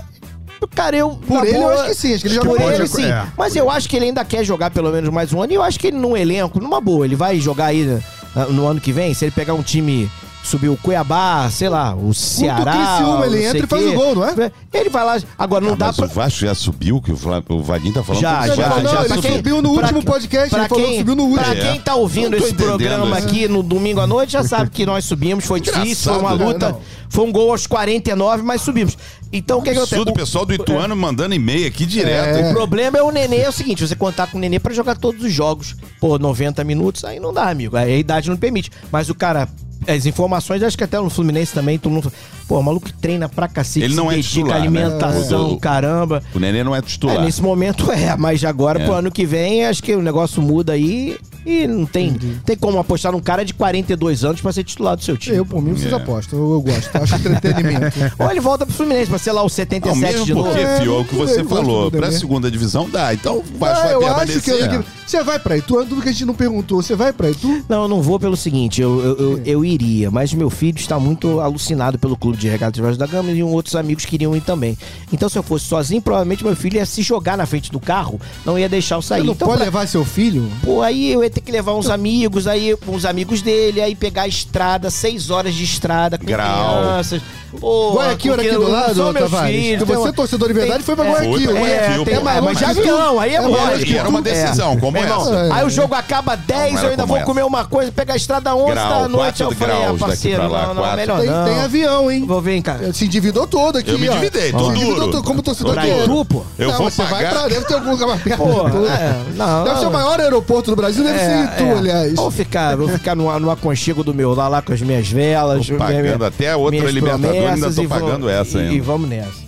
Cara, 0.73 0.95
eu. 0.95 1.11
Por 1.11 1.45
ele, 1.45 1.57
eu 1.57 1.69
acho 1.69 1.85
que 1.85 1.93
sim, 1.95 2.13
acho 2.13 2.23
que 2.23 2.29
ele 2.29 2.39
Por 2.39 2.59
ele, 2.61 2.75
já- 2.77 2.87
sim. 2.87 3.05
é. 3.05 3.25
Mas 3.37 3.55
eu 3.55 3.69
acho 3.69 3.87
que 3.89 3.95
ele 3.95 4.05
ainda 4.05 4.23
quer 4.25 4.43
jogar 4.43 4.71
pelo 4.71 4.91
menos 4.91 5.09
mais 5.09 5.31
um 5.33 5.41
ano. 5.41 5.51
E 5.51 5.55
eu 5.55 5.63
acho 5.63 5.79
que 5.79 5.87
ele 5.87 5.97
num 5.97 6.15
elenco, 6.17 6.59
numa 6.59 6.79
boa, 6.81 7.05
ele 7.05 7.15
vai 7.15 7.39
jogar 7.39 7.65
aí 7.67 7.83
né, 7.83 8.01
no 8.49 8.65
ano 8.67 8.79
que 8.81 8.91
vem. 8.91 9.13
Se 9.13 9.25
ele 9.25 9.31
pegar 9.31 9.53
um 9.53 9.61
time. 9.63 10.09
Subir 10.45 10.69
o 10.69 10.77
Cuiabá, 10.77 11.49
sei 11.49 11.67
lá, 11.69 11.95
o 11.95 12.13
Ceará. 12.13 12.71
Criciúma, 12.71 13.25
ele 13.25 13.45
entra 13.45 13.63
e 13.65 13.67
faz 13.67 13.83
o 13.85 13.93
gol, 13.93 14.15
não 14.15 14.25
é? 14.25 14.51
Ele 14.71 14.89
vai 14.89 15.03
lá. 15.03 15.17
Agora 15.37 15.65
não 15.65 15.73
Ah, 15.73 15.75
dá 15.75 15.85
mas 15.87 15.95
pra. 15.95 16.05
o 16.05 16.09
Vasco 16.09 16.39
já 16.41 16.53
subiu, 16.53 17.01
que 17.01 17.11
o, 17.11 17.17
Fla- 17.17 17.43
o 17.49 17.63
Vaguinho 17.63 17.93
tá 17.95 18.03
falando 18.03 18.21
Já, 18.21 18.41
que 18.43 18.47
Não, 18.49 18.55
já, 18.55 18.69
não, 18.69 18.83
já. 18.91 18.99
ele 18.99 19.07
Pra 19.07 19.21
quem- 19.23 19.35
subiu 19.37 19.55
no 19.61 19.73
pra 19.73 19.81
último 19.81 19.99
quem- 20.03 20.11
podcast, 20.11 20.49
pra 20.51 20.59
ele 20.59 20.69
falou 20.69 20.83
que 20.83 20.89
quem- 20.91 20.99
subiu 20.99 21.15
no 21.15 21.23
último. 21.23 21.43
Pra 21.43 21.55
É. 21.55 21.71
quem 21.71 21.81
tá 21.81 21.95
ouvindo 21.95 22.35
esse 22.37 22.53
programa 22.53 23.17
isso. 23.17 23.27
aqui 23.27 23.47
no 23.47 23.63
domingo 23.63 23.99
à 23.99 24.05
noite, 24.07 24.33
já 24.33 24.43
sabe 24.43 24.69
que 24.69 24.85
nós 24.85 25.03
subimos, 25.05 25.45
foi 25.45 25.59
difícil, 25.59 26.13
foi 26.13 26.21
uma 26.21 26.33
Engraçado, 26.33 26.39
né? 26.39 26.45
luta. 26.53 26.69
Não. 26.69 26.81
Foi 27.09 27.25
um 27.25 27.31
gol 27.31 27.51
aos 27.51 27.65
49, 27.65 28.43
mas 28.43 28.61
subimos. 28.61 28.97
Então 29.33 29.59
o 29.59 29.61
que, 29.61 29.71
que 29.71 29.77
Absurdo, 29.79 29.99
o 29.99 30.01
acontece? 30.03 30.25
pessoal 30.25 30.45
do 30.45 30.53
Ituano 30.53 30.95
mandando 30.95 31.33
e-mail 31.33 31.67
aqui 31.67 31.85
direto. 31.85 32.49
O 32.49 32.53
problema 32.53 32.97
é 32.97 33.01
o 33.01 33.11
Nenê, 33.11 33.37
é 33.39 33.49
o 33.49 33.51
seguinte, 33.51 33.85
você 33.85 33.95
contar 33.95 34.27
com 34.27 34.37
o 34.37 34.41
Nenê 34.41 34.59
pra 34.59 34.73
jogar 34.73 34.95
todos 34.97 35.23
os 35.23 35.33
jogos, 35.33 35.75
pô, 35.99 36.17
90 36.19 36.63
minutos, 36.63 37.03
aí 37.03 37.19
não 37.19 37.33
dá, 37.33 37.49
amigo. 37.49 37.75
Aí 37.75 37.93
a 37.93 37.97
idade 37.97 38.29
não 38.29 38.37
permite. 38.37 38.71
Mas 38.91 39.09
o 39.09 39.15
cara, 39.15 39.47
as 39.87 40.05
informações, 40.05 40.63
acho 40.63 40.77
que 40.77 40.83
até 40.83 40.99
no 40.99 41.09
Fluminense 41.09 41.53
também, 41.53 41.77
todo 41.77 41.91
mundo. 41.91 42.11
Pô, 42.47 42.59
o 42.59 42.63
maluco 42.63 42.91
treina 43.01 43.27
pra 43.27 43.47
cacete, 43.47 43.83
Ele 43.85 43.95
não 43.95 44.09
se 44.11 44.19
é 44.19 44.21
titular, 44.21 44.49
né? 44.49 44.55
alimentação, 44.61 45.53
O- 45.53 45.59
caramba. 45.59 46.21
O 46.33 46.39
Nenê 46.39 46.63
não 46.63 46.75
é 46.75 46.81
titular. 46.81 47.15
É, 47.17 47.21
nesse 47.21 47.41
momento 47.41 47.89
é, 47.91 48.15
mas 48.15 48.43
agora 48.43 48.79
É. 48.81 48.85
pro 48.85 48.93
ano 48.93 49.11
que 49.11 49.25
vem, 49.25 49.65
acho 49.65 49.81
que 49.81 49.95
o 49.95 50.01
negócio 50.01 50.41
muda 50.43 50.73
aí 50.73 51.17
e 51.43 51.65
não 51.67 51.85
tem, 51.87 52.13
tem 52.45 52.55
como 52.55 52.77
apostar 52.77 53.11
num 53.11 53.19
cara 53.19 53.43
de 53.43 53.53
42 53.53 54.23
anos 54.23 54.41
pra 54.41 54.51
ser 54.53 54.63
titular 54.63 54.95
do 54.95 55.03
seu 55.03 55.17
time. 55.17 55.37
Eu, 55.37 55.45
por 55.45 55.59
mim, 55.61 55.73
vocês 55.73 55.91
É. 55.91 55.95
apostam. 55.95 56.37
Eu, 56.37 56.51
eu 56.53 56.61
gosto. 56.61 56.95
Acho 56.95 57.15
entretenimento. 57.15 57.95
Ou 58.19 58.29
ele 58.31 58.39
volta 58.39 58.63
pro 58.65 58.75
Fluminense 58.75 59.09
pra 59.09 59.17
ser 59.19 59.31
lá 59.31 59.41
o 59.43 59.49
77 59.49 59.95
Não, 59.95 60.07
mesmo 60.07 60.25
de 60.25 60.33
novo. 60.35 60.49
porque, 60.49 60.61
É, 60.63 60.79
Fio, 60.81 60.95
é 60.95 60.99
o 60.99 61.05
que 61.05 61.15
você 61.15 61.43
falou. 61.43 61.89
Pra 61.89 62.11
segunda 62.11 62.49
divisão 62.51 62.87
dá. 62.89 63.11
Então 63.13 63.41
Vasco 63.59 63.79
Ah, 63.79 63.83
vai 63.85 63.93
eu 63.95 64.07
acho 64.17 64.41
que 64.41 64.51
eu- 64.51 64.83
você 65.05 65.23
vai 65.23 65.39
pra 65.39 65.57
Itu, 65.57 65.83
tudo 65.85 66.01
que 66.01 66.09
a 66.09 66.11
gente 66.11 66.25
não 66.25 66.33
perguntou, 66.35 66.81
você 66.81 66.95
vai 66.95 67.11
pra 67.13 67.29
Itu? 67.29 67.63
Não, 67.69 67.83
eu 67.83 67.87
não 67.87 68.01
vou 68.01 68.19
pelo 68.19 68.35
seguinte, 68.35 68.81
eu, 68.81 68.99
eu, 69.03 69.17
eu, 69.45 69.64
iria, 69.65 70.09
mas 70.11 70.33
meu 70.33 70.49
filho 70.49 70.77
está 70.77 70.99
muito 70.99 71.39
alucinado 71.39 71.97
pelo 71.97 72.15
clube 72.15 72.37
de 72.37 72.47
regatas 72.47 72.73
de 72.73 72.81
Vasco 72.81 72.97
da 72.97 73.07
Gama 73.07 73.31
e 73.31 73.43
outros 73.43 73.75
amigos 73.75 74.05
queriam 74.05 74.35
ir 74.35 74.41
também. 74.41 74.77
Então, 75.11 75.27
se 75.29 75.37
eu 75.37 75.43
fosse 75.43 75.65
sozinho, 75.65 76.01
provavelmente 76.01 76.43
meu 76.43 76.55
filho 76.55 76.77
ia 76.77 76.85
se 76.85 77.01
jogar 77.01 77.37
na 77.37 77.45
frente 77.45 77.71
do 77.71 77.79
carro, 77.79 78.19
não 78.45 78.57
ia 78.57 78.69
deixar 78.69 78.95
eu 78.95 79.01
sair. 79.01 79.21
Você 79.21 79.27
não 79.27 79.33
então, 79.33 79.47
pode 79.47 79.57
pra... 79.57 79.65
levar 79.65 79.87
seu 79.87 80.05
filho? 80.05 80.49
Pô, 80.63 80.81
aí 80.81 81.11
eu 81.11 81.23
ia 81.23 81.29
ter 81.29 81.41
que 81.41 81.51
levar 81.51 81.73
uns 81.73 81.89
amigos, 81.89 82.47
aí 82.47 82.75
uns 82.87 83.05
amigos 83.05 83.41
dele, 83.41 83.81
aí 83.81 83.95
pegar 83.95 84.23
a 84.23 84.27
estrada, 84.27 84.89
seis 84.89 85.29
horas 85.29 85.53
de 85.53 85.63
estrada 85.63 86.17
com 86.17 86.25
Grau. 86.25 86.81
crianças. 86.81 87.21
Pô, 87.59 87.93
Guayaquil 87.93 88.33
aqui 88.33 88.51
do 88.51 88.69
lado, 88.69 89.13
meu 89.13 89.29
filho. 89.29 89.29
Se 89.29 89.37
você 89.37 89.71
é 89.71 89.73
então, 89.75 89.87
você, 89.87 90.13
torcedor 90.13 90.47
de 90.47 90.53
verdade, 90.53 90.83
foi 90.83 90.95
pra 90.95 91.05
é, 91.05 91.11
Guayaquil. 91.11 91.49
É, 91.49 91.53
é, 91.53 91.61
Guayaquil, 91.61 92.01
é, 92.01 92.05
tem, 92.05 92.23
mas, 92.23 92.43
mas 92.43 92.59
já 92.59 92.73
viu? 92.73 93.19
aí 93.19 93.35
é, 93.35 93.37
é. 93.37 93.97
Era 93.97 94.09
uma 94.09 94.21
decisão, 94.21 94.77
como 94.77 94.97
é, 94.97 95.01
essa. 95.01 95.53
Aí 95.53 95.65
o 95.65 95.69
jogo 95.69 95.95
acaba 95.95 96.35
10, 96.35 96.83
eu 96.83 96.89
ainda 96.89 97.05
vou 97.05 97.19
comer 97.21 97.43
uma 97.43 97.65
coisa, 97.65 97.91
pega 97.91 98.13
a 98.13 98.15
estrada 98.15 98.55
11 98.55 98.75
da 98.75 99.07
noite, 99.07 99.41
eu 99.41 99.54
9 99.55 99.73
falei, 99.73 99.85
ah, 99.85 99.93
parceiro, 99.97 100.37
daqui 100.37 100.49
pra 100.49 100.59
lá, 100.59 100.73
não, 100.73 100.75
não, 100.75 100.95
Melhor 100.95 101.19
tem, 101.19 101.29
não. 101.29 101.45
tem 101.45 101.59
avião, 101.59 102.11
hein? 102.11 102.25
Vou 102.25 102.41
vir, 102.41 102.61
cara. 102.61 102.93
Se 102.93 103.05
endividou 103.05 103.47
todo 103.47 103.77
aqui, 103.77 103.91
Eu 103.91 103.99
me 103.99 104.07
endividei, 104.07 104.51
tô 104.51 104.69
duro. 104.71 105.23
Como 105.23 105.41
torcedor 105.41 105.75
do 105.75 106.11
Ouro. 106.11 106.25
Pô. 106.25 106.43
Eu 106.57 106.69
não, 106.71 106.77
vou 106.77 106.89
você 106.89 107.03
pagar. 107.03 107.15
vai 107.15 107.29
pra... 107.29 107.47
Deve 107.47 107.65
ter 107.65 107.73
algum 107.73 107.91
lugar 107.91 108.19
perto. 108.19 108.37
Pô, 108.37 108.67
é, 108.87 109.23
não, 109.35 109.63
deve 109.63 109.79
ser 109.79 109.85
o 109.87 109.91
maior 109.91 110.19
aeroporto 110.19 110.71
do 110.71 110.75
Brasil, 110.75 111.03
deve 111.03 111.19
é, 111.19 111.25
ser 111.25 111.53
Itu, 111.53 111.63
é. 111.63 111.77
aliás. 111.77 112.13
Vou 112.13 112.31
ficar, 112.31 112.75
vou 112.75 112.87
ficar 112.87 113.15
no, 113.15 113.39
no 113.39 113.51
aconchego 113.51 114.03
do 114.03 114.13
meu 114.13 114.33
lá, 114.33 114.47
lá 114.47 114.61
com 114.61 114.73
as 114.73 114.81
minhas 114.81 115.07
velas. 115.07 115.67
Tô 115.67 115.75
pagando 115.75 116.01
minha, 116.01 116.27
até 116.27 116.51
a 116.51 116.57
outra 116.57 116.91
Libertadores, 116.91 117.43
ainda 117.43 117.73
tô 117.73 117.87
pagando 117.87 118.29
essa 118.29 118.59
ainda. 118.59 118.73
E, 118.73 118.77
e 118.77 118.79
vamos 118.79 119.09
nessa. 119.09 119.45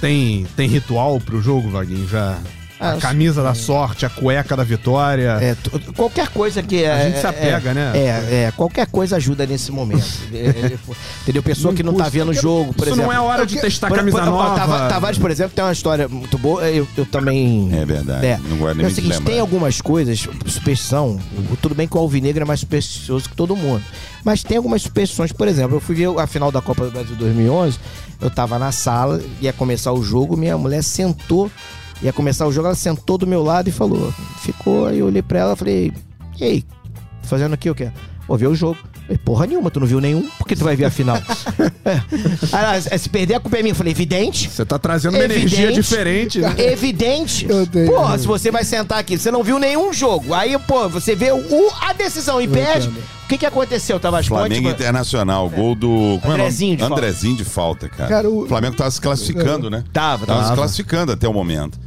Tem, 0.00 0.46
tem 0.56 0.68
ritual 0.68 1.20
pro 1.20 1.42
jogo, 1.42 1.70
Vaguinho? 1.70 2.06
Já 2.08 2.38
ah, 2.80 2.92
a 2.92 2.96
camisa 2.96 3.42
da 3.42 3.54
sorte, 3.54 4.06
a 4.06 4.08
cueca 4.10 4.56
da 4.56 4.62
vitória. 4.62 5.36
É, 5.40 5.56
qualquer 5.96 6.28
coisa 6.28 6.62
que 6.62 6.84
é. 6.84 6.92
A 6.92 7.04
gente 7.08 7.18
se 7.18 7.26
é- 7.26 7.28
apega, 7.28 7.70
é, 7.70 7.74
né? 7.74 7.92
É, 7.94 8.44
é, 8.46 8.52
qualquer 8.56 8.86
coisa 8.86 9.16
ajuda 9.16 9.44
nesse 9.46 9.72
momento. 9.72 9.98
É, 10.32 10.36
é, 10.48 10.78
Entendeu? 11.22 11.42
Pessoa 11.42 11.74
que 11.74 11.82
não 11.82 11.94
tá 11.94 12.08
vendo 12.08 12.28
o 12.30 12.34
jogo, 12.34 12.72
por 12.72 12.82
Isso 12.86 12.94
exemplo. 12.94 13.12
não 13.12 13.12
é 13.12 13.20
hora 13.20 13.44
de 13.44 13.60
testar 13.60 13.88
Por- 13.88 13.96
camisa 13.98 14.18
por- 14.18 14.26
nova. 14.26 14.54
Tava- 14.54 14.88
Tavares, 14.88 15.18
por 15.18 15.30
exemplo, 15.30 15.52
tem 15.54 15.64
uma 15.64 15.72
história 15.72 16.06
muito 16.08 16.38
boa. 16.38 16.68
Eu, 16.70 16.86
eu 16.96 17.04
também. 17.06 17.70
É 17.72 17.84
verdade, 17.84 18.40
não 18.48 18.56
gosto 18.58 18.76
nem 18.76 18.86
é 18.86 18.88
o 18.88 18.94
seguinte, 18.94 19.20
tem 19.22 19.40
algumas 19.40 19.80
coisas, 19.80 20.28
superstição. 20.46 21.18
Tudo 21.60 21.74
bem 21.74 21.88
que 21.88 21.96
o 21.96 22.00
Alvinegro 22.00 22.42
é 22.42 22.46
mais 22.46 22.60
supersticioso 22.60 23.28
que 23.28 23.34
todo 23.34 23.56
mundo. 23.56 23.82
Mas 24.24 24.42
tem 24.42 24.56
algumas 24.56 24.82
superstições. 24.82 25.32
Por 25.32 25.48
exemplo, 25.48 25.76
eu 25.76 25.80
fui 25.80 25.94
ver 25.94 26.08
a 26.18 26.26
final 26.26 26.52
da 26.52 26.60
Copa 26.60 26.84
do 26.84 26.90
Brasil 26.90 27.16
2011. 27.16 27.78
Eu 28.20 28.30
tava 28.30 28.58
na 28.58 28.70
sala, 28.72 29.20
ia 29.40 29.52
começar 29.52 29.92
o 29.92 30.02
jogo. 30.02 30.36
Minha 30.36 30.56
mulher 30.58 30.82
sentou, 30.82 31.50
ia 32.02 32.12
começar 32.12 32.46
o 32.46 32.52
jogo. 32.52 32.66
Ela 32.68 32.74
sentou 32.76 33.16
do 33.18 33.26
meu 33.26 33.42
lado 33.42 33.68
e 33.68 33.72
falou. 33.72 34.12
Ficou, 34.42 34.86
aí 34.86 34.98
eu 35.00 35.06
olhei 35.06 35.22
pra 35.22 35.38
ela 35.40 35.52
e 35.54 35.56
falei: 35.56 35.92
E 36.38 36.44
aí, 36.44 36.64
fazendo 37.22 37.54
aqui 37.54 37.68
o 37.70 37.74
quê? 37.74 37.90
Vou 38.26 38.36
ver 38.36 38.46
o 38.46 38.54
jogo. 38.54 38.76
Falei, 39.02 39.18
porra 39.24 39.46
nenhuma, 39.46 39.70
tu 39.70 39.80
não 39.80 39.86
viu 39.86 40.02
nenhum? 40.02 40.28
Por 40.38 40.46
que 40.46 40.54
tu 40.54 40.62
vai 40.62 40.76
ver 40.76 40.84
a 40.84 40.90
final? 40.90 41.16
é. 41.82 41.92
Aí 42.52 42.82
ela, 42.90 42.98
se 42.98 43.08
perder 43.08 43.36
a 43.36 43.40
culpa 43.40 43.56
é 43.56 43.62
minha. 43.62 43.72
Eu 43.72 43.76
falei, 43.76 43.90
evidente. 43.92 44.50
Você 44.50 44.66
tá 44.66 44.78
trazendo 44.78 45.14
uma 45.14 45.24
energia 45.24 45.60
Evidente. 45.70 45.74
diferente. 45.80 46.38
né? 46.40 46.54
Evidente. 46.58 47.46
Eu 47.48 47.66
tenho. 47.66 47.86
Porra, 47.86 48.18
se 48.18 48.26
você 48.26 48.50
vai 48.50 48.64
sentar 48.64 48.98
aqui, 48.98 49.16
você 49.16 49.30
não 49.30 49.42
viu 49.42 49.58
nenhum 49.58 49.94
jogo. 49.94 50.34
Aí, 50.34 50.58
pô, 50.58 50.90
você 50.90 51.14
vê 51.14 51.32
o, 51.32 51.70
a 51.80 51.94
decisão 51.94 52.38
e 52.38 52.46
perde. 52.46 52.88
O 52.88 53.28
que 53.28 53.38
que 53.38 53.46
aconteceu, 53.46 53.98
Tavares? 53.98 54.26
Flamengo 54.26 54.68
Conte- 54.68 54.74
Internacional, 54.82 55.48
gol 55.48 55.74
do. 55.74 56.18
Como 56.20 56.32
é? 56.32 56.36
Andrezinho 56.36 56.76
de 56.76 56.82
falta. 56.82 56.94
Andrezinho 56.94 57.36
de 57.36 57.44
falta, 57.44 57.88
cara. 57.88 58.08
Cara, 58.10 58.30
o- 58.30 58.44
o 58.44 58.46
Flamengo 58.46 58.76
tava 58.76 58.90
se 58.90 59.00
classificando, 59.00 59.68
né? 59.70 59.84
Tava, 59.92 60.26
Tava 60.26 60.40
se 60.42 60.48
tava. 60.48 60.56
classificando 60.56 61.12
até 61.12 61.26
o 61.28 61.32
momento. 61.32 61.78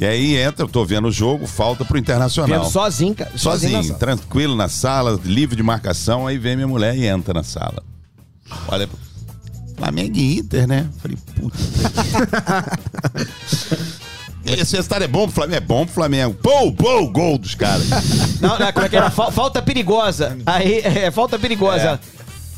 E 0.00 0.04
aí 0.06 0.36
entra, 0.36 0.64
eu 0.64 0.68
tô 0.68 0.82
vendo 0.84 1.08
o 1.08 1.12
jogo, 1.12 1.46
falta 1.46 1.84
pro 1.84 1.98
Internacional. 1.98 2.60
Vendo 2.62 2.70
sozinho, 2.72 3.14
cara. 3.14 3.30
Sozinho, 3.36 3.76
na 3.76 3.82
sala. 3.82 3.98
tranquilo 3.98 4.56
na 4.56 4.66
sala, 4.68 5.20
livre 5.22 5.54
de 5.56 5.62
marcação, 5.62 6.26
aí 6.26 6.38
vem 6.38 6.56
minha 6.56 6.66
mulher 6.66 6.96
e 6.96 7.06
entra 7.06 7.34
na 7.34 7.42
sala. 7.42 7.82
Olha, 8.66 8.88
Flamengo 9.76 10.16
e 10.16 10.38
Inter, 10.38 10.66
né? 10.66 10.88
Falei, 11.02 11.18
puta. 11.36 11.58
Esse 14.44 14.74
resultado 14.76 15.02
é 15.04 15.06
bom 15.08 15.24
pro 15.26 15.34
Flamengo? 15.34 15.56
É 15.56 15.60
bom 15.60 15.84
pro 15.84 15.94
Flamengo. 15.94 16.34
Pô, 16.42 16.72
pô, 16.72 17.06
gol 17.08 17.36
dos 17.36 17.54
caras. 17.54 17.86
Não, 18.40 18.58
não, 18.58 18.72
como 18.72 18.86
é 18.86 18.88
que 18.88 18.96
era? 18.96 19.10
Fal- 19.10 19.30
Falta 19.30 19.60
perigosa. 19.60 20.38
Aí, 20.46 20.78
é, 20.80 21.10
falta 21.10 21.38
perigosa. 21.38 22.00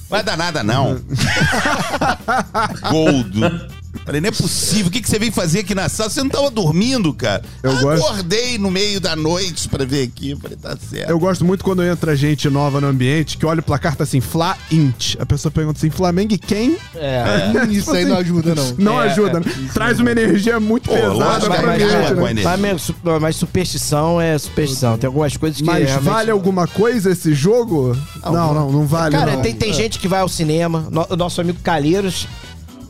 Vai 0.08 0.22
dar 0.22 0.36
nada, 0.36 0.62
não. 0.62 0.94
gol 2.88 3.24
do. 3.24 3.81
Falei, 4.04 4.20
não 4.20 4.28
é 4.28 4.32
possível. 4.32 4.86
O 4.86 4.90
que, 4.90 5.00
que 5.00 5.08
você 5.08 5.18
veio 5.18 5.30
fazer 5.30 5.60
aqui 5.60 5.74
na 5.74 5.88
sala? 5.88 6.08
Você 6.10 6.22
não 6.22 6.30
tava 6.30 6.50
dormindo, 6.50 7.12
cara? 7.12 7.42
Eu 7.62 7.76
gosto- 7.78 8.04
Acordei 8.06 8.58
no 8.58 8.70
meio 8.70 9.00
da 9.00 9.14
noite 9.14 9.68
pra 9.68 9.84
ver 9.84 10.04
aqui. 10.04 10.34
Falei, 10.40 10.56
tá 10.56 10.76
certo. 10.76 11.10
Eu 11.10 11.18
gosto 11.18 11.44
muito 11.44 11.62
quando 11.62 11.84
entra 11.84 12.16
gente 12.16 12.48
nova 12.48 12.80
no 12.80 12.86
ambiente 12.88 13.36
que 13.38 13.44
olha 13.46 13.60
o 13.60 13.62
placar 13.62 13.94
tá 13.94 14.04
assim, 14.04 14.20
Fla 14.20 14.56
Int. 14.70 15.16
A 15.20 15.26
pessoa 15.26 15.52
pergunta 15.52 15.78
assim, 15.78 15.90
Flamengo 15.90 16.32
e 16.32 16.38
quem? 16.38 16.76
É. 16.94 17.22
Isso 17.70 17.92
aí 17.92 18.04
não 18.04 18.16
ajuda, 18.16 18.54
não. 18.54 18.74
Não 18.78 19.02
É, 19.02 19.08
ajuda. 19.10 19.40
né? 19.40 19.46
Traz 19.72 20.00
uma 20.00 20.10
energia 20.10 20.58
muito 20.58 20.88
Pô, 20.88 20.94
pesada 20.96 21.46
pra 21.50 21.62
mas- 21.62 21.80
gente, 21.82 22.14
mas- 22.14 22.34
né? 22.36 22.42
Mas, 22.42 22.60
mesmo, 22.60 22.78
su- 22.78 22.94
mas 23.20 23.36
superstição 23.36 24.20
é 24.20 24.36
superstição. 24.38 24.96
Tem 24.98 25.06
algumas 25.06 25.36
coisas 25.36 25.58
que. 25.58 25.64
Mas 25.64 25.84
realmente- 25.86 26.04
vale 26.10 26.30
alguma 26.30 26.66
coisa 26.66 27.10
esse 27.10 27.34
jogo? 27.34 27.96
Não, 28.24 28.54
não, 28.54 28.72
não 28.72 28.86
vale. 28.86 29.14
Cara, 29.16 29.32
não. 29.36 29.42
tem, 29.42 29.54
tem 29.54 29.72
gente 29.72 29.98
que 29.98 30.08
vai 30.08 30.20
ao 30.20 30.28
cinema. 30.28 30.86
No- 30.90 31.06
o 31.10 31.16
nosso 31.16 31.40
amigo 31.40 31.58
Calheiros 31.62 32.26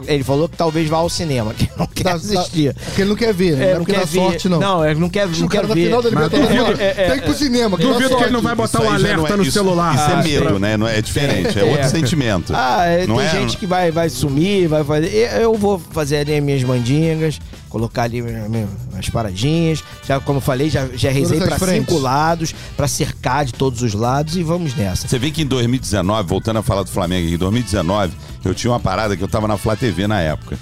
ele 0.07 0.23
falou 0.25 0.49
que 0.49 0.57
talvez 0.57 0.89
vá 0.89 0.99
ao 0.99 1.09
cinema, 1.09 1.53
que 1.55 1.69
não 1.77 1.87
quer 1.87 2.05
Da- 2.05 2.11
da- 2.11 2.17
assistir. 2.17 2.75
Porque 2.75 3.03
ele 3.03 3.11
não 3.11 3.17
quer 3.17 3.33
ver, 3.35 3.57
né? 3.57 3.65
É, 3.65 3.67
não 3.67 3.71
é 3.71 3.73
não 3.75 3.79
porque 3.81 3.93
quer 3.93 3.99
dá 4.01 4.05
ver. 4.07 4.19
sorte, 4.19 4.49
não. 4.49 4.61
Não, 4.61 4.85
ele 4.85 5.01
não 5.01 5.09
quer, 5.09 5.27
não 5.29 5.49
quer 5.49 5.67
ver. 5.67 5.85
final 5.85 6.03
da 6.03 6.09
Libertadores 6.09 6.49
duvido- 6.49 6.65
fala, 6.65 6.77
tem 6.77 7.07
que 7.07 7.13
ir 7.17 7.23
pro 7.23 7.35
cinema. 7.35 7.77
que 7.77 7.83
Duvido 7.85 8.17
que 8.17 8.23
ele 8.25 8.31
não 8.33 8.43
vai 8.43 8.55
botar 8.55 8.81
o 8.81 8.85
já 8.85 8.95
alerta 8.95 9.17
não 9.17 9.27
é- 9.27 9.37
no 9.37 9.43
isso- 9.43 9.53
celular. 9.53 9.95
Isso 9.95 10.05
é 10.05 10.13
Ah, 10.15 10.23
medo, 10.23 10.59
né? 10.59 10.77
Não 10.77 10.87
é, 10.89 10.99
é 10.99 11.03
diferente, 11.03 11.59
é, 11.59 11.65
outro 11.65 11.81
É. 11.81 11.89
sentimento. 11.89 12.53
Ah, 12.55 12.85
é, 12.87 13.07
Não 13.07 13.17
tem 13.17 13.27
é- 13.27 13.31
gente 13.31 13.57
que 13.57 13.67
vai, 13.67 13.91
vai 13.91 14.09
sumir, 14.09 14.69
vai 14.69 14.85
fazer. 14.85 15.09
Eu 15.41 15.55
vou 15.55 15.79
fazer 15.91 16.19
ali 16.19 16.37
as 16.37 16.43
minhas 16.45 16.63
mandingas, 16.63 17.39
colocar 17.73 18.03
ali 18.03 18.21
minha- 18.21 18.49
minha- 18.49 18.69
as 18.99 19.09
paradinhas. 19.09 19.83
Já, 20.07 20.21
como 20.21 20.37
eu 20.37 20.43
falei, 20.43 20.69
já, 20.69 20.87
já 20.95 21.11
rezei 21.11 21.41
frentes. 21.41 21.87
cinco 21.89 21.99
lados, 21.99 22.55
pra 22.77 22.87
cercar 22.87 23.45
de 23.47 23.55
todos 23.55 23.81
os 23.83 23.95
lados 23.95 24.37
e 24.37 24.43
vamos 24.43 24.75
nessa. 24.77 25.09
Você 25.09 25.19
vê 25.19 25.31
que 25.31 25.41
em 25.43 25.47
2019, 25.47 26.29
voltando 26.29 26.59
a 26.59 26.63
falar 26.63 26.83
do 26.83 26.91
Flamengo 26.91 27.27
aqui, 27.27 27.35
em 27.35 27.39
2019, 27.39 28.13
eu 28.45 28.55
tinha 28.55 28.71
uma 28.71 28.79
parada 28.81 29.17
que 29.17 29.25
eu 29.25 29.29
tava 29.29 29.49
na 29.49 29.57
Flá 29.57 29.75
TV 29.75 30.07
na 30.07 30.21
época. 30.21 30.59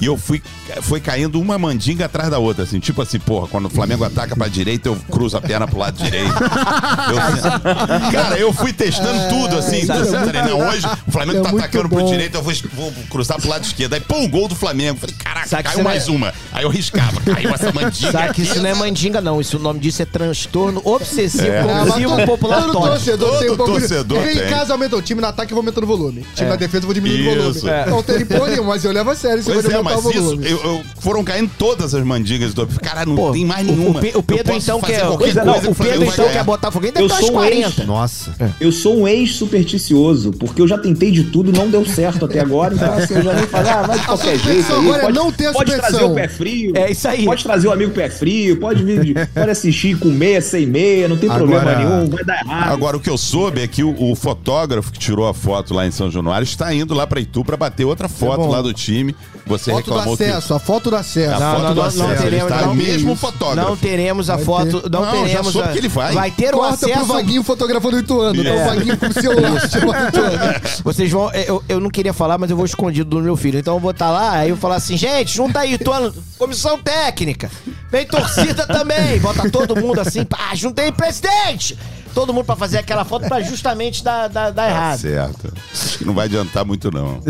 E 0.00 0.06
eu 0.06 0.16
fui, 0.16 0.42
foi 0.82 1.00
caindo 1.00 1.40
uma 1.40 1.56
mandinga 1.58 2.06
atrás 2.06 2.28
da 2.30 2.38
outra, 2.38 2.64
assim, 2.64 2.80
tipo 2.80 3.00
assim, 3.00 3.18
porra, 3.18 3.46
quando 3.48 3.66
o 3.66 3.70
Flamengo 3.70 4.04
ataca 4.04 4.34
pra 4.36 4.48
direita, 4.48 4.88
eu 4.88 4.96
cruzo 5.10 5.36
a 5.36 5.40
perna 5.40 5.66
pro 5.68 5.78
lado 5.78 6.02
direito. 6.02 6.32
Eu- 6.34 8.10
cara, 8.12 8.38
eu 8.38 8.52
fui 8.52 8.72
testando 8.72 9.28
tudo, 9.28 9.56
assim. 9.58 9.80
é 9.82 9.86
Você 9.86 10.16
muito- 10.18 10.28
treina 10.28 10.54
hoje, 10.54 10.86
o 11.06 11.10
Flamengo 11.12 11.38
é 11.38 11.42
tá 11.42 11.50
atacando 11.50 11.88
pro 11.88 12.00
bom. 12.00 12.06
direito, 12.10 12.34
eu 12.34 12.42
vou, 12.42 12.52
vou 12.74 12.92
cruzar 13.10 13.38
pro 13.40 13.48
lado 13.48 13.64
esquerdo. 13.64 13.94
Aí, 13.94 14.00
pum, 14.00 14.28
gol 14.28 14.48
do 14.48 14.54
Flamengo. 14.54 14.98
Falei, 14.98 15.14
caraca, 15.18 15.48
Sabe 15.48 15.62
caiu 15.64 15.84
mais 15.84 16.06
não 16.06 16.14
é- 16.14 16.16
uma. 16.16 16.34
Aí 16.52 16.64
eu 16.64 16.68
riscava, 16.70 17.20
caiu 17.20 17.50
essa 17.54 17.72
mandinga. 17.72 18.12
Sabe 18.12 18.34
que 18.34 18.42
isso 18.42 18.60
não 18.60 18.68
é 18.70 18.74
mandinga, 18.74 19.20
não. 19.20 19.40
Isso, 19.40 19.56
o 19.56 19.60
nome 19.60 19.80
disso 19.80 20.02
é 20.02 20.04
transtorno 20.04 20.80
obsessivo 20.84 21.44
É. 21.46 21.60
Ah, 21.60 21.84
mas 21.86 22.04
compulsivo 22.04 22.38
todo- 22.38 22.72
torcedor 22.72 23.28
Todo 23.30 23.38
tem 23.40 23.50
um 23.50 23.56
pouco 23.56 23.72
de- 23.72 23.78
torcedor 23.80 24.22
tem. 24.22 24.36
em 24.38 24.48
casa 24.50 24.72
aumenta 24.72 24.96
o 24.96 25.02
time 25.02 25.20
no 25.20 25.26
ataque, 25.26 25.52
eu 25.52 25.56
vou 25.56 25.62
aumentando 25.62 25.84
o 25.84 25.86
volume. 25.86 26.24
Time 26.34 26.48
na 26.48 26.56
defesa, 26.56 26.78
eu 26.84 26.86
vou 26.88 26.94
diminuindo 26.94 27.30
o 27.30 27.52
volume. 27.52 27.70
É. 27.70 27.86
Não 27.86 28.02
tem 28.02 28.24
porra 28.26 28.48
nenhuma, 28.48 28.70
mas 28.70 28.84
eu 28.84 28.92
levo 28.92 29.10
a 29.10 29.14
sério 29.16 29.42
Pois 29.44 29.64
de 29.64 29.72
é, 29.72 29.82
mas 29.84 30.04
o 30.04 30.10
isso, 30.10 30.38
eu, 30.42 30.58
eu- 30.64 30.82
foram 31.00 31.22
caindo 31.22 31.50
todas 31.58 31.94
as 31.94 32.02
mandingas 32.04 32.54
do. 32.54 32.66
Cara, 32.66 33.04
não 33.06 33.14
Pô, 33.14 33.32
tem 33.32 33.44
mais 33.44 33.66
nenhuma. 33.66 34.00
O, 34.00 34.18
o 34.18 34.22
Pedro, 34.22 34.54
então, 34.54 34.80
fazer 34.80 34.92
quer. 34.94 35.04
não, 35.04 35.16
que 35.60 35.68
o 35.68 35.74
Pedro, 35.74 36.04
então, 36.04 36.28
quer 36.28 36.44
botar 36.44 36.70
Foguinho, 36.70 36.92
Eu 36.96 37.08
sou 37.08 37.32
um 37.36 37.44
ex. 37.44 37.74
40. 37.74 37.84
Nossa. 37.84 38.34
Eu 38.60 38.72
sou 38.72 38.96
um 39.00 39.08
ex-supersticioso, 39.08 40.32
porque 40.32 40.60
eu 40.60 40.68
já 40.68 40.78
tentei 40.78 41.10
de 41.10 41.24
tudo, 41.24 41.52
não 41.52 41.68
deu 41.70 41.84
certo 41.86 42.24
até 42.24 42.40
agora, 42.40 42.74
então 42.74 42.92
assim, 42.94 43.14
eu 43.14 43.22
já 43.22 43.34
nem 43.34 43.46
falei, 43.46 43.70
ah, 43.72 43.82
vai 43.82 43.98
de 43.98 44.04
qualquer 44.06 44.38
jeito. 44.38 44.72
Aí, 44.72 44.78
agora 44.78 44.98
é 44.98 45.04
pode, 45.06 45.18
não 45.18 45.32
ter 45.32 45.46
a 45.46 45.52
pode 45.52 45.76
trazer 45.76 46.04
o 46.04 46.14
pé 46.14 46.28
frio. 46.28 46.72
É 46.74 46.90
isso 46.90 47.06
aí. 47.08 47.24
Pode 47.24 47.42
trazer 47.42 47.68
o 47.68 47.72
amigo 47.72 47.92
pé 47.92 48.08
frio, 48.10 48.56
pode 48.58 48.82
vir, 48.82 49.04
de- 49.04 49.14
pode 49.26 49.50
assistir 49.50 49.98
com 49.98 50.08
meia, 50.08 50.40
sem 50.40 50.66
meia, 50.66 51.08
não 51.08 51.16
tem 51.16 51.28
problema 51.30 51.60
Agora- 51.70 51.78
nenhum, 51.78 52.08
vai 52.10 52.24
dar 52.24 52.40
errado. 52.40 52.72
Agora, 52.72 52.96
o 52.96 53.00
que 53.00 53.10
eu 53.10 53.18
soube 53.18 53.60
é 53.62 53.68
que 53.68 53.82
o, 53.82 53.94
o 54.10 54.14
fotógrafo 54.16 54.90
que 54.92 54.98
tirou 54.98 55.26
a 55.28 55.34
foto 55.34 55.74
lá 55.74 55.86
em 55.86 55.90
São 55.90 56.10
Januário 56.10 56.44
está 56.44 56.72
indo 56.74 56.94
lá 56.94 57.06
pra 57.06 57.20
Itu 57.20 57.44
pra 57.44 57.56
bater 57.56 57.84
outra 57.84 58.08
foto 58.08 58.36
bom. 58.42 58.50
lá 58.50 58.60
do 58.62 58.72
time. 58.72 59.14
Você 59.46 59.70
Foto 59.74 59.84
do 59.84 59.90
reclamou 59.90 60.16
que. 60.16 60.24
acesso, 60.24 60.54
a 60.54 60.58
foto 60.58 60.90
do 60.90 60.96
acesso. 60.96 61.34
A 61.34 61.40
Não, 61.40 61.50
foto 61.52 61.62
não, 61.62 61.68
do 61.68 61.74
não, 61.74 61.82
não 61.82 61.86
acesso, 61.86 62.02
ele 62.12 62.18
teremos, 62.22 62.50
está 62.52 62.62
não. 62.66 62.72
o 62.72 62.74
mesmo 62.76 63.16
fotógrafo. 63.16 63.68
Não 63.70 63.76
teremos 63.76 64.30
a 64.30 64.36
Vai 64.36 64.44
foto. 64.44 64.80
ter. 64.80 64.90
Não, 64.90 65.00
Não, 65.04 65.12
já 65.14 65.22
teremos. 65.24 65.52
soube 65.52 65.68
a- 65.68 65.72
que 65.72 65.78
ele 65.78 65.88
vai. 65.88 66.14
Vai 66.14 66.30
ter 66.30 66.54
o 66.54 66.58
Corta 66.58 66.78
pro 66.78 66.90
acesso. 66.92 67.06
Vaguinho 67.06 67.42
fotografando 67.42 67.96
o 67.96 68.00
Ituano. 68.00 68.42
Tá 68.44 68.48
É. 68.50 68.54
o 68.62 68.64
Vaguinho 68.66 68.96
com 68.98 69.06
o 69.06 69.12
celular. 69.12 69.68
tipo, 69.68 69.86
o 69.86 70.08
Ituano. 70.08 70.60
Vocês 70.84 71.10
vão. 71.10 71.30
Eu, 71.32 71.62
eu 71.68 71.80
não 71.80 71.90
queria 71.90 72.12
falar, 72.12 72.38
mas 72.38 72.50
eu 72.50 72.56
vou 72.56 72.64
escondido 72.66 73.10
do 73.10 73.20
meu 73.20 73.36
filho. 73.36 73.58
Então 73.58 73.74
eu 73.74 73.80
vou 73.80 73.90
estar 73.90 74.10
lá, 74.10 74.32
aí 74.32 74.48
eu 74.50 74.54
vou 74.56 74.60
falar 74.62 74.76
assim, 74.76 74.96
gente, 74.96 75.34
junta 75.34 75.60
aí, 75.60 75.76
tô 75.78 75.92
comissão 76.38 76.78
técnica. 76.78 77.50
Vem 77.90 78.06
torcida 78.06 78.66
também. 78.66 79.18
Bota 79.20 79.48
todo 79.50 79.76
mundo 79.76 80.00
assim, 80.00 80.24
pá, 80.24 80.50
junta 80.54 80.82
aí, 80.82 80.90
presidente! 80.92 81.78
Todo 82.14 82.32
mundo 82.32 82.44
pra 82.44 82.54
fazer 82.56 82.78
aquela 82.78 83.04
foto 83.04 83.26
pra 83.26 83.40
justamente 83.40 84.02
dar, 84.04 84.28
dar, 84.28 84.50
dar 84.50 84.62
Tá 84.64 84.70
errado. 84.70 84.98
certo. 85.00 85.52
Acho 85.72 85.98
que 85.98 86.04
não 86.04 86.14
vai 86.14 86.26
adiantar 86.26 86.64
muito, 86.64 86.90
não. 86.90 87.20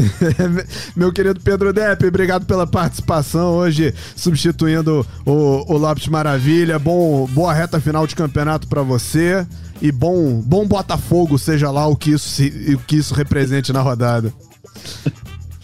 Meu 0.95 1.13
querido 1.13 1.41
Pedro 1.41 1.73
Depp, 1.73 2.07
obrigado 2.07 2.45
pela 2.45 2.67
participação 2.67 3.55
hoje, 3.55 3.95
substituindo 4.15 5.07
o, 5.25 5.73
o 5.73 5.77
Lopes 5.79 6.07
Maravilha. 6.09 6.79
Bom, 6.79 7.27
boa 7.29 7.53
reta 7.53 7.81
final 7.81 8.07
de 8.07 8.15
campeonato 8.15 8.69
pra 8.69 8.83
você 8.83 9.47
e 9.81 9.91
bom, 9.91 10.41
bom 10.41 10.67
Botafogo, 10.67 11.39
seja 11.39 11.71
lá 11.71 11.87
o 11.87 11.97
que 11.97 12.11
isso, 12.13 12.43
o 12.75 12.79
que 12.87 12.97
isso 12.97 13.15
represente 13.15 13.73
na 13.73 13.81
rodada. 13.81 14.33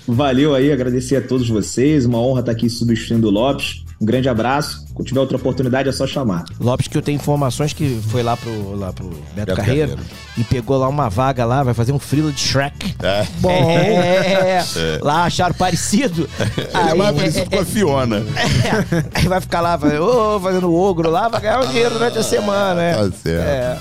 Valeu 0.06 0.54
aí, 0.54 0.72
agradecer 0.72 1.16
a 1.16 1.20
todos 1.20 1.48
vocês, 1.48 2.04
uma 2.04 2.18
honra 2.18 2.40
estar 2.40 2.52
aqui 2.52 2.68
substituindo 2.68 3.28
o 3.28 3.30
Lopes. 3.30 3.84
Um 4.00 4.06
grande 4.06 4.30
abraço. 4.30 4.86
Quando 4.94 5.06
tiver 5.08 5.20
outra 5.20 5.36
oportunidade 5.36 5.88
é 5.88 5.92
só 5.92 6.06
chamar. 6.06 6.44
Lopes, 6.58 6.88
que 6.88 6.96
eu 6.96 7.02
tenho 7.02 7.16
informações 7.16 7.74
que 7.74 8.00
foi 8.08 8.22
lá 8.22 8.34
pro, 8.34 8.74
lá 8.74 8.92
pro 8.94 9.08
Beto, 9.08 9.20
Beto 9.34 9.54
Carreiro, 9.56 9.90
Carreiro. 9.90 10.10
e 10.38 10.44
pegou 10.44 10.78
lá 10.78 10.88
uma 10.88 11.10
vaga 11.10 11.44
lá, 11.44 11.62
vai 11.62 11.74
fazer 11.74 11.92
um 11.92 11.98
frila 11.98 12.32
de 12.32 12.40
Shrek. 12.40 12.94
É. 13.02 13.26
Bom. 13.40 13.50
É, 13.50 14.64
Lá 15.02 15.24
acharam 15.24 15.54
parecido. 15.54 16.26
Ele 16.38 16.90
é 16.90 16.94
mais 16.94 17.14
parecido 17.14 17.50
com 17.50 17.58
a 17.58 17.64
Fiona. 17.64 18.16
É, 18.16 19.04
aí 19.20 19.28
vai 19.28 19.40
ficar 19.40 19.60
lá, 19.60 19.76
vai, 19.76 19.98
ô, 19.98 20.40
fazendo 20.40 20.74
ogro 20.74 21.10
lá, 21.10 21.28
vai 21.28 21.42
ganhar 21.42 21.60
um 21.60 21.66
dinheiro 21.66 21.90
durante 21.90 22.18
a 22.18 22.22
semana, 22.22 22.82
é. 22.82 22.94
Tá 22.94 23.10
certo. 23.22 23.46
É. 23.46 23.78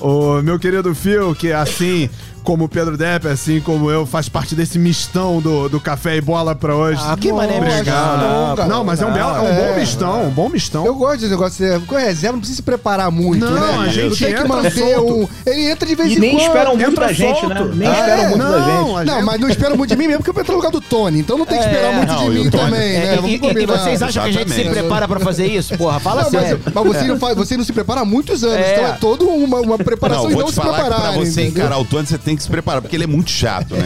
O 0.00 0.40
meu 0.42 0.58
querido 0.58 0.94
Phil, 0.94 1.34
que 1.34 1.52
assim 1.52 2.08
como 2.42 2.64
o 2.64 2.68
Pedro 2.68 2.96
Depp, 2.96 3.28
assim 3.28 3.60
como 3.60 3.90
eu, 3.90 4.04
faz 4.06 4.28
parte 4.28 4.54
desse 4.54 4.78
mistão 4.78 5.40
do, 5.40 5.68
do 5.68 5.80
café 5.80 6.16
e 6.16 6.20
bola 6.20 6.54
pra 6.54 6.74
hoje. 6.74 7.00
Ah, 7.04 7.16
que 7.20 7.32
mané 7.32 7.60
mistão, 7.60 8.66
não, 8.68 8.84
mas 8.84 9.00
é 9.02 9.06
um, 9.06 9.12
belo, 9.12 9.36
é 9.36 9.40
um 9.40 9.46
É. 9.48 9.68
bom 9.72 9.78
mistão, 9.80 10.24
um 10.26 10.30
bom 10.30 10.48
mistão. 10.48 10.86
Eu 10.86 10.94
gosto 10.94 11.18
desse 11.20 11.30
negócio. 11.30 11.50
Você, 11.56 11.80
com 11.86 11.94
reserva, 11.96 12.32
não 12.32 12.38
precisa 12.40 12.56
se 12.56 12.62
preparar 12.62 13.10
muito, 13.10 13.44
Não, 13.44 13.52
né? 13.82 13.86
a 13.86 13.88
gente 13.88 14.24
tem 14.24 14.34
que 14.34 14.44
manter 14.48 14.70
solto. 14.94 15.14
um. 15.14 15.28
Ele 15.46 15.70
entra 15.70 15.86
de 15.88 15.94
vez 15.94 16.10
E 16.12 16.14
em 16.16 16.18
nem 16.18 16.30
quando. 16.36 16.46
esperam 16.46 16.76
muito 16.76 16.90
entra 16.90 17.06
da 17.06 17.12
gente, 17.12 17.46
né? 17.46 17.56
solto. 17.56 17.74
Nem 17.74 17.88
Ah, 17.88 17.92
esperam 17.92 18.22
é? 18.22 18.26
muito 18.28 18.38
da 18.42 18.48
Não, 18.50 18.58
gente. 18.58 18.70
a 18.70 19.04
Não, 19.04 19.14
gente- 19.14 19.24
mas 19.24 19.40
não 19.40 19.48
espera 19.48 19.74
muito 19.76 19.90
de 19.90 19.96
mim 19.96 20.06
mesmo, 20.06 20.22
porque 20.22 20.38
eu 20.38 20.42
entro 20.42 20.52
no 20.52 20.58
lugar 20.58 20.72
do 20.72 20.80
Tony. 20.80 21.20
Então 21.20 21.36
não 21.38 21.46
tem 21.46 21.58
que 21.58 21.64
esperar 21.64 21.92
É, 21.92 21.96
muito 21.96 22.12
não, 22.12 22.22
de 22.24 22.30
mim 22.30 22.50
Tony- 22.50 22.64
também, 22.64 22.92
né? 22.98 23.18
E- 23.24 23.30
e, 23.36 23.62
e 23.62 23.66
vocês 23.66 24.02
acham 24.02 24.22
que 24.24 24.28
a 24.28 24.32
gente 24.32 24.52
se 24.52 24.64
prepara 24.64 25.06
pra 25.08 25.20
fazer 25.20 25.46
isso? 25.46 25.76
Porra, 25.76 26.00
fala 26.00 26.24
sério. 26.24 26.60
mas 26.72 26.84
você, 26.84 27.04
não 27.04 27.18
faz, 27.18 27.36
você 27.36 27.56
não 27.56 27.64
se 27.64 27.72
prepara 27.72 28.00
há 28.00 28.04
muitos 28.04 28.42
anos. 28.44 28.56
É. 28.58 28.72
Então 28.74 28.86
é 28.86 28.92
toda 28.92 29.24
uma, 29.24 29.58
uma 29.60 29.78
preparação 29.78 30.24
Não, 30.24 30.30
e 30.30 30.34
não 30.34 30.48
se 30.48 30.54
que 30.54 30.60
pra 30.60 30.72
preparar. 30.72 31.12
você 31.14 31.46
encarar 31.46 31.78
o 31.78 31.84
Tony, 31.84 32.06
você 32.06 32.18
tem 32.18 32.29
que 32.36 32.42
se 32.42 32.48
preparar, 32.48 32.80
porque 32.82 32.96
ele 32.96 33.04
é 33.04 33.06
muito 33.06 33.30
chato, 33.30 33.74
né? 33.76 33.84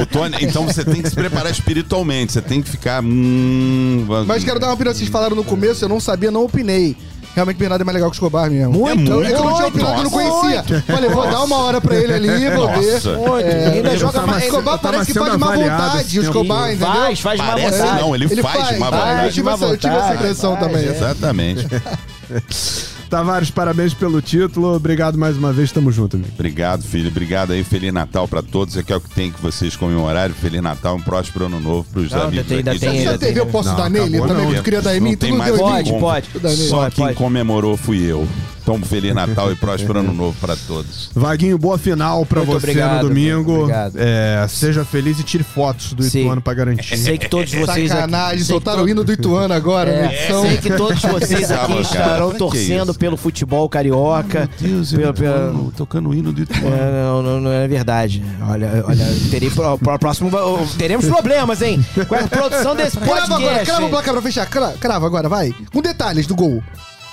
o 0.00 0.06
Tony, 0.06 0.36
então 0.40 0.66
você 0.66 0.84
tem 0.84 1.02
que 1.02 1.08
se 1.08 1.14
preparar 1.14 1.50
espiritualmente, 1.50 2.32
você 2.32 2.40
tem 2.42 2.60
que 2.62 2.68
ficar. 2.70 3.02
Hum, 3.02 4.04
Mas 4.26 4.44
quero 4.44 4.58
dar 4.60 4.68
uma 4.68 4.74
opinião. 4.74 4.94
Vocês 4.94 5.08
falaram 5.08 5.36
no 5.36 5.44
começo, 5.44 5.84
eu 5.84 5.88
não 5.88 6.00
sabia, 6.00 6.30
não 6.30 6.44
opinei. 6.44 6.96
Realmente, 7.34 7.56
Bernardo 7.56 7.80
é 7.80 7.84
mais 7.84 7.94
legal 7.94 8.10
que 8.10 8.14
o 8.14 8.18
Escobar 8.18 8.50
mesmo. 8.50 8.72
Muito, 8.74 9.22
é 9.24 9.28
que 9.28 9.32
eu 9.32 9.44
não 9.44 9.54
tinha 9.54 9.62
muito, 9.62 9.66
opinado, 9.68 9.96
eu 10.00 10.04
não 10.04 10.10
conhecia. 10.10 10.82
Falei, 10.82 11.08
vou 11.08 11.22
dar 11.30 11.42
uma 11.44 11.56
hora 11.60 11.80
pra 11.80 11.96
ele 11.96 12.12
ali, 12.12 12.50
vou 12.50 12.68
ver. 12.68 12.92
Nossa. 12.92 13.12
Muito. 13.16 13.46
ainda 13.46 13.88
eu 13.88 13.98
joga 13.98 14.12
tava- 14.12 14.26
mais. 14.26 14.42
eu 14.42 14.48
Escobar 14.50 14.78
parece 14.78 15.06
que 15.12 15.18
faz 15.18 15.32
de 15.32 15.38
má 15.38 15.46
vontade, 15.56 16.18
o 16.18 16.22
tempo. 16.22 16.38
Escobar, 16.38 16.70
entendeu? 16.74 16.92
Faz, 16.92 17.20
faz 17.20 17.40
de 17.40 17.46
má 17.46 17.52
Parece 17.52 17.78
vontade. 17.78 18.00
não, 18.02 18.14
ele, 18.14 18.28
faz, 18.42 18.78
má 18.78 18.90
vontade. 18.90 19.24
Eu 19.26 19.32
tive, 19.32 19.48
essa, 19.48 19.64
eu 20.10 20.14
impressão 20.14 20.56
faz, 20.58 20.66
também. 20.66 20.86
é. 20.86 20.90
Exatamente. 20.90 21.66
Tavares, 23.12 23.50
parabéns 23.50 23.92
pelo 23.92 24.22
título. 24.22 24.74
Obrigado 24.74 25.18
mais 25.18 25.36
uma 25.36 25.52
vez, 25.52 25.70
tamo 25.70 25.92
junto, 25.92 26.16
amigo. 26.16 26.30
Obrigado, 26.32 26.82
filho. 26.82 27.08
Obrigado 27.08 27.52
aí. 27.52 27.62
Feliz 27.62 27.92
Natal 27.92 28.26
pra 28.26 28.40
todos. 28.40 28.74
Aqui 28.78 28.90
é 28.90 28.96
o 28.96 29.02
que 29.02 29.10
tem 29.10 29.30
que 29.30 29.38
vocês 29.38 29.76
comemorarem. 29.76 30.34
Feliz 30.34 30.62
Natal, 30.62 30.96
um 30.96 31.00
próspero 31.02 31.44
ano 31.44 31.60
novo 31.60 31.86
pros 31.92 32.10
Não, 32.10 32.22
amigos 32.22 32.50
ainda 32.50 32.70
tem- 32.70 32.74
aqui. 32.74 32.78
tem- 32.96 33.02
Se 33.02 33.08
a 33.08 33.18
TV 33.18 33.40
eu 33.40 33.46
posso 33.48 33.68
Não, 33.68 33.76
dar 33.76 33.90
nele 33.90 34.16
acabou, 34.16 34.28
também? 34.28 34.46
não. 34.46 34.54
Tu 34.54 34.62
queria 34.62 34.80
dar 34.80 34.96
em 34.96 35.00
Não 35.00 35.08
mim? 35.10 35.16
tem 35.18 35.28
Tudo 35.28 35.38
mais 35.40 35.52
deu 35.52 35.60
Pode, 35.62 35.92
pode. 35.92 36.56
Só 36.56 36.76
Pode, 36.84 36.94
quem 36.94 37.04
pode. 37.04 37.16
comemorou 37.18 37.76
fui 37.76 37.98
eu. 38.02 38.26
Então, 38.62 38.80
Feliz 38.80 39.12
Natal 39.12 39.50
e 39.50 39.56
próspero 39.56 39.98
ano 39.98 40.12
novo 40.14 40.36
pra 40.40 40.54
todos. 40.54 41.10
Vaguinho, 41.12 41.58
boa 41.58 41.76
final 41.76 42.24
pra 42.24 42.44
Muito 42.44 42.52
você 42.52 42.58
obrigado, 42.70 43.02
no 43.02 43.08
domingo. 43.08 43.62
obrigado. 43.62 43.96
É, 43.96 44.46
seja 44.48 44.84
feliz 44.84 45.18
e 45.18 45.24
tire 45.24 45.42
fotos 45.42 45.92
do 45.94 46.04
Sim. 46.04 46.20
Ituano 46.20 46.40
pra 46.40 46.54
garantir. 46.54 46.96
Sei 46.96 47.18
que 47.18 47.28
todos 47.28 47.52
vocês 47.52 47.88
Sacanagem, 47.90 48.36
aqui... 48.36 48.44
soltaram 48.44 48.84
o 48.84 48.88
hino 48.88 49.02
do 49.02 49.12
Ituano 49.12 49.52
agora, 49.52 49.90
É, 49.90 50.02
na 50.02 50.12
edição. 50.14 50.42
sei 50.42 50.56
que 50.58 50.70
todos 50.76 51.02
vocês 51.02 51.50
aqui 51.50 51.80
estarão 51.80 52.30
Que 52.30 52.38
torcendo? 52.38 52.94
Pelo 53.02 53.16
futebol 53.16 53.68
carioca. 53.68 54.48
pela, 54.96 55.12
pela- 55.12 55.52
tocando 55.76 56.10
o 56.10 56.14
hino 56.14 56.32
do 56.32 56.42
É, 56.42 57.02
não, 57.02 57.20
não, 57.20 57.40
não 57.40 57.50
é 57.50 57.66
verdade. 57.66 58.22
Olha, 58.48 58.84
olha, 58.86 59.04
terei 59.28 59.50
pro, 59.50 59.76
pro- 59.76 59.98
próximo 59.98 60.30
teremos 60.78 61.06
problemas, 61.06 61.60
hein? 61.62 61.84
Com 62.06 62.14
a 62.14 62.28
produção 62.28 62.76
desse 62.76 62.96
Crava 62.98 63.24
agora, 63.24 63.40
podcast. 63.40 63.66
crava 63.66 63.86
o 63.86 63.90
placar 63.90 64.12
pra 64.14 64.22
fechar. 64.22 64.46
Cra- 64.48 64.74
Crava 64.78 65.04
agora, 65.04 65.28
vai. 65.28 65.52
Com 65.72 65.82
detalhes 65.82 66.28
do 66.28 66.36
gol. 66.36 66.62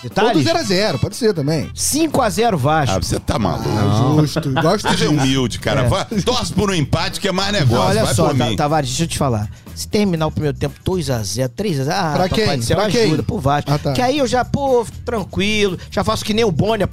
Ou 0.03 0.09
do 0.33 0.41
Detalhes? 0.43 0.69
0x0, 0.69 0.99
pode 0.99 1.15
ser 1.15 1.33
também. 1.33 1.69
5x0 1.75 2.55
Vasco. 2.55 2.95
Ah, 2.95 2.99
você 3.01 3.19
tá 3.19 3.37
maluco. 3.37 3.67
Ah, 3.69 4.21
justo. 4.21 4.51
Gosto 4.53 4.89
Seja 4.89 5.07
disso. 5.09 5.11
humilde, 5.11 5.59
cara. 5.59 5.83
Vai, 5.89 6.05
torce 6.23 6.53
por 6.53 6.69
um 6.69 6.73
empate 6.73 7.19
que 7.19 7.27
é 7.27 7.31
mais 7.31 7.51
Não, 7.51 7.59
negócio. 7.59 7.85
olha 7.89 8.05
Vai 8.05 8.13
só, 8.13 8.33
mim. 8.33 8.55
Tavares, 8.55 8.89
deixa 8.89 9.03
eu 9.03 9.07
te 9.07 9.17
falar. 9.17 9.49
Se 9.75 9.87
terminar 9.87 10.27
o 10.27 10.31
primeiro 10.31 10.57
tempo 10.57 10.75
2x0, 10.85 11.49
3x0, 11.49 11.89
ah, 11.89 12.11
Pra 12.15 12.29
papai 12.29 12.29
quem? 12.29 12.57
do 12.59 12.65
céu, 12.65 12.77
Pra 12.77 12.85
ajuda 12.87 13.05
quem? 13.15 13.23
pro 13.23 13.39
Vasco. 13.39 13.71
Ah, 13.71 13.77
tá. 13.77 13.93
Que 13.93 14.01
aí 14.01 14.17
eu 14.17 14.27
já, 14.27 14.43
pô, 14.45 14.83
fico 14.85 14.97
tranquilo, 15.05 15.77
já 15.91 16.03
faço 16.03 16.23
que 16.25 16.33
nem 16.33 16.43
o 16.45 16.51
Bônia, 16.51 16.89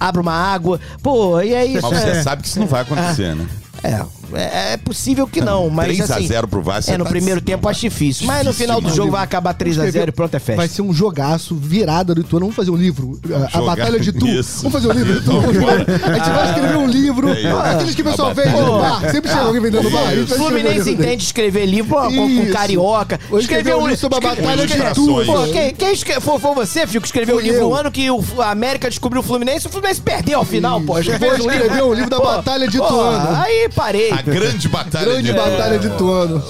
abro 0.00 0.22
uma 0.22 0.32
água, 0.34 0.80
pô, 1.02 1.40
e 1.40 1.54
é 1.54 1.64
isso. 1.64 1.88
Mas 1.90 2.00
você 2.00 2.08
é. 2.08 2.22
sabe 2.22 2.42
que 2.42 2.48
isso 2.48 2.58
não 2.60 2.66
vai 2.66 2.82
acontecer, 2.82 3.34
né? 3.34 3.46
É, 3.82 4.02
É, 4.32 4.72
é 4.74 4.76
possível 4.76 5.26
que 5.26 5.40
não, 5.40 5.68
mas 5.70 5.86
3 5.86 6.10
a 6.10 6.16
assim... 6.16 6.26
0 6.26 6.48
pro 6.48 6.62
Vasco, 6.62 6.90
É, 6.90 6.98
no 6.98 7.04
tá 7.04 7.10
primeiro 7.10 7.40
tempo 7.40 7.68
acho 7.68 7.80
difícil. 7.80 8.26
Mas 8.26 8.44
no 8.44 8.52
final 8.52 8.80
do 8.80 8.90
jogo 8.90 9.12
vai 9.12 9.22
acabar 9.22 9.54
3x0 9.54 10.08
e 10.08 10.12
pronto, 10.12 10.34
é 10.34 10.38
festa. 10.38 10.56
Vai 10.56 10.68
ser 10.68 10.82
um 10.82 10.92
jogaço, 10.92 11.54
virada 11.54 12.14
do 12.14 12.20
Ituano. 12.20 12.46
Vamos 12.46 12.56
fazer 12.56 12.70
um 12.70 12.76
livro. 12.76 13.18
A- 13.30 13.46
A, 13.46 13.48
Jogar 13.48 13.76
Batalha 13.76 14.00
de 14.00 14.12
Tu. 14.12 14.26
isso. 14.26 14.62
Vamos 14.62 14.72
fazer 14.72 14.88
um 14.88 14.92
livro. 14.92 15.22
Tu, 15.22 15.30
A 15.30 16.14
gente 16.14 16.30
vai 16.30 16.48
escrever 16.48 16.76
um 16.76 16.86
livro. 16.86 17.28
É. 17.28 17.70
Aqueles 17.72 17.94
que 17.94 18.02
o 18.02 18.04
pessoal 18.04 18.30
A 18.30 18.34
vende 18.34 18.50
no 18.50 18.78
bar. 18.78 19.10
Sempre 19.10 19.30
chega 19.30 19.42
alguém 19.42 19.60
vendendo 19.60 19.82
no 19.84 19.90
bar. 19.90 20.08
A 20.08 20.12
um 20.12 20.26
Fluminense 20.26 20.90
entende 20.90 21.24
escrever 21.24 21.66
livro 21.66 21.94
pô, 21.94 22.02
com, 22.02 22.52
carioca. 22.52 23.20
Escrever 23.38 23.76
um 23.76 23.82
livro 23.86 23.96
sobre 23.96 24.18
a 24.18 24.20
batalha 24.20 24.66
de. 24.66 24.76
Tu. 24.94 25.06
Pô, 25.26 25.46
quem, 25.52 25.74
foi, 26.20 26.38
você, 26.54 26.86
Fio, 26.86 27.00
que 27.00 27.06
escreveu 27.06 27.36
o 27.36 27.40
livro 27.40 27.60
no 27.60 27.74
ano 27.74 27.90
que 27.90 28.10
o 28.10 28.24
a 28.38 28.50
América 28.50 28.88
descobriu 28.88 29.20
o 29.20 29.24
Fluminense 29.24 29.66
e 29.66 29.68
o 29.68 29.72
Fluminense 29.72 30.00
perdeu 30.00 30.38
ao 30.38 30.44
final, 30.44 30.80
pô. 30.80 30.98
Escreveu 30.98 31.86
um 31.86 31.88
o 31.90 31.94
livro 31.94 32.10
da 32.10 32.18
Batalha 32.18 32.68
de 32.68 32.76
Ituano. 32.76 33.36
Aí 33.36 33.68
parei. 33.74 34.12
A 34.16 34.22
grande 34.22 34.66
batalha 34.68 35.04
Grande 35.04 35.22
de 35.24 35.32
batalha 35.34 35.78
de 35.78 35.88
Ituano. 35.88 36.42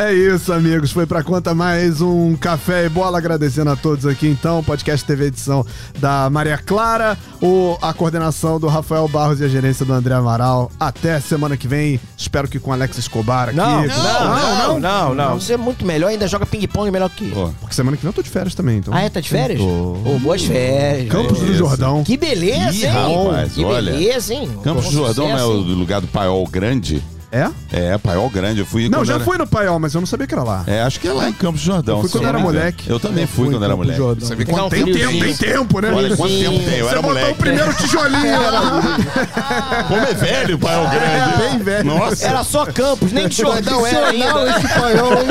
É 0.00 0.12
isso, 0.14 0.52
amigos. 0.52 0.92
Foi 0.92 1.06
pra 1.06 1.24
conta 1.24 1.52
mais 1.56 2.00
um 2.00 2.36
Café 2.36 2.86
e 2.86 2.88
Bola. 2.88 3.18
Agradecendo 3.18 3.68
a 3.70 3.74
todos 3.74 4.06
aqui, 4.06 4.28
então. 4.28 4.62
Podcast 4.62 5.04
TV 5.04 5.24
edição 5.26 5.66
da 5.98 6.30
Maria 6.30 6.56
Clara, 6.56 7.18
o, 7.42 7.76
a 7.82 7.92
coordenação 7.92 8.60
do 8.60 8.68
Rafael 8.68 9.08
Barros 9.08 9.40
e 9.40 9.44
a 9.44 9.48
gerência 9.48 9.84
do 9.84 9.92
André 9.92 10.14
Amaral. 10.14 10.70
Até 10.78 11.18
semana 11.18 11.56
que 11.56 11.66
vem. 11.66 11.98
Espero 12.16 12.46
que 12.46 12.60
com 12.60 12.72
Alex 12.72 12.96
Escobar 12.96 13.48
aqui. 13.48 13.56
Não, 13.56 13.82
Com- 13.82 13.88
não, 13.88 14.58
não, 14.58 14.80
não, 14.80 15.14
não. 15.16 15.40
Você 15.40 15.54
é 15.54 15.56
muito 15.56 15.84
melhor, 15.84 16.10
ainda 16.10 16.28
joga 16.28 16.46
ping-pong 16.46 16.92
melhor 16.92 17.10
que. 17.10 17.28
Pô, 17.32 17.50
Porque 17.60 17.74
semana 17.74 17.96
que 17.96 18.02
vem 18.04 18.10
eu 18.10 18.14
tô 18.14 18.22
de 18.22 18.30
férias 18.30 18.54
também, 18.54 18.78
então. 18.78 18.94
Ah, 18.94 19.00
é? 19.00 19.08
Tá 19.10 19.18
de 19.18 19.28
férias? 19.28 19.58
Tô. 19.58 19.66
Ô, 19.66 20.18
boas 20.20 20.44
férias. 20.44 21.10
Campos 21.10 21.40
do. 21.40 21.54
Jordão. 21.54 22.04
Que 22.04 22.16
beleza, 22.16 22.70
Ih, 22.72 22.86
hein? 22.86 23.24
rapaz, 23.26 23.52
que 23.52 23.64
olha. 23.64 23.90
beleza, 23.92 24.32
hein? 24.32 24.48
Campos 24.62 24.84
do 24.84 24.92
Jordão 24.92 25.28
não 25.28 25.38
é 25.38 25.44
o 25.44 25.54
lugar 25.54 26.00
do 26.00 26.06
Paiol 26.06 26.46
Grande? 26.46 27.02
É? 27.30 27.50
É, 27.70 27.98
Paiol 27.98 28.30
Grande. 28.30 28.60
Eu 28.60 28.66
fui 28.66 28.88
Não, 28.88 29.04
já 29.04 29.16
era- 29.16 29.24
fui 29.24 29.36
no 29.36 29.46
Paiol, 29.46 29.78
mas 29.78 29.92
eu 29.94 30.00
não 30.00 30.06
sabia 30.06 30.26
que 30.26 30.32
era 30.32 30.42
lá. 30.42 30.64
É, 30.66 30.80
acho 30.80 30.98
que 30.98 31.06
é 31.06 31.12
lá 31.12 31.28
em 31.28 31.32
Campos 31.34 31.60
do 31.60 31.64
Jordão. 31.66 31.96
Eu 31.96 32.00
fui 32.02 32.10
quando 32.10 32.22
não 32.22 32.28
era 32.30 32.38
moleque. 32.38 32.88
Eu 32.88 32.98
também 32.98 33.26
fui 33.26 33.50
quando 33.50 33.62
era 33.64 33.76
moleque. 33.76 33.98
Jordão. 33.98 34.26
Você 34.26 34.34
vê 34.34 34.46
Pegar 34.46 34.58
quanto 34.60 34.70
Tem 34.70 34.84
tempo 34.86 35.18
tem 35.20 35.34
tempo, 35.36 35.80
né? 35.80 35.90
Olha 35.92 36.16
quanto 36.16 36.38
tempo 36.38 36.58
tem. 36.64 36.78
Eu 36.78 36.86
Você 36.86 36.90
era 36.92 37.02
botou 37.02 37.08
moleque. 37.18 37.30
o 37.32 37.34
primeiro 37.36 37.74
tijolinho 37.74 38.40
lá. 38.50 39.84
Como 39.88 40.00
é 40.00 40.14
velho 40.14 40.56
o 40.56 40.58
Paiol 40.58 40.88
Grande. 40.88 41.04
É, 41.04 41.36
bem 41.50 41.58
velho. 41.58 41.84
Nossa. 41.84 42.26
Era 42.26 42.42
só 42.44 42.64
Campos, 42.64 43.12
nem 43.12 43.28
de 43.28 43.36
Jordão 43.36 43.86
era 43.86 44.08
ainda. 44.08 44.50
esse 44.58 44.68
paiol, 44.80 45.12
hein? 45.12 45.28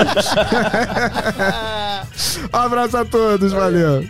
Um 2.53 2.57
abraço 2.57 2.97
a 2.97 3.05
todos, 3.05 3.51
valeu. 3.51 4.05